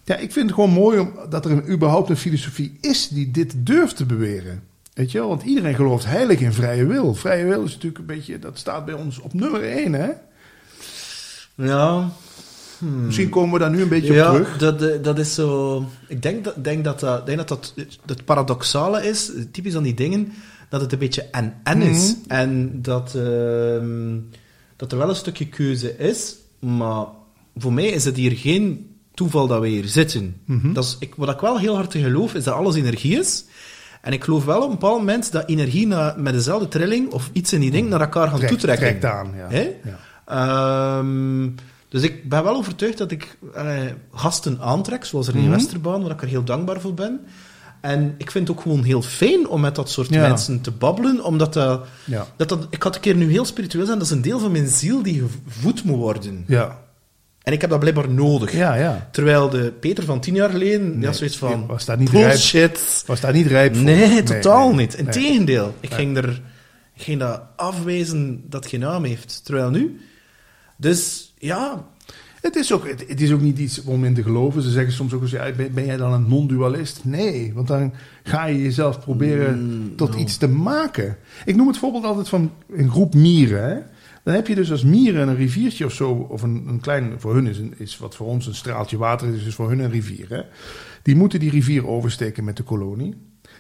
Ja, 0.05 0.17
ik 0.17 0.33
vind 0.33 0.47
het 0.47 0.55
gewoon 0.55 0.71
mooi 0.71 0.99
om, 0.99 1.13
dat 1.29 1.45
er 1.45 1.51
een, 1.51 1.71
überhaupt 1.71 2.11
een 2.11 2.17
filosofie 2.17 2.79
is 2.81 3.09
die 3.09 3.31
dit 3.31 3.55
durft 3.57 3.97
te 3.97 4.07
beweren. 4.07 4.63
Weet 4.95 5.11
je 5.11 5.19
wel? 5.19 5.29
Want 5.29 5.43
iedereen 5.43 5.75
gelooft 5.75 6.07
heilig 6.07 6.41
in 6.41 6.53
vrije 6.53 6.87
wil. 6.87 7.15
Vrije 7.15 7.45
wil 7.45 7.65
is 7.65 7.73
natuurlijk 7.73 7.99
een 7.99 8.07
beetje, 8.07 8.39
dat 8.39 8.59
staat 8.59 8.85
bij 8.85 8.95
ons 8.95 9.19
op 9.19 9.33
nummer 9.33 9.63
één, 9.63 9.93
hè? 9.93 10.11
Ja. 11.55 12.11
Misschien 12.85 13.29
komen 13.29 13.53
we 13.53 13.59
daar 13.59 13.71
nu 13.71 13.83
een 13.83 13.89
beetje 13.89 14.13
ja, 14.13 14.29
op 14.29 14.35
terug. 14.35 14.57
Dat, 14.59 14.83
eh, 14.83 15.03
dat 15.03 15.19
is 15.19 15.35
zo... 15.35 15.85
Ik 16.09 16.23
denk 16.23 16.45
dat 16.45 16.65
denk 16.65 16.85
dat, 16.85 17.01
dat, 17.01 17.27
denk 17.27 17.39
dat, 17.39 17.49
dat 17.49 17.75
het 18.07 18.25
paradoxale 18.25 19.07
is, 19.07 19.31
typisch 19.53 19.77
aan 19.77 19.83
die 19.83 19.95
dingen, 19.95 20.33
dat 20.69 20.81
het 20.81 20.93
een 20.93 20.99
beetje 20.99 21.23
en-en 21.31 21.83
is. 21.83 22.17
Mhm. 22.17 22.31
En 22.31 22.79
dat, 22.83 23.15
ehm, 23.15 24.17
dat 24.77 24.93
er 24.93 24.99
wel 24.99 25.09
een 25.09 25.15
stukje 25.17 25.47
keuze 25.49 25.97
is, 25.97 26.35
maar 26.59 27.07
voor 27.57 27.73
mij 27.73 27.87
is 27.87 28.05
het 28.05 28.17
hier 28.17 28.33
geen 28.33 28.89
toeval 29.15 29.47
dat 29.47 29.61
we 29.61 29.69
hier 29.69 29.87
zitten. 29.87 30.37
Mhm. 30.45 30.73
dat 30.73 30.85
is, 30.85 30.97
ik, 31.01 31.15
wat 31.15 31.31
ik 31.31 31.41
wel 31.41 31.59
heel 31.59 31.75
hard 31.75 31.93
geloof, 31.93 32.35
is 32.35 32.45
dat 32.45 32.55
alles 32.55 32.75
energie 32.75 33.19
is. 33.19 33.45
En 34.03 34.13
ik 34.13 34.25
geloof 34.25 34.45
wel 34.45 34.57
op 34.63 34.65
een 34.65 34.71
bepaald 34.71 34.99
moment 34.99 35.33
dat 35.33 35.49
energie 35.49 35.87
na, 35.87 36.15
met 36.19 36.33
dezelfde 36.33 36.69
trilling 36.69 37.13
of 37.13 37.31
iets 37.33 37.53
in 37.53 37.61
die 37.61 37.71
ding 37.71 37.89
naar 37.89 38.01
elkaar 38.01 38.29
gaan 38.29 38.37
Trekt- 38.37 38.53
toetrekken. 38.53 38.87
trekt 38.87 39.05
aan, 39.05 39.33
ja. 39.37 39.49
Ehm, 40.27 41.49
dus 41.95 42.03
ik 42.03 42.29
ben 42.29 42.43
wel 42.45 42.57
overtuigd 42.57 42.99
dat 42.99 43.11
ik 43.11 43.37
eh, 43.55 43.77
gasten 44.13 44.59
aantrek, 44.61 45.05
zoals 45.05 45.29
er 45.29 45.35
in 45.37 45.41
Mhm. 45.43 45.51
Westerbaan, 45.51 46.03
waar 46.03 46.11
ik 46.11 46.23
er 46.23 46.29
heel 46.29 46.45
dankbaar 46.45 46.81
voor 46.81 46.95
ben. 46.95 47.21
En 47.81 48.15
ik 48.19 48.31
vind 48.31 48.49
het 48.49 48.57
ook 48.57 48.63
gewoon 48.63 48.83
heel 48.83 49.03
fijn 49.03 49.49
om 49.49 49.61
met 49.61 49.75
dat 49.75 49.91
soort 49.91 50.09
Ja. 50.09 50.21
mensen 50.29 50.61
te 50.61 50.71
babbelen, 50.71 51.25
omdat 51.25 51.53
dat, 51.53 51.87
Ja. 52.05 52.27
dat, 52.37 52.49
dat... 52.49 52.67
Ik 52.71 52.83
had 52.83 52.95
een 52.95 53.01
keer 53.01 53.17
nu 53.17 53.31
heel 53.31 53.45
spiritueel 53.45 53.87
zijn, 53.87 53.99
dat 53.99 54.07
is 54.07 54.13
een 54.13 54.23
deel 54.23 54.39
van 54.39 54.53
mijn 54.53 54.67
ziel 54.69 55.03
die 55.03 55.23
gevoed 55.45 55.85
moet 55.85 55.97
worden. 55.97 56.45
Ja. 56.47 56.79
En 57.43 57.53
ik 57.53 57.61
heb 57.61 57.71
dat 57.71 57.79
blijkbaar 57.81 58.11
nodig. 58.11 58.53
Ja, 58.53 58.75
ja. 58.75 59.09
Terwijl 59.13 59.49
de 59.49 59.73
Peter 59.81 60.05
van 60.05 60.21
tien 60.21 60.35
jaar 60.35 60.51
geleden, 60.51 60.91
Nee, 60.93 61.01
ja, 61.01 61.13
zoiets 61.13 61.37
van... 61.37 61.67
was 61.67 61.85
daar 61.85 61.99
niet 61.99 62.11
rijp- 62.11 62.29
bullshit. 62.29 63.03
Was 63.07 63.21
daar 63.21 63.33
niet 63.33 63.47
rijp 63.47 63.75
voor? 63.75 63.85
Nee, 63.85 64.23
totaal 64.23 64.69
nee. 64.69 64.77
niet. 64.77 64.95
Integendeel. 64.95 65.75
Ik 65.81 65.93
ging 65.95 66.17
er 66.17 66.41
ik 66.97 67.03
ging 67.03 67.21
dat 67.21 67.41
afwijzen 67.57 68.43
dat 68.49 68.67
geen 68.67 68.81
naam 68.81 69.05
heeft. 69.05 69.41
Terwijl 69.45 69.71
nu... 69.71 70.01
Dus, 70.77 71.33
ja... 71.39 71.93
Het 72.41 72.57
is, 72.57 72.73
ook, 72.73 72.89
het, 72.89 73.21
is 73.21 73.33
ook 73.33 73.41
niet 73.41 73.59
iets 73.59 73.83
om 73.83 74.05
in 74.05 74.15
te 74.15 74.23
geloven. 74.23 74.63
Ze 74.63 74.71
zeggen 74.71 74.93
soms 74.93 75.13
ook 75.13 75.23
eens, 75.23 75.31
ja, 75.31 75.53
ben, 75.53 75.75
ben 75.75 75.87
jij 75.87 75.97
dan 75.97 76.13
een 76.13 76.29
non-dualist? 76.29 77.01
Nee, 77.05 77.53
want 77.55 77.69
dan 77.69 77.93
ga 78.23 78.47
je 78.47 78.63
jezelf 78.63 79.01
proberen 79.01 79.59
Mm, 79.59 79.97
tot 79.97 80.11
no. 80.11 80.19
iets 80.19 80.37
te 80.37 80.49
maken. 80.49 81.17
Ik 81.45 81.57
noem 81.57 81.67
het 81.67 81.79
voorbeeld 81.79 82.05
altijd 82.05 82.29
van 82.29 82.53
een 82.71 82.91
groep 82.91 83.15
mieren. 83.15 83.69
Hè? 83.69 83.79
Dan 84.25 84.35
heb 84.35 84.47
je 84.47 84.55
dus 84.55 84.71
als 84.71 84.83
mieren 84.85 85.29
een 85.29 85.37
riviertje 85.37 85.85
of 85.85 85.93
zo, 85.93 86.11
of 86.11 86.43
een, 86.43 86.65
een 86.67 86.81
klein, 86.81 87.15
voor 87.19 87.35
hun 87.35 87.47
is, 87.47 87.59
een, 87.59 87.75
is 87.77 87.99
wat 87.99 88.17
voor 88.17 88.27
ons 88.27 88.47
een 88.47 88.55
straaltje 88.55 88.97
water 88.97 89.35
is, 89.35 89.45
is 89.45 89.55
voor 89.55 89.69
hun 89.69 89.79
een 89.79 89.91
rivier. 89.91 90.27
Hè? 90.29 90.41
Die 91.03 91.17
moeten 91.17 91.41
die 91.41 91.51
rivier 91.51 91.87
oversteken 91.87 92.45
met 92.45 92.57
de 92.57 92.63
kolonie. 92.63 93.15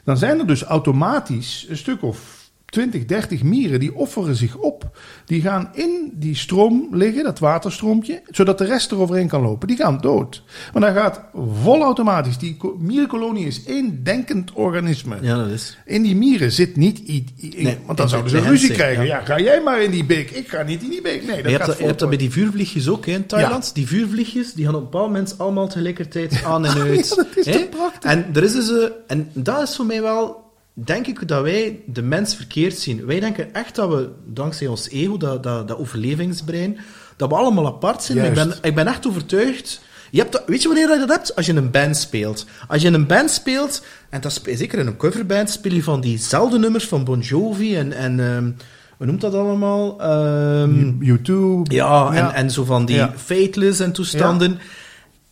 Dan 0.05 0.17
zijn 0.17 0.39
er 0.39 0.47
dus 0.47 0.63
automatisch 0.63 1.67
een 1.69 1.77
stuk 1.77 2.03
of 2.03 2.44
20, 2.75 3.05
30 3.05 3.43
mieren 3.43 3.81
die 3.81 3.95
offeren 3.95 4.37
zich 4.37 4.57
op. 4.57 4.91
Die 5.27 5.41
gaan 5.41 5.69
in 5.73 6.11
die 6.15 6.37
stroom 6.37 6.89
liggen, 6.93 7.25
dat 7.25 7.39
waterstroompje, 7.39 8.23
zodat 8.31 8.59
de 8.59 8.65
rest 8.65 8.93
eroverheen 8.93 9.29
kan 9.29 9.43
lopen. 9.43 9.69
Die 9.69 9.77
gaan 9.77 9.99
dood. 10.01 10.43
Maar 10.73 10.83
dan 10.83 10.95
gaat 11.03 11.21
vol 11.63 11.83
automatisch. 11.83 12.39
Die 12.39 12.57
ko- 12.57 12.77
mierenkolonie 12.81 13.47
is 13.47 13.65
één 13.65 14.01
denkend 14.05 14.53
organisme. 14.53 15.17
Ja, 15.21 15.37
dat 15.37 15.49
is. 15.49 15.79
In 15.85 16.03
die 16.03 16.17
mieren 16.17 16.53
zit 16.53 16.77
niet 16.77 16.99
i- 16.99 17.25
i- 17.43 17.53
in- 17.57 17.65
Nee, 17.65 17.79
want 17.87 17.99
dan 17.99 18.09
zouden 18.09 18.33
de 18.33 18.41
ze 18.41 18.49
ruzie 18.49 18.71
krijgen. 18.71 19.05
ja. 19.07 19.19
Ja. 19.19 19.25
ga 19.25 19.39
jij 19.41 19.61
maar 19.63 19.83
in 19.83 19.91
die 19.91 20.05
beek. 20.05 20.31
Ik 20.31 20.49
ga 20.49 20.63
niet 20.63 20.83
in 20.83 20.91
die 20.91 21.03
beek. 21.03 21.27
Nee, 21.27 21.37
dat 21.37 21.37
je, 21.37 21.43
hebt 21.43 21.57
gaat 21.57 21.67
dat, 21.67 21.79
je 21.79 21.85
hebt 21.85 21.99
dat 21.99 22.09
bij 22.09 22.19
die 22.19 22.31
vuurvliegjes 22.31 22.89
ook 22.89 23.07
hè, 23.07 23.13
in 23.13 23.27
Thailand. 23.27 23.75
Die 23.75 23.87
vuurvliegjes 23.87 24.53
die 24.53 24.65
gaan 24.65 24.75
op 24.75 24.81
een 24.81 24.91
bepaald 24.91 25.07
moment 25.07 25.39
allemaal 25.39 25.69
tegelijkertijd 25.69 26.43
aan 26.45 26.67
en 26.67 26.81
uit. 26.83 27.09
Ja, 27.09 27.15
dat 27.17 27.27
is 27.37 27.47
hè. 27.47 27.53
toch 27.53 27.69
prachtig? 27.69 28.11
En, 28.11 28.27
er 28.35 28.43
is 28.43 28.53
dus, 28.53 28.89
en 29.07 29.31
dat 29.33 29.63
is 29.63 29.77
voor 29.77 29.87
mij 29.87 30.03
wel, 30.03 30.43
denk 30.75 31.07
ik, 31.07 31.29
dat 31.29 31.43
wij 31.43 31.81
de 31.87 32.03
mens 32.03 32.35
verkeerd 32.35 32.79
zien. 32.79 33.07
Wij 33.07 33.21
denken 33.21 33.55
echt 33.55 33.75
dat 33.75 33.89
we, 33.89 34.11
dankzij 34.27 34.67
ons 34.67 34.89
ego, 34.89 35.17
dat, 35.17 35.43
dat, 35.43 35.69
dat 35.69 35.79
overlevingsbrein, 35.79 36.79
dat 37.17 37.29
we 37.29 37.35
allemaal 37.35 37.67
apart 37.67 38.03
zijn. 38.03 38.25
Ik 38.25 38.35
ben, 38.35 38.55
ik 38.63 38.75
ben 38.75 38.87
echt 38.87 39.07
overtuigd. 39.07 39.81
Je 40.11 40.21
hebt 40.21 40.33
dat, 40.33 40.43
weet 40.47 40.63
je 40.63 40.69
wanneer 40.69 40.91
je 40.91 40.99
dat 40.99 41.09
hebt? 41.09 41.37
Als 41.37 41.47
je 41.47 41.53
in 41.53 41.59
een 41.59 41.71
band 41.71 41.97
speelt. 41.97 42.47
Als 42.69 42.83
je 42.83 42.89
in 42.89 42.95
een 42.95 43.07
band 43.07 43.31
speelt, 43.31 43.85
en 44.11 44.21
dat 44.21 44.41
zeker 44.45 44.79
in 44.79 44.87
een 44.87 44.97
coverband, 44.97 45.51
speel 45.51 45.73
je 45.73 45.83
van 45.83 46.01
diezelfde 46.01 46.59
nummers 46.59 46.85
van 46.85 47.05
Bon 47.05 47.21
Jovi 47.21 47.77
en, 47.77 47.93
en 47.93 48.21
ehm, 48.21 48.51
hoe 48.97 49.07
noemt 49.07 49.21
dat 49.21 49.35
allemaal? 49.35 50.01
Ehm, 50.01 51.03
YouTube. 51.03 51.75
ja, 51.75 52.13
en, 52.13 52.35
en 52.35 52.51
zo 52.51 52.65
van 52.65 52.85
die 52.85 52.97
Ja. 52.97 53.13
Fateless 53.17 53.81
en 53.81 53.93
toestanden. 53.93 54.59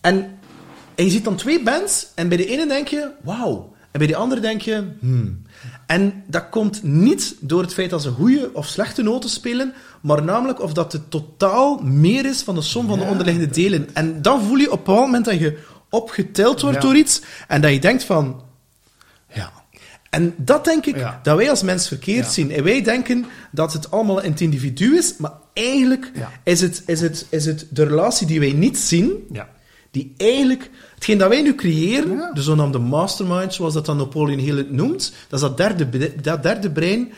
En, 0.00 0.30
en 0.94 1.04
je 1.04 1.10
ziet 1.10 1.24
dan 1.24 1.36
twee 1.36 1.62
bands, 1.62 2.06
en 2.14 2.28
bij 2.28 2.36
de 2.36 2.46
ene 2.46 2.66
denk 2.66 2.88
je, 2.88 3.10
wauw. 3.22 3.71
En 3.92 3.98
bij 3.98 4.06
de 4.06 4.16
andere 4.16 4.40
denk 4.40 4.60
je, 4.62 4.84
hmm. 5.00 5.42
En 5.86 6.24
dat 6.26 6.48
komt 6.48 6.82
niet 6.82 7.34
door 7.40 7.62
het 7.62 7.74
feit 7.74 7.90
dat 7.90 8.02
ze 8.02 8.10
goede 8.10 8.50
of 8.52 8.66
slechte 8.66 9.02
noten 9.02 9.30
spelen, 9.30 9.74
maar 10.00 10.22
namelijk 10.24 10.60
of 10.62 10.72
dat 10.72 10.92
het 10.92 11.10
totaal 11.10 11.78
meer 11.82 12.24
is 12.26 12.42
van 12.42 12.54
de 12.54 12.62
som 12.62 12.86
van 12.88 12.98
de 12.98 13.04
Ja. 13.04 13.10
onderliggende 13.10 13.50
delen. 13.54 13.88
En 13.94 14.22
dan 14.22 14.42
voel 14.42 14.56
je 14.56 14.70
op 14.72 14.78
een 14.78 14.84
bepaald 14.84 15.06
moment 15.06 15.24
dat 15.24 15.38
je 15.38 15.58
opgeteld 15.90 16.60
wordt 16.60 16.76
Ja. 16.76 16.82
door 16.82 16.96
iets, 16.96 17.20
en 17.48 17.60
dat 17.60 17.72
je 17.72 17.78
denkt 17.80 18.04
van, 18.04 18.42
Ja. 19.34 19.52
en 20.10 20.34
dat 20.36 20.64
denk 20.64 20.86
ik 20.86 20.96
Ja. 20.96 21.20
dat 21.22 21.36
wij 21.36 21.50
als 21.50 21.62
mens 21.62 21.88
verkeerd 21.88 22.26
zien. 22.32 22.50
En 22.50 22.64
wij 22.64 22.82
denken 22.82 23.26
dat 23.50 23.72
het 23.72 23.90
allemaal 23.90 24.22
in 24.22 24.30
het 24.30 24.40
individu 24.40 24.96
is, 24.96 25.16
maar 25.16 25.32
eigenlijk 25.52 26.12
is, 26.44 26.60
het, 26.60 26.82
is, 26.86 27.00
het, 27.00 27.26
is 27.28 27.44
het 27.46 27.66
de 27.70 27.84
relatie 27.84 28.26
die 28.26 28.40
wij 28.40 28.52
niet 28.52 28.78
zien, 28.78 29.12
Ja. 29.32 29.48
die 29.90 30.14
eigenlijk, 30.16 30.70
hetgeen 31.02 31.18
dat 31.18 31.28
wij 31.28 31.42
nu 31.42 31.54
creëren, 31.54 32.12
Ja. 32.16 32.30
de 32.32 32.42
zogenaamde 32.42 32.78
mastermind, 32.78 33.54
zoals 33.54 33.74
dat 33.74 33.86
dan 33.86 33.96
Napoleon 33.96 34.38
Hill 34.38 34.56
het 34.56 34.70
noemt, 34.72 35.12
dat 35.28 35.40
is 35.42 35.46
dat 35.48 35.56
derde, 35.56 36.14
dat 36.20 36.42
derde 36.42 36.70
brein, 36.70 37.12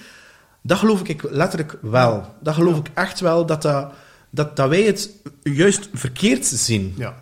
dat 0.63 0.79
geloof 0.79 1.03
ik 1.03 1.23
letterlijk 1.31 1.77
wel. 1.81 2.35
Dat 2.41 2.55
geloof 2.55 2.79
ik 2.79 2.91
echt 2.95 3.21
wel, 3.21 3.47
dat, 3.47 3.63
dat, 3.63 3.93
dat, 4.31 4.57
dat 4.57 4.69
wij 4.69 4.83
het 4.83 5.11
juist 5.43 5.89
verkeerd 5.93 6.47
zien. 6.47 6.95
Ja. 6.97 7.15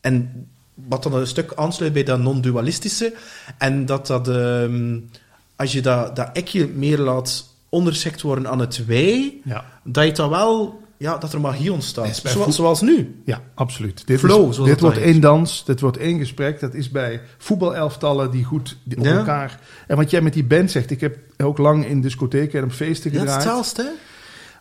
En 0.00 0.46
wat 0.74 1.02
dan 1.02 1.14
een 1.14 1.26
stuk 1.26 1.52
aansluit 1.54 1.92
bij 1.92 2.02
dat 2.02 2.18
non-dualistische. 2.18 3.12
En 3.58 3.86
dat 3.86 4.06
dat, 4.06 4.28
ehm, 4.28 4.98
als 5.56 5.72
je 5.72 5.82
dat, 5.82 6.16
dat 6.16 6.30
ikje 6.32 6.68
meer 6.68 6.98
laat 6.98 7.48
onderschikt 7.68 8.20
worden 8.22 8.48
aan 8.48 8.58
het 8.58 8.86
wij, 8.86 9.40
Ja. 9.44 9.64
dat 9.84 10.04
je 10.04 10.12
dat 10.12 10.30
wel, 10.30 10.80
ja, 11.00 11.16
dat 11.18 11.32
er 11.32 11.40
magie 11.40 11.72
ontstaat. 11.72 12.04
Bij 12.04 12.14
Zoals, 12.32 12.46
voet- 12.46 12.54
zoals 12.54 12.80
nu. 12.80 13.20
Ja, 13.24 13.42
absoluut. 13.54 14.06
Dit, 14.06 14.18
Flow, 14.18 14.50
is- 14.50 14.56
dit 14.56 14.80
wordt 14.80 14.98
één 14.98 15.20
dans, 15.20 15.64
dit 15.64 15.80
wordt 15.80 15.96
één 15.96 16.18
gesprek. 16.18 16.60
Dat 16.60 16.74
is 16.74 16.90
bij 16.90 17.20
voetbalelftallen 17.38 18.30
die 18.30 18.44
goed 18.44 18.76
die 18.84 18.98
op 18.98 19.04
Ja. 19.04 19.16
elkaar... 19.16 19.60
En 19.86 19.96
wat 19.96 20.10
jij 20.10 20.20
met 20.20 20.32
die 20.32 20.44
band 20.44 20.70
zegt, 20.70 20.90
ik 20.90 21.00
heb 21.00 21.16
ook 21.36 21.58
lang 21.58 21.86
in 21.86 22.00
discotheken 22.00 22.58
en 22.58 22.64
op 22.64 22.72
feesten 22.72 23.12
Ja, 23.12 23.18
het 23.18 23.28
is 23.28 23.34
gedraaid. 23.34 23.56
hetzelfde, 23.58 23.82
hè? 23.82 23.88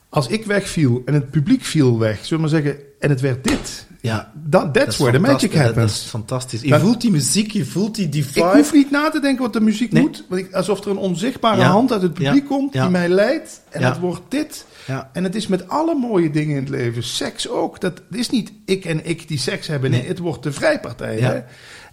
Als 0.09 0.27
ik 0.27 0.45
wegviel 0.45 1.01
en 1.05 1.13
het 1.13 1.29
publiek 1.29 1.63
viel 1.63 1.99
weg, 1.99 2.25
zullen 2.25 2.43
we 2.45 2.51
maar 2.51 2.61
zeggen, 2.61 2.81
en 2.99 3.09
het 3.09 3.21
werd 3.21 3.43
dit. 3.43 3.87
Ja. 4.01 4.31
That's 4.49 4.73
Dat 4.73 4.87
is 4.87 4.97
where 4.97 5.11
the 5.11 5.19
magic 5.19 5.51
dat- 5.51 5.61
happens. 5.61 5.91
Dat 5.93 6.03
is 6.03 6.09
fantastisch. 6.09 6.61
Je 6.61 6.69
Dat- 6.69 6.81
voelt 6.81 7.01
die 7.01 7.11
muziek, 7.11 7.51
je 7.51 7.65
voelt 7.65 7.95
die, 7.95 8.09
die 8.09 8.23
Ik 8.23 8.29
vibe. 8.29 8.51
hoef 8.53 8.73
niet 8.73 8.91
na 8.91 9.09
te 9.09 9.19
denken 9.19 9.43
wat 9.43 9.53
de 9.53 9.61
muziek 9.61 9.91
Nee. 9.91 10.01
moet. 10.01 10.25
Want 10.29 10.41
ik, 10.41 10.53
alsof 10.53 10.83
er 10.85 10.91
een 10.91 10.97
onzichtbare 10.97 11.61
Ja. 11.61 11.67
hand 11.69 11.91
uit 11.91 12.01
het 12.01 12.13
publiek 12.13 12.41
Ja. 12.41 12.47
komt 12.47 12.73
Ja. 12.73 12.81
die 12.81 12.91
mij 12.91 13.09
leidt. 13.09 13.61
En 13.69 13.83
het 13.83 13.99
wordt 13.99 14.21
dit. 14.29 14.65
Ja. 14.87 15.09
En 15.13 15.23
het 15.23 15.35
is 15.35 15.47
met 15.47 15.67
alle 15.69 15.95
mooie 15.95 16.29
dingen 16.29 16.55
in 16.55 16.61
het 16.61 16.69
leven. 16.69 17.03
Seks 17.03 17.49
ook. 17.49 17.81
Dat 17.81 18.01
is 18.11 18.29
niet 18.29 18.51
ik 18.65 18.85
en 18.85 19.05
ik 19.05 19.27
die 19.27 19.37
seks 19.37 19.67
hebben. 19.67 19.89
Nee, 19.91 19.99
Nee. 19.99 20.09
het 20.09 20.19
wordt 20.19 20.43
de 20.43 20.51
vrijpartij. 20.51 21.19
Ja. 21.19 21.31
Hè? 21.31 21.39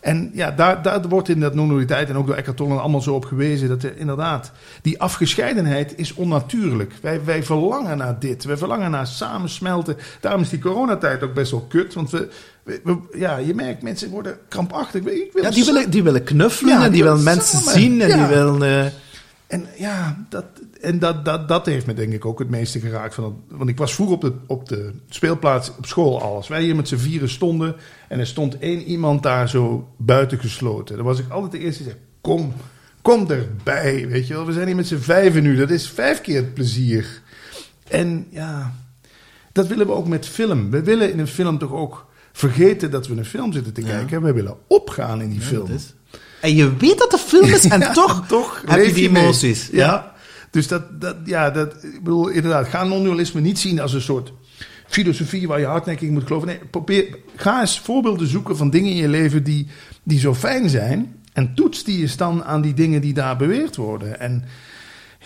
En 0.00 0.30
ja, 0.34 0.50
daar, 0.50 0.82
daar 0.82 1.08
wordt 1.08 1.28
in 1.28 1.40
dat 1.40 1.54
non-dualiteit 1.54 2.08
en 2.08 2.16
ook 2.16 2.26
door 2.26 2.34
Eckhart 2.36 2.56
Tolle 2.56 2.78
allemaal 2.80 3.00
zo 3.00 3.14
op 3.14 3.24
gewezen. 3.24 3.68
Dat 3.68 3.82
er 3.82 3.96
inderdaad, 3.96 4.52
die 4.82 5.00
afgescheidenheid 5.00 5.92
is 5.98 6.14
onnatuurlijk. 6.14 6.92
Wij, 7.02 7.24
wij 7.24 7.42
verlangen 7.42 7.96
naar 7.98 8.18
dit. 8.18 8.44
Wij 8.44 8.56
verlangen 8.56 8.90
naar 8.90 9.06
samensmelten. 9.06 9.96
Daarom 10.20 10.40
is 10.40 10.48
die 10.48 10.58
coronatijd 10.58 11.22
ook 11.22 11.34
best 11.34 11.50
wel 11.50 11.66
kut. 11.68 11.94
Want 11.94 12.10
we, 12.10 12.28
we- 12.62 12.80
we- 12.84 13.18
ja, 13.18 13.36
je 13.36 13.54
merkt, 13.54 13.82
mensen 13.82 14.10
worden 14.10 14.38
krampachtig. 14.48 15.00
Ik 15.04 15.30
wil 15.32 15.42
Ja, 15.42 15.50
die, 15.50 15.64
willen, 15.64 15.90
die 15.90 16.02
willen 16.02 16.22
knuffelen 16.24 16.78
Ja, 16.78 16.84
en 16.84 16.92
die, 16.92 17.02
willen 17.02 17.22
mensen 17.22 17.58
samen. 17.58 17.80
zien 17.80 18.00
en 18.00 18.08
Ja. 18.08 18.16
die 18.16 18.36
willen... 18.36 18.62
eh, 18.84 18.90
En 19.46 19.66
ja, 19.78 20.26
dat, 20.28 20.44
en 20.80 20.98
dat, 20.98 21.24
dat, 21.24 21.48
dat 21.48 21.66
heeft 21.66 21.86
me 21.86 21.94
denk 21.94 22.12
ik 22.12 22.24
ook 22.24 22.38
het 22.38 22.48
meeste 22.50 22.80
geraakt. 22.80 23.14
Van 23.14 23.24
dat, 23.24 23.58
want 23.58 23.70
ik 23.70 23.78
was 23.78 23.94
vroeger 23.94 24.14
op 24.14 24.20
de, 24.20 24.32
op 24.46 24.68
de 24.68 24.92
speelplaats 25.08 25.72
op 25.78 25.86
school 25.86 26.22
al. 26.22 26.34
Als 26.36 26.48
wij 26.48 26.62
hier 26.62 26.76
met 26.76 26.88
z'n 26.88 26.96
vieren 26.96 27.28
stonden 27.28 27.76
en 28.08 28.18
er 28.18 28.26
stond 28.26 28.58
één 28.58 28.82
iemand 28.82 29.22
daar 29.22 29.48
zo 29.48 29.88
buiten 29.96 30.38
gesloten. 30.38 30.96
Dan 30.96 31.04
was 31.04 31.18
ik 31.18 31.30
altijd 31.30 31.52
de 31.52 31.58
eerste 31.58 31.82
die 31.82 31.92
zei, 31.92 32.04
kom, 32.20 32.52
kom 33.02 33.30
erbij. 33.30 34.08
Weet 34.08 34.26
je 34.26 34.34
wel, 34.34 34.46
we 34.46 34.52
zijn 34.52 34.66
hier 34.66 34.76
met 34.76 34.86
z'n 34.86 34.96
vijven 34.98 35.42
nu. 35.42 35.56
Dat 35.56 35.70
is 35.70 35.88
vijf 35.88 36.20
keer 36.20 36.36
het 36.36 36.54
plezier. 36.54 37.22
En 37.88 38.26
ja, 38.30 38.74
dat 39.52 39.66
willen 39.66 39.86
we 39.86 39.92
ook 39.92 40.08
met 40.08 40.26
film. 40.26 40.70
We 40.70 40.82
willen 40.82 41.12
in 41.12 41.18
een 41.18 41.26
film 41.26 41.58
toch 41.58 41.72
ook 41.72 42.06
vergeten 42.32 42.90
dat 42.90 43.06
we 43.06 43.16
een 43.16 43.24
film 43.24 43.52
zitten 43.52 43.72
te 43.72 43.80
Ja. 43.80 43.86
kijken. 43.86 44.22
We 44.22 44.32
willen 44.32 44.56
opgaan 44.66 45.22
in 45.22 45.28
die 45.30 45.40
ja, 45.40 45.44
film. 45.46 45.66
dat 45.66 45.76
is. 45.76 45.94
En 46.40 46.54
je 46.54 46.76
weet 46.76 46.98
dat 46.98 47.10
de 47.10 47.18
film 47.18 47.48
is 47.48 47.64
en 47.64 47.92
toch, 47.92 48.26
toch 48.26 48.62
heb 48.66 48.84
je 48.84 48.92
die 48.92 49.08
emoties. 49.08 49.68
Ja. 49.72 49.86
Ja. 49.86 50.14
Dus 50.50 50.68
dat, 50.68 51.00
dat, 51.00 51.16
ja, 51.24 51.50
dat, 51.50 51.84
ik 51.84 52.02
bedoel, 52.02 52.28
inderdaad, 52.28 52.68
ga 52.68 52.84
non-dualisme 52.84 53.40
niet 53.40 53.58
zien 53.58 53.80
als 53.80 53.92
een 53.92 54.00
soort 54.00 54.32
filosofie 54.86 55.48
waar 55.48 55.60
je 55.60 55.66
hardnekkig 55.66 56.08
moet 56.08 56.26
geloven. 56.26 56.48
Nee, 56.48 56.58
probeer, 56.70 57.18
ga 57.36 57.60
eens 57.60 57.80
voorbeelden 57.80 58.28
zoeken 58.28 58.56
van 58.56 58.70
dingen 58.70 58.90
in 58.90 58.96
je 58.96 59.08
leven 59.08 59.44
die, 59.44 59.66
die 60.02 60.18
zo 60.18 60.34
fijn 60.34 60.68
zijn. 60.68 61.14
En 61.32 61.54
toets 61.54 61.84
die 61.84 62.00
eens 62.00 62.16
dan 62.16 62.44
aan 62.44 62.60
die 62.60 62.74
dingen 62.74 63.00
die 63.00 63.14
daar 63.14 63.36
beweerd 63.36 63.76
worden. 63.76 64.20
En 64.20 64.44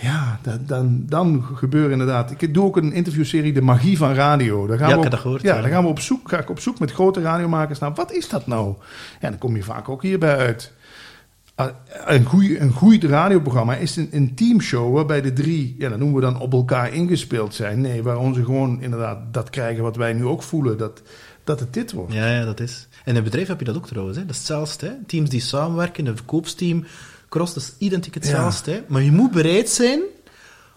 ja, 0.00 0.38
dat, 0.42 0.68
dan, 0.68 1.02
dan 1.06 1.44
gebeuren 1.54 1.90
inderdaad. 1.92 2.34
Ik 2.38 2.54
doe 2.54 2.64
ook 2.64 2.76
een 2.76 2.92
interviewserie, 2.92 3.52
De 3.52 3.62
Magie 3.62 3.96
van 3.96 4.14
Radio. 4.14 4.66
Daar 4.66 4.78
gaan 4.78 4.88
Ja, 4.88 4.98
we 4.98 5.06
op, 5.06 5.14
gehoord, 5.14 5.42
Ja, 5.42 5.54
ja. 5.54 5.61
daar 5.61 5.70
gaan 5.70 5.82
we 5.82 5.88
op 5.88 6.00
zoek, 6.00 6.28
ga 6.28 6.38
ik 6.38 6.50
op 6.50 6.61
zoek 6.61 6.78
met 6.78 6.92
grote 6.92 7.20
radiomakers 7.20 7.78
naar. 7.78 7.94
Wat 7.94 8.12
is 8.12 8.28
dat 8.28 8.46
nou? 8.46 8.74
Ja, 9.20 9.28
dan 9.28 9.38
kom 9.38 9.56
je 9.56 9.62
vaak 9.62 9.88
ook 9.88 10.02
hierbij 10.02 10.36
uit. 10.36 10.72
Ah, 11.61 11.68
Een, 12.06 12.24
goeie, 12.24 12.58
een 12.58 12.72
goed 12.72 13.04
radioprogramma 13.04 13.74
is 13.76 13.96
een, 13.96 14.08
een 14.11 14.34
teamshow 14.34 14.94
waarbij 14.94 15.20
de 15.20 15.32
drie, 15.32 15.74
ja, 15.78 15.88
dat 15.88 15.98
noemen 15.98 16.16
we 16.16 16.22
dan 16.22 16.40
op 16.40 16.52
elkaar 16.52 16.92
ingespeeld 16.94 17.54
zijn. 17.54 17.80
Nee, 17.80 18.02
waar 18.02 18.16
onze 18.18 18.44
gewoon 18.44 18.82
inderdaad 18.82 19.18
dat 19.32 19.50
krijgen 19.50 19.82
wat 19.82 19.96
wij 19.96 20.12
nu 20.12 20.24
ook 20.24 20.42
voelen, 20.42 20.78
dat, 20.78 21.02
dat 21.44 21.61
het 21.61 21.72
dit 21.74 21.92
wordt. 21.92 22.12
Ja, 22.12 22.28
ja, 22.30 22.44
dat 22.44 22.61
is. 22.61 22.88
En 23.04 23.11
in 23.11 23.16
een 23.16 23.24
bedrijf 23.24 23.48
heb 23.48 23.58
je 23.58 23.64
dat 23.64 23.76
ook 23.76 23.86
trouwens. 23.86 24.16
Hè. 24.16 24.22
Dat 24.22 24.30
is 24.32 24.38
hetzelfde. 24.38 24.86
Hè. 24.86 24.92
Teams 25.06 25.30
die 25.30 25.40
samenwerken, 25.40 26.06
een 26.06 26.16
verkoopsteam, 26.16 26.84
cross, 27.28 27.54
dat 27.54 27.62
is 27.62 27.72
identiek 27.78 28.14
hetzelfde. 28.14 28.70
Hè. 28.70 28.80
Maar 28.88 29.02
je 29.02 29.12
moet 29.12 29.30
bereid 29.30 29.68
zijn 29.68 30.00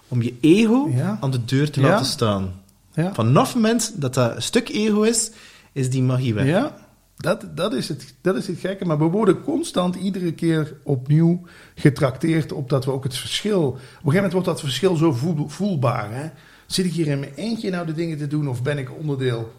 om 0.07 0.21
je 0.21 0.33
ego 0.41 0.89
Ja. 0.95 1.17
aan 1.21 1.31
de 1.31 1.45
deur 1.45 1.71
te 1.71 1.81
Ja. 1.81 1.87
laten 1.87 2.05
staan. 2.05 2.51
Ja, 2.93 3.13
Vanaf 3.13 3.45
het 3.45 3.55
moment 3.55 3.91
dat 4.01 4.13
dat 4.13 4.35
een 4.35 4.41
stuk 4.41 4.69
ego 4.69 5.01
is, 5.01 5.31
is 5.71 5.89
die 5.89 6.03
magie 6.03 6.33
weg. 6.33 6.45
ja 6.45 6.75
dat, 7.23 7.45
dat, 7.55 7.73
is 7.73 7.87
het, 7.87 8.15
dat 8.21 8.35
is 8.35 8.47
het 8.47 8.59
gekke. 8.59 8.85
Maar 8.85 8.97
we 8.97 9.03
worden 9.03 9.41
constant 9.41 9.95
iedere 9.95 10.33
keer 10.33 10.75
opnieuw 10.83 11.41
getrakteerd 11.75 12.51
op 12.51 12.69
dat 12.69 12.85
we 12.85 12.91
ook 12.91 13.03
het 13.03 13.17
verschil... 13.17 13.67
Op 13.67 13.75
een 13.75 13.81
gegeven 13.81 14.13
moment 14.13 14.33
wordt 14.33 14.47
dat 14.47 14.59
verschil 14.59 14.95
zo 14.95 15.11
voel- 15.11 15.49
voelbaar. 15.49 16.13
Hè? 16.13 16.29
Zit 16.65 16.85
ik 16.85 16.91
hier 16.91 17.07
in 17.07 17.19
mijn 17.19 17.33
eentje 17.35 17.69
nou 17.69 17.85
de 17.85 17.93
dingen 17.93 18.17
te 18.17 18.27
doen 18.27 18.47
of 18.47 18.63
ben 18.63 18.77
ik 18.77 18.97
onderdeel 18.97 19.51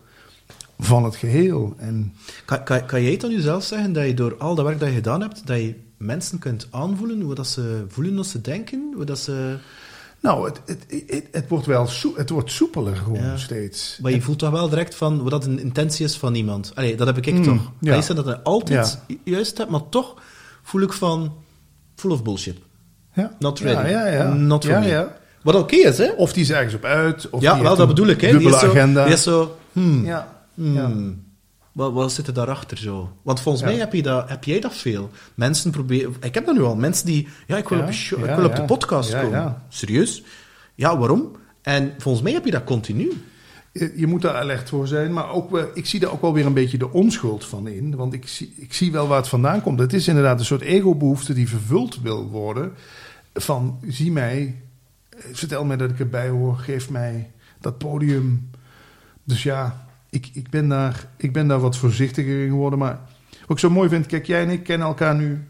van 0.78 1.04
het 1.04 1.16
geheel? 1.16 1.74
En 1.76 2.14
Kan, 2.44 2.64
kan, 2.64 2.86
kan 2.86 3.02
jij 3.02 3.22
aan 3.22 3.30
jezelf 3.30 3.64
zeggen 3.64 3.92
dat 3.92 4.06
je 4.06 4.14
door 4.14 4.36
al 4.36 4.54
dat 4.54 4.64
werk 4.64 4.80
dat 4.80 4.88
je 4.88 4.94
gedaan 4.94 5.20
hebt, 5.20 5.46
dat 5.46 5.58
je 5.58 5.74
mensen 5.96 6.38
kunt 6.38 6.68
aanvoelen, 6.70 7.20
hoe 7.20 7.34
dat 7.34 7.46
ze 7.46 7.84
voelen 7.88 8.18
als 8.18 8.30
ze 8.30 8.40
denken, 8.40 8.92
hoe 8.94 9.04
dat 9.04 9.18
ze... 9.18 9.58
Nou, 10.24 10.44
het, 10.44 10.60
het, 10.66 10.84
het, 11.06 11.24
het 11.32 11.48
wordt 11.48 11.66
wel 11.66 11.88
het 12.16 12.30
wordt 12.30 12.50
soepeler 12.50 12.96
gewoon 12.96 13.22
Ja. 13.22 13.36
steeds. 13.36 13.98
Maar 14.02 14.10
je 14.12 14.20
voelt 14.20 14.38
toch 14.38 14.50
wel 14.50 14.68
direct 14.68 14.94
van 14.94 15.22
wat 15.22 15.30
dat 15.30 15.44
een 15.44 15.58
intentie 15.58 16.04
is 16.04 16.16
van 16.16 16.34
iemand. 16.34 16.72
Allee, 16.74 16.96
dat 16.96 17.06
heb 17.06 17.16
ik 17.26 17.34
Mm, 17.34 17.42
toch. 17.42 17.72
ja. 17.80 17.94
Is 17.94 18.06
dat 18.06 18.24
hij 18.24 18.36
altijd 18.36 18.98
ju- 19.06 19.18
juist 19.24 19.58
hebt, 19.58 19.70
maar 19.70 19.88
toch 19.88 20.14
voel 20.62 20.80
ik 20.82 20.92
van 20.92 21.34
full 21.94 22.10
of 22.10 22.22
bullshit. 22.22 22.58
Ja. 23.14 23.32
Not 23.38 23.58
ready. 23.60 23.88
Ja, 23.90 24.06
ja, 24.06 24.12
ja. 24.12 24.32
Not 24.34 24.64
for 24.64 24.72
ja, 24.72 24.80
me. 24.80 24.86
ja. 24.86 25.16
Wat 25.42 25.54
oké 25.54 25.76
is, 25.76 25.98
hè? 25.98 26.10
Of 26.10 26.32
die 26.32 26.42
is 26.42 26.50
ergens 26.50 26.74
op 26.74 26.84
uit. 26.84 27.30
Of 27.30 27.40
ja, 27.42 27.54
die 27.54 27.62
wel, 27.62 27.76
dat 27.76 27.88
bedoel 27.88 28.06
ik, 28.06 28.20
hè? 28.20 28.38
Die 28.38 28.48
is 28.48 28.58
zo, 28.58 28.66
agenda. 28.70 29.04
Die 29.04 29.12
is 29.12 29.22
zo 29.22 29.56
hmm, 29.72 30.04
Ja. 30.04 30.28
hmm. 30.54 31.22
Wat, 31.74 31.92
wat 31.92 32.12
zit 32.12 32.26
er 32.26 32.34
daarachter 32.34 32.78
zo? 32.78 33.16
Want 33.22 33.40
volgens 33.40 33.64
Ja. 33.64 33.70
mij 33.70 33.78
heb, 33.78 33.92
je 33.92 34.02
dat, 34.02 34.28
heb 34.28 34.44
jij 34.44 34.60
dat 34.60 34.74
veel. 34.76 35.10
Mensen 35.34 35.70
proberen... 35.70 36.14
Ik 36.20 36.34
heb 36.34 36.46
dat 36.46 36.54
nu 36.54 36.62
al. 36.62 36.76
Mensen 36.76 37.06
die... 37.06 37.28
Ja, 37.46 37.56
ik 37.56 37.68
wil, 37.68 37.78
Ja, 37.78 37.84
op, 37.84 37.90
de 37.90 37.96
show- 37.96 38.24
ja, 38.24 38.30
ik 38.30 38.36
wil 38.36 38.44
op 38.46 38.56
de 38.56 38.64
podcast 38.64 39.12
komen. 39.12 39.30
ja. 39.30 39.62
Serieus? 39.68 40.22
Ja, 40.74 40.98
waarom? 40.98 41.36
En 41.62 41.94
volgens 41.98 42.24
mij 42.24 42.32
heb 42.32 42.44
je 42.44 42.50
dat 42.50 42.64
continu. 42.64 43.12
Je 43.72 43.92
je 43.96 44.06
moet 44.06 44.22
daar 44.22 44.34
alert 44.34 44.68
voor 44.68 44.86
zijn, 44.86 45.12
maar 45.12 45.30
ook, 45.30 45.50
wel- 45.50 45.70
ik 45.74 45.86
zie 45.86 46.00
daar 46.00 46.12
ook 46.12 46.20
wel 46.20 46.32
weer 46.32 46.46
een 46.46 46.52
beetje 46.52 46.78
de 46.78 46.92
onschuld 46.92 47.44
van 47.44 47.66
in. 47.68 47.96
Want 47.96 48.12
ik 48.12 48.28
zie, 48.28 48.54
ik 48.56 48.74
zie 48.74 48.92
wel 48.92 49.06
waar 49.08 49.18
het 49.18 49.28
vandaan 49.28 49.62
komt. 49.62 49.78
Het 49.78 49.92
is 49.92 50.08
inderdaad 50.08 50.38
een 50.38 50.44
soort 50.44 50.60
ego-behoefte 50.62 51.34
die 51.34 51.48
vervuld 51.48 52.00
wil 52.02 52.28
worden. 52.28 52.72
Van, 53.34 53.78
zie 53.88 54.12
mij, 54.12 54.60
vertel 55.32 55.64
mij 55.64 55.76
dat 55.76 55.90
ik 55.90 55.98
erbij 55.98 56.28
hoor, 56.28 56.56
geef 56.56 56.90
mij 56.90 57.30
dat 57.60 57.78
podium. 57.78 58.50
Dus 59.24 59.42
ja, 59.42 59.83
ik, 60.14 60.30
ik, 60.32 60.50
ben, 60.50 60.68
daar, 60.68 61.06
ik 61.16 61.32
ben 61.32 61.48
daar 61.48 61.60
wat 61.60 61.76
voorzichtiger 61.76 62.42
in 62.42 62.48
geworden. 62.48 62.78
Maar 62.78 63.00
wat 63.40 63.50
ik 63.50 63.58
zo 63.58 63.70
mooi 63.70 63.88
vind, 63.88 64.06
kijk, 64.06 64.26
jij 64.26 64.42
en 64.42 64.50
ik 64.50 64.62
kennen 64.62 64.86
elkaar 64.88 65.14
nu... 65.14 65.44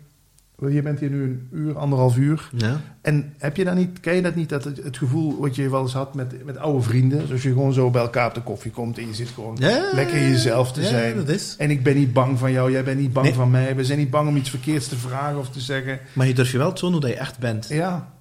Je 0.69 0.83
bent 0.83 1.01
hier 1.01 1.11
nu 1.11 1.23
een 1.23 1.49
uur, 1.53 1.79
anderhalf 1.79 2.17
uur. 2.17 2.51
Ja. 2.57 2.81
En 3.01 3.35
heb 3.39 3.57
je 3.57 3.65
dat 3.65 3.75
niet, 3.75 4.01
ken 4.01 4.15
je 4.15 4.23
dat 4.23 4.35
niet, 4.35 4.49
dat 4.49 4.65
het, 4.65 4.83
het 4.83 4.97
gevoel 4.97 5.41
wat 5.41 5.55
je 5.55 5.71
wel 5.71 5.83
eens 5.83 5.93
had 5.93 6.15
met, 6.15 6.45
met 6.45 6.59
oude 6.59 6.83
vrienden? 6.83 7.27
Zoals 7.27 7.43
je 7.43 7.49
gewoon 7.49 7.73
zo 7.73 7.91
bij 7.91 8.03
elkaar 8.03 8.29
op 8.29 8.35
de 8.35 8.43
koffie 8.43 8.71
komt 8.71 8.99
en 8.99 9.07
je 9.07 9.15
zit 9.15 9.29
gewoon 9.29 9.57
Ja, 9.59 9.91
lekker 9.93 10.19
jezelf 10.19 10.73
te 10.73 10.81
ja, 10.81 10.87
zijn. 10.87 11.17
dat 11.17 11.29
is. 11.29 11.55
En 11.59 11.71
ik 11.71 11.83
ben 11.83 11.95
niet 11.97 12.13
bang 12.13 12.39
van 12.39 12.53
jou, 12.53 12.71
jij 12.71 12.85
bent 12.85 13.01
niet 13.01 13.13
bang 13.13 13.27
Nee. 13.27 13.35
van 13.35 13.51
mij. 13.51 13.77
We 13.77 13.85
zijn 13.85 13.99
niet 13.99 14.11
bang 14.11 14.29
om 14.29 14.37
iets 14.37 14.51
verkeerds 14.51 14.89
te 14.89 14.97
vragen 14.97 15.39
of 15.39 15.51
te 15.51 15.61
zeggen. 15.61 15.99
Maar 16.13 16.27
je 16.27 16.35
durft 16.35 16.51
je 16.51 16.59
wel 16.59 16.73
tonen 16.73 16.93
hoe 16.93 17.03
dat 17.03 17.11
je 17.11 17.17
echt 17.23 17.39
bent. 17.39 17.69
Ja, 17.69 18.13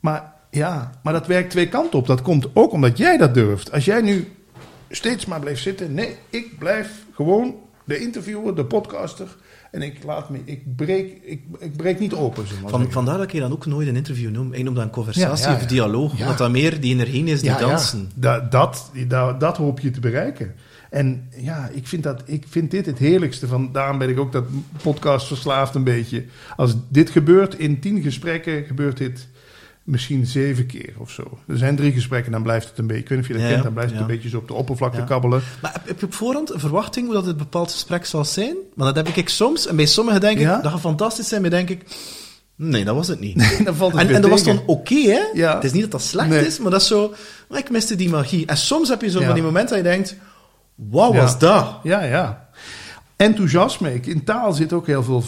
maar, 0.00 0.32
ja, 0.50 0.90
maar 1.02 1.12
dat 1.12 1.26
werkt 1.26 1.50
twee 1.50 1.68
kanten 1.68 1.98
op. 1.98 2.06
Dat 2.06 2.22
komt 2.22 2.48
ook 2.52 2.72
omdat 2.72 2.98
jij 2.98 3.16
dat 3.16 3.34
durft. 3.34 3.72
Als 3.72 3.84
jij 3.84 4.00
nu 4.00 4.28
steeds 4.90 5.26
maar 5.26 5.40
blijft 5.40 5.62
zitten. 5.62 5.94
Nee, 5.94 6.16
ik 6.30 6.58
blijf 6.58 7.04
gewoon 7.14 7.54
de 7.84 7.98
interviewer, 7.98 8.54
de 8.54 8.64
podcaster. 8.64 9.36
En 9.70 9.82
ik 9.82 10.04
laat 10.04 10.30
me, 10.30 10.38
ik 10.44 10.76
breek, 10.76 11.18
ik, 11.22 11.42
ik 11.58 11.76
breek 11.76 11.98
niet 11.98 12.14
open. 12.14 12.46
Van, 12.66 12.92
vandaar 12.92 13.16
dat 13.16 13.26
ik 13.26 13.32
je 13.32 13.40
dan 13.40 13.52
ook 13.52 13.66
nooit 13.66 13.88
een 13.88 13.96
interview 13.96 14.30
noem. 14.30 14.52
Ik 14.52 14.64
noem 14.64 14.74
dat 14.74 14.84
een 14.84 14.90
conversatie 14.90 15.46
Ja, 15.46 15.52
ja, 15.52 15.56
of 15.56 15.66
dialoog. 15.66 16.20
Omdat 16.20 16.38
dat 16.38 16.50
meer 16.50 16.80
die 16.80 16.92
energie 16.92 17.24
is 17.24 17.40
die 17.40 17.56
dansen. 17.56 18.10
Ja, 18.20 18.38
dat, 18.38 18.50
dat, 18.50 18.90
dat, 19.08 19.40
dat 19.40 19.56
hoop 19.56 19.80
je 19.80 19.90
te 19.90 20.00
bereiken. 20.00 20.54
En 20.90 21.28
ja, 21.36 21.68
ik 21.72 21.86
vind, 21.86 22.02
dat, 22.02 22.22
ik 22.24 22.44
vind 22.48 22.70
dit 22.70 22.86
het 22.86 22.98
heerlijkste. 22.98 23.46
Van, 23.46 23.72
daarom 23.72 23.98
ben 23.98 24.08
ik 24.08 24.18
ook 24.18 24.32
dat 24.32 24.44
podcast 24.82 25.26
verslaafd 25.26 25.74
een 25.74 25.84
beetje. 25.84 26.24
Als 26.56 26.74
dit 26.88 27.10
gebeurt 27.10 27.58
in 27.58 27.80
tien 27.80 28.02
gesprekken, 28.02 28.64
gebeurt 28.64 28.96
dit 28.96 29.28
misschien 29.88 30.26
zeven 30.26 30.66
keer 30.66 30.92
of 30.98 31.10
zo. 31.10 31.38
Er 31.46 31.56
zijn 31.58 31.76
drie 31.76 31.92
gesprekken, 31.92 32.32
dan 32.32 32.42
blijft 32.42 32.68
het 32.68 32.78
een 32.78 32.86
beetje... 32.86 33.02
Ik 33.02 33.08
weet 33.08 33.18
niet 33.18 33.26
of 33.28 33.32
je 33.32 33.38
dat 33.38 33.48
Ja, 33.48 33.52
kent, 33.52 33.64
dan 33.64 33.72
blijft 33.72 33.90
het 33.90 34.00
ja. 34.00 34.06
een 34.06 34.12
beetje 34.14 34.28
zo 34.28 34.36
op 34.38 34.48
de 34.48 34.54
oppervlakte 34.54 34.98
Ja. 34.98 35.04
kabbelen. 35.04 35.42
Maar 35.62 35.80
heb, 35.84 36.00
je 36.00 36.06
op 36.06 36.14
voorhand 36.14 36.50
een 36.52 36.60
verwachting 36.60 37.06
hoe 37.06 37.14
dat 37.14 37.26
het 37.26 37.36
bepaald 37.36 37.72
gesprek 37.72 38.04
zal 38.06 38.24
zijn? 38.24 38.56
Maar 38.74 38.92
dat 38.94 39.06
heb 39.06 39.16
ik 39.16 39.28
soms. 39.28 39.66
En 39.66 39.76
bij 39.76 39.86
sommigen 39.86 40.20
denk 40.20 40.38
ik, 40.38 40.46
dat 40.46 40.66
gaat 40.66 40.80
fantastisch 40.80 41.28
zijn. 41.28 41.40
Maar 41.40 41.50
denk 41.50 41.68
ik, 41.70 41.84
nee, 42.56 42.84
dat 42.84 42.94
was 42.94 43.08
het 43.08 43.20
niet. 43.20 43.42
Valt 43.64 43.92
het 43.92 44.00
En, 44.08 44.14
en 44.14 44.20
dat 44.20 44.30
was 44.30 44.44
dan 44.44 44.62
oké, 44.66 44.94
hè? 44.94 45.20
Ja. 45.34 45.54
Het 45.54 45.64
is 45.64 45.72
niet 45.72 45.82
dat 45.82 45.90
dat 45.90 46.02
slecht 46.02 46.28
Nee. 46.28 46.46
is, 46.46 46.58
maar 46.58 46.70
dat 46.70 46.80
is 46.80 46.86
zo... 46.86 47.14
Maar 47.48 47.58
ik 47.58 47.70
miste 47.70 47.96
die 47.96 48.08
magie. 48.08 48.46
En 48.46 48.56
soms 48.56 48.88
heb 48.88 49.02
je 49.02 49.10
zo 49.10 49.20
van 49.20 49.34
die 49.34 49.42
momenten 49.42 49.76
dat 49.76 49.84
je 49.84 49.90
denkt... 49.90 50.16
Wat 50.74 51.12
Ja. 51.12 51.18
was 51.20 51.38
dat? 51.38 51.78
Ja, 51.82 52.02
ja. 52.02 52.48
Enthousiasme. 53.16 54.00
In 54.00 54.24
taal 54.24 54.52
zit 54.52 54.72
ook 54.72 54.86
heel 54.86 55.02
veel... 55.02 55.24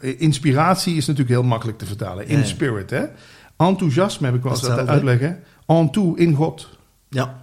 eh, 0.00 0.20
inspiratie 0.20 0.96
is 0.96 1.06
natuurlijk 1.06 1.34
heel 1.40 1.48
makkelijk 1.48 1.78
te 1.78 1.86
vertalen. 1.86 2.28
In 2.28 2.46
spirit, 2.46 2.90
hè. 2.90 3.04
Enthousiasme 3.68 4.26
heb 4.26 4.36
ik 4.36 4.42
wel 4.42 4.52
eens 4.52 4.68
uitleggen. 4.68 5.42
En 5.66 5.90
toe, 5.90 6.18
in 6.18 6.34
God. 6.34 6.68
Ja. 7.08 7.42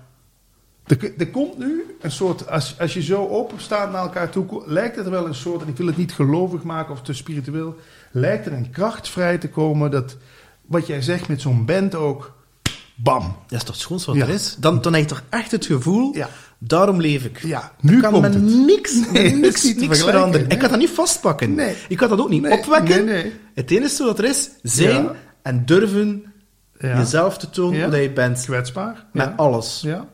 Er, 0.85 1.11
er 1.17 1.29
komt 1.29 1.57
nu 1.57 1.95
een 2.01 2.11
soort, 2.11 2.49
als, 2.49 2.75
als 2.79 2.93
je 2.93 3.01
zo 3.01 3.27
open 3.27 3.61
staat 3.61 3.91
naar 3.91 4.01
elkaar 4.01 4.29
toe, 4.29 4.63
lijkt 4.65 4.95
het 4.95 5.05
er 5.05 5.11
wel 5.11 5.27
een 5.27 5.35
soort, 5.35 5.61
en 5.61 5.67
ik 5.67 5.77
wil 5.77 5.87
het 5.87 5.97
niet 5.97 6.13
gelovig 6.13 6.63
maken 6.63 6.93
of 6.93 7.01
te 7.01 7.13
spiritueel, 7.13 7.75
lijkt 8.11 8.45
er 8.45 8.53
een 8.53 8.69
kracht 8.69 9.09
vrij 9.09 9.37
te 9.37 9.49
komen 9.49 9.91
dat, 9.91 10.17
wat 10.65 10.87
jij 10.87 11.01
zegt 11.01 11.27
met 11.27 11.41
zo'n 11.41 11.65
band 11.65 11.95
ook, 11.95 12.33
bam. 12.95 13.35
Dat 13.47 13.57
is 13.59 13.63
toch 13.65 13.73
het 13.73 13.83
schoonste 13.83 14.09
wat 14.09 14.19
Ja. 14.19 14.25
er 14.27 14.33
is? 14.33 14.55
Dan, 14.59 14.81
dan 14.81 14.93
heb 14.93 15.01
je 15.01 15.07
toch 15.07 15.23
echt 15.29 15.51
het 15.51 15.65
gevoel... 15.65 16.15
Ja. 16.15 16.29
Daarom 16.63 17.01
leef 17.01 17.23
ik. 17.25 17.43
Ja, 17.43 17.71
Nu 17.79 17.99
kan 17.99 18.11
komt 18.11 18.21
met 18.23 18.33
het. 18.33 18.43
niks, 18.43 18.93
Nee, 19.11 19.33
niks, 19.35 19.41
niks 19.41 19.61
vergelijken, 19.61 19.97
veranderen. 19.97 20.41
nee. 20.47 20.55
Ik 20.55 20.59
kan 20.59 20.69
dat 20.69 20.79
niet 20.79 20.89
vastpakken. 20.89 21.53
Nee. 21.55 21.75
Ik 21.87 21.97
kan 21.97 22.09
dat 22.09 22.19
ook 22.19 22.29
niet 22.29 22.47
opwekken. 22.47 23.05
nee, 23.05 23.23
nee. 23.23 23.33
Het 23.53 23.71
enige 23.71 24.03
wat 24.03 24.19
er 24.19 24.25
is, 24.25 24.49
zijn 24.61 25.03
Ja. 25.03 25.15
En 25.41 25.65
durven 25.65 26.23
Ja. 26.79 26.97
jezelf 26.97 27.37
te 27.37 27.49
tonen 27.49 27.77
Ja. 27.77 27.83
hoe 27.83 27.91
dat 27.91 28.01
je 28.01 28.11
bent. 28.11 28.43
Kwetsbaar. 28.45 29.05
Met 29.13 29.25
ja. 29.25 29.33
alles. 29.37 29.81
Ja. 29.85 30.07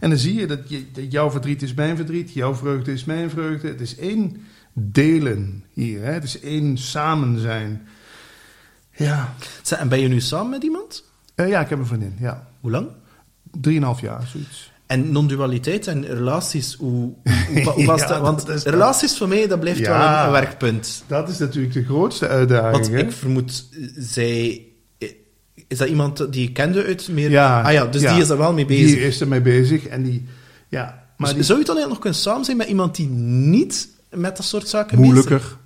En 0.00 0.08
dan 0.10 0.18
zie 0.18 0.34
je 0.34 0.46
dat, 0.46 0.58
je 0.68 0.84
dat 0.92 1.12
jouw 1.12 1.30
verdriet 1.30 1.62
is 1.62 1.74
mijn 1.74 1.96
verdriet, 1.96 2.32
jouw 2.32 2.54
vreugde 2.54 2.92
is 2.92 3.04
mijn 3.04 3.30
vreugde. 3.30 3.68
Het 3.68 3.80
is 3.80 3.96
één 3.96 4.36
delen 4.72 5.64
hier, 5.72 6.02
hè? 6.02 6.12
het 6.12 6.24
is 6.24 6.40
één 6.40 6.76
samen 6.78 7.38
zijn. 7.38 7.88
Ja. 8.96 9.34
En 9.78 9.88
ben 9.88 10.00
je 10.00 10.08
nu 10.08 10.20
samen 10.20 10.50
met 10.50 10.62
iemand? 10.62 11.04
Eh, 11.34 11.48
ja, 11.48 11.60
ik 11.60 11.68
heb 11.68 11.78
een 11.78 11.86
vriendin, 11.86 12.16
ja. 12.20 12.46
Hoe 12.60 12.70
lang? 12.70 12.88
Drieënhalf 13.60 14.00
jaar, 14.00 14.26
zoiets. 14.26 14.72
En 14.86 15.12
non-dualiteit 15.12 15.86
en 15.86 16.04
relaties, 16.06 16.74
hoe, 16.74 17.12
hoe, 17.52 17.62
hoe 17.64 17.84
was 17.92 18.00
Ja, 18.00 18.06
dat? 18.06 18.20
Want 18.20 18.46
dat 18.46 18.56
is 18.56 18.62
dat. 18.62 18.72
relaties 18.72 19.16
voor 19.16 19.28
mij, 19.28 19.46
dat 19.46 19.60
blijft 19.60 19.78
Ja. 19.78 19.98
wel 19.98 20.26
een, 20.26 20.32
werkpunt. 20.40 21.04
Dat 21.06 21.28
is 21.28 21.38
natuurlijk 21.38 21.74
de 21.74 21.84
grootste 21.84 22.28
uitdaging. 22.28 22.72
Want 22.72 22.88
hè? 22.90 22.98
ik 22.98 23.12
vermoed, 23.12 23.68
eh, 23.72 23.88
zij... 23.96 24.66
Is 25.68 25.78
dat 25.78 25.88
iemand 25.88 26.32
die 26.32 26.42
je 26.42 26.52
kende 26.52 26.84
uit 26.84 27.08
meer... 27.08 27.30
Ja, 27.30 27.62
ah 27.62 27.72
ja, 27.72 27.86
dus 27.86 28.02
ja. 28.02 28.12
die 28.12 28.22
is 28.22 28.28
er 28.28 28.38
wel 28.38 28.52
mee 28.52 28.66
bezig. 28.66 28.96
Die 28.96 29.06
is 29.06 29.20
ermee 29.20 29.40
bezig 29.40 29.86
en 29.86 30.02
die, 30.02 30.26
ja, 30.68 31.04
maar 31.16 31.26
Dus 31.28 31.36
die 31.36 31.44
Zou 31.44 31.58
je 31.58 31.64
dan 31.64 31.88
nog 31.88 31.98
kunnen 31.98 32.18
samen 32.18 32.44
zijn 32.44 32.56
met 32.56 32.68
iemand 32.68 32.96
die 32.96 33.08
niet 33.08 33.88
met 34.10 34.36
dat 34.36 34.46
soort 34.46 34.68
zaken 34.68 34.96
bezig 34.96 35.12
moeilijker. 35.12 35.56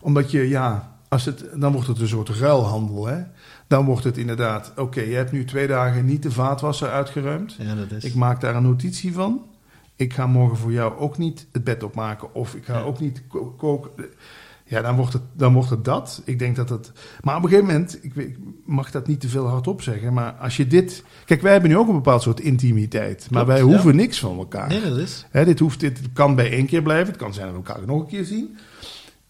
Omdat 0.00 0.30
je, 0.30 0.48
ja, 0.48 0.96
als 1.08 1.24
het, 1.24 1.44
dan 1.54 1.72
wordt 1.72 1.88
het 1.88 2.00
een 2.00 2.08
soort 2.08 2.28
ruilhandel, 2.28 3.06
hè. 3.06 3.22
Dan 3.68 3.84
wordt 3.84 4.04
het 4.04 4.18
inderdaad, 4.18 4.72
oké, 4.76 5.00
je 5.00 5.14
hebt 5.14 5.32
nu 5.32 5.44
twee 5.44 5.66
dagen 5.66 6.04
niet 6.04 6.22
de 6.22 6.30
vaatwasser 6.30 6.88
uitgeruimd. 6.88 7.56
Ja, 7.58 7.74
dat 7.74 7.90
is. 7.90 8.04
Ik 8.04 8.14
maak 8.14 8.40
daar 8.40 8.54
een 8.56 8.62
notitie 8.62 9.12
van. 9.12 9.42
Ik 9.96 10.12
ga 10.12 10.26
morgen 10.26 10.56
voor 10.58 10.72
jou 10.72 10.98
ook 10.98 11.18
niet 11.18 11.46
het 11.52 11.64
bed 11.64 11.82
opmaken. 11.82 12.34
Of 12.34 12.54
ik 12.54 12.64
ga 12.64 12.74
Ja. 12.78 12.80
ook 12.82 13.00
niet 13.00 13.22
ko- 13.28 13.54
koken. 13.58 13.90
Ja, 14.66 14.82
dan 14.82 14.96
wordt, 14.96 15.12
het, 15.12 15.22
dan 15.32 15.52
wordt 15.52 15.70
het 15.70 15.84
dat. 15.84 16.22
Ik 16.24 16.38
denk 16.38 16.56
dat 16.56 16.68
het... 16.68 16.92
Maar 17.20 17.36
op 17.36 17.42
een 17.42 17.48
gegeven 17.48 17.72
moment, 17.72 17.98
ik, 18.02 18.36
mag 18.64 18.90
dat 18.90 19.06
niet 19.06 19.20
te 19.20 19.28
veel 19.28 19.46
hardop 19.46 19.82
zeggen, 19.82 20.12
maar 20.12 20.32
als 20.32 20.56
je 20.56 20.66
dit... 20.66 21.04
Kijk, 21.24 21.42
wij 21.42 21.52
hebben 21.52 21.70
nu 21.70 21.76
ook 21.76 21.88
een 21.88 21.94
bepaald 21.94 22.22
soort 22.22 22.40
intimiteit. 22.40 23.26
Maar 23.30 23.46
wij 23.46 23.58
ja. 23.58 23.62
hoeven 23.62 23.96
niks 23.96 24.18
van 24.18 24.38
elkaar. 24.38 24.68
Nee, 24.68 24.82
dat 24.82 24.98
is. 24.98 25.26
Hè, 25.30 25.44
dit, 25.44 25.58
hoeft, 25.58 25.80
dit 25.80 26.00
kan 26.12 26.34
bij 26.34 26.50
één 26.50 26.66
keer 26.66 26.82
blijven. 26.82 27.06
Het 27.06 27.16
kan 27.16 27.34
zijn 27.34 27.46
dat 27.46 27.56
we 27.56 27.62
elkaar 27.66 27.86
nog 27.86 28.00
een 28.00 28.06
keer 28.06 28.24
zien. 28.24 28.56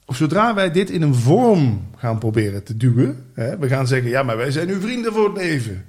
Of 0.06 0.16
zodra 0.16 0.54
wij 0.54 0.70
dit 0.70 0.90
in 0.90 1.02
een 1.02 1.14
vorm 1.14 1.86
gaan 1.96 2.18
proberen 2.18 2.64
te 2.64 2.76
duwen. 2.76 3.24
Hè, 3.34 3.58
we 3.58 3.68
gaan 3.68 3.86
zeggen, 3.86 4.10
ja, 4.10 4.22
maar 4.22 4.36
wij 4.36 4.50
zijn 4.50 4.66
nu 4.66 4.80
vrienden 4.80 5.12
voor 5.12 5.24
het 5.24 5.36
leven. 5.36 5.84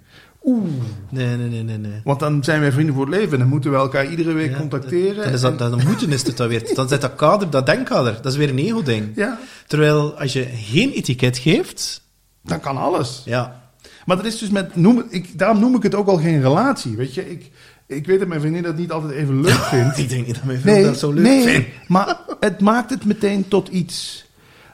Oeh, 0.45 0.63
Nee, 1.09 1.35
nee, 1.37 1.49
nee, 1.49 1.63
nee. 1.63 1.77
nee. 1.77 2.01
want 2.03 2.19
dan 2.19 2.43
zijn 2.43 2.59
wij 2.59 2.71
vrienden 2.71 2.95
voor 2.95 3.05
het 3.05 3.15
leven. 3.15 3.31
En 3.33 3.39
dan 3.39 3.47
moeten 3.47 3.71
we 3.71 3.77
elkaar 3.77 4.09
iedere 4.09 4.31
week 4.33 4.51
Ja, 4.51 4.57
contacteren. 4.57 5.23
Dan 5.23 5.33
is 5.33 5.41
dat, 5.41 5.51
En- 5.51 5.57
dan 5.57 5.81
moeten 5.87 6.11
is 6.11 6.23
het 6.23 6.37
dat 6.37 6.47
weer. 6.49 6.71
Dan 6.75 6.87
zit 6.87 7.01
dat 7.01 7.15
kader, 7.15 7.49
dat 7.49 7.65
denkkader. 7.65 8.13
Dat 8.21 8.31
is 8.31 8.37
weer 8.37 8.49
een 8.49 8.57
ego-ding. 8.57 9.11
ja, 9.15 9.39
Terwijl 9.67 10.19
als 10.19 10.33
je 10.33 10.47
geen 10.53 10.91
etiket 10.91 11.37
geeft, 11.37 12.01
dan 12.43 12.59
kan 12.59 12.77
alles. 12.77 13.21
ja. 13.25 13.63
Maar 14.05 14.15
dat 14.15 14.25
is 14.25 14.37
dus 14.37 14.49
met... 14.49 14.75
Noem, 14.75 15.03
ik, 15.09 15.37
daarom 15.39 15.59
noem 15.59 15.75
ik 15.75 15.83
het 15.83 15.95
ook 15.95 16.07
al 16.07 16.17
geen 16.17 16.41
relatie. 16.41 16.95
Weet 16.95 17.13
je, 17.13 17.29
ik, 17.31 17.51
ik 17.87 18.05
weet 18.05 18.19
dat 18.19 18.27
mijn 18.27 18.41
vriendin 18.41 18.63
dat 18.63 18.77
niet 18.77 18.91
altijd 18.91 19.13
even 19.13 19.41
leuk 19.41 19.53
vindt. 19.73 19.97
Ik 19.97 20.09
denk 20.09 20.25
niet 20.25 20.35
dat 20.35 20.43
mijn 20.43 20.59
vriend 20.59 20.75
Nee, 20.75 20.85
dat 20.85 20.99
zo 20.99 21.11
leuk 21.11 21.23
nee, 21.23 21.43
vindt. 21.47 21.67
maar 21.87 22.17
het 22.39 22.59
maakt 22.59 22.89
het 22.89 23.05
meteen 23.05 23.47
tot 23.47 23.67
iets. 23.67 24.24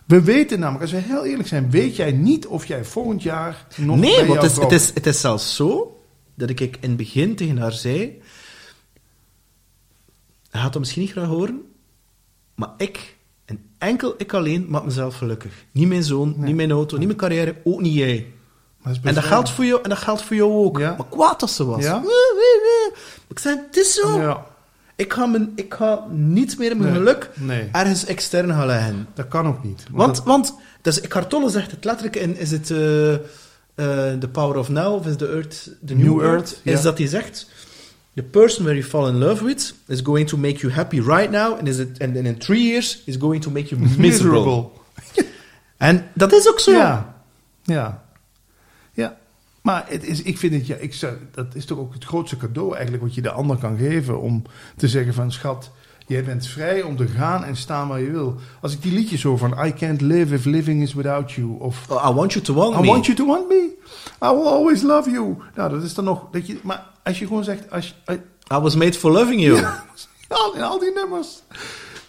We 0.06 0.22
weten 0.22 0.60
namelijk, 0.60 0.82
als 0.82 0.92
we 0.92 0.98
heel 1.08 1.26
eerlijk 1.26 1.48
zijn, 1.48 1.70
weet 1.70 1.96
jij 1.96 2.12
niet 2.12 2.48
of 2.48 2.66
jij 2.66 2.86
volgend 2.86 3.24
jaar 3.24 3.68
nog 3.78 4.00
bij 4.00 4.10
Nee, 4.10 4.26
want 4.26 4.42
het 4.42 4.52
is, 4.52 4.58
het, 4.58 4.72
is, 4.72 4.94
het 4.94 5.06
is 5.06 5.20
zelfs 5.20 5.56
zo 5.56 6.02
dat 6.36 6.50
ik 6.50 6.60
in 6.60 6.78
het 6.82 6.98
begin 6.98 7.36
tegen 7.36 7.58
haar 7.58 7.72
zei. 7.72 8.22
Hij 10.50 10.62
gaat 10.62 10.72
dat 10.72 10.82
misschien 10.82 11.02
niet 11.02 11.12
graag 11.12 11.28
horen, 11.28 11.72
maar 12.56 12.70
ik, 12.78 13.18
en 13.46 13.64
enkel 13.78 14.14
ik 14.18 14.34
alleen, 14.34 14.66
maak 14.70 14.84
mezelf 14.84 15.16
gelukkig. 15.16 15.54
Niet 15.72 15.88
mijn 15.88 16.04
zoon, 16.04 16.34
niet 16.38 16.56
mijn 16.56 16.72
auto, 16.72 16.98
niet 16.98 17.08
mijn 17.08 17.20
carrière, 17.20 17.56
ook 17.64 17.82
niet 17.82 17.94
jij. 17.94 18.28
Maar 18.82 18.98
En 19.04 19.14
dat 19.14 19.24
geldt 19.24 19.50
voor 19.50 19.66
jou, 19.66 19.82
en 19.84 19.90
dat 19.90 19.98
geldt 19.98 20.22
voor 20.22 20.36
jou 20.36 20.52
ook. 20.52 20.80
Ja. 20.80 20.96
Maar 20.98 21.08
kwaad 21.08 21.42
als 21.42 21.56
ze 21.56 21.66
was. 21.66 21.84
Ja. 21.84 22.04
Ik 23.28 23.40
zei, 23.40 23.60
het 23.68 23.78
is 23.78 23.94
zo. 23.94 24.20
Ja, 24.22 24.46
Ik, 25.02 25.14
ga 25.14 25.26
mijn, 25.26 25.52
ik 25.56 25.74
ga 25.74 26.06
niet 26.12 26.58
meer 26.58 26.78
mijn 26.78 26.90
Nee. 26.92 27.00
geluk 27.00 27.30
Nee. 27.36 27.70
ergens 27.72 28.06
extern 28.06 28.50
gaan 28.50 28.66
leggen. 28.68 29.08
dat 29.14 29.28
kan 29.28 29.48
ook 29.48 29.64
niet. 29.64 29.84
Want, 29.92 30.16
dat- 30.16 30.26
want 30.26 30.54
dus 30.82 31.02
Eckhart 31.02 31.30
Tolle 31.30 31.50
zegt 31.50 31.72
het 31.72 31.84
letterlijk 31.86 32.16
in, 32.16 32.38
is 32.38 32.52
het... 32.52 32.72
eh, 32.72 33.14
eh, 33.14 33.20
The 34.20 34.28
Power 34.32 34.58
of 34.58 34.70
Now, 34.70 34.94
of 34.96 35.06
is 35.06 35.16
The 35.16 35.28
Earth, 35.30 35.70
The 35.86 35.94
New 35.96 36.06
New, 36.06 36.22
Earth, 36.22 36.34
Earth, 36.54 36.62
is 36.64 36.82
dat 36.82 36.98
hij 36.98 37.08
zegt, 37.08 37.50
the 38.16 38.24
person 38.24 38.64
where 38.64 38.80
you 38.80 38.90
fall 38.90 39.08
in 39.08 39.18
love 39.18 39.44
with 39.46 39.74
is 39.88 40.00
going 40.04 40.28
to 40.28 40.38
make 40.38 40.56
you 40.60 40.74
happy 40.74 41.00
right 41.00 41.32
now, 41.32 41.58
and, 41.58 41.68
is 41.68 41.78
it, 41.78 42.02
and, 42.02 42.18
and 42.18 42.26
in 42.26 42.38
three 42.38 42.62
years 42.68 43.02
is 43.06 43.16
going 43.20 43.42
to 43.44 43.52
make 43.52 43.76
you 43.76 43.82
miserable. 43.98 44.70
En 45.78 46.08
dat 46.14 46.34
is 46.34 46.50
ook 46.50 46.60
zo. 46.60 46.72
Ja, 46.72 47.16
ja. 47.64 48.04
Maar 49.62 49.86
het 49.88 50.04
is, 50.04 50.22
ik 50.22 50.38
vind 50.38 50.54
het, 50.54 50.68
ja, 50.68 50.76
ik 50.76 50.94
zou, 50.94 51.14
dat 51.32 51.56
is 51.56 51.66
toch 51.66 51.78
ook 51.78 51.94
het 51.94 52.06
grootste 52.06 52.38
cadeau 52.38 52.74
eigenlijk 52.74 53.04
wat 53.04 53.16
je 53.16 53.22
de 53.22 53.32
ander 53.32 53.58
kan 53.58 53.78
geven. 53.78 54.22
Om 54.22 54.44
te 54.76 54.88
zeggen 54.88 55.14
van, 55.14 55.32
schat, 55.32 55.72
jij 56.08 56.24
bent 56.24 56.48
vrij 56.48 56.82
om 56.82 56.96
te 56.98 57.08
gaan 57.08 57.44
en 57.44 57.56
staan 57.56 57.88
waar 57.88 58.02
je 58.02 58.12
wil. 58.12 58.36
Als 58.62 58.74
ik 58.74 58.82
die 58.82 58.94
liedjes 58.94 59.24
hoor 59.24 59.38
van, 59.38 59.66
I 59.66 59.74
can't 59.74 60.02
live 60.02 60.34
if 60.36 60.46
living 60.46 60.82
is 60.82 60.94
without 60.94 61.32
you. 61.32 61.60
Of, 61.60 61.88
I 61.90 62.12
want 62.14 62.34
you 62.34 62.46
to 62.46 62.54
want 62.54 62.76
I 62.76 62.80
me. 62.80 62.88
want 62.88 63.06
you 63.06 63.18
to 63.18 63.26
want 63.26 63.48
me. 63.48 63.70
I 64.24 64.28
will 64.28 64.48
always 64.48 64.82
love 64.82 65.10
you. 65.10 65.38
Nou, 65.56 65.70
dat 65.70 65.84
is 65.84 65.94
dan 65.94 66.04
nog, 66.04 66.28
dat 66.32 66.48
je, 66.48 66.60
maar 66.64 66.88
als 67.04 67.20
je 67.20 67.28
gewoon 67.28 67.44
zegt, 67.44 67.72
als 67.72 67.96
je, 68.06 68.14
I 68.54 68.60
was 68.60 68.76
made 68.76 68.94
for 68.94 69.12
loving 69.12 69.42
you. 69.42 69.58
ja, 69.58 69.84
al 70.68 70.80
die 70.80 70.94
nummers. 70.94 71.42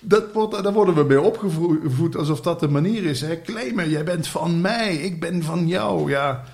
Dat 0.01 0.33
wordt, 0.33 0.63
daar 0.63 0.73
worden 0.73 0.95
we 0.95 1.03
mee 1.03 1.21
opgevoed 1.21 2.17
alsof 2.17 2.41
dat 2.41 2.61
de 2.61 2.69
manier 2.69 3.05
is. 3.05 3.21
Hè? 3.21 3.43
Claimen, 3.43 3.91
jij 3.91 4.05
bent 4.05 4.29
van 4.29 4.61
mij, 4.61 4.95
ik 4.95 5.21
ben 5.21 5.43
van 5.43 5.67
jou. 5.67 6.11
Ja, 6.11 6.45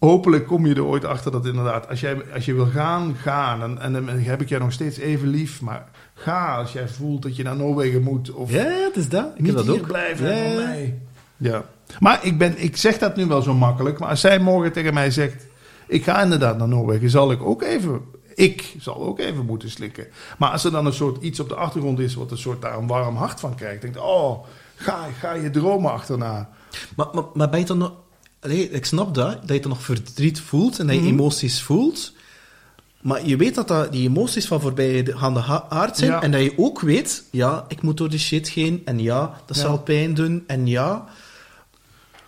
hopelijk 0.00 0.46
kom 0.46 0.66
je 0.66 0.74
er 0.74 0.84
ooit 0.84 1.04
achter 1.04 1.32
dat 1.32 1.46
inderdaad, 1.46 1.88
als, 1.88 2.00
jij, 2.00 2.16
als 2.34 2.44
je 2.44 2.54
wil 2.54 2.66
gaan, 2.66 3.14
ga. 3.14 3.60
En, 3.60 3.78
en 3.78 3.92
dan 3.92 4.08
heb 4.08 4.40
ik 4.40 4.48
jij 4.48 4.58
nog 4.58 4.72
steeds 4.72 4.98
even 4.98 5.28
lief, 5.28 5.60
maar 5.60 5.88
ga 6.14 6.56
als 6.56 6.72
jij 6.72 6.88
voelt 6.88 7.22
dat 7.22 7.36
je 7.36 7.42
naar 7.42 7.56
Noorwegen 7.56 8.02
moet. 8.02 8.30
Of 8.30 8.50
Ja, 8.50 8.64
het 8.64 8.96
is 8.96 9.08
dat. 9.08 9.32
Ik 9.34 9.42
niet 9.42 9.54
dat 9.54 9.64
hier 9.64 9.74
ook. 9.74 9.86
blijven 9.86 10.26
Ja, 10.26 10.54
mij. 10.54 10.98
Ja. 11.36 11.64
Maar 11.98 12.24
ik, 12.24 12.38
ben, 12.38 12.62
ik 12.62 12.76
zeg 12.76 12.98
dat 12.98 13.16
nu 13.16 13.26
wel 13.26 13.42
zo 13.42 13.54
makkelijk. 13.54 13.98
Maar 13.98 14.08
als 14.08 14.20
zij 14.20 14.38
morgen 14.38 14.72
tegen 14.72 14.94
mij 14.94 15.10
zegt... 15.10 15.46
Ik 15.86 16.04
ga 16.04 16.22
inderdaad 16.22 16.58
naar 16.58 16.68
Noorwegen. 16.68 17.10
Zal 17.10 17.30
ik 17.30 17.42
ook 17.42 17.62
even... 17.62 18.00
Ik 18.34 18.74
zal 18.78 19.02
ook 19.02 19.18
even 19.18 19.44
moeten 19.44 19.70
slikken. 19.70 20.06
Maar 20.38 20.50
als 20.50 20.64
er 20.64 20.70
dan 20.70 20.86
een 20.86 20.92
soort 20.92 21.22
iets 21.22 21.40
op 21.40 21.48
de 21.48 21.54
achtergrond 21.54 21.98
is... 21.98 22.14
Wat 22.14 22.30
een 22.30 22.38
soort 22.38 22.62
daar 22.62 22.78
een 22.78 22.86
warm 22.86 23.16
hart 23.16 23.40
van 23.40 23.54
krijgt. 23.54 23.82
Denk 23.82 23.96
oh, 23.98 24.44
ga, 24.74 25.06
ga 25.18 25.32
je 25.32 25.50
dromen 25.50 25.92
achterna. 25.92 26.48
Maar, 26.96 27.06
maar, 27.12 27.24
maar 27.34 27.50
ben 27.50 27.60
je 27.60 27.66
dan 27.66 27.78
nog... 27.78 27.92
Allee, 28.40 28.70
ik 28.70 28.84
snap 28.84 29.14
dat, 29.14 29.38
dat 29.46 29.56
je 29.56 29.60
dan 29.62 29.70
nog 29.70 29.82
verdriet 29.82 30.40
voelt 30.40 30.78
en 30.78 30.86
dat 30.86 30.94
je 30.96 31.00
Mhm. 31.02 31.10
emoties 31.10 31.62
voelt. 31.62 32.12
Maar 33.00 33.26
je 33.26 33.36
weet 33.36 33.54
dat, 33.54 33.68
dat 33.68 33.92
die 33.92 34.08
emoties 34.08 34.46
van 34.46 34.60
voorbij 34.60 35.04
gaan 35.16 35.34
de 35.34 35.42
aard 35.68 35.96
zijn. 35.96 36.10
Ja. 36.10 36.22
En 36.22 36.30
dat 36.30 36.42
je 36.42 36.52
ook 36.56 36.80
weet, 36.80 37.24
ja, 37.30 37.64
ik 37.68 37.82
moet 37.82 37.96
door 37.96 38.10
die 38.10 38.18
shit 38.18 38.50
heen. 38.50 38.82
En 38.84 38.98
ja, 38.98 39.40
dat 39.46 39.56
Ja. 39.56 39.62
zal 39.62 39.78
pijn 39.78 40.14
doen. 40.14 40.44
En 40.46 40.66
ja... 40.66 41.04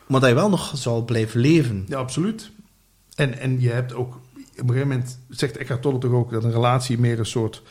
Maar 0.06 0.20
dat 0.20 0.28
je 0.28 0.34
wel 0.34 0.48
nog 0.48 0.72
zal 0.74 1.04
blijven 1.04 1.40
leven. 1.40 1.84
Ja, 1.88 1.98
absoluut. 1.98 2.50
En, 3.14 3.38
en 3.38 3.60
je 3.60 3.70
hebt 3.70 3.94
ook... 3.94 4.14
Op 4.14 4.20
een 4.68 4.74
gegeven 4.74 4.88
moment 4.88 5.18
zegt 5.28 5.56
Eckhart 5.56 5.82
Tolle 5.82 5.98
toch 5.98 6.12
ook... 6.12 6.30
Dat 6.30 6.44
een 6.44 6.52
relatie 6.52 6.98
meer 6.98 7.18
een 7.18 7.26
soort... 7.26 7.62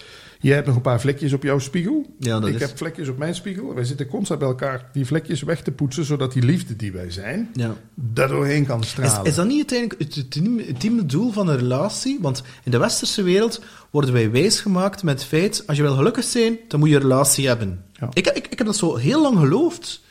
Je 0.42 0.54
hebt 0.54 0.68
nog 0.68 0.76
een 0.76 0.82
paar 0.82 1.02
vlekjes 1.02 1.34
op 1.34 1.44
jouw 1.44 1.60
spiegel. 1.60 2.06
Ja, 2.20 2.40
dat 2.40 2.50
ik 2.50 2.56
is... 2.56 2.62
heb 2.62 2.78
vlekjes 2.78 3.08
op 3.08 3.18
mijn 3.18 3.36
spiegel. 3.36 3.74
Wij 3.74 3.84
zitten 3.84 4.08
constant 4.08 4.40
bij 4.40 4.48
elkaar 4.50 4.90
die 4.94 5.06
vlekjes 5.06 5.42
weg 5.42 5.62
te 5.62 5.72
poetsen... 5.72 6.06
zodat 6.06 6.34
die 6.34 6.44
liefde 6.44 6.76
die 6.76 6.92
wij 6.92 7.12
zijn... 7.12 7.50
Ja. 7.54 7.76
daar 7.96 8.28
doorheen 8.28 8.66
kan 8.66 8.82
Is, 8.82 8.90
stralen. 8.90 9.26
is 9.26 9.36
dat 9.36 9.48
niet 9.48 9.58
uiteindelijk 9.72 10.00
het 10.00 10.36
ultieme, 10.36 11.06
doel 11.06 11.32
van 11.32 11.48
een 11.48 11.58
relatie? 11.58 12.18
Want 12.22 12.44
in 12.64 12.72
de 12.72 12.78
westerse 12.78 13.24
wereld 13.24 13.62
worden 13.90 14.14
wij 14.14 14.32
wijsgemaakt 14.32 15.04
met 15.04 15.20
het 15.20 15.28
feit... 15.28 15.64
als 15.68 15.78
je 15.78 15.84
wil 15.84 15.96
gelukkig 15.96 16.24
zijn, 16.24 16.58
dan 16.68 16.80
moet 16.80 16.90
je 16.90 16.96
een 16.96 17.02
relatie 17.02 17.48
hebben. 17.48 17.84
Ja. 17.94 18.10
Ik, 18.14 18.28
ik, 18.28 18.48
ik 18.48 18.58
heb 18.58 18.68
dat 18.68 18.78
zo 18.78 18.96
heel 18.96 19.22
lang 19.22 19.38
geloofd. 19.40 20.02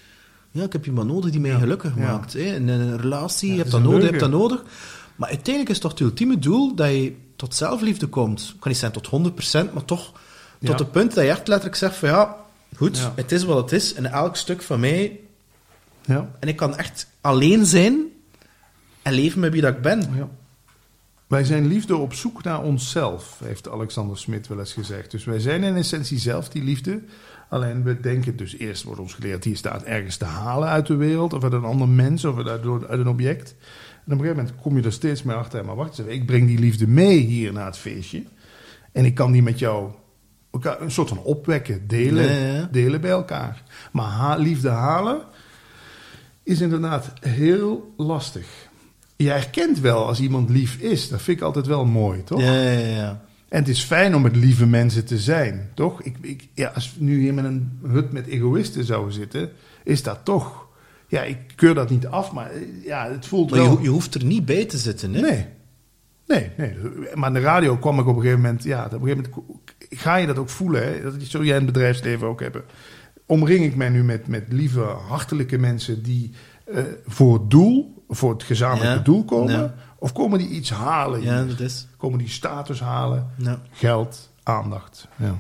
Ja, 0.50 0.64
ik 0.64 0.72
heb 0.72 0.86
iemand 0.86 1.08
nodig 1.08 1.30
die 1.30 1.40
mij 1.40 1.50
gelukkig 1.58 1.96
Ja. 1.96 2.00
maakt. 2.12 2.32
Hè. 2.32 2.40
In 2.54 2.68
een 2.68 3.00
relatie, 3.00 3.50
je 3.50 3.54
hebt 3.54 3.66
is 3.66 3.72
dat 3.72 3.82
nodig, 3.82 4.00
je 4.00 4.06
hebt 4.06 4.20
dat 4.20 4.30
nodig. 4.30 4.64
Maar 5.16 5.28
uiteindelijk 5.28 5.74
is 5.74 5.78
toch 5.78 5.90
het 5.90 6.00
ultieme 6.00 6.38
doel 6.38 6.74
dat 6.74 6.88
je 6.90 7.14
tot 7.40 7.54
zelfliefde 7.54 8.06
komt. 8.06 8.40
Het 8.40 8.58
kan 8.58 8.70
niet 8.70 8.80
zijn 8.80 8.92
tot 8.92 9.06
100%, 9.06 9.72
maar 9.72 9.84
toch 9.84 10.12
Ja. 10.58 10.68
tot 10.68 10.78
het 10.78 10.90
punt 10.90 11.14
dat 11.14 11.24
je 11.24 11.30
echt 11.30 11.48
letterlijk 11.48 11.76
zegt 11.76 11.96
van 11.96 12.08
ja, 12.08 12.36
goed, 12.76 12.98
Ja. 12.98 13.12
het 13.16 13.32
is 13.32 13.44
wat 13.44 13.56
het 13.56 13.72
is. 13.72 13.94
En 13.94 14.06
elk 14.06 14.36
stuk 14.36 14.62
van 14.62 14.80
mij... 14.80 15.20
Ja. 16.04 16.30
En 16.38 16.48
ik 16.48 16.56
kan 16.56 16.76
echt 16.76 17.06
alleen 17.20 17.66
zijn 17.66 18.00
en 19.02 19.12
leven 19.12 19.40
met 19.40 19.52
wie 19.52 19.60
dat 19.60 19.74
ik 19.74 19.82
ben. 19.82 20.14
Ja. 20.16 20.28
Wij 21.26 21.44
zijn 21.44 21.66
liefde 21.66 21.96
op 21.96 22.14
zoek 22.14 22.42
naar 22.42 22.62
onszelf, 22.62 23.38
heeft 23.44 23.68
Alexander 23.68 24.18
Smit 24.18 24.48
wel 24.48 24.58
eens 24.58 24.72
gezegd. 24.72 25.10
Dus 25.10 25.24
wij 25.24 25.38
zijn 25.40 25.62
in 25.64 25.76
essentie 25.76 26.18
zelf 26.18 26.48
die 26.48 26.62
liefde. 26.62 27.02
Alleen 27.48 27.82
we 27.82 28.00
denken 28.00 28.36
dus 28.36 28.56
eerst 28.56 28.82
wordt 28.82 29.00
ons 29.00 29.14
geleerd, 29.14 29.42
die 29.42 29.56
staat 29.56 29.82
ergens 29.82 30.16
te 30.16 30.24
halen 30.24 30.68
uit 30.68 30.86
de 30.86 30.94
wereld, 30.96 31.32
of 31.32 31.42
uit 31.42 31.52
een 31.52 31.64
ander 31.64 31.88
mens, 31.88 32.24
of 32.24 32.36
uit, 32.36 32.48
uit 32.88 33.00
een 33.00 33.08
object. 33.08 33.54
En 34.06 34.12
op 34.16 34.18
een 34.18 34.18
gegeven 34.18 34.36
moment 34.36 34.62
kom 34.62 34.76
je 34.76 34.82
er 34.82 34.92
steeds 34.92 35.22
meer 35.22 35.36
achter, 35.36 35.64
maar 35.64 35.76
wacht 35.76 35.88
eens 35.88 35.98
even, 35.98 36.12
ik 36.12 36.26
breng 36.26 36.46
die 36.46 36.58
liefde 36.58 36.86
mee 36.86 37.18
hier 37.18 37.52
naar 37.52 37.66
het 37.66 37.78
feestje. 37.78 38.22
En 38.92 39.04
ik 39.04 39.14
kan 39.14 39.32
die 39.32 39.42
met 39.42 39.58
jou 39.58 39.90
elkaar 40.52 40.80
een 40.80 40.90
soort 40.90 41.08
van 41.08 41.18
opwekken, 41.18 41.88
delen, 41.88 42.68
delen 42.72 43.00
bij 43.00 43.10
elkaar. 43.10 43.62
Maar 43.92 44.06
ha- 44.06 44.36
liefde 44.36 44.68
halen 44.68 45.20
is 46.42 46.60
inderdaad 46.60 47.12
heel 47.20 47.94
lastig. 47.96 48.46
Je 49.16 49.28
herkent 49.28 49.80
wel 49.80 50.06
als 50.06 50.20
iemand 50.20 50.50
lief 50.50 50.76
is. 50.76 51.08
Dat 51.08 51.22
vind 51.22 51.36
ik 51.38 51.42
altijd 51.44 51.66
wel 51.66 51.84
mooi, 51.84 52.24
toch? 52.24 52.40
Ja, 52.40 52.62
ja, 52.62 52.86
ja. 52.86 53.20
En 53.48 53.58
het 53.58 53.68
is 53.68 53.82
fijn 53.82 54.14
om 54.14 54.22
met 54.22 54.36
lieve 54.36 54.66
mensen 54.66 55.04
te 55.04 55.18
zijn, 55.18 55.70
toch? 55.74 56.02
Ik, 56.02 56.16
ik, 56.20 56.48
ja, 56.54 56.68
als 56.74 56.94
we 56.98 57.04
nu 57.04 57.20
hier 57.20 57.34
met 57.34 57.44
een 57.44 57.78
hut 57.86 58.12
met 58.12 58.26
egoïsten 58.26 58.84
zouden 58.84 59.14
zitten, 59.14 59.50
is 59.84 60.02
dat 60.02 60.18
toch... 60.24 60.68
Ja, 61.10 61.22
ik 61.22 61.38
keur 61.56 61.74
dat 61.74 61.90
niet 61.90 62.06
af, 62.06 62.32
maar 62.32 62.50
eh, 62.50 62.84
ja, 62.84 63.10
het 63.10 63.26
voelt 63.26 63.50
Maar 63.50 63.60
wel... 63.60 63.76
je, 63.76 63.82
je 63.82 63.88
hoeft 63.88 64.14
er 64.14 64.24
niet 64.24 64.44
bij 64.44 64.64
te 64.64 64.78
zitten, 64.78 65.14
hè? 65.14 65.20
Nee. 65.20 65.46
Nee, 66.26 66.50
nee. 66.56 66.74
Maar 67.14 67.32
de 67.32 67.40
radio 67.40 67.76
kwam 67.76 67.98
ik 67.98 68.06
op 68.06 68.16
een 68.16 68.22
gegeven 68.22 68.40
moment... 68.40 68.62
Ja, 68.62 68.84
op 68.84 68.92
een 68.92 69.00
gegeven 69.00 69.30
moment 69.30 69.60
ga 69.90 70.16
je 70.16 70.26
dat 70.26 70.38
ook 70.38 70.48
voelen. 70.48 70.82
Hè? 70.82 71.02
Dat 71.02 71.14
zul 71.18 71.42
jij 71.44 71.56
in 71.56 71.64
het 71.64 71.72
bedrijfsleven 71.72 72.26
ook 72.26 72.40
hebben. 72.40 72.62
Omring 73.26 73.64
ik 73.64 73.76
mij 73.76 73.88
nu 73.88 74.04
met, 74.04 74.26
met 74.26 74.44
lieve, 74.48 74.80
hartelijke 74.80 75.58
mensen... 75.58 76.02
die 76.02 76.30
eh, 76.64 76.82
voor 77.06 77.34
het 77.34 77.50
doel, 77.50 78.04
voor 78.08 78.32
het 78.32 78.42
gezamenlijke 78.42 78.96
Ja, 78.96 79.02
doel 79.02 79.24
komen? 79.24 79.52
ja. 79.52 79.74
Of 79.98 80.12
komen 80.12 80.38
die 80.38 80.48
iets 80.48 80.70
halen? 80.70 81.22
Ja, 81.22 81.44
dat 81.44 81.60
is. 81.60 81.86
Komen 81.96 82.18
die 82.18 82.28
status 82.28 82.80
halen? 82.80 83.30
Ja. 83.36 83.60
Geld, 83.70 84.30
aandacht. 84.42 85.08
Ja. 85.16 85.38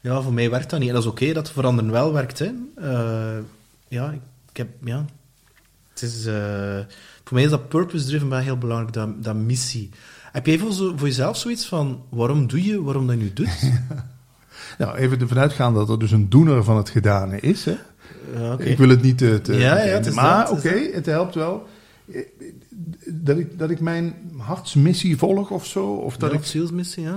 ja, 0.00 0.20
voor 0.22 0.32
mij 0.32 0.50
werkt 0.50 0.70
dat 0.70 0.78
niet. 0.78 0.88
En 0.88 0.94
dat 0.94 1.04
is 1.04 1.10
oké 1.10 1.32
dat 1.32 1.50
veranderen 1.50 1.90
wel 1.90 2.12
werkt, 2.12 2.38
hè. 2.38 2.50
Eh, 2.76 3.38
ja, 3.88 4.10
ik, 4.10 4.20
ik 4.50 4.56
heb... 4.56 4.68
Ja. 4.84 5.04
Het 5.90 6.02
is... 6.02 6.26
eh, 6.26 6.78
voor 7.24 7.34
mij 7.34 7.42
is 7.42 7.50
dat 7.50 7.68
purpose-driven 7.68 8.28
wel 8.28 8.38
heel 8.38 8.58
belangrijk, 8.58 8.92
dat, 8.92 9.24
dat 9.24 9.34
missie. 9.34 9.90
Heb 10.32 10.46
jij 10.46 10.58
voor, 10.58 10.72
zo, 10.72 10.92
voor 10.96 11.06
jezelf 11.06 11.36
zoiets 11.36 11.66
van... 11.66 12.02
Waarom 12.08 12.46
doe 12.46 12.64
je, 12.64 12.82
waarom 12.82 13.06
dat 13.06 13.16
je 13.16 13.22
nu 13.22 13.32
doet? 13.32 13.48
Nou, 14.78 14.96
even 14.96 15.20
ervan 15.20 15.38
uitgaan 15.38 15.74
dat 15.74 15.88
er 15.88 15.98
dus 15.98 16.10
een 16.10 16.28
doener 16.28 16.64
van 16.64 16.76
het 16.76 16.88
gedane 16.88 17.40
is. 17.40 17.64
Hè? 17.64 17.76
Ja. 18.34 18.58
Ik 18.58 18.78
wil 18.78 18.88
het 18.88 19.02
niet 19.02 19.18
te... 19.18 19.40
te 19.42 19.52
Ja, 19.52 19.82
ja, 19.84 19.92
het 19.94 20.06
is 20.06 20.14
maar 20.14 20.50
oké, 20.50 20.88
het 20.92 21.06
helpt 21.06 21.34
wel. 21.34 21.68
Eh, 22.12 22.20
Dat 23.06 23.38
ik, 23.38 23.58
dat 23.58 23.70
ik 23.70 23.80
mijn 23.80 24.14
hartsmissie 24.38 25.16
volg 25.16 25.50
of 25.50 25.66
zo. 25.66 25.86
Of 25.86 26.16
dat 26.16 26.30
Ja, 26.30 26.36
ik 26.36 26.42
of 26.42 26.46
salesmissie, 26.48 27.02
ja. 27.02 27.16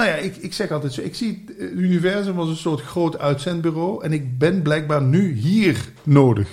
Nou 0.00 0.12
ja, 0.12 0.18
ik, 0.18 0.36
ik 0.36 0.52
zeg 0.52 0.70
altijd 0.70 0.92
zo. 0.92 1.00
Ik 1.00 1.14
zie 1.14 1.44
het 1.46 1.56
eh, 1.56 1.70
universum 1.70 2.38
als 2.38 2.48
een 2.48 2.56
soort 2.56 2.80
groot 2.80 3.18
uitzendbureau. 3.18 4.04
En 4.04 4.12
ik 4.12 4.38
ben 4.38 4.62
blijkbaar 4.62 5.02
nu 5.02 5.32
hier 5.32 5.88
nodig. 6.02 6.48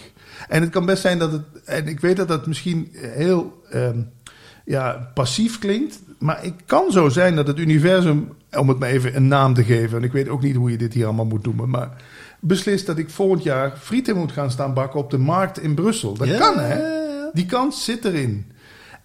En 0.47 0.61
het 0.61 0.69
kan 0.69 0.85
best 0.85 1.01
zijn 1.01 1.19
dat 1.19 1.31
het. 1.31 1.41
En 1.65 1.87
ik 1.87 1.99
weet 1.99 2.17
dat 2.17 2.27
dat 2.27 2.47
misschien 2.47 2.89
heel 2.93 3.61
ehm, 3.69 3.99
ja, 4.65 5.11
passief 5.13 5.59
klinkt. 5.59 5.99
Maar 6.19 6.43
het 6.43 6.53
kan 6.65 6.91
zo 6.91 7.09
zijn 7.09 7.35
dat 7.35 7.47
het 7.47 7.59
universum, 7.59 8.29
om 8.51 8.69
het 8.69 8.79
maar 8.79 8.89
even 8.89 9.15
een 9.15 9.27
naam 9.27 9.53
te 9.53 9.63
geven. 9.63 9.97
En 9.97 10.03
ik 10.03 10.11
weet 10.11 10.29
ook 10.29 10.41
niet 10.41 10.55
hoe 10.55 10.71
je 10.71 10.77
dit 10.77 10.93
hier 10.93 11.05
allemaal 11.05 11.25
moet 11.25 11.45
noemen. 11.45 11.69
Maar 11.69 11.89
beslist 12.39 12.85
dat 12.85 12.97
ik 12.97 13.09
volgend 13.09 13.43
jaar 13.43 13.77
frieten 13.77 14.15
moet 14.15 14.31
gaan 14.31 14.51
staan 14.51 14.73
bakken 14.73 14.99
op 14.99 15.11
de 15.11 15.17
markt 15.17 15.59
in 15.59 15.75
Brussel. 15.75 16.13
Dat 16.13 16.37
kan 16.37 16.59
hè. 16.59 16.79
Die 17.33 17.45
kans 17.45 17.83
zit 17.83 18.05
erin. 18.05 18.45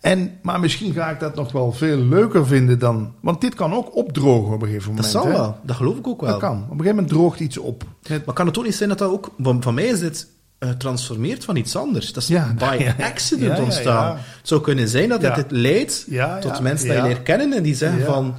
En, 0.03 0.39
maar 0.43 0.61
misschien 0.61 0.93
ga 0.93 1.11
ik 1.11 1.21
dat 1.21 1.35
nog 1.35 1.53
wel 1.53 1.73
veel 1.73 1.97
leuker 1.97 2.47
vinden 2.47 2.79
dan. 2.79 3.15
Want 3.21 3.41
dit 3.41 3.55
kan 3.55 3.75
ook 3.75 3.97
opdrogen 3.97 4.55
op 4.55 4.63
een 4.63 4.69
gegeven 4.69 4.97
Dat 4.97 5.05
moment. 5.05 5.13
zal 5.13 5.25
hè? 5.25 5.31
wel. 5.31 5.59
Dat 5.63 5.77
geloof 5.77 5.99
ik 5.99 6.07
ook 6.07 6.21
wel. 6.21 6.31
Dat 6.31 6.41
kan. 6.41 6.57
Op 6.57 6.63
een 6.63 6.69
gegeven 6.69 6.95
moment 6.95 7.09
droogt 7.09 7.41
iets 7.41 7.59
op. 7.59 7.85
Maar 8.09 8.35
kan 8.35 8.47
het 8.47 8.59
ook 8.59 8.65
niet 8.65 8.75
zijn 8.75 8.89
dat 8.89 8.99
dat 8.99 9.11
ook... 9.11 9.31
Van, 9.39 9.63
van 9.63 9.75
mij 9.75 9.85
is 9.85 10.01
dit 10.01 10.27
eh, 10.59 10.71
transformeert 10.71 11.45
van 11.45 11.57
iets 11.57 11.77
anders. 11.77 12.13
Dat 12.13 12.23
is 12.23 12.29
Ja, 12.29 12.55
by 12.59 12.77
ja, 12.99 13.05
accident 13.05 13.57
ja, 13.57 13.63
ontstaan. 13.63 14.17
Het 14.17 14.49
zou 14.49 14.61
kunnen 14.61 14.89
zijn 14.89 15.09
dat 15.09 15.23
het 15.23 15.51
leidt 15.51 16.07
tot 16.41 16.61
mensen 16.61 16.89
die 16.89 16.97
je 16.97 17.03
leert 17.03 17.23
kennen 17.23 17.53
en 17.53 17.63
die 17.63 17.75
zeggen 17.75 18.05
van... 18.05 18.35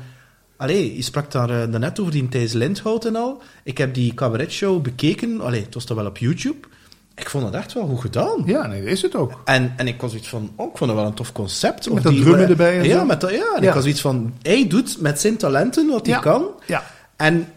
Allee, 0.58 0.96
je 0.96 1.02
sprak 1.02 1.32
daar 1.32 1.50
eh, 1.50 1.72
daarnet 1.72 2.00
over 2.00 2.12
die 2.12 2.30
Thijs 2.30 2.54
Lindhout 2.54 3.06
en 3.06 3.16
al. 3.16 3.42
Ik 3.64 3.78
heb 3.78 3.94
die 3.94 4.14
cabaretshow 4.14 4.82
bekeken. 4.82 5.42
Allee, 5.42 5.64
het 5.64 5.74
was 5.74 5.86
toch 5.86 5.98
wel 5.98 6.06
op 6.06 6.18
YouTube. 6.18 6.68
Ik 7.16 7.30
vond 7.30 7.44
dat 7.44 7.54
echt 7.54 7.74
wel 7.74 7.88
goed 7.88 8.00
gedaan. 8.02 8.44
Ja, 8.46 8.68
nee, 8.68 8.82
dat 8.82 8.90
is 8.92 9.02
het 9.02 9.16
ook. 9.16 9.42
En, 9.46 9.74
en 9.78 9.88
ik 9.88 10.02
was 10.02 10.14
iets 10.14 10.28
van, 10.28 10.52
oh, 10.56 10.72
ik 10.72 10.78
vond 10.78 10.90
het 10.90 11.00
wel 11.00 11.10
een 11.10 11.14
tof 11.16 11.32
concept. 11.32 11.86
Met 11.86 11.98
Of 11.98 12.02
dat 12.04 12.12
die- 12.14 12.22
drummen 12.22 12.50
erbij 12.50 12.78
en 12.80 12.84
ja, 12.86 13.00
zo. 13.00 13.06
Met 13.06 13.22
dat, 13.22 13.30
ja, 13.32 13.56
en 13.56 13.62
Ja. 13.62 13.68
ik 13.68 13.74
was 13.74 13.86
iets 13.86 14.02
van, 14.02 14.34
hij 14.42 14.68
doet 14.68 15.02
met 15.02 15.20
zijn 15.22 15.38
talenten 15.38 15.88
wat 15.90 16.06
hij 16.06 16.20
kan. 16.20 16.46
Ja. 16.68 16.84
En 17.16 17.48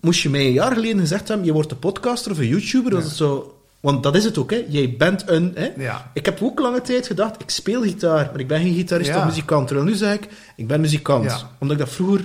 moest 0.00 0.20
je 0.20 0.30
mij 0.30 0.46
een 0.46 0.52
jaar 0.52 0.72
geleden 0.72 0.98
gezegd 1.00 1.28
hebben, 1.28 1.46
je 1.46 1.52
wordt 1.52 1.70
een 1.70 1.78
podcaster 1.78 2.32
of 2.32 2.38
een 2.38 2.46
YouTuber, 2.46 2.92
was 2.94 3.04
het 3.04 3.16
zo, 3.16 3.54
Want 3.80 4.02
dat 4.02 4.16
is 4.16 4.24
het 4.24 4.38
ook, 4.38 4.50
hè. 4.50 4.64
Jij 4.68 4.94
bent 4.98 5.28
een... 5.28 5.52
Hè. 5.54 5.70
Ja. 5.76 6.10
Ik 6.14 6.24
heb 6.26 6.42
ook 6.42 6.58
lange 6.60 6.80
tijd 6.80 7.06
gedacht, 7.06 7.42
ik 7.42 7.50
speel 7.50 7.82
gitaar, 7.82 8.28
maar 8.30 8.40
ik 8.40 8.48
ben 8.48 8.60
geen 8.60 8.74
gitarist 8.74 9.16
of 9.16 9.24
muzikant. 9.24 9.66
Terwijl 9.66 9.88
nu 9.88 9.94
zeg 9.94 10.14
ik, 10.14 10.28
ik 10.56 10.66
ben 10.66 10.80
muzikant. 10.80 11.46
Omdat 11.58 11.78
ik 11.78 11.84
dat 11.84 11.94
vroeger... 11.94 12.24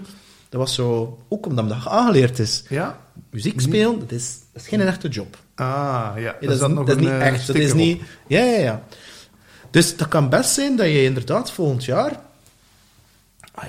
Dat 0.49 0.59
was 0.59 0.73
zo... 0.73 1.17
Ook 1.29 1.45
omdat 1.45 1.63
me 1.65 1.69
dat 1.69 1.87
aangeleerd 1.87 2.39
is. 2.39 2.63
Ja? 2.69 2.99
Muziek 3.29 3.61
spelen, 3.61 3.99
dat 3.99 4.11
is, 4.11 4.37
dat 4.53 4.61
is 4.61 4.67
geen 4.67 4.81
echte 4.81 5.07
job. 5.07 5.37
Ah, 5.55 6.11
ja. 6.17 6.35
Dat, 6.41 6.51
is, 6.51 6.59
nog 6.59 6.85
dat 6.85 6.87
is 6.87 6.93
een, 6.93 6.99
niet 6.99 7.09
eh, 7.09 7.27
echt. 7.27 7.47
Dat 7.47 7.55
is 7.55 7.71
op. 7.71 7.77
niet... 7.77 8.01
Ja, 8.27 8.43
ja, 8.43 8.59
ja. 8.59 8.83
Dus 9.71 9.97
dat 9.97 10.07
kan 10.07 10.29
best 10.29 10.49
zijn 10.49 10.75
dat 10.75 10.85
je 10.85 11.03
inderdaad 11.03 11.51
volgend 11.51 11.85
jaar... 11.85 12.23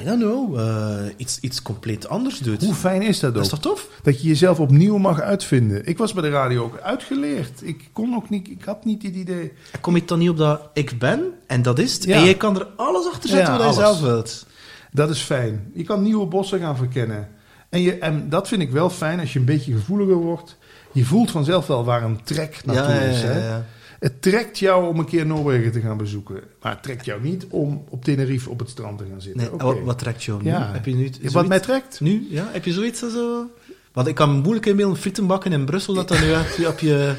I 0.00 0.04
don't 0.04 0.22
know, 0.22 0.58
eh, 0.58 1.12
iets, 1.16 1.40
iets 1.40 1.62
compleet 1.62 2.08
anders 2.08 2.38
doet. 2.38 2.64
Hoe 2.64 2.74
fijn 2.74 3.02
is 3.02 3.20
dat 3.20 3.28
ook? 3.28 3.34
dat 3.34 3.44
is 3.44 3.50
toch 3.50 3.60
tof? 3.60 3.88
Dat 4.02 4.22
je 4.22 4.28
jezelf 4.28 4.60
opnieuw 4.60 4.98
mag 4.98 5.20
uitvinden. 5.20 5.86
Ik 5.86 5.98
was 5.98 6.12
bij 6.12 6.22
de 6.22 6.28
radio 6.28 6.64
ook 6.64 6.80
uitgeleerd. 6.80 7.60
Ik 7.62 7.88
kon 7.92 8.14
ook 8.14 8.30
niet, 8.30 8.48
ik 8.48 8.64
had 8.64 8.84
niet 8.84 9.00
dit 9.00 9.14
idee. 9.14 9.52
Kom 9.80 9.94
je 9.94 10.04
dan 10.04 10.18
niet 10.18 10.30
op 10.30 10.36
dat 10.36 10.60
ik 10.72 10.98
ben, 10.98 11.32
en 11.46 11.62
dat 11.62 11.78
is 11.78 11.92
het. 11.92 12.04
Ja. 12.04 12.16
En 12.16 12.24
jij 12.24 12.34
kan 12.34 12.58
er 12.58 12.66
alles 12.76 13.06
achter 13.06 13.28
zetten 13.28 13.54
Ja, 13.54 13.58
wat 13.58 13.74
je 13.74 13.80
zelf 13.80 14.00
wilt. 14.00 14.46
Dat 14.92 15.10
is 15.10 15.20
fijn. 15.20 15.70
Je 15.74 15.84
kan 15.84 16.02
nieuwe 16.02 16.26
bossen 16.26 16.60
gaan 16.60 16.76
verkennen. 16.76 17.28
En, 17.68 17.80
je, 17.80 17.98
en 17.98 18.28
dat 18.28 18.48
vind 18.48 18.62
ik 18.62 18.70
wel 18.70 18.90
fijn 18.90 19.20
als 19.20 19.32
je 19.32 19.38
een 19.38 19.44
beetje 19.44 19.72
gevoeliger 19.72 20.14
wordt. 20.14 20.56
Je 20.96 21.04
voelt 21.04 21.30
vanzelf 21.30 21.66
wel 21.66 21.84
waar 21.84 22.02
een 22.02 22.22
trek 22.24 22.60
naartoe 22.64 22.94
Ja, 22.94 23.00
is. 23.00 23.20
ja, 23.20 23.26
Hè? 23.26 23.46
ja. 23.48 23.64
Het 24.00 24.22
trekt 24.22 24.58
jou 24.58 24.86
om 24.88 24.98
een 24.98 25.04
keer 25.04 25.26
Noorwegen 25.26 25.72
te 25.72 25.80
gaan 25.80 25.96
bezoeken. 25.96 26.40
Maar 26.62 26.72
het 26.72 26.82
trekt 26.82 27.04
jou 27.04 27.22
niet 27.22 27.46
om 27.50 27.84
op 27.88 28.04
Tenerife 28.04 28.50
op 28.50 28.58
het 28.58 28.68
strand 28.68 28.98
te 28.98 29.04
gaan 29.10 29.20
zitten. 29.20 29.40
Nee, 29.42 29.50
wat, 29.58 29.80
wat 29.84 29.98
trekt 29.98 30.24
jou 30.24 30.42
nu? 30.42 30.48
Ja. 30.50 30.70
Heb 30.72 30.84
je 30.84 30.94
nu 30.94 31.04
Ja, 31.04 31.10
zoiets- 31.12 31.32
wat 31.34 31.46
mij 31.48 31.60
trekt? 31.60 32.00
Nu, 32.00 32.26
ja? 32.30 32.48
Heb 32.52 32.64
je 32.64 32.72
zoiets 32.72 33.02
als 33.02 33.12
zo... 33.12 33.50
Want 33.92 34.08
ik 34.08 34.14
kan 34.14 34.38
moeilijk 34.40 34.66
inbeelden 34.66 34.96
frieten 34.98 35.26
bakken 35.26 35.52
in 35.52 35.64
Brussel, 35.64 35.94
dat 35.94 36.08
dan 36.08 36.20
nu 36.20 36.32
echt 36.32 36.66
op 36.66 36.78
je... 36.78 37.14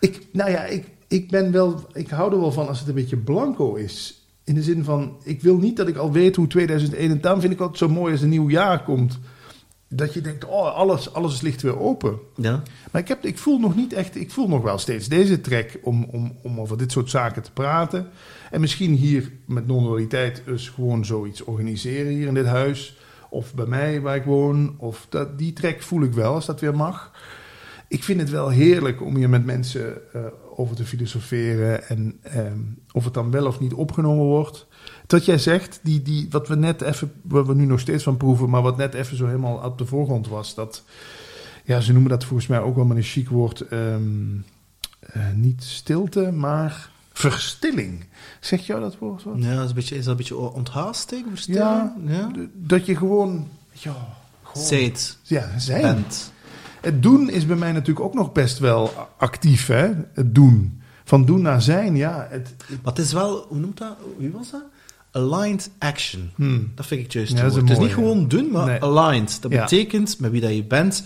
Ik, 0.00 0.26
nou 0.32 0.50
ja, 0.50 0.64
ik, 0.64 0.84
ik 1.08 1.30
ben 1.30 1.52
wel, 1.52 1.86
ik 1.92 2.08
hou 2.08 2.32
er 2.32 2.40
wel 2.40 2.52
van 2.52 2.68
als 2.68 2.78
het 2.78 2.88
een 2.88 2.94
beetje 2.94 3.16
blanco 3.16 3.74
is. 3.74 4.26
In 4.44 4.54
de 4.54 4.62
zin 4.62 4.84
van, 4.84 5.16
ik 5.24 5.42
wil 5.42 5.56
niet 5.56 5.76
dat 5.76 5.88
ik 5.88 5.96
al 5.96 6.12
weet 6.12 6.36
hoe 6.36 6.46
2001... 6.46 7.10
En 7.10 7.20
daarom 7.20 7.40
vind 7.40 7.52
ik 7.52 7.60
altijd 7.60 7.78
zo 7.78 7.88
mooi 7.88 8.12
als 8.12 8.22
een 8.22 8.28
nieuw 8.28 8.48
jaar 8.50 8.82
komt. 8.84 9.18
Dat 9.88 10.14
je 10.14 10.20
denkt, 10.20 10.44
oh, 10.44 10.74
alles, 10.74 11.12
alles 11.12 11.40
ligt 11.40 11.62
weer 11.62 11.78
open. 11.78 12.18
Ja. 12.36 12.62
Maar 12.90 13.02
ik, 13.02 13.08
heb, 13.08 13.24
ik 13.24 13.38
voel 13.38 13.58
nog 13.58 13.76
niet 13.76 13.92
echt, 13.92 14.16
ik 14.16 14.30
voel 14.30 14.48
nog 14.48 14.62
wel 14.62 14.78
steeds 14.78 15.08
deze 15.08 15.40
trek 15.40 15.78
om, 15.82 16.04
om, 16.04 16.36
om 16.42 16.60
over 16.60 16.78
dit 16.78 16.92
soort 16.92 17.10
zaken 17.10 17.42
te 17.42 17.52
praten. 17.52 18.08
En 18.50 18.60
misschien 18.60 18.94
hier 18.94 19.32
met 19.46 19.66
non-dualiteit 19.66 20.42
dus 20.44 20.68
gewoon 20.68 21.04
zoiets 21.04 21.44
organiseren 21.44 22.12
hier 22.12 22.26
in 22.26 22.34
dit 22.34 22.46
huis. 22.46 22.96
Of 23.30 23.54
bij 23.54 23.66
mij 23.66 24.00
waar 24.00 24.16
ik 24.16 24.24
woon. 24.24 24.74
Of 24.78 25.06
dat, 25.08 25.38
die 25.38 25.52
trek 25.52 25.82
voel 25.82 26.02
ik 26.02 26.12
wel 26.12 26.34
als 26.34 26.46
dat 26.46 26.60
weer 26.60 26.76
mag. 26.76 27.12
Ik 27.88 28.04
vind 28.04 28.20
het 28.20 28.30
wel 28.30 28.48
heerlijk 28.48 29.02
om 29.02 29.16
hier 29.16 29.28
met 29.28 29.44
mensen 29.44 30.12
eh, 30.12 30.22
over 30.56 30.76
te 30.76 30.84
filosoferen. 30.84 31.88
En 31.88 32.18
ehm, 32.22 32.60
of 32.92 33.04
het 33.04 33.14
dan 33.14 33.30
wel 33.30 33.46
of 33.46 33.60
niet 33.60 33.72
opgenomen 33.72 34.24
wordt. 34.24 34.66
Dat 35.08 35.24
jij 35.24 35.38
zegt, 35.38 35.80
die, 35.82 36.02
die, 36.02 36.26
wat 36.30 36.48
we 36.48 36.56
net 36.56 36.80
even, 36.80 37.12
wat 37.22 37.46
we 37.46 37.54
nu 37.54 37.64
nog 37.64 37.80
steeds 37.80 38.02
van 38.04 38.16
proeven, 38.16 38.50
maar 38.50 38.62
wat 38.62 38.76
net 38.76 38.94
even 38.94 39.16
zo 39.16 39.26
helemaal 39.26 39.56
op 39.56 39.78
de 39.78 39.86
voorgrond 39.86 40.28
was. 40.28 40.54
Dat, 40.54 40.82
ja, 41.64 41.80
ze 41.80 41.92
noemen 41.92 42.10
dat 42.10 42.24
volgens 42.24 42.48
mij 42.48 42.60
ook 42.60 42.76
wel 42.76 42.84
met 42.84 42.96
een 42.96 43.02
chic 43.02 43.28
woord. 43.28 43.60
ehm, 43.60 44.02
eh, 45.00 45.22
niet 45.34 45.64
stilte, 45.64 46.30
maar 46.32 46.90
verstilling. 47.12 48.04
Zeg 48.40 48.66
jou 48.66 48.80
dat 48.80 48.98
woord 48.98 49.22
wat? 49.22 49.34
Ja, 49.38 49.54
dat 49.54 49.62
is, 49.62 49.68
een 49.68 49.74
beetje, 49.74 49.94
is 49.96 50.00
dat 50.04 50.10
een 50.10 50.16
beetje 50.16 50.36
onthaasting, 50.36 51.26
verstilling? 51.28 51.90
Ja. 52.06 52.30
Dat 52.54 52.86
je 52.86 52.96
gewoon. 52.96 53.48
Ja, 53.72 53.96
gewoon 54.42 54.66
Zijt, 54.66 55.18
ja, 55.22 55.58
zijn. 55.58 55.82
bent. 55.82 56.32
Het 56.80 57.02
doen 57.02 57.30
is 57.30 57.46
bij 57.46 57.56
mij 57.56 57.72
natuurlijk 57.72 58.06
ook 58.06 58.14
nog 58.14 58.32
best 58.32 58.58
wel 58.58 59.08
actief, 59.18 59.66
hè? 59.66 59.90
Het 60.12 60.34
doen. 60.34 60.82
Van 61.04 61.24
doen 61.24 61.42
naar 61.42 61.62
zijn, 61.62 61.96
ja. 61.96 62.26
Het, 62.30 62.54
Maar 62.68 62.92
het 62.94 62.98
is 62.98 63.12
wel, 63.12 63.46
hoe 63.48 63.58
noemt 63.58 63.78
dat? 63.78 63.96
Wie 64.18 64.30
was 64.30 64.50
dat? 64.50 64.62
Aligned 65.10 65.70
action. 65.78 66.30
hmm. 66.34 66.72
Dat 66.74 66.86
vind 66.86 67.00
ik 67.04 67.12
Ja, 67.12 67.20
is 67.20 67.30
een 67.30 67.60
Het 67.60 67.70
is 67.70 67.78
niet 67.78 67.92
gewoon 67.92 68.28
doen, 68.28 68.50
maar 68.50 68.66
Nee. 68.66 68.82
aligned. 68.82 69.38
Dat 69.42 69.50
betekent 69.50 70.18
met 70.20 70.30
wie 70.30 70.40
dat 70.40 70.54
je 70.54 70.64
bent 70.64 71.04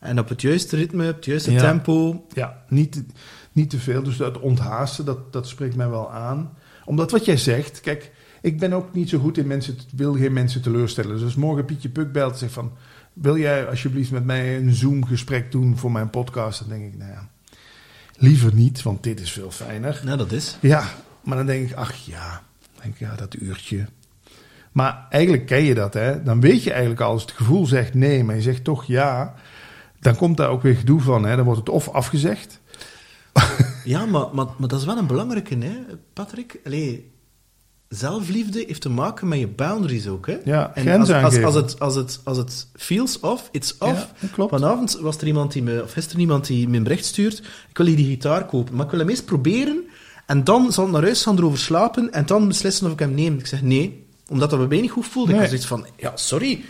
en 0.00 0.18
op 0.18 0.28
het 0.28 0.40
juiste 0.42 0.76
ritme, 0.76 1.08
op 1.08 1.14
het 1.16 1.24
juiste 1.24 1.54
tempo. 1.54 2.26
Ja, 2.32 2.62
niet, 2.68 2.92
te- 2.92 3.04
niet 3.52 3.70
te 3.70 3.78
veel. 3.78 4.02
Dus 4.02 4.16
dat 4.16 4.38
onthaasten, 4.40 5.04
dat, 5.04 5.32
dat 5.32 5.48
spreekt 5.48 5.76
mij 5.76 5.88
wel 5.88 6.10
aan. 6.10 6.50
Omdat 6.84 7.10
wat 7.10 7.24
jij 7.24 7.36
zegt, 7.36 7.80
kijk, 7.80 8.10
ik 8.40 8.58
ben 8.58 8.72
ook 8.72 8.94
niet 8.94 9.08
zo 9.08 9.18
goed 9.18 9.38
in 9.38 9.46
mensen, 9.46 9.76
wil 9.96 10.14
geen 10.14 10.32
mensen 10.32 10.62
teleurstellen. 10.62 11.10
Dus 11.14 11.22
als 11.24 11.34
morgen 11.34 11.64
Pietje 11.64 11.88
Puk 11.88 12.12
belt 12.12 12.32
en 12.32 12.38
zegt 12.38 12.52
van, 12.52 12.72
wil 13.12 13.36
jij 13.38 13.68
alsjeblieft 13.68 14.10
met 14.10 14.24
mij 14.24 14.56
een 14.56 14.74
Zoom 14.74 15.04
gesprek 15.06 15.52
doen 15.52 15.76
voor 15.78 15.92
mijn 15.92 16.10
podcast? 16.10 16.58
Dan 16.60 16.68
denk 16.68 16.92
ik, 16.92 16.98
nou 16.98 17.10
ja, 17.10 17.28
liever 18.16 18.54
niet, 18.54 18.82
want 18.82 19.02
dit 19.02 19.20
is 19.20 19.32
veel 19.32 19.50
fijner. 19.50 20.02
Ja, 20.04 20.16
dat 20.16 20.32
is. 20.32 20.56
Ja, 20.60 20.84
maar 21.24 21.36
dan 21.36 21.46
denk 21.46 21.70
ik, 21.70 21.76
ach 21.76 21.94
ja, 21.94 22.42
denk 22.82 22.94
ik, 22.94 23.00
ja, 23.00 23.14
dat 23.14 23.34
uurtje. 23.34 23.86
Maar 24.72 25.06
eigenlijk 25.10 25.46
ken 25.46 25.62
je 25.62 25.74
dat, 25.74 25.94
hè? 25.94 26.22
Dan 26.22 26.40
weet 26.40 26.62
je 26.62 26.70
eigenlijk 26.70 27.00
al, 27.00 27.10
als 27.10 27.22
het 27.22 27.30
gevoel 27.30 27.66
zegt 27.66 27.94
nee, 27.94 28.24
maar 28.24 28.34
je 28.34 28.42
zegt 28.42 28.64
toch 28.64 28.84
ja, 28.84 29.34
dan 30.00 30.16
komt 30.16 30.36
daar 30.36 30.48
ook 30.48 30.62
weer 30.62 30.76
gedoe 30.76 31.00
van, 31.00 31.24
hè? 31.24 31.36
Dan 31.36 31.44
wordt 31.44 31.60
het 31.60 31.68
of 31.68 31.88
afgezegd. 31.88 32.60
Ja, 33.84 34.06
maar, 34.06 34.26
maar, 34.32 34.46
maar 34.58 34.68
dat 34.68 34.80
is 34.80 34.86
wel 34.86 34.98
een 34.98 35.06
belangrijke, 35.06 35.56
hè, 35.58 35.74
Patrick. 36.12 36.60
Allee, 36.64 37.10
zelfliefde 37.88 38.64
heeft 38.66 38.80
te 38.80 38.88
maken 38.88 39.28
met 39.28 39.38
je 39.38 39.48
boundaries 39.48 40.08
ook, 40.08 40.26
hè. 40.26 40.38
Ja, 40.44 40.74
en 40.74 41.00
als, 41.00 41.10
als, 41.10 41.54
het, 41.54 41.80
als, 41.80 41.94
het, 41.94 42.20
als 42.24 42.36
het 42.36 42.68
feels 42.74 43.20
off, 43.20 43.48
it's 43.50 43.74
off. 43.78 44.00
Ja, 44.00 44.08
dat 44.20 44.30
klopt. 44.30 44.50
Vanavond 44.50 44.98
was 45.00 45.16
er 45.16 45.26
iemand 45.26 45.52
die 45.52 45.62
me, 45.62 45.82
of 45.82 45.92
gisteren 45.92 46.20
iemand 46.20 46.46
die 46.46 46.68
me 46.68 46.76
een 46.76 46.82
bericht 46.82 47.04
stuurt. 47.04 47.38
Ik 47.68 47.76
wil 47.76 47.86
hier 47.86 47.96
die 47.96 48.06
gitaar 48.06 48.46
kopen, 48.46 48.74
maar 48.74 48.84
ik 48.84 48.90
wil 48.90 49.00
hem 49.00 49.08
eerst 49.08 49.24
proberen. 49.24 49.84
En 50.26 50.44
dan 50.44 50.72
zal 50.72 50.86
ik 50.86 50.92
naar 50.92 51.02
huis 51.02 51.22
gaan 51.22 51.38
erover 51.38 51.58
slapen 51.58 52.12
en 52.12 52.26
dan 52.26 52.48
beslissen 52.48 52.86
of 52.86 52.92
ik 52.92 52.98
hem 52.98 53.14
neem. 53.14 53.38
Ik 53.38 53.46
zeg 53.46 53.62
nee, 53.62 54.06
omdat 54.28 54.50
dat 54.50 54.58
bij 54.58 54.68
mij 54.68 54.80
niet 54.80 54.90
goed 54.90 55.06
voelde. 55.06 55.32
Ik 55.32 55.38
was 55.38 55.46
zoiets 55.48 55.66
van, 55.66 55.86
ja, 55.96 56.12
sorry. 56.14 56.64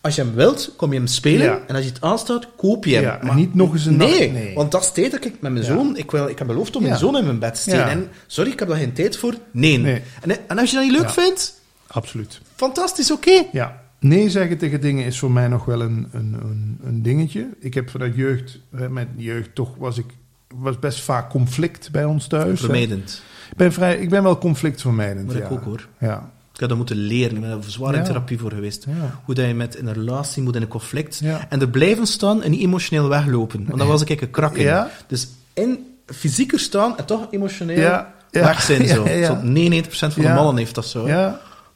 Als 0.00 0.14
je 0.14 0.22
hem 0.22 0.34
wilt, 0.34 0.72
kom 0.76 0.92
je 0.92 0.98
hem 0.98 1.06
spelen. 1.06 1.46
Ja. 1.46 1.60
En 1.66 1.74
als 1.74 1.84
je 1.84 1.90
het 1.90 2.00
aanstaat, 2.00 2.48
koop 2.56 2.84
je 2.84 2.94
hem. 2.94 3.02
Ja, 3.02 3.20
en 3.20 3.36
niet 3.36 3.54
nog 3.54 3.72
eens 3.72 3.86
een 3.86 3.96
nee, 3.96 4.20
nacht- 4.30 4.32
nee. 4.44 4.54
want 4.54 4.72
dat 4.72 4.82
is 4.82 4.92
tijd 4.92 5.10
dat 5.10 5.24
ik 5.24 5.32
met 5.40 5.52
mijn 5.52 5.64
Ja. 5.64 5.72
zoon... 5.72 5.96
Ik, 5.96 6.10
wil, 6.10 6.28
ik 6.28 6.38
heb 6.38 6.46
beloofd 6.46 6.76
om 6.76 6.82
mijn 6.82 6.96
zoon 6.98 7.16
in 7.16 7.24
mijn 7.24 7.38
bed 7.38 7.54
te 7.54 7.60
steken. 7.60 7.88
En 7.88 8.08
sorry, 8.26 8.50
ik 8.50 8.58
heb 8.58 8.68
daar 8.68 8.76
geen 8.78 8.92
tijd 8.92 9.16
voor. 9.16 9.34
Nee. 9.50 9.78
Nee. 9.78 10.02
En, 10.20 10.48
en 10.48 10.58
als 10.58 10.70
je 10.70 10.76
dat 10.76 10.84
niet 10.84 10.98
leuk 10.98 11.10
vindt, 11.10 11.60
Absoluut. 11.86 12.40
fantastisch, 12.56 13.10
oké. 13.10 13.42
Ja, 13.52 13.82
nee 14.00 14.30
zeggen 14.30 14.58
tegen 14.58 14.80
dingen 14.80 15.04
is 15.04 15.18
voor 15.18 15.30
mij 15.30 15.48
nog 15.48 15.64
wel 15.64 15.80
een, 15.80 16.08
een, 16.12 16.36
een, 16.42 16.78
een 16.84 17.02
dingetje. 17.02 17.48
Ik 17.58 17.74
heb 17.74 17.90
vanuit 17.90 18.14
jeugd, 18.16 18.58
met 18.70 19.08
jeugd 19.16 19.54
toch 19.54 19.74
was 19.78 19.98
ik 19.98 20.06
was 20.54 20.78
best 20.78 21.00
vaak 21.00 21.30
conflict 21.30 21.90
bij 21.90 22.04
ons 22.04 22.26
thuis. 22.26 22.60
Vermijdend. 22.60 23.22
Ik 23.50 23.56
ben, 23.56 23.72
vrij, 23.72 23.98
ik 23.98 24.10
ben 24.10 24.22
wel 24.22 24.38
conflictvermijdend. 24.38 25.26
Maar 25.26 25.36
ja. 25.36 25.44
ik 25.44 25.50
ook, 25.50 25.64
hoor. 25.64 25.88
Ja. 25.98 26.30
Ik 26.52 26.60
heb 26.60 26.68
dat 26.68 26.78
moeten 26.78 26.96
leren. 26.96 27.34
Ik 27.34 27.40
ben 27.40 27.50
daar 27.50 27.62
zwaar 27.66 27.92
in 27.92 27.98
Ja. 27.98 28.04
therapie 28.04 28.38
voor 28.38 28.52
geweest. 28.52 28.86
Ja. 28.88 29.20
Hoe 29.24 29.34
dat 29.34 29.46
je 29.46 29.54
met 29.54 29.74
in 29.74 29.86
een 29.86 29.94
relatie 29.94 30.42
moet 30.42 30.56
in 30.56 30.62
een 30.62 30.68
conflict. 30.68 31.22
En 31.48 31.60
er 31.60 31.68
blijven 31.68 32.06
staan 32.06 32.42
en 32.42 32.50
niet 32.50 32.60
emotioneel 32.60 33.08
weglopen. 33.08 33.64
Want 33.66 33.78
dan 33.78 33.88
was 33.88 34.02
ik 34.02 34.20
een 34.20 34.30
krak 34.30 34.56
in. 34.56 34.84
Dus 35.06 35.28
in 35.52 35.86
fysieker 36.06 36.58
staan 36.58 36.98
en 36.98 37.04
toch 37.04 37.26
emotioneel 37.30 38.04
weg 38.30 38.62
zijn. 38.62 38.88
Zo. 38.88 39.06
Zo 39.26 39.34
99% 39.34 39.90
van 39.90 40.22
de 40.22 40.28
mannen 40.28 40.56
heeft 40.56 40.74
dat 40.74 40.86
zo. 40.86 41.08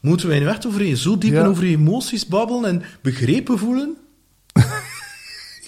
Moeten 0.00 0.28
wij 0.28 0.38
nu 0.38 0.46
echt 0.46 0.66
over 0.66 0.84
je, 0.84 0.96
zo 0.96 1.18
diep 1.18 1.34
in 1.34 1.46
over 1.46 1.64
je 1.64 1.76
emoties 1.76 2.26
babbelen 2.26 2.64
en 2.70 2.82
begrepen 3.02 3.58
voelen? 3.58 3.96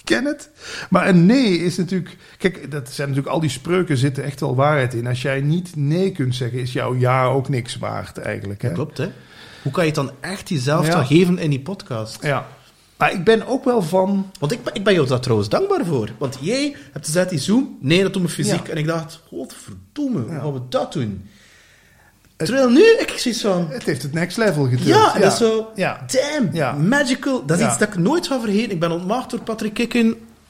Ken 0.05 0.25
het. 0.25 0.51
Maar 0.91 1.09
een 1.09 1.27
nee 1.27 1.59
is 1.59 1.77
natuurlijk... 1.77 2.17
Kijk, 2.39 2.71
dat 2.71 2.91
zijn 2.91 3.09
natuurlijk 3.09 3.35
al 3.35 3.41
die 3.41 3.51
spreuken 3.51 3.97
zitten 3.97 4.25
echt 4.25 4.41
wel 4.41 4.55
waarheid 4.55 4.95
in. 4.95 5.07
Als 5.07 5.23
jij 5.23 5.41
niet 5.41 5.77
nee 5.77 6.13
kunt 6.13 6.35
zeggen, 6.35 6.59
is 6.59 6.73
jouw 6.73 6.95
ja 6.95 7.25
ook 7.25 7.49
niks 7.49 7.77
waard 7.77 8.19
eigenlijk. 8.19 8.63
Hè? 8.63 8.73
Klopt, 8.73 8.99
hè? 8.99 9.09
Hoe 9.63 9.73
kan 9.73 9.83
je 9.87 9.91
het 9.91 9.99
dan 9.99 10.11
echt 10.21 10.49
jezelf 10.49 10.87
Ja. 10.87 11.05
geven 11.05 11.39
in 11.39 11.51
die 11.51 11.61
podcast? 11.61 12.23
Ja. 12.23 12.47
Maar 12.99 13.13
ik 13.13 13.25
ben 13.25 13.47
ook 13.47 13.65
wel 13.65 13.83
van... 13.83 14.31
Want 14.41 14.53
ik, 14.53 14.65
ben- 14.65 14.75
ik 14.75 14.85
ben 14.85 14.95
jou 14.95 15.07
daar 15.07 15.21
trouwens 15.21 15.49
dankbaar 15.49 15.85
voor. 15.85 16.11
Want 16.19 16.39
jij 16.41 16.77
hebt 16.93 17.05
gezegd, 17.07 17.31
die 17.31 17.39
Zoom, 17.39 17.77
nee, 17.81 18.03
dat 18.03 18.13
doet 18.13 18.23
me 18.23 18.29
fysiek. 18.29 18.67
Ja. 18.67 18.73
En 18.73 18.77
ik 18.79 18.87
dacht, 18.87 19.23
godverdomme, 19.29 20.21
hoe 20.21 20.31
gaan 20.31 20.53
we 20.53 20.61
dat 20.69 20.93
doen? 20.93 21.29
Terwijl 22.37 22.69
nu, 22.69 22.81
ik 22.99 23.13
zoiets 23.17 23.41
van... 23.41 23.67
Het 23.71 23.83
heeft 23.83 24.03
het 24.03 24.13
next 24.13 24.37
level 24.37 24.65
getild. 24.65 24.87
Ja, 24.87 25.13
dat 25.19 25.33
is 25.33 25.39
zo... 25.39 25.67
Ja. 25.75 26.05
Damn, 26.07 26.49
Ja. 26.55 26.73
magical. 26.73 27.47
Dat 27.47 27.59
is 27.59 27.67
iets 27.67 27.79
dat 27.79 27.89
ik 27.89 27.99
nooit 27.99 28.27
ga 28.27 28.41
vergeten. 28.41 28.71
Ik 28.71 28.81
ben 28.81 28.91
ontmaagd 28.93 29.31
door 29.31 29.41
Patrick 29.41 29.75
Kikken 29.75 30.01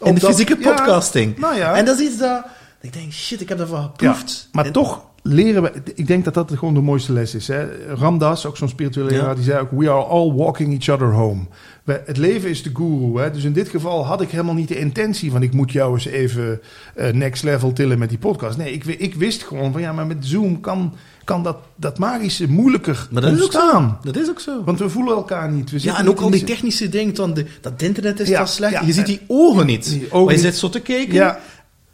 in 0.03 0.15
de 0.15 0.21
fysieke 0.21 0.57
podcasting. 0.57 1.39
Nou. 1.39 1.59
En 1.61 1.85
dat 1.85 1.99
is 1.99 2.07
iets 2.09 2.19
dat... 2.19 2.45
Ik 2.81 2.93
denk, 2.93 3.13
shit, 3.13 3.41
ik 3.41 3.49
heb 3.49 3.59
daarvan 3.59 3.83
geproefd. 3.83 4.49
maar 4.53 4.65
En- 4.67 4.73
toch 4.73 5.05
leren 5.23 5.63
we... 5.63 5.73
Ik 5.95 6.07
denk 6.07 6.25
dat 6.25 6.35
dat 6.35 6.51
gewoon 6.55 6.75
de 6.75 6.81
mooiste 6.81 7.13
les 7.13 7.35
is. 7.35 7.49
Hè? 7.49 7.67
Ramdas, 7.95 8.47
ook 8.47 8.57
zo'n 8.57 8.69
spirituele 8.69 9.11
leraar, 9.11 9.35
die 9.35 9.45
zei 9.45 9.61
ook... 9.61 9.71
We 9.71 9.91
are 9.91 10.05
all 10.05 10.33
walking 10.33 10.73
each 10.73 10.89
other 11.01 11.13
home. 11.15 11.41
We- 11.85 12.03
het 12.07 12.17
leven 12.17 12.51
is 12.51 12.63
de 12.63 12.71
guru. 12.75 13.21
Hè? 13.21 13.31
Dus 13.31 13.45
in 13.45 13.53
dit 13.53 13.69
geval 13.69 14.07
had 14.07 14.21
ik 14.21 14.31
helemaal 14.31 14.55
niet 14.55 14.69
de 14.69 14.79
intentie 14.79 15.31
van... 15.31 15.43
ik 15.43 15.53
moet 15.53 15.73
jou 15.73 15.93
eens 15.95 16.07
even 16.07 16.61
eh, 16.95 17.13
next 17.13 17.43
level 17.43 17.73
tillen 17.73 17.99
met 17.99 18.09
die 18.09 18.19
podcast. 18.19 18.57
Nee, 18.57 18.73
ik, 18.73 18.85
ik 18.85 19.15
wist 19.15 19.43
gewoon 19.43 19.73
van... 19.73 19.81
ja, 19.81 19.93
maar 19.93 20.07
met 20.07 20.27
Zoom 20.27 20.61
kan, 20.61 20.95
kan 21.25 21.43
dat, 21.43 21.57
dat 21.77 21.99
magische 21.99 22.49
moeilijker 22.49 23.09
Maar 23.11 23.23
dat 23.23 23.33
is 23.33 23.43
ontstaan. 23.43 23.99
Dat 24.03 24.17
is 24.17 24.29
ook 24.29 24.41
zo. 24.41 24.65
Want 24.65 24.79
we 24.79 24.89
voelen 24.89 25.15
elkaar 25.15 25.51
niet. 25.53 25.71
We 25.71 25.79
Ja, 25.83 25.99
en 25.99 26.09
ook 26.09 26.21
al 26.21 26.31
die 26.31 26.45
technische 26.45 26.89
dingen, 26.89 27.15
dan 27.15 27.35
de, 27.35 27.47
dat 27.61 27.83
internet 27.83 28.21
is 28.21 28.29
Ja, 28.29 28.47
slecht. 28.47 28.73
ja, 28.73 28.81
je 28.81 28.93
ziet 28.93 29.07
die 29.07 29.21
ogen 29.27 29.67
niet. 29.67 29.85
die 29.89 30.07
ogen 30.13 30.25
maar 30.25 30.35
je 30.35 30.41
zit 30.41 30.57
zo 30.57 30.69
te 30.69 30.81
kijken. 30.81 31.15
Ja, 31.15 31.39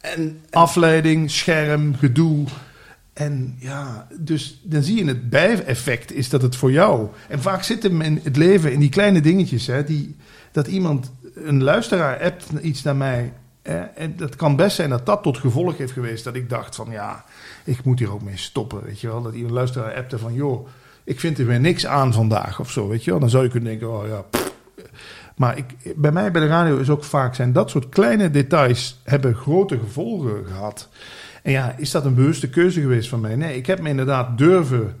En, 0.01 0.39
Afleiding, 0.49 1.31
scherm, 1.31 1.95
gedoe. 1.95 2.45
En 3.13 3.55
ja, 3.59 4.07
dus 4.19 4.59
dan 4.63 4.83
zie 4.83 4.95
je 4.97 5.05
het 5.05 5.29
bijeffect 5.29 6.13
is 6.13 6.29
dat 6.29 6.41
het 6.41 6.55
voor 6.55 6.71
jou. 6.71 7.07
En 7.27 7.41
vaak 7.41 7.63
zit 7.63 7.83
hem 7.83 8.01
in 8.01 8.19
het 8.23 8.37
leven 8.37 8.71
in 8.73 8.79
die 8.79 8.89
kleine 8.89 9.21
dingetjes. 9.21 9.67
Hè, 9.67 9.83
die, 9.83 10.15
dat 10.51 10.67
iemand, 10.67 11.11
een 11.35 11.63
luisteraar, 11.63 12.19
appt 12.23 12.45
iets 12.61 12.81
naar 12.83 12.95
mij. 12.95 13.33
Hè, 13.61 13.77
en 13.79 14.13
dat 14.17 14.35
kan 14.35 14.55
best 14.55 14.75
zijn 14.75 14.89
dat 14.89 15.05
dat 15.05 15.23
tot 15.23 15.37
gevolg 15.37 15.77
heeft 15.77 15.91
geweest 15.91 16.23
dat 16.23 16.35
ik 16.35 16.49
dacht 16.49 16.75
van 16.75 16.87
ja, 16.91 17.25
ik 17.63 17.83
moet 17.83 17.99
hier 17.99 18.13
ook 18.13 18.21
mee 18.21 18.37
stoppen. 18.37 18.83
Weet 18.83 18.99
je 18.99 19.07
wel, 19.07 19.21
dat 19.21 19.33
iemand 19.33 19.53
luisteraar 19.53 19.95
appte 19.95 20.17
van 20.17 20.33
joh, 20.33 20.67
ik 21.03 21.19
vind 21.19 21.37
er 21.37 21.45
weer 21.45 21.59
niks 21.59 21.85
aan 21.85 22.13
vandaag 22.13 22.59
of 22.59 22.71
zo. 22.71 22.87
Weet 22.87 23.03
je 23.03 23.11
wel, 23.11 23.19
dan 23.19 23.29
zou 23.29 23.43
je 23.43 23.49
kunnen 23.49 23.69
denken, 23.69 23.91
oh 23.91 24.07
ja. 24.07 24.25
Maar 25.35 25.57
ik, 25.57 25.95
bij 25.95 26.11
mij 26.11 26.31
bij 26.31 26.41
de 26.41 26.47
radio 26.47 26.77
is 26.77 26.89
ook 26.89 27.03
vaak 27.03 27.35
zijn 27.35 27.53
dat 27.53 27.69
soort 27.69 27.89
kleine 27.89 28.31
details 28.31 28.99
hebben 29.03 29.35
grote 29.35 29.79
gevolgen 29.79 30.45
gehad. 30.45 30.89
En 31.43 31.51
ja, 31.51 31.75
is 31.77 31.91
dat 31.91 32.05
een 32.05 32.15
bewuste 32.15 32.49
keuze 32.49 32.81
geweest 32.81 33.09
van 33.09 33.19
mij? 33.19 33.35
Nee, 33.35 33.55
ik 33.55 33.65
heb 33.65 33.81
me 33.81 33.89
inderdaad 33.89 34.37
durven, 34.37 34.95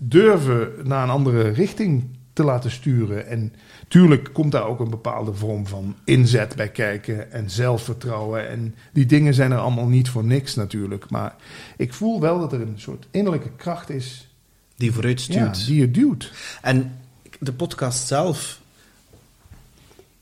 durven 0.00 0.72
naar 0.84 1.02
een 1.02 1.10
andere 1.10 1.48
richting 1.48 2.18
te 2.32 2.44
laten 2.44 2.70
sturen. 2.70 3.26
En 3.26 3.52
tuurlijk 3.88 4.30
komt 4.32 4.52
daar 4.52 4.66
ook 4.66 4.80
een 4.80 4.90
bepaalde 4.90 5.34
vorm 5.34 5.66
van 5.66 5.96
inzet 6.04 6.56
bij 6.56 6.68
kijken 6.68 7.32
en 7.32 7.50
zelfvertrouwen. 7.50 8.48
En 8.48 8.74
die 8.92 9.06
dingen 9.06 9.34
zijn 9.34 9.52
er 9.52 9.58
allemaal 9.58 9.88
niet 9.88 10.08
voor 10.08 10.24
niks 10.24 10.54
natuurlijk. 10.54 11.10
Maar 11.10 11.34
ik 11.76 11.94
voel 11.94 12.20
wel 12.20 12.38
dat 12.38 12.52
er 12.52 12.60
een 12.60 12.80
soort 12.80 13.06
innerlijke 13.10 13.50
kracht 13.56 13.90
is 13.90 14.34
die 14.76 14.92
vooruit 14.92 15.24
ja, 15.24 15.32
stuurt. 15.32 15.66
die 15.66 15.80
je 15.80 15.90
duwt. 15.90 16.32
En 16.62 16.98
de 17.38 17.52
podcast 17.52 18.06
zelf. 18.06 18.60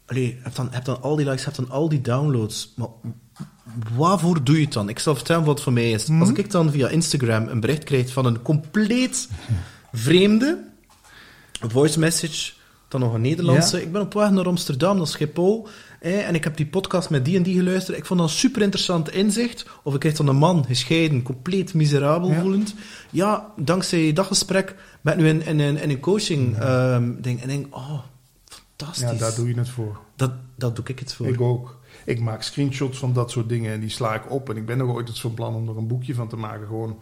Allee, 0.06 0.38
heb 0.42 0.54
dan, 0.54 0.68
heb 0.70 0.84
dan 0.84 1.02
al 1.02 1.16
die 1.16 1.26
likes, 1.26 1.44
heb 1.44 1.54
dan 1.54 1.70
al 1.70 1.88
die 1.88 2.00
downloads. 2.00 2.72
Maar 2.76 2.88
waarvoor 3.96 4.44
doe 4.44 4.56
je 4.56 4.64
het 4.64 4.72
dan? 4.72 4.88
Ik 4.88 4.98
zal 4.98 5.14
vertellen 5.14 5.44
wat 5.44 5.54
het 5.54 5.62
voor 5.62 5.72
mij 5.72 5.90
is. 5.90 6.10
Als 6.10 6.32
ik 6.32 6.50
dan 6.50 6.70
via 6.70 6.88
Instagram 6.88 7.48
een 7.48 7.60
bericht 7.60 7.84
krijg 7.84 8.12
van 8.12 8.26
een 8.26 8.42
compleet 8.42 9.28
vreemde 9.92 10.67
voice 11.60 11.98
message, 11.98 12.52
dan 12.88 13.00
nog 13.00 13.14
een 13.14 13.20
Nederlandse. 13.20 13.76
Ja. 13.76 13.82
Ik 13.82 13.92
ben 13.92 14.00
op 14.00 14.14
weg 14.14 14.30
naar 14.30 14.46
Amsterdam, 14.46 14.96
naar 14.96 15.06
Schiphol. 15.06 15.68
Eh, 16.00 16.28
en 16.28 16.34
ik 16.34 16.44
heb 16.44 16.56
die 16.56 16.66
podcast 16.66 17.10
met 17.10 17.24
die 17.24 17.36
en 17.36 17.42
die 17.42 17.56
geluisterd. 17.56 17.98
Ik 17.98 18.04
vond 18.04 18.20
dat 18.20 18.28
een 18.28 18.34
super 18.34 18.62
interessant 18.62 19.10
inzicht. 19.10 19.66
Of 19.82 19.94
ik 19.94 20.00
krijg 20.00 20.16
dan 20.16 20.28
een 20.28 20.36
man, 20.36 20.64
gescheiden, 20.64 21.22
compleet 21.22 21.74
miserabel 21.74 22.30
Ja. 22.30 22.40
voelend. 22.40 22.74
Ja, 23.10 23.52
dankzij 23.56 24.12
dat 24.12 24.26
gesprek 24.26 24.74
ben 25.00 25.12
ik 25.12 25.18
nu 25.18 25.28
in, 25.28 25.42
in, 25.46 25.60
in, 25.60 25.80
in 25.80 25.90
een 25.90 26.00
coaching 26.00 26.58
ehm, 26.58 27.12
ding. 27.20 27.42
En 27.42 27.48
denk, 27.48 27.76
oh, 27.76 28.00
fantastisch. 28.48 29.10
Ja, 29.10 29.14
daar 29.14 29.34
doe 29.34 29.48
je 29.48 29.58
het 29.58 29.68
voor. 29.68 29.98
dat, 30.16 30.32
dat 30.56 30.76
doe 30.76 30.84
ik 30.88 30.98
het 30.98 31.14
voor. 31.14 31.26
Ik 31.26 31.40
ook. 31.40 31.76
Ik 32.04 32.20
maak 32.20 32.42
screenshots 32.42 32.98
van 32.98 33.12
dat 33.12 33.30
soort 33.30 33.48
dingen 33.48 33.72
en 33.72 33.80
die 33.80 33.90
sla 33.90 34.14
ik 34.14 34.30
op. 34.30 34.50
En 34.50 34.56
ik 34.56 34.66
ben 34.66 34.78
nog 34.78 34.94
ooit 34.94 35.08
eens 35.08 35.20
van 35.20 35.34
plan 35.34 35.54
om 35.54 35.68
er 35.68 35.76
een 35.76 35.86
boekje 35.86 36.14
van 36.14 36.28
te 36.28 36.36
maken. 36.36 36.66
Gewoon, 36.66 36.98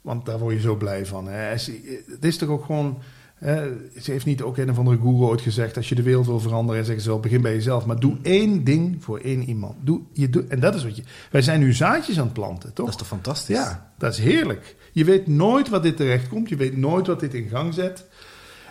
want 0.00 0.26
daar 0.26 0.38
word 0.38 0.54
je 0.54 0.60
zo 0.60 0.76
blij 0.76 1.06
van. 1.06 1.26
Hè. 1.28 1.40
Het 1.40 2.24
is 2.24 2.36
toch 2.36 2.48
ook 2.48 2.64
gewoon... 2.64 2.98
Ze 3.40 4.10
heeft 4.10 4.24
niet 4.24 4.42
ook 4.42 4.56
een 4.56 4.70
of 4.70 4.78
andere 4.78 4.96
Google 4.96 5.26
ooit 5.26 5.40
gezegd... 5.40 5.76
als 5.76 5.88
je 5.88 5.94
de 5.94 6.02
wereld 6.02 6.26
wil 6.26 6.40
veranderen, 6.40 6.84
zeggen 6.84 7.02
ze 7.02 7.08
wel, 7.08 7.20
begin 7.20 7.42
bij 7.42 7.54
jezelf. 7.54 7.86
Maar 7.86 8.00
doe 8.00 8.16
één 8.22 8.64
ding 8.64 9.04
voor 9.04 9.18
één 9.18 9.42
iemand. 9.42 9.74
Doe, 9.80 10.00
je 10.12 10.28
doet, 10.30 10.48
en 10.48 10.60
dat 10.60 10.74
is 10.74 10.84
wat 10.84 10.96
je... 10.96 11.02
Wij 11.30 11.42
zijn 11.42 11.60
nu 11.60 11.72
zaadjes 11.72 12.18
aan 12.18 12.24
het 12.24 12.32
planten, 12.32 12.72
toch? 12.72 12.84
Dat 12.84 12.94
is 12.94 13.00
toch 13.00 13.08
fantastisch? 13.08 13.56
Ja, 13.56 13.92
dat 13.98 14.12
is 14.12 14.18
heerlijk. 14.18 14.76
Je 14.92 15.04
weet 15.04 15.26
nooit 15.26 15.68
wat 15.68 15.82
dit 15.82 15.96
terecht 15.96 16.28
komt. 16.28 16.48
Je 16.48 16.56
weet 16.56 16.76
nooit 16.76 17.06
wat 17.06 17.20
dit 17.20 17.34
in 17.34 17.48
gang 17.48 17.74
zet. 17.74 18.06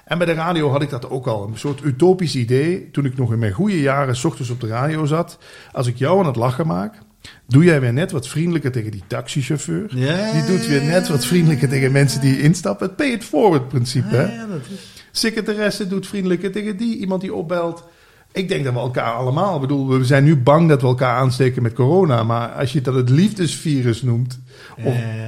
En 0.06 0.18
bij 0.18 0.28
de 0.28 0.34
radio 0.34 0.70
had 0.70 0.82
ik 0.82 0.90
dat 0.90 1.10
ook 1.10 1.28
al. 1.28 1.48
Een 1.48 1.58
soort 1.58 1.84
utopisch 1.84 2.36
idee. 2.36 2.92
Toen 2.92 3.06
ik 3.06 3.18
nog 3.18 3.32
in 3.32 3.40
mijn 3.40 3.52
goede 3.52 3.82
jaren 3.82 4.16
s 4.16 4.24
ochtends 4.24 4.52
op 4.52 4.60
de 4.60 4.68
radio 4.68 5.06
zat. 5.06 5.38
Als 5.72 5.88
ik 5.88 5.98
jou 5.98 6.20
aan 6.20 6.26
het 6.26 6.36
lachen 6.36 6.68
maak. 6.68 7.06
Doe 7.48 7.64
jij 7.64 7.82
weer 7.82 7.94
net 7.94 8.12
wat 8.12 8.28
vriendelijker 8.28 8.72
tegen 8.72 8.92
die 8.92 9.04
taxichauffeur. 9.08 9.98
Ja, 9.98 10.32
Die 10.32 10.46
doet 10.46 10.68
weer 10.68 10.84
net 10.84 11.08
wat 11.08 11.26
vriendelijker 11.26 11.70
tegen 11.70 11.92
mensen 11.92 12.22
die 12.22 12.42
instappen. 12.42 12.88
Het 12.88 12.96
pay 12.96 13.12
it 13.12 13.24
forward 13.24 13.68
principe. 13.68 14.16
Ja, 14.16 14.22
hè? 14.22 14.34
ja, 14.34 14.46
dat 14.46 14.60
is... 14.74 15.04
Secretaresse 15.12 15.88
doet 15.88 16.08
vriendelijker 16.08 16.52
tegen 16.52 16.78
die. 16.78 16.98
Iemand 16.98 17.22
die 17.22 17.34
opbelt. 17.34 17.84
Ik 18.32 18.48
denk 18.48 18.64
dat 18.64 18.74
we 18.74 18.80
elkaar 18.80 19.14
allemaal... 19.14 19.56
Ik 19.56 19.62
bedoel, 19.62 19.88
we 19.88 20.06
zijn 20.06 20.24
nu 20.24 20.36
bang 20.36 20.70
dat 20.70 20.82
we 20.82 20.88
elkaar 20.88 21.18
aansteken 21.18 21.62
met 21.62 21.74
corona. 21.74 22.24
Maar 22.24 22.50
als 22.50 22.74
je 22.74 22.82
dat 22.82 22.94
het 22.94 23.10
liefdesvirus 23.10 24.02
noemt... 24.02 24.40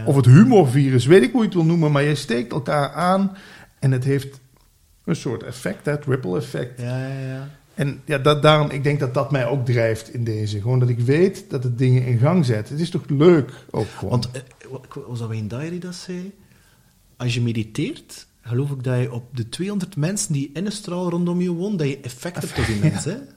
Of 0.05 0.15
het 0.15 0.25
humorvirus, 0.25 1.05
weet 1.05 1.23
ik 1.23 1.31
hoe 1.31 1.39
je 1.39 1.45
het 1.45 1.55
wil 1.55 1.65
noemen... 1.65 1.91
maar 1.91 2.03
je 2.03 2.15
steekt 2.15 2.51
elkaar 2.51 2.91
aan 2.91 3.37
en 3.79 3.91
het 3.91 4.03
heeft 4.03 4.39
een 5.05 5.15
soort 5.15 5.43
effect, 5.43 5.85
dat 5.85 6.05
ripple 6.05 6.37
effect. 6.37 6.81
Ja, 6.81 6.97
ja, 6.97 7.27
ja. 7.27 7.49
En 7.79 8.01
ja, 8.05 8.17
dat, 8.17 8.41
daarom, 8.41 8.69
ik 8.69 8.83
denk 8.83 8.99
dat 8.99 9.13
dat 9.13 9.31
mij 9.31 9.45
ook 9.47 9.65
drijft 9.65 10.13
in 10.13 10.23
deze. 10.23 10.61
Gewoon 10.61 10.79
dat 10.79 10.89
ik 10.89 10.99
weet 10.99 11.45
dat 11.49 11.63
het 11.63 11.77
dingen 11.77 12.05
in 12.05 12.17
gang 12.17 12.45
zet. 12.45 12.69
Het 12.69 12.79
is 12.79 12.89
toch 12.89 13.01
leuk 13.07 13.51
ook 13.69 13.87
gewoon. 13.97 14.09
Want, 14.11 14.29
eh, 14.31 14.41
was 15.07 15.19
dat 15.19 15.27
Wayne 15.27 15.47
Diary 15.47 15.79
dat 15.79 15.95
zei? 15.95 16.31
Als 17.17 17.33
je 17.33 17.41
mediteert, 17.41 18.25
geloof 18.41 18.69
ik 18.71 18.83
dat 18.83 18.99
je 18.99 19.11
op 19.11 19.37
de 19.37 19.49
200 19.49 19.95
mensen 19.95 20.33
die 20.33 20.49
in 20.53 20.65
een 20.65 20.71
straal 20.71 21.09
rondom 21.09 21.41
je 21.41 21.51
wonen, 21.51 21.77
dat 21.77 21.87
je 21.87 21.99
effect 22.01 22.35
hebt 22.41 22.59
op 22.59 22.65
die 22.65 22.79
mensen. 22.91 23.27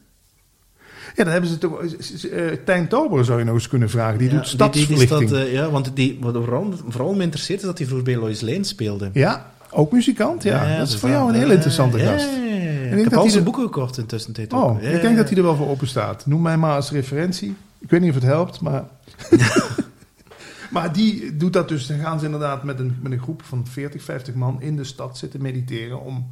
ja, 1.17 1.25
dan 1.25 1.33
hebben 1.33 1.51
ze 1.51 1.59
toch... 1.59 1.83
eh, 1.83 2.47
Tijn 2.65 2.89
Tauber 2.89 3.25
zou 3.25 3.39
je 3.39 3.45
nog 3.45 3.55
eens 3.55 3.69
kunnen 3.69 3.91
vragen. 3.91 4.19
Die 4.19 4.29
Ja, 4.29 4.35
doet 4.35 4.47
stadsverlichting. 4.49 5.29
Die, 5.31 5.39
eh, 5.39 5.53
ja, 5.53 5.71
want 5.71 5.97
die, 5.97 6.19
wat 6.21 6.35
vooral, 6.35 6.75
vooral 6.89 7.15
me 7.15 7.23
interesseert 7.23 7.61
is 7.61 7.67
dat 7.67 7.79
hij 7.79 7.87
vroeger 7.87 8.07
bij 8.13 8.17
Lois 8.21 8.41
Lane 8.41 8.65
speelde. 8.65 9.11
Ja, 9.13 9.53
ook 9.73 9.93
muzikant. 9.93 10.43
Ja, 10.43 10.77
dat 10.79 10.89
is 10.89 10.97
voor 10.97 11.09
jou 11.09 11.29
een 11.29 11.35
heel 11.39 11.51
interessante 11.51 11.99
gast. 11.99 12.27
denk 12.35 12.99
Ik 12.99 13.05
heb 13.05 13.15
al 13.15 13.23
hij 13.23 13.31
zijn 13.31 13.45
boeken 13.45 13.63
gekocht 13.63 13.99
in 13.99 14.07
tussentijd 14.07 14.53
ook. 14.53 14.65
Oh, 14.71 14.83
Ja, 14.83 14.89
ik 14.89 15.01
denk 15.01 15.17
dat 15.17 15.29
hij 15.29 15.37
er 15.37 15.43
wel 15.45 15.57
voor 15.57 15.69
open 15.69 15.87
staat. 15.89 16.27
Noem 16.27 16.43
mij 16.43 16.57
maar 16.57 16.75
als 16.75 16.91
referentie. 16.91 17.55
Ik 17.79 17.91
weet 17.91 18.01
niet 18.01 18.09
of 18.09 18.15
het 18.15 18.25
helpt, 18.25 18.61
maar... 18.61 18.85
maar 20.71 20.93
die 20.93 21.37
doet 21.37 21.53
dat 21.53 21.69
dus. 21.69 21.87
Dan 21.87 21.99
gaan 21.99 22.19
ze 22.19 22.25
inderdaad 22.25 22.63
met 22.65 22.79
een, 22.79 22.97
met 23.03 23.13
een 23.13 23.21
groep 23.23 23.43
van 23.43 23.67
40, 23.67 24.03
50 24.03 24.35
man 24.35 24.63
in 24.63 24.77
de 24.77 24.85
stad 24.85 25.19
zitten 25.19 25.43
mediteren 25.43 26.01
om... 26.01 26.27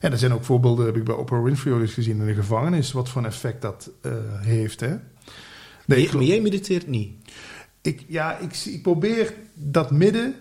Ja, 0.00 0.10
er 0.10 0.18
zijn 0.18 0.32
ook 0.32 0.44
voorbeelden, 0.44 0.86
heb 0.86 0.96
ik 0.96 1.04
bij 1.04 1.14
Oprah 1.14 1.42
Winfrey 1.42 1.80
eens 1.80 1.92
gezien 1.92 2.20
in 2.20 2.26
de 2.26 2.34
gevangenis, 2.34 2.92
wat 2.92 3.08
voor 3.08 3.20
een 3.22 3.28
effect 3.28 3.62
dat 3.62 3.90
eh, 4.02 4.12
heeft. 4.40 4.80
Hè? 4.80 4.88
Nee, 4.88 4.98
Maar, 5.86 5.98
ik, 5.98 6.04
jij- 6.04 6.14
maar 6.14 6.24
jij 6.24 6.40
mediteert 6.40 6.86
niet. 6.86 7.12
ik, 7.82 8.04
ja, 8.08 8.38
ik, 8.38 8.56
ik 8.64 8.82
probeer 8.82 9.34
dat 9.54 9.90
midden 9.90 10.34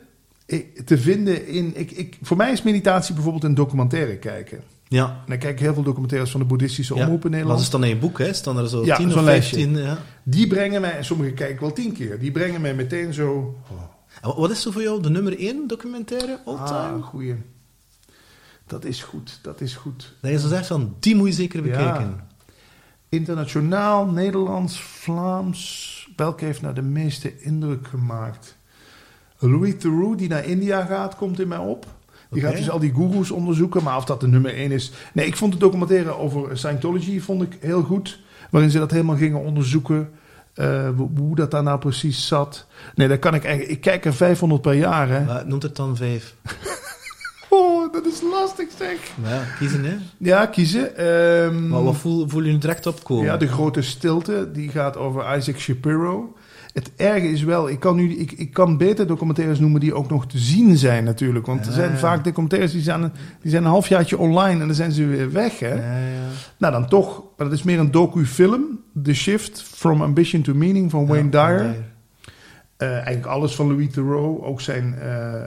te 0.85 0.97
vinden 0.97 1.47
in... 1.47 1.71
Ik, 1.75 1.91
ik, 1.91 2.17
voor 2.21 2.37
mij 2.37 2.51
is 2.51 2.61
meditatie 2.61 3.13
bijvoorbeeld 3.13 3.43
een 3.43 3.53
documentaire 3.55 4.17
kijken. 4.17 4.63
Ja. 4.87 5.05
En 5.05 5.23
dan 5.27 5.37
kijk 5.37 5.53
ik 5.53 5.59
heel 5.59 5.73
veel 5.73 5.83
documentaires 5.83 6.31
van 6.31 6.39
de 6.39 6.45
boeddhistische 6.45 6.95
ja. 6.95 7.03
omroep 7.03 7.25
in 7.25 7.31
Nederland. 7.31 7.57
Wat 7.57 7.65
is 7.67 7.71
dan 7.71 7.83
in 7.83 7.89
je 7.89 7.97
boek, 7.97 8.17
hè? 8.17 8.33
Staan 8.33 8.57
er 8.57 8.69
zo 8.69 8.85
Ja, 8.85 8.97
10 8.97 9.09
zo'n 9.09 9.19
of. 9.19 9.25
15? 9.25 9.77
Ja. 9.77 9.97
Die 10.23 10.47
brengen 10.47 10.81
mij, 10.81 10.97
en 10.97 11.05
sommige 11.05 11.31
kijk 11.31 11.49
ik 11.49 11.59
wel 11.59 11.73
tien 11.73 11.93
keer, 11.93 12.19
die 12.19 12.31
brengen 12.31 12.61
mij 12.61 12.73
meteen 12.73 13.13
zo. 13.13 13.57
Wat- 14.21 14.51
is 14.51 14.61
zo 14.61 14.71
voor 14.71 14.81
jou 14.81 15.01
de 15.01 15.09
nummer 15.09 15.39
1 15.39 15.67
documentaire 15.67 16.39
all 16.45 16.55
time? 16.55 16.69
Ah, 16.69 17.03
goeie. 17.03 17.35
Dat 18.67 18.85
is 18.85 19.03
goed, 19.03 19.39
dat 19.41 19.61
is 19.61 19.75
goed. 19.75 20.13
Dat 20.21 20.31
je 20.31 20.39
zo 20.39 20.47
zegt 20.47 20.67
van, 20.67 20.95
die 20.99 21.15
moet 21.15 21.27
je 21.27 21.33
zeker 21.33 21.65
Ja. 21.65 21.71
bekijken. 21.71 22.27
Internationaal, 23.09 24.05
Nederlands, 24.05 24.81
Vlaams. 24.81 25.91
Welke 26.15 26.45
heeft 26.45 26.61
nou 26.61 26.73
de 26.73 26.81
meeste 26.81 27.41
indruk 27.41 27.87
gemaakt? 27.87 28.57
Louis 29.49 29.73
Theroux, 29.77 30.17
die 30.17 30.29
naar 30.29 30.45
India 30.45 30.85
gaat, 30.85 31.15
komt 31.15 31.39
in 31.39 31.47
mij 31.47 31.57
op. 31.57 31.85
Die 32.29 32.41
gaat 32.41 32.57
dus 32.57 32.69
al 32.69 32.79
die 32.79 32.93
gurus 32.93 33.31
onderzoeken, 33.31 33.83
maar 33.83 33.97
of 33.97 34.05
dat 34.05 34.19
de 34.21 34.27
nummer 34.27 34.53
één 34.55 34.71
is. 34.71 34.91
Nee, 35.13 35.25
ik 35.25 35.35
vond 35.37 35.53
de 35.53 35.59
documentaire 35.59 36.17
over 36.17 36.57
Scientology 36.57 37.19
vond 37.19 37.41
ik 37.41 37.57
heel 37.59 37.81
goed. 37.83 38.19
Waarin 38.49 38.69
ze 38.71 38.79
dat 38.79 38.91
helemaal 38.91 39.15
gingen 39.15 39.39
onderzoeken. 39.39 40.09
eh, 40.53 40.89
hoe, 41.15 41.35
dat 41.35 41.51
daar 41.51 41.63
nou 41.63 41.79
precies 41.79 42.27
zat. 42.27 42.65
Nee, 42.95 43.07
daar 43.07 43.17
kan 43.19 43.33
ik 43.35 43.43
eigenlijk. 43.43 43.75
Ik 43.75 43.81
kijk 43.81 44.05
er 44.05 44.13
500 44.13 44.61
per 44.61 44.73
jaar, 44.73 45.09
hè. 45.09 45.23
Maar 45.25 45.47
noemt 45.47 45.63
het 45.63 45.75
dan 45.75 45.95
5. 45.97 46.35
Oh, 47.49 47.93
dat 47.93 48.05
is 48.05 48.21
lastig 48.21 48.67
zeg. 48.77 48.97
Ja, 49.23 49.43
kiezen 49.59 49.83
hè. 49.85 49.95
Ja, 50.17 50.45
kiezen. 50.45 50.97
Ehm, 50.97 51.67
Maar 51.67 51.83
wat 51.83 51.95
voel, 51.95 52.29
voel 52.29 52.41
je 52.43 52.51
nu 52.51 52.57
direct 52.57 52.85
opkomen? 52.87 53.25
Ja, 53.25 53.37
de 53.37 53.47
grote 53.47 53.81
stilte, 53.81 54.49
die 54.53 54.69
gaat 54.69 54.97
over 54.97 55.37
Isaac 55.37 55.57
Shapiro. 55.59 56.33
Het 56.73 56.91
erge 56.95 57.31
is 57.31 57.43
wel, 57.43 57.69
ik 57.69 57.79
kan, 57.79 57.95
nu, 57.95 58.15
ik, 58.15 58.31
ik 58.31 58.53
kan 58.53 58.77
beter 58.77 59.07
documentaires 59.07 59.59
noemen 59.59 59.79
die 59.79 59.93
ook 59.93 60.09
nog 60.09 60.27
te 60.27 60.37
zien 60.37 60.77
zijn 60.77 61.03
natuurlijk. 61.03 61.45
Want 61.45 61.65
er 61.65 61.73
zijn 61.73 61.91
ja. 61.91 61.97
vaak 61.97 62.23
documentaires 62.23 62.71
die 62.71 62.81
zijn, 62.81 63.11
die 63.41 63.51
zijn 63.51 63.63
een 63.63 63.69
halfjaartje 63.69 64.17
online 64.17 64.61
en 64.61 64.67
dan 64.67 64.75
zijn 64.75 64.91
ze 64.91 65.05
weer 65.05 65.31
weg. 65.31 65.59
Hè? 65.59 65.73
Ja. 65.73 65.99
Nou, 66.57 66.73
dan 66.73 66.87
toch, 66.87 67.23
maar 67.37 67.47
dat 67.47 67.57
is 67.57 67.63
meer 67.63 67.79
een 67.79 67.91
docu-film. 67.91 68.79
The 69.03 69.13
Shift 69.13 69.63
from 69.63 70.01
Ambition 70.01 70.41
to 70.41 70.53
Meaning 70.53 70.91
van 70.91 71.07
Wayne 71.07 71.29
Dyer. 71.29 71.75
Eh, 72.83 72.91
eigenlijk 72.91 73.25
alles 73.25 73.55
van 73.55 73.67
Louis 73.67 73.93
Theroux. 73.93 74.43
Ook 74.43 74.61
zijn, 74.61 74.95
eh, 74.99 75.33
eh, 75.33 75.43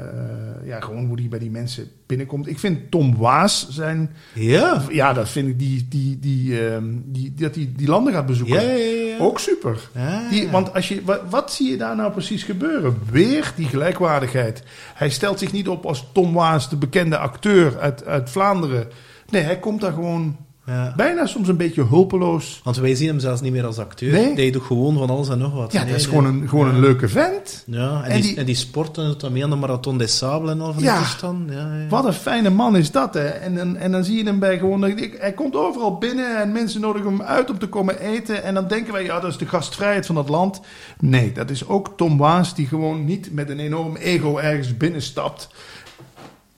ja, 0.65 0.81
gewoon 0.81 1.07
hoe 1.07 1.17
die 1.17 1.29
bij 1.29 1.39
die 1.39 1.51
mensen 1.51 1.89
binnenkomt. 2.07 2.47
Ik 2.47 2.59
vind 2.59 2.91
Tom 2.91 3.17
Waas 3.17 3.69
zijn, 3.71 4.11
Ja. 4.33 4.83
ja, 4.91 5.13
dat 5.13 5.29
vind 5.29 5.49
ik, 5.49 5.59
die, 5.59 5.87
die, 5.89 6.19
die, 6.19 6.69
ehm, 6.69 6.85
die, 7.05 7.35
dat 7.35 7.55
die, 7.55 7.73
die 7.73 7.89
landen 7.89 8.13
gaat 8.13 8.27
bezoeken. 8.27 8.63
Ja, 8.63 8.71
ja, 8.71 8.77
ja. 8.77 9.19
Ook 9.19 9.39
super. 9.39 9.89
Ja, 9.95 10.29
Die, 10.31 10.49
want 10.49 10.75
als 10.75 10.89
je, 10.89 11.03
wat, 11.05 11.21
wat 11.31 11.53
zie 11.53 11.71
je 11.71 11.77
daar 11.77 11.97
nou 11.97 12.13
precies 12.13 12.43
gebeuren? 12.43 12.99
Weer 13.11 13.53
die 13.57 13.67
gelijkwaardigheid. 13.67 14.63
Hij 14.95 15.11
stelt 15.11 15.39
zich 15.39 15.53
niet 15.53 15.69
op 15.69 15.87
als 15.87 16.07
Tom 16.13 16.33
Waas, 16.33 16.71
de 16.71 16.77
bekende 16.77 17.19
acteur 17.19 17.79
uit, 17.79 18.05
uit 18.05 18.31
Vlaanderen. 18.31 18.89
Nee, 19.31 19.43
hij 19.43 19.59
komt 19.59 19.81
daar 19.81 19.93
gewoon 19.93 20.37
Ja. 20.67 20.93
Bijna 20.97 21.27
soms 21.27 21.49
een 21.49 21.57
beetje 21.57 21.87
hulpeloos. 21.87 22.61
Want 22.65 22.77
wij 22.77 22.95
zien 22.95 23.09
hem 23.09 23.19
zelfs 23.21 23.41
niet 23.41 23.53
meer 23.53 23.67
als 23.67 23.79
acteur. 23.79 24.13
Nee. 24.13 24.35
Die 24.35 24.53
doet 24.53 24.63
gewoon 24.63 24.99
van 24.99 25.11
alles 25.11 25.29
en 25.29 25.39
nog 25.39 25.53
wat. 25.55 25.73
Ja, 25.73 25.83
Nee, 25.83 25.91
dat 25.91 26.01
is 26.01 26.07
nee. 26.07 26.15
gewoon 26.17 26.35
een, 26.35 26.49
gewoon 26.49 26.69
een 26.69 26.81
leuke 26.81 27.09
vent. 27.09 27.65
Ja, 27.67 28.03
en, 28.05 28.11
En 28.11 28.21
die, 28.21 28.23
die- 28.31 28.37
en 28.37 28.45
die 28.45 28.55
sporten 28.55 29.07
doet 29.07 29.21
dan 29.21 29.33
mee 29.33 29.45
aan 29.45 29.51
de 29.51 29.57
Marathon 29.57 29.99
des 29.99 30.17
Sables 30.17 30.51
en 30.51 30.61
al 30.61 30.73
van 30.73 30.83
Ja. 30.83 30.93
die 30.93 31.03
toestand. 31.07 31.51
Ja, 31.53 31.75
ja. 31.77 31.89
Wat 31.89 32.05
een 32.05 32.13
fijne 32.13 32.51
man 32.51 32.77
is 32.77 32.91
dat, 32.91 33.15
hè. 33.15 33.27
En, 33.27 33.55
dan- 33.55 33.77
en 33.77 33.93
dan 33.93 34.05
zie 34.05 34.17
je 34.17 34.25
hem 34.25 34.39
bij 34.39 34.59
gewoon... 34.59 34.83
Hij 35.19 35.33
komt 35.35 35.57
overal 35.57 35.99
binnen 35.99 36.41
en 36.41 36.53
mensen 36.53 36.81
nodigen 36.81 37.09
hem 37.09 37.23
uit 37.23 37.51
om 37.51 37.59
te 37.59 37.67
komen 37.69 37.99
eten. 38.01 38.43
En 38.43 38.55
dan 38.55 38.69
denken 38.69 38.93
wij, 38.93 39.05
ja, 39.05 39.21
dat 39.21 39.31
is 39.31 39.37
de 39.39 39.47
gastvrijheid 39.47 40.07
van 40.07 40.15
dat 40.15 40.29
land. 40.29 40.61
Nee, 41.01 41.33
dat 41.33 41.51
is 41.51 41.67
ook 41.69 41.93
Tom 41.97 42.19
Waas 42.19 42.55
die 42.55 42.67
gewoon 42.67 43.05
niet 43.05 43.33
met 43.33 43.51
een 43.51 43.59
enorm 43.61 43.97
ego 43.97 44.39
ergens 44.39 44.77
binnenstapt. 44.77 45.49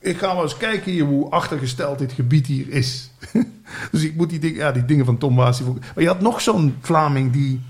Ik 0.00 0.18
ga 0.18 0.34
wel 0.34 0.42
eens 0.42 0.56
kijken 0.56 0.92
hier 0.92 1.04
hoe 1.04 1.30
achtergesteld 1.30 1.98
dit 1.98 2.12
gebied 2.12 2.46
hier 2.46 2.68
is. 2.70 3.10
dus 3.92 4.02
ik 4.04 4.16
moet 4.16 4.30
die, 4.30 4.38
dingen, 4.38 4.56
ja, 4.56 4.72
die 4.72 4.84
dingen 4.84 5.04
van 5.04 5.18
Tom 5.18 5.36
Waas... 5.36 5.60
Maar 5.62 6.02
je 6.02 6.06
had 6.06 6.20
nog 6.20 6.40
zo'n 6.40 6.74
Vlaming 6.80 7.32
die 7.32 7.60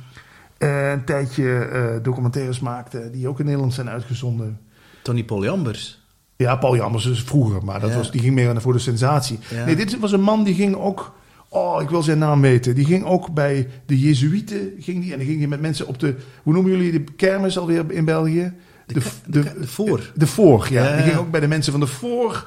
eh, 0.58 0.90
een 0.90 1.04
tijdje 1.04 1.58
eh, 1.58 2.02
documentaires 2.02 2.60
maakte... 2.60 3.10
die 3.12 3.28
ook 3.28 3.38
in 3.38 3.44
Nederland 3.44 3.74
zijn 3.74 3.88
uitgezonden. 3.88 4.58
Tony 5.02 5.24
Paul 5.24 5.44
Jambers. 5.44 6.02
Ja, 6.36 6.56
Paul 6.56 6.76
Jambers 6.76 7.06
is 7.06 7.22
vroeger, 7.22 7.64
maar 7.64 7.80
dat 7.80 7.90
Ja. 7.90 7.96
was, 7.96 8.10
die 8.10 8.20
ging 8.20 8.34
meer 8.34 8.60
voor 8.60 8.72
de 8.72 8.78
sensatie. 8.78 9.38
Ja. 9.50 9.64
Nee, 9.64 9.76
dit 9.76 9.98
was 9.98 10.12
een 10.12 10.20
man 10.20 10.44
die 10.44 10.54
ging 10.54 10.74
ook... 10.76 11.16
Oh, 11.48 11.82
ik 11.82 11.88
wil 11.88 12.02
zijn 12.02 12.18
naam 12.18 12.40
weten. 12.40 12.74
Die 12.74 12.84
ging 12.84 13.04
ook 13.04 13.34
bij 13.34 13.68
de 13.86 13.98
Jezuïeten. 13.98 14.72
Ging 14.78 15.02
die, 15.02 15.12
en 15.12 15.18
dan 15.18 15.26
ging 15.26 15.38
hij 15.38 15.48
met 15.48 15.60
mensen 15.60 15.86
op 15.86 15.98
de... 15.98 16.16
Hoe 16.42 16.52
noemen 16.52 16.72
jullie 16.72 16.92
de 16.92 17.12
kermis 17.12 17.58
alweer 17.58 17.92
in 17.92 18.04
België? 18.04 18.52
De, 18.94 19.00
de, 19.26 19.42
de, 19.42 19.66
voor. 19.66 20.10
De 20.14 20.26
Voor, 20.26 20.66
ja. 20.70 20.96
Die 20.96 21.02
ging 21.04 21.16
ook 21.16 21.30
bij 21.30 21.40
de 21.40 21.48
mensen 21.48 21.72
van 21.72 21.80
de 21.80 21.86
Voor. 21.86 22.46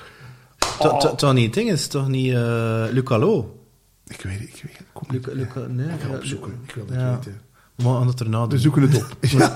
Oh, 0.80 1.00
to- 1.00 1.16
Toch 1.16 1.34
niet 1.34 1.54
ding 1.54 1.70
is, 1.70 1.88
toch 1.88 2.08
niet 2.08 2.34
eh 2.34 2.84
Luc 2.92 3.06
Allo? 3.06 3.56
ik 4.08 4.22
weet 4.22 4.40
het, 4.40 4.48
ik 4.48 4.62
weet 4.64 4.78
het. 4.78 4.88
Kom 4.94 5.08
Luc, 5.12 5.26
niet. 5.26 5.36
Luc, 5.36 5.48
nee, 5.68 5.88
Ik 5.88 6.02
ga 6.02 6.16
opzoeken. 6.16 6.52
Ik 6.68 6.74
wil 6.76 6.86
het 6.88 6.96
ja. 6.96 7.16
weten. 7.16 7.42
Maar 7.84 7.96
aan 7.96 8.08
het 8.08 8.20
erna 8.20 8.40
doen. 8.40 8.50
We 8.50 8.58
zoeken 8.60 8.82
het 8.82 8.96
op. 8.96 9.06
Ja. 9.30 9.56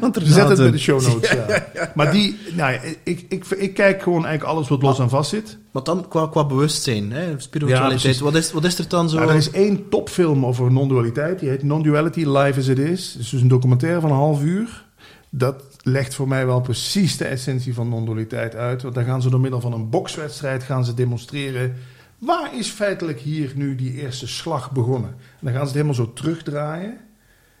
Want 0.00 0.16
er 0.16 0.22
We 0.22 0.28
zetten 0.28 0.48
het 0.48 0.58
bij 0.58 0.70
de 0.70 0.78
show 0.78 1.00
notes, 1.02 1.30
ja. 1.74 1.92
Maar 1.94 2.12
die... 2.12 2.38
Nou 2.56 2.72
ja, 2.72 2.80
ik, 3.02 3.26
ik, 3.28 3.46
ik 3.46 3.74
kijk 3.74 4.02
gewoon 4.02 4.26
eigenlijk 4.26 4.56
alles 4.56 4.68
wat 4.68 4.82
los 4.82 5.00
aan 5.00 5.08
vast 5.08 5.30
zit. 5.30 5.58
Maar 5.70 5.82
dan 5.82 6.08
qua, 6.08 6.26
qua 6.26 6.44
bewustzijn, 6.46 7.12
hè, 7.12 7.34
spiritualiteit. 7.40 8.18
wat, 8.18 8.34
is, 8.34 8.52
wat 8.52 8.64
is 8.64 8.78
er 8.78 8.88
dan 8.88 9.08
zo? 9.08 9.16
Nou, 9.16 9.30
er 9.30 9.36
is 9.36 9.50
één 9.50 9.88
topfilm 9.88 10.46
over 10.46 10.72
non-dualiteit. 10.72 11.38
Die 11.38 11.48
heet 11.48 11.62
Non-Duality 11.62 12.24
Life 12.24 12.58
as 12.58 12.66
It 12.68 12.78
Is. 12.78 13.12
Het 13.12 13.22
is 13.22 13.28
dus 13.30 13.40
een 13.40 13.48
documentaire 13.48 14.00
van 14.00 14.10
een 14.10 14.16
half 14.16 14.42
uur. 14.42 14.88
Dat 15.30 15.64
legt 15.82 16.14
voor 16.14 16.28
mij 16.28 16.46
wel 16.46 16.60
precies 16.60 17.16
de 17.16 17.24
essentie 17.24 17.74
van 17.74 17.88
non-dualiteit 17.88 18.54
uit. 18.54 18.82
Want 18.82 18.94
dan 18.94 19.04
gaan 19.04 19.22
ze 19.22 19.30
door 19.30 19.40
middel 19.40 19.60
van 19.60 19.72
een 19.72 19.90
bokswedstrijd 19.90 20.62
gaan 20.62 20.84
ze 20.84 20.94
demonstreren... 20.94 21.76
waar 22.18 22.56
is 22.56 22.68
feitelijk 22.68 23.20
hier 23.20 23.52
nu 23.54 23.74
die 23.74 23.92
eerste 23.92 24.26
slag 24.26 24.72
begonnen? 24.72 25.10
En 25.10 25.40
dan 25.40 25.52
gaan 25.52 25.60
ze 25.60 25.66
het 25.66 25.74
helemaal 25.74 25.94
zo 25.94 26.12
terugdraaien. 26.12 26.98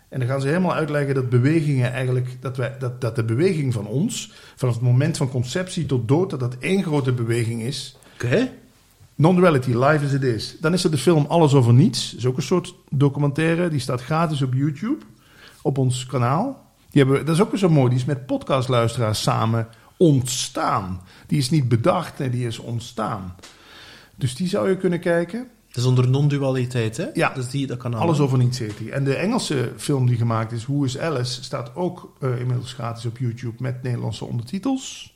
En 0.08 0.18
dan 0.18 0.28
gaan 0.28 0.40
ze 0.40 0.46
helemaal 0.46 0.74
uitleggen 0.74 1.14
dat 1.14 1.28
bewegingen 1.28 1.92
eigenlijk... 1.92 2.36
dat, 2.40 2.56
wij, 2.56 2.76
dat, 2.78 3.00
dat 3.00 3.16
de 3.16 3.24
beweging 3.24 3.72
van 3.72 3.86
ons... 3.86 4.32
vanaf 4.56 4.74
het 4.74 4.84
moment 4.84 5.16
van 5.16 5.30
conceptie 5.30 5.86
tot 5.86 6.08
dood... 6.08 6.30
dat 6.30 6.40
dat 6.40 6.56
één 6.58 6.82
grote 6.82 7.12
beweging 7.12 7.62
is... 7.62 7.96
Oké. 8.14 8.50
Non-duality, 9.14 9.70
live 9.70 10.04
as 10.04 10.12
it 10.12 10.22
is. 10.22 10.56
Dan 10.60 10.72
is 10.72 10.84
er 10.84 10.90
de 10.90 10.98
film 10.98 11.26
Alles 11.28 11.54
over 11.54 11.72
Niets. 11.72 12.10
Dat 12.10 12.18
is 12.18 12.26
ook 12.26 12.36
een 12.36 12.42
soort 12.42 12.74
documentaire. 12.90 13.68
Die 13.68 13.80
staat 13.80 14.02
gratis 14.02 14.42
op 14.42 14.54
YouTube. 14.54 15.04
Op 15.62 15.78
ons 15.78 16.06
kanaal. 16.06 16.69
Die 16.90 17.02
hebben, 17.04 17.26
dat 17.26 17.34
is 17.34 17.40
ook 17.42 17.50
weer 17.50 17.60
zo 17.60 17.68
mooi. 17.68 17.88
Die 17.88 17.98
is 17.98 18.04
met 18.04 18.26
podcastluisteraars 18.26 19.22
samen 19.22 19.68
ontstaan. 19.96 21.00
Die 21.26 21.38
is 21.38 21.50
niet 21.50 21.68
bedacht, 21.68 22.18
nee, 22.18 22.30
die 22.30 22.46
is 22.46 22.58
ontstaan. 22.58 23.34
Dus 24.16 24.34
die 24.34 24.48
zou 24.48 24.68
je 24.68 24.76
kunnen 24.76 25.00
kijken. 25.00 25.48
Het 25.66 25.76
is 25.76 25.84
onder 25.84 26.08
non-dualiteit, 26.08 26.96
hè? 26.96 27.06
Ja. 27.14 27.32
Dus 27.34 27.48
die, 27.48 27.66
dat 27.66 27.78
kan 27.78 27.94
Alles 27.94 28.18
over 28.20 28.38
Niets 28.38 28.58
heet 28.58 28.78
die. 28.78 28.92
En 28.92 29.04
de 29.04 29.14
Engelse 29.14 29.72
film 29.76 30.06
die 30.06 30.16
gemaakt 30.16 30.52
is, 30.52 30.66
Who 30.66 30.84
is 30.84 30.98
Alice, 30.98 31.42
staat 31.42 31.74
ook 31.74 32.16
eh, 32.20 32.40
inmiddels 32.40 32.72
gratis 32.72 33.06
op 33.06 33.18
YouTube 33.18 33.54
met 33.58 33.82
Nederlandse 33.82 34.24
ondertitels. 34.24 35.12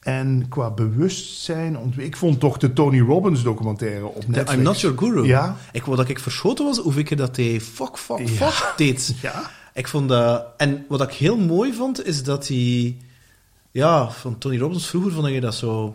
En 0.00 0.46
qua 0.48 0.70
bewustzijn, 0.70 1.94
ik 1.96 2.16
vond 2.16 2.40
toch 2.40 2.58
de 2.58 2.72
Tony 2.72 3.00
Robbins 3.00 3.42
documentaire 3.42 4.06
op 4.06 4.20
De 4.20 4.26
Netflix. 4.28 4.52
I'm 4.52 4.62
Not 4.62 4.80
Your 4.80 4.98
Guru. 4.98 5.26
Ja. 5.26 5.56
Ik 5.72 5.84
wou 5.84 5.96
dat 5.96 6.08
ik 6.08 6.18
verschoten 6.18 6.64
was 6.64 6.78
hoeveel 6.78 7.02
keer 7.02 7.16
dat 7.16 7.36
hij 7.36 7.60
fuck, 7.60 7.98
fuck, 7.98 8.18
Ja. 8.18 8.26
fuck 8.50 8.72
deed. 8.76 9.14
Ja. 9.22 9.50
Ik 9.76 9.88
vond 9.88 10.08
dat... 10.08 10.46
En 10.56 10.84
wat 10.88 11.02
ik 11.02 11.10
heel 11.10 11.36
mooi 11.36 11.72
vond, 11.72 12.06
is 12.06 12.22
dat 12.22 12.48
hij... 12.48 12.96
Ja, 13.70 14.10
van 14.10 14.38
Tony 14.38 14.58
Robbins 14.58 14.86
vroeger 14.86 15.12
vond 15.12 15.26
ik 15.26 15.40
dat 15.40 15.54
zo... 15.54 15.94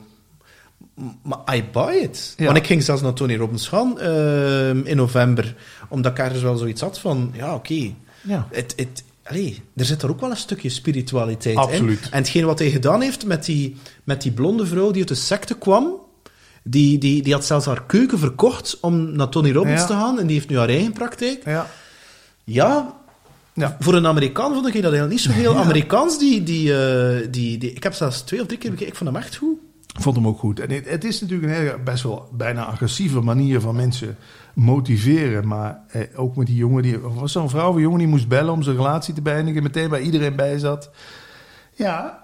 Maar 1.21 1.55
I 1.55 1.63
buy 1.71 1.95
it. 1.95 2.33
Ja. 2.37 2.45
Want 2.45 2.57
ik 2.57 2.65
ging 2.65 2.83
zelfs 2.83 3.01
naar 3.01 3.13
Tony 3.13 3.35
Robbins 3.37 3.67
gaan 3.67 3.99
ehm, 3.99 4.81
in 4.83 4.95
november. 4.95 5.55
Omdat 5.89 6.11
ik 6.11 6.19
ergens 6.19 6.41
wel 6.41 6.57
zoiets 6.57 6.81
had 6.81 6.99
van... 6.99 7.31
Ja, 7.33 7.53
oké. 7.53 7.93
Ja. 8.21 8.47
Het, 8.51 8.73
het, 8.75 9.03
allee, 9.23 9.61
er 9.75 9.85
zit 9.85 10.01
er 10.01 10.09
ook 10.09 10.19
wel 10.19 10.29
een 10.29 10.37
stukje 10.37 10.69
spiritualiteit 10.69 11.57
Absoluut. 11.57 12.05
in. 12.05 12.11
En 12.11 12.17
hetgeen 12.17 12.45
wat 12.45 12.59
hij 12.59 12.69
gedaan 12.69 13.01
heeft 13.01 13.25
met 13.25 13.45
die, 13.45 13.75
met 14.03 14.21
die 14.21 14.31
blonde 14.31 14.65
vrouw 14.65 14.91
die 14.91 14.99
uit 14.99 15.07
de 15.07 15.15
secte 15.15 15.57
kwam... 15.57 15.99
Die, 16.63 16.97
die, 16.97 17.23
die 17.23 17.33
had 17.33 17.45
zelfs 17.45 17.65
haar 17.65 17.83
keuken 17.85 18.19
verkocht 18.19 18.77
om 18.81 19.15
naar 19.15 19.29
Tony 19.29 19.51
Robbins 19.51 19.81
Ja. 19.81 19.87
te 19.87 19.93
gaan. 19.93 20.19
En 20.19 20.27
die 20.27 20.35
heeft 20.35 20.49
nu 20.49 20.57
haar 20.57 20.69
eigen 20.69 20.93
praktijk. 20.93 21.45
Ja. 21.45 21.69
Ja, 22.43 23.00
Ja. 23.53 23.77
voor 23.79 23.93
een 23.93 24.07
Amerikaan 24.07 24.53
vond 24.53 24.67
ik 24.67 24.73
dat 24.73 24.91
eigenlijk 24.91 25.11
niet 25.11 25.21
zo 25.21 25.31
heel 25.31 25.57
Amerikaans. 25.57 26.19
Die, 26.19 26.43
die, 26.43 26.77
eh, 26.85 27.27
die, 27.31 27.57
die, 27.57 27.73
ik 27.73 27.83
heb 27.83 27.93
zelfs 27.93 28.21
twee 28.21 28.41
of 28.41 28.47
drie 28.47 28.59
keer 28.59 28.69
bekeken. 28.69 28.91
Ik 28.91 28.97
vond 28.97 29.09
hem 29.09 29.21
echt 29.21 29.35
goed. 29.35 29.57
Ik 29.95 30.01
vond 30.01 30.15
hem 30.15 30.27
ook 30.27 30.39
goed. 30.39 30.59
En 30.59 30.71
het, 30.71 30.89
het 30.89 31.03
is 31.03 31.21
natuurlijk 31.21 31.49
een 31.49 31.57
hele, 31.57 31.79
best 31.83 32.03
wel 32.03 32.29
bijna 32.31 32.65
agressieve 32.65 33.21
manier 33.21 33.59
van 33.61 33.75
mensen 33.75 34.17
motiveren. 34.53 35.47
Maar 35.47 35.81
eh, 35.87 36.01
ook 36.15 36.35
met 36.35 36.47
die 36.47 36.55
jongen, 36.55 36.83
die, 36.83 36.99
was 36.99 37.31
zo'n 37.31 37.49
vrouw 37.49 37.69
of 37.69 37.75
een 37.75 37.81
jongen 37.81 37.99
die 37.99 38.07
moest 38.07 38.27
bellen 38.27 38.53
om 38.53 38.63
zijn 38.63 38.75
relatie 38.75 39.13
te 39.13 39.21
beëindigen. 39.21 39.63
Meteen 39.63 39.89
waar 39.89 40.01
iedereen 40.01 40.35
bij 40.35 40.59
zat. 40.59 40.89
Ja, 41.75 42.23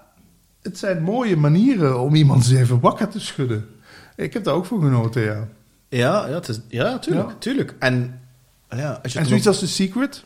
het 0.62 0.78
zijn 0.78 1.02
mooie 1.02 1.36
manieren 1.36 2.00
om 2.00 2.14
iemand 2.14 2.38
eens 2.42 2.60
even 2.60 2.80
wakker 2.80 3.08
te 3.08 3.20
schudden. 3.20 3.66
Ik 4.16 4.32
heb 4.32 4.44
daar 4.44 4.54
ook 4.54 4.66
voor 4.66 4.80
genoten, 4.80 5.22
ja. 5.22 5.48
Ja, 5.88 6.26
ja, 6.26 6.34
het 6.34 6.48
is, 6.48 6.60
ja 6.68 6.98
tuurlijk, 6.98 7.28
Ja. 7.28 7.34
tuurlijk. 7.38 7.74
En, 7.78 8.20
ja, 8.70 9.00
als 9.02 9.12
je 9.12 9.18
En 9.18 9.26
zoiets 9.26 9.46
als 9.46 9.58
The 9.58 9.66
Secret? 9.68 10.24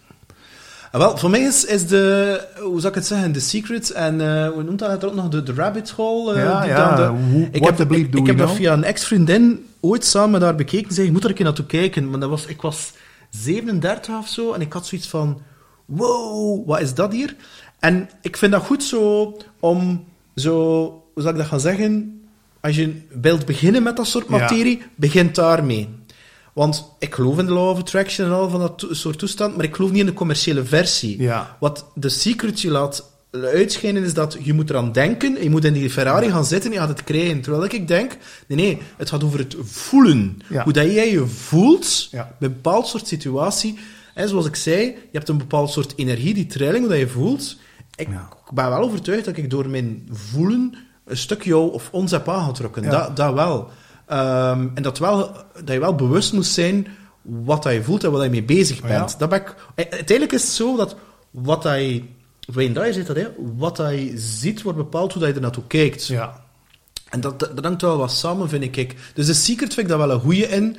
Ah, 0.93 1.01
wel, 1.01 1.17
voor 1.19 1.31
mij 1.31 1.41
is, 1.41 1.65
is 1.65 1.87
de, 1.87 2.41
hoe 2.61 2.77
zou 2.81 2.89
ik 2.89 2.95
het 2.95 3.07
zeggen, 3.07 3.33
The 3.33 3.41
Secret 3.41 3.91
en, 3.91 4.21
eh, 4.21 4.49
hoe 4.49 4.63
noemt 4.63 4.79
dat 4.79 5.05
ook 5.05 5.15
nog, 5.15 5.29
de, 5.29 5.43
de 5.43 5.53
Rabbit 5.53 5.91
Hole. 5.91 6.35
eh, 6.35 6.43
Ja, 6.45 6.61
die 6.61 6.71
ja, 6.71 6.97
de- 6.97 7.49
ik 7.53 7.65
heb, 7.65 7.93
ik, 7.93 8.15
ik 8.15 8.27
heb 8.27 8.39
dat 8.39 8.53
via 8.55 8.73
een 8.73 8.85
ex-vriendin 8.85 9.67
ooit 9.81 10.05
samen 10.05 10.41
daar 10.41 10.55
bekeken. 10.55 10.95
Zei, 10.95 11.07
je 11.07 11.13
moet 11.13 11.25
er 11.25 11.29
een 11.31 11.35
keer 11.37 11.45
naartoe 11.45 11.67
kijken. 11.67 12.11
Maar 12.11 12.21
dat 12.21 12.31
was, 12.31 12.47
ik 12.47 12.63
was 12.63 12.93
37 13.31 14.19
of 14.19 14.29
zo 14.29 14.53
en 14.53 14.61
ik 14.61 14.73
had 14.73 14.87
zoiets 14.87 15.09
van, 15.09 15.41
wow, 15.85 16.67
wat 16.67 16.81
is 16.81 16.95
dat 16.95 17.13
hier? 17.13 17.37
En 17.79 18.09
ik 18.23 18.37
vind 18.37 18.53
dat 18.53 18.63
goed 18.63 18.83
zo 18.85 19.37
om 19.61 20.05
zo, 20.35 20.55
hoe 21.15 21.23
zou 21.23 21.29
ik 21.35 21.41
dat 21.41 21.47
gaan 21.49 21.61
zeggen? 21.61 22.21
Als 22.61 22.77
je 22.77 23.01
wilt 23.21 23.47
beginnen 23.47 23.83
met 23.83 23.97
dat 23.97 24.07
soort 24.07 24.29
Ja. 24.29 24.37
materie, 24.39 24.83
begint 24.95 25.35
daarmee. 25.35 25.89
Want 26.53 26.85
ik 26.99 27.15
geloof 27.15 27.39
in 27.39 27.47
de 27.47 27.53
law 27.53 27.69
of 27.69 27.79
attraction 27.79 28.27
en 28.27 28.33
al 28.33 28.51
van 28.51 28.61
dat 28.61 28.79
to- 28.79 28.95
soort 28.95 29.19
toestand, 29.19 29.57
maar 29.57 29.65
ik 29.65 29.75
geloof 29.75 29.91
niet 29.91 30.01
in 30.01 30.07
de 30.07 30.13
commerciële 30.13 30.65
versie. 30.65 31.23
Ja. 31.23 31.57
Wat 31.61 31.85
de 31.95 32.09
secret 32.09 32.61
je 32.61 32.71
laat 32.71 33.11
uitschijnen 33.31 34.05
is 34.05 34.15
dat 34.15 34.37
je 34.43 34.53
moet 34.53 34.71
eraan 34.71 34.93
denken, 34.93 35.37
en 35.37 35.43
je 35.43 35.51
moet 35.51 35.65
in 35.65 35.73
die 35.73 35.91
Ferrari 35.91 36.31
gaan 36.31 36.45
zitten 36.45 36.71
en 36.71 36.75
je 36.77 36.83
gaat 36.83 36.89
het 36.97 37.05
krijgen. 37.05 37.41
Terwijl 37.41 37.65
ik 37.65 37.89
denk, 37.89 38.17
nee, 38.47 38.59
nee, 38.59 38.79
het 38.97 39.09
gaat 39.09 39.25
over 39.25 39.39
het 39.39 39.57
voelen. 39.63 40.43
Ja. 40.49 40.63
Hoe 40.65 40.73
dat 40.73 40.85
jij 40.93 41.11
je 41.11 41.27
voelt 41.27 42.09
bij 42.11 42.21
een 42.21 42.37
bepaald 42.39 42.87
soort 42.87 43.07
situatie. 43.07 43.79
En 44.15 44.29
zoals 44.29 44.47
ik 44.47 44.57
zei, 44.57 44.81
je 44.85 44.95
hebt 45.13 45.29
een 45.29 45.39
bepaald 45.39 45.71
soort 45.71 45.93
energie, 45.97 46.35
die 46.35 46.47
trilling, 46.47 46.79
hoe 46.79 46.89
dat 46.89 46.99
je 46.99 47.09
voelt. 47.09 47.57
Ik 47.97 48.09
Ja. 48.09 48.29
ben 48.55 48.69
wel 48.69 48.79
overtuigd 48.83 49.25
dat 49.25 49.37
ik 49.37 49.51
door 49.51 49.69
mijn 49.69 50.09
voelen 50.11 50.75
een 51.05 51.17
stuk 51.17 51.43
jou 51.43 51.73
of 51.73 51.89
ons 51.93 52.11
heb 52.11 52.29
aangetrokken. 52.29 52.83
Ja. 52.83 52.91
Dat, 52.91 53.17
dat 53.17 53.35
wel. 53.35 53.71
Ehm, 54.07 54.69
en 54.75 54.83
dat, 54.83 54.99
wel, 54.99 55.33
dat 55.53 55.75
je 55.75 55.79
wel 55.79 55.95
bewust 55.95 56.33
moest 56.33 56.53
zijn 56.53 56.87
wat 57.23 57.63
dat 57.63 57.73
je 57.73 57.83
voelt 57.83 58.05
en 58.05 58.11
wat 58.11 58.23
je 58.23 58.31
mee 58.31 58.43
bezig 58.43 58.81
bent. 58.81 59.11
Ja. 59.11 59.19
Dat 59.19 59.29
ben 59.29 59.41
ik, 59.41 59.55
eh, 59.75 59.85
uiteindelijk 59.91 60.33
is 60.33 60.43
het 60.43 60.53
zo 60.53 60.77
dat 60.77 60.97
wat 61.31 61.63
je... 61.63 62.03
Wayne 62.53 62.75
Dyer 62.75 62.93
zegt 62.93 63.07
dat, 63.07 63.17
hè, 63.17 63.29
wat 63.57 63.77
je 63.77 64.13
ziet 64.15 64.63
wordt 64.63 64.79
bepaald 64.79 65.13
hoe 65.13 65.27
je 65.27 65.33
er 65.33 65.41
naartoe 65.41 65.67
kijkt. 65.67 66.07
Ja. 66.07 66.45
En 67.11 67.21
dat, 67.21 67.39
dat, 67.39 67.65
hangt 67.65 67.83
wel 67.83 67.97
wat 67.97 68.13
samen, 68.13 68.49
vind 68.49 68.77
ik. 68.77 68.97
Dus 69.15 69.27
de 69.27 69.35
Secret 69.35 69.75
vind 69.75 69.87
ik 69.87 69.89
daar 69.89 70.07
wel 70.07 70.11
een 70.11 70.21
goeie 70.21 70.49
in. 70.49 70.77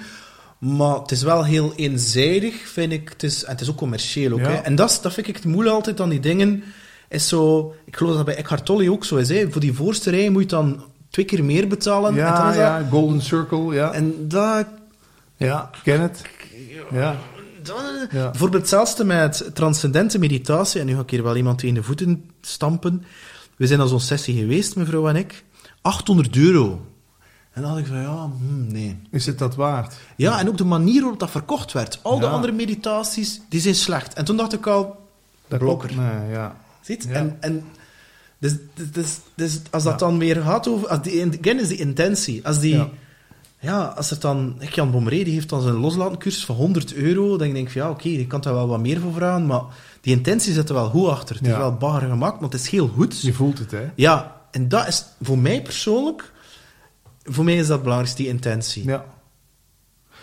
Maar 0.59 0.99
het 0.99 1.11
is 1.11 1.21
wel 1.21 1.45
heel 1.45 1.73
eenzijdig, 1.75 2.55
vind 2.55 2.91
ik. 2.91 3.09
Het 3.09 3.23
is, 3.23 3.43
en 3.43 3.51
het 3.51 3.61
is 3.61 3.69
ook 3.69 3.77
commercieel 3.77 4.31
ook. 4.31 4.39
Ja. 4.39 4.49
Hè. 4.49 4.55
En 4.55 4.75
dat, 4.75 4.99
dat 5.01 5.13
vind 5.13 5.27
ik 5.27 5.35
het 5.35 5.45
moeilijk 5.45 5.75
altijd 5.75 6.01
aan 6.01 6.09
die 6.09 6.19
dingen. 6.19 6.63
Is 7.09 7.27
zo, 7.27 7.73
ik 7.85 7.95
geloof 7.95 8.15
dat 8.15 8.25
bij 8.25 8.35
Eckhart 8.35 8.65
Tolle 8.65 8.91
ook 8.91 9.05
zo 9.05 9.15
is. 9.15 9.29
Hè. 9.29 9.51
Voor 9.51 9.61
die 9.61 9.73
voorste 9.73 10.09
rij 10.09 10.29
moet 10.29 10.41
je 10.41 10.47
dan 10.47 10.83
twee 11.14 11.26
keer 11.26 11.44
meer 11.44 11.68
betalen. 11.68 12.10
en 12.10 12.15
Ja, 12.15 12.38
is 12.40 12.45
dat- 12.45 12.56
ja, 12.56 12.88
Golden 12.90 13.22
Circle, 13.22 13.73
ja. 13.73 13.91
En 13.91 14.27
dat... 14.27 14.65
Ja, 15.38 15.69
ken 15.84 16.02
het. 16.02 16.22
Ja. 16.91 17.15
dat 17.64 17.81
Ja. 18.11 18.30
Bijvoorbeeld 18.30 18.61
hetzelfde 18.61 19.03
met 19.03 19.49
transcendente 19.53 20.19
meditatie. 20.19 20.80
En 20.80 20.85
nu 20.85 20.95
ga 20.95 21.02
ik 21.02 21.10
hier 21.10 21.23
wel 21.23 21.35
iemand 21.35 21.57
tegen 21.60 21.76
de 21.76 21.84
voeten 21.84 22.30
stampen. 22.41 23.03
We 23.57 23.68
zijn 23.68 23.80
al 23.80 23.88
zo'n 23.88 23.99
sessie 23.99 24.38
geweest, 24.40 24.76
mevrouw 24.76 25.07
en 25.07 25.15
ik. 25.15 25.44
800 25.81 26.35
euro. 26.35 26.85
En 27.52 27.61
dan 27.61 27.72
had 27.72 27.80
ik 27.80 27.85
van, 27.88 28.02
ja, 28.02 28.30
hm, 28.38 28.72
nee. 28.72 28.99
Is 29.11 29.26
het 29.26 29.40
dat 29.40 29.56
waard? 29.56 29.94
Ja, 30.15 30.40
en 30.40 30.48
ook 30.48 30.57
de 30.57 30.64
manier 30.65 31.02
waarop 31.02 31.19
dat 31.19 31.31
verkocht 31.31 31.72
werd. 31.72 31.99
Al 32.02 32.19
de 32.19 32.26
Ja. 32.26 32.31
andere 32.31 32.53
meditaties, 32.53 33.41
die 33.49 33.60
zijn 33.61 33.76
slecht. 33.76 34.14
En 34.14 34.26
toen 34.26 34.38
dacht 34.38 34.53
ik 34.53 34.68
al, 34.68 35.07
Dat 35.48 35.60
blokker. 35.60 35.91
Nee, 35.95 36.30
ja. 36.31 36.56
Ziet? 36.81 37.07
En, 37.07 37.38
en 37.40 37.64
dus, 38.43 38.55
dus, 38.73 38.89
dus, 38.91 39.19
dus 39.35 39.61
als 39.71 39.83
dat 39.83 39.99
Ja. 39.99 40.07
dan 40.07 40.17
weer 40.17 40.41
gaat 40.41 40.67
over... 40.67 40.87
Als 40.87 41.01
die, 41.01 41.25
again 41.39 41.59
is 41.59 41.67
die 41.67 41.77
intentie. 41.77 42.47
Als 42.47 42.59
die... 42.59 42.75
Ja. 42.75 42.89
Ja. 43.59 43.83
als 43.83 44.11
er 44.11 44.19
dan... 44.19 44.55
Ik, 44.59 44.75
Jan 44.75 44.91
Bomré, 44.91 45.23
die 45.23 45.33
heeft 45.33 45.49
dan 45.49 45.61
zijn 45.61 45.73
loslatencursus 45.75 46.45
van 46.45 46.55
100 46.55 46.93
euro. 46.93 47.37
Dan 47.37 47.37
denk 47.37 47.67
ik 47.67 47.71
van, 47.71 47.81
ja, 47.81 47.89
oké, 47.89 48.07
je 48.07 48.27
kan 48.27 48.41
daar 48.41 48.53
wel 48.53 48.67
wat 48.67 48.79
meer 48.79 48.99
voor 48.99 49.13
vragen. 49.13 49.45
Maar 49.45 49.61
die 50.01 50.15
intentie 50.15 50.53
zit 50.53 50.69
er 50.69 50.75
wel 50.75 50.89
goed 50.89 51.07
achter. 51.07 51.35
Het 51.35 51.47
is 51.47 51.55
wel 51.57 51.77
bagger 51.77 52.09
gemaakt, 52.09 52.39
maar 52.39 52.49
het 52.49 52.59
is 52.59 52.69
heel 52.69 52.87
goed. 52.87 53.21
Je 53.21 53.33
voelt 53.33 53.59
het, 53.59 53.71
hè? 53.71 53.89
Ja, 53.95 54.41
en 54.51 54.67
dat 54.67 54.87
is 54.87 55.05
voor 55.21 55.37
mij 55.37 55.61
persoonlijk... 55.61 56.31
Voor 57.23 57.43
mij 57.43 57.55
is 57.55 57.67
dat 57.67 57.83
belangrijk, 57.83 58.15
die 58.15 58.27
intentie. 58.27 58.85
Ja. 58.85 59.05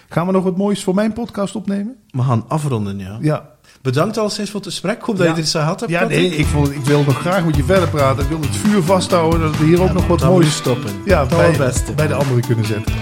Gaan 0.09 0.27
we 0.27 0.33
nog 0.33 0.45
wat 0.45 0.57
moois 0.57 0.85
voor 0.85 0.95
mijn 0.95 1.13
podcast 1.13 1.55
opnemen? 1.57 1.97
We 2.11 2.23
gaan 2.23 2.45
afronden, 2.49 2.99
ja. 2.99 3.19
Ja. 3.21 3.51
Bedankt 3.83 4.19
alleszins 4.19 4.51
voor 4.51 4.61
het 4.61 4.69
gesprek. 4.69 4.97
Ik 4.97 5.03
hoop 5.03 5.17
dat 5.17 5.27
Ja. 5.27 5.33
je 5.37 5.41
aan 5.41 5.47
gehad 5.47 5.81
hebt, 5.81 5.93
Ja, 5.93 6.01
Patrick. 6.01 6.19
nee, 6.31 6.37
ik, 6.39 6.47
vond, 6.47 6.71
ik 6.71 6.85
wil 6.85 7.03
nog 7.05 7.19
graag 7.21 7.45
met 7.45 7.57
je 7.57 7.65
verder 7.65 7.89
praten. 7.89 8.23
Ik 8.23 8.29
wil 8.29 8.41
het 8.41 8.57
vuur 8.57 8.83
vasthouden, 8.83 9.41
dat 9.41 9.57
we 9.59 9.65
hier 9.65 9.83
ook 9.83 9.93
nog 9.93 10.07
wat 10.07 10.23
moois 10.23 10.55
stoppen. 10.57 10.91
ja, 11.05 11.21
Het 11.21 11.29
bij, 11.29 11.47
allerbeste. 11.47 11.93
bij 11.93 12.07
de 12.07 12.15
anderen 12.15 12.47
kunnen 12.47 12.65
zetten. 12.65 12.95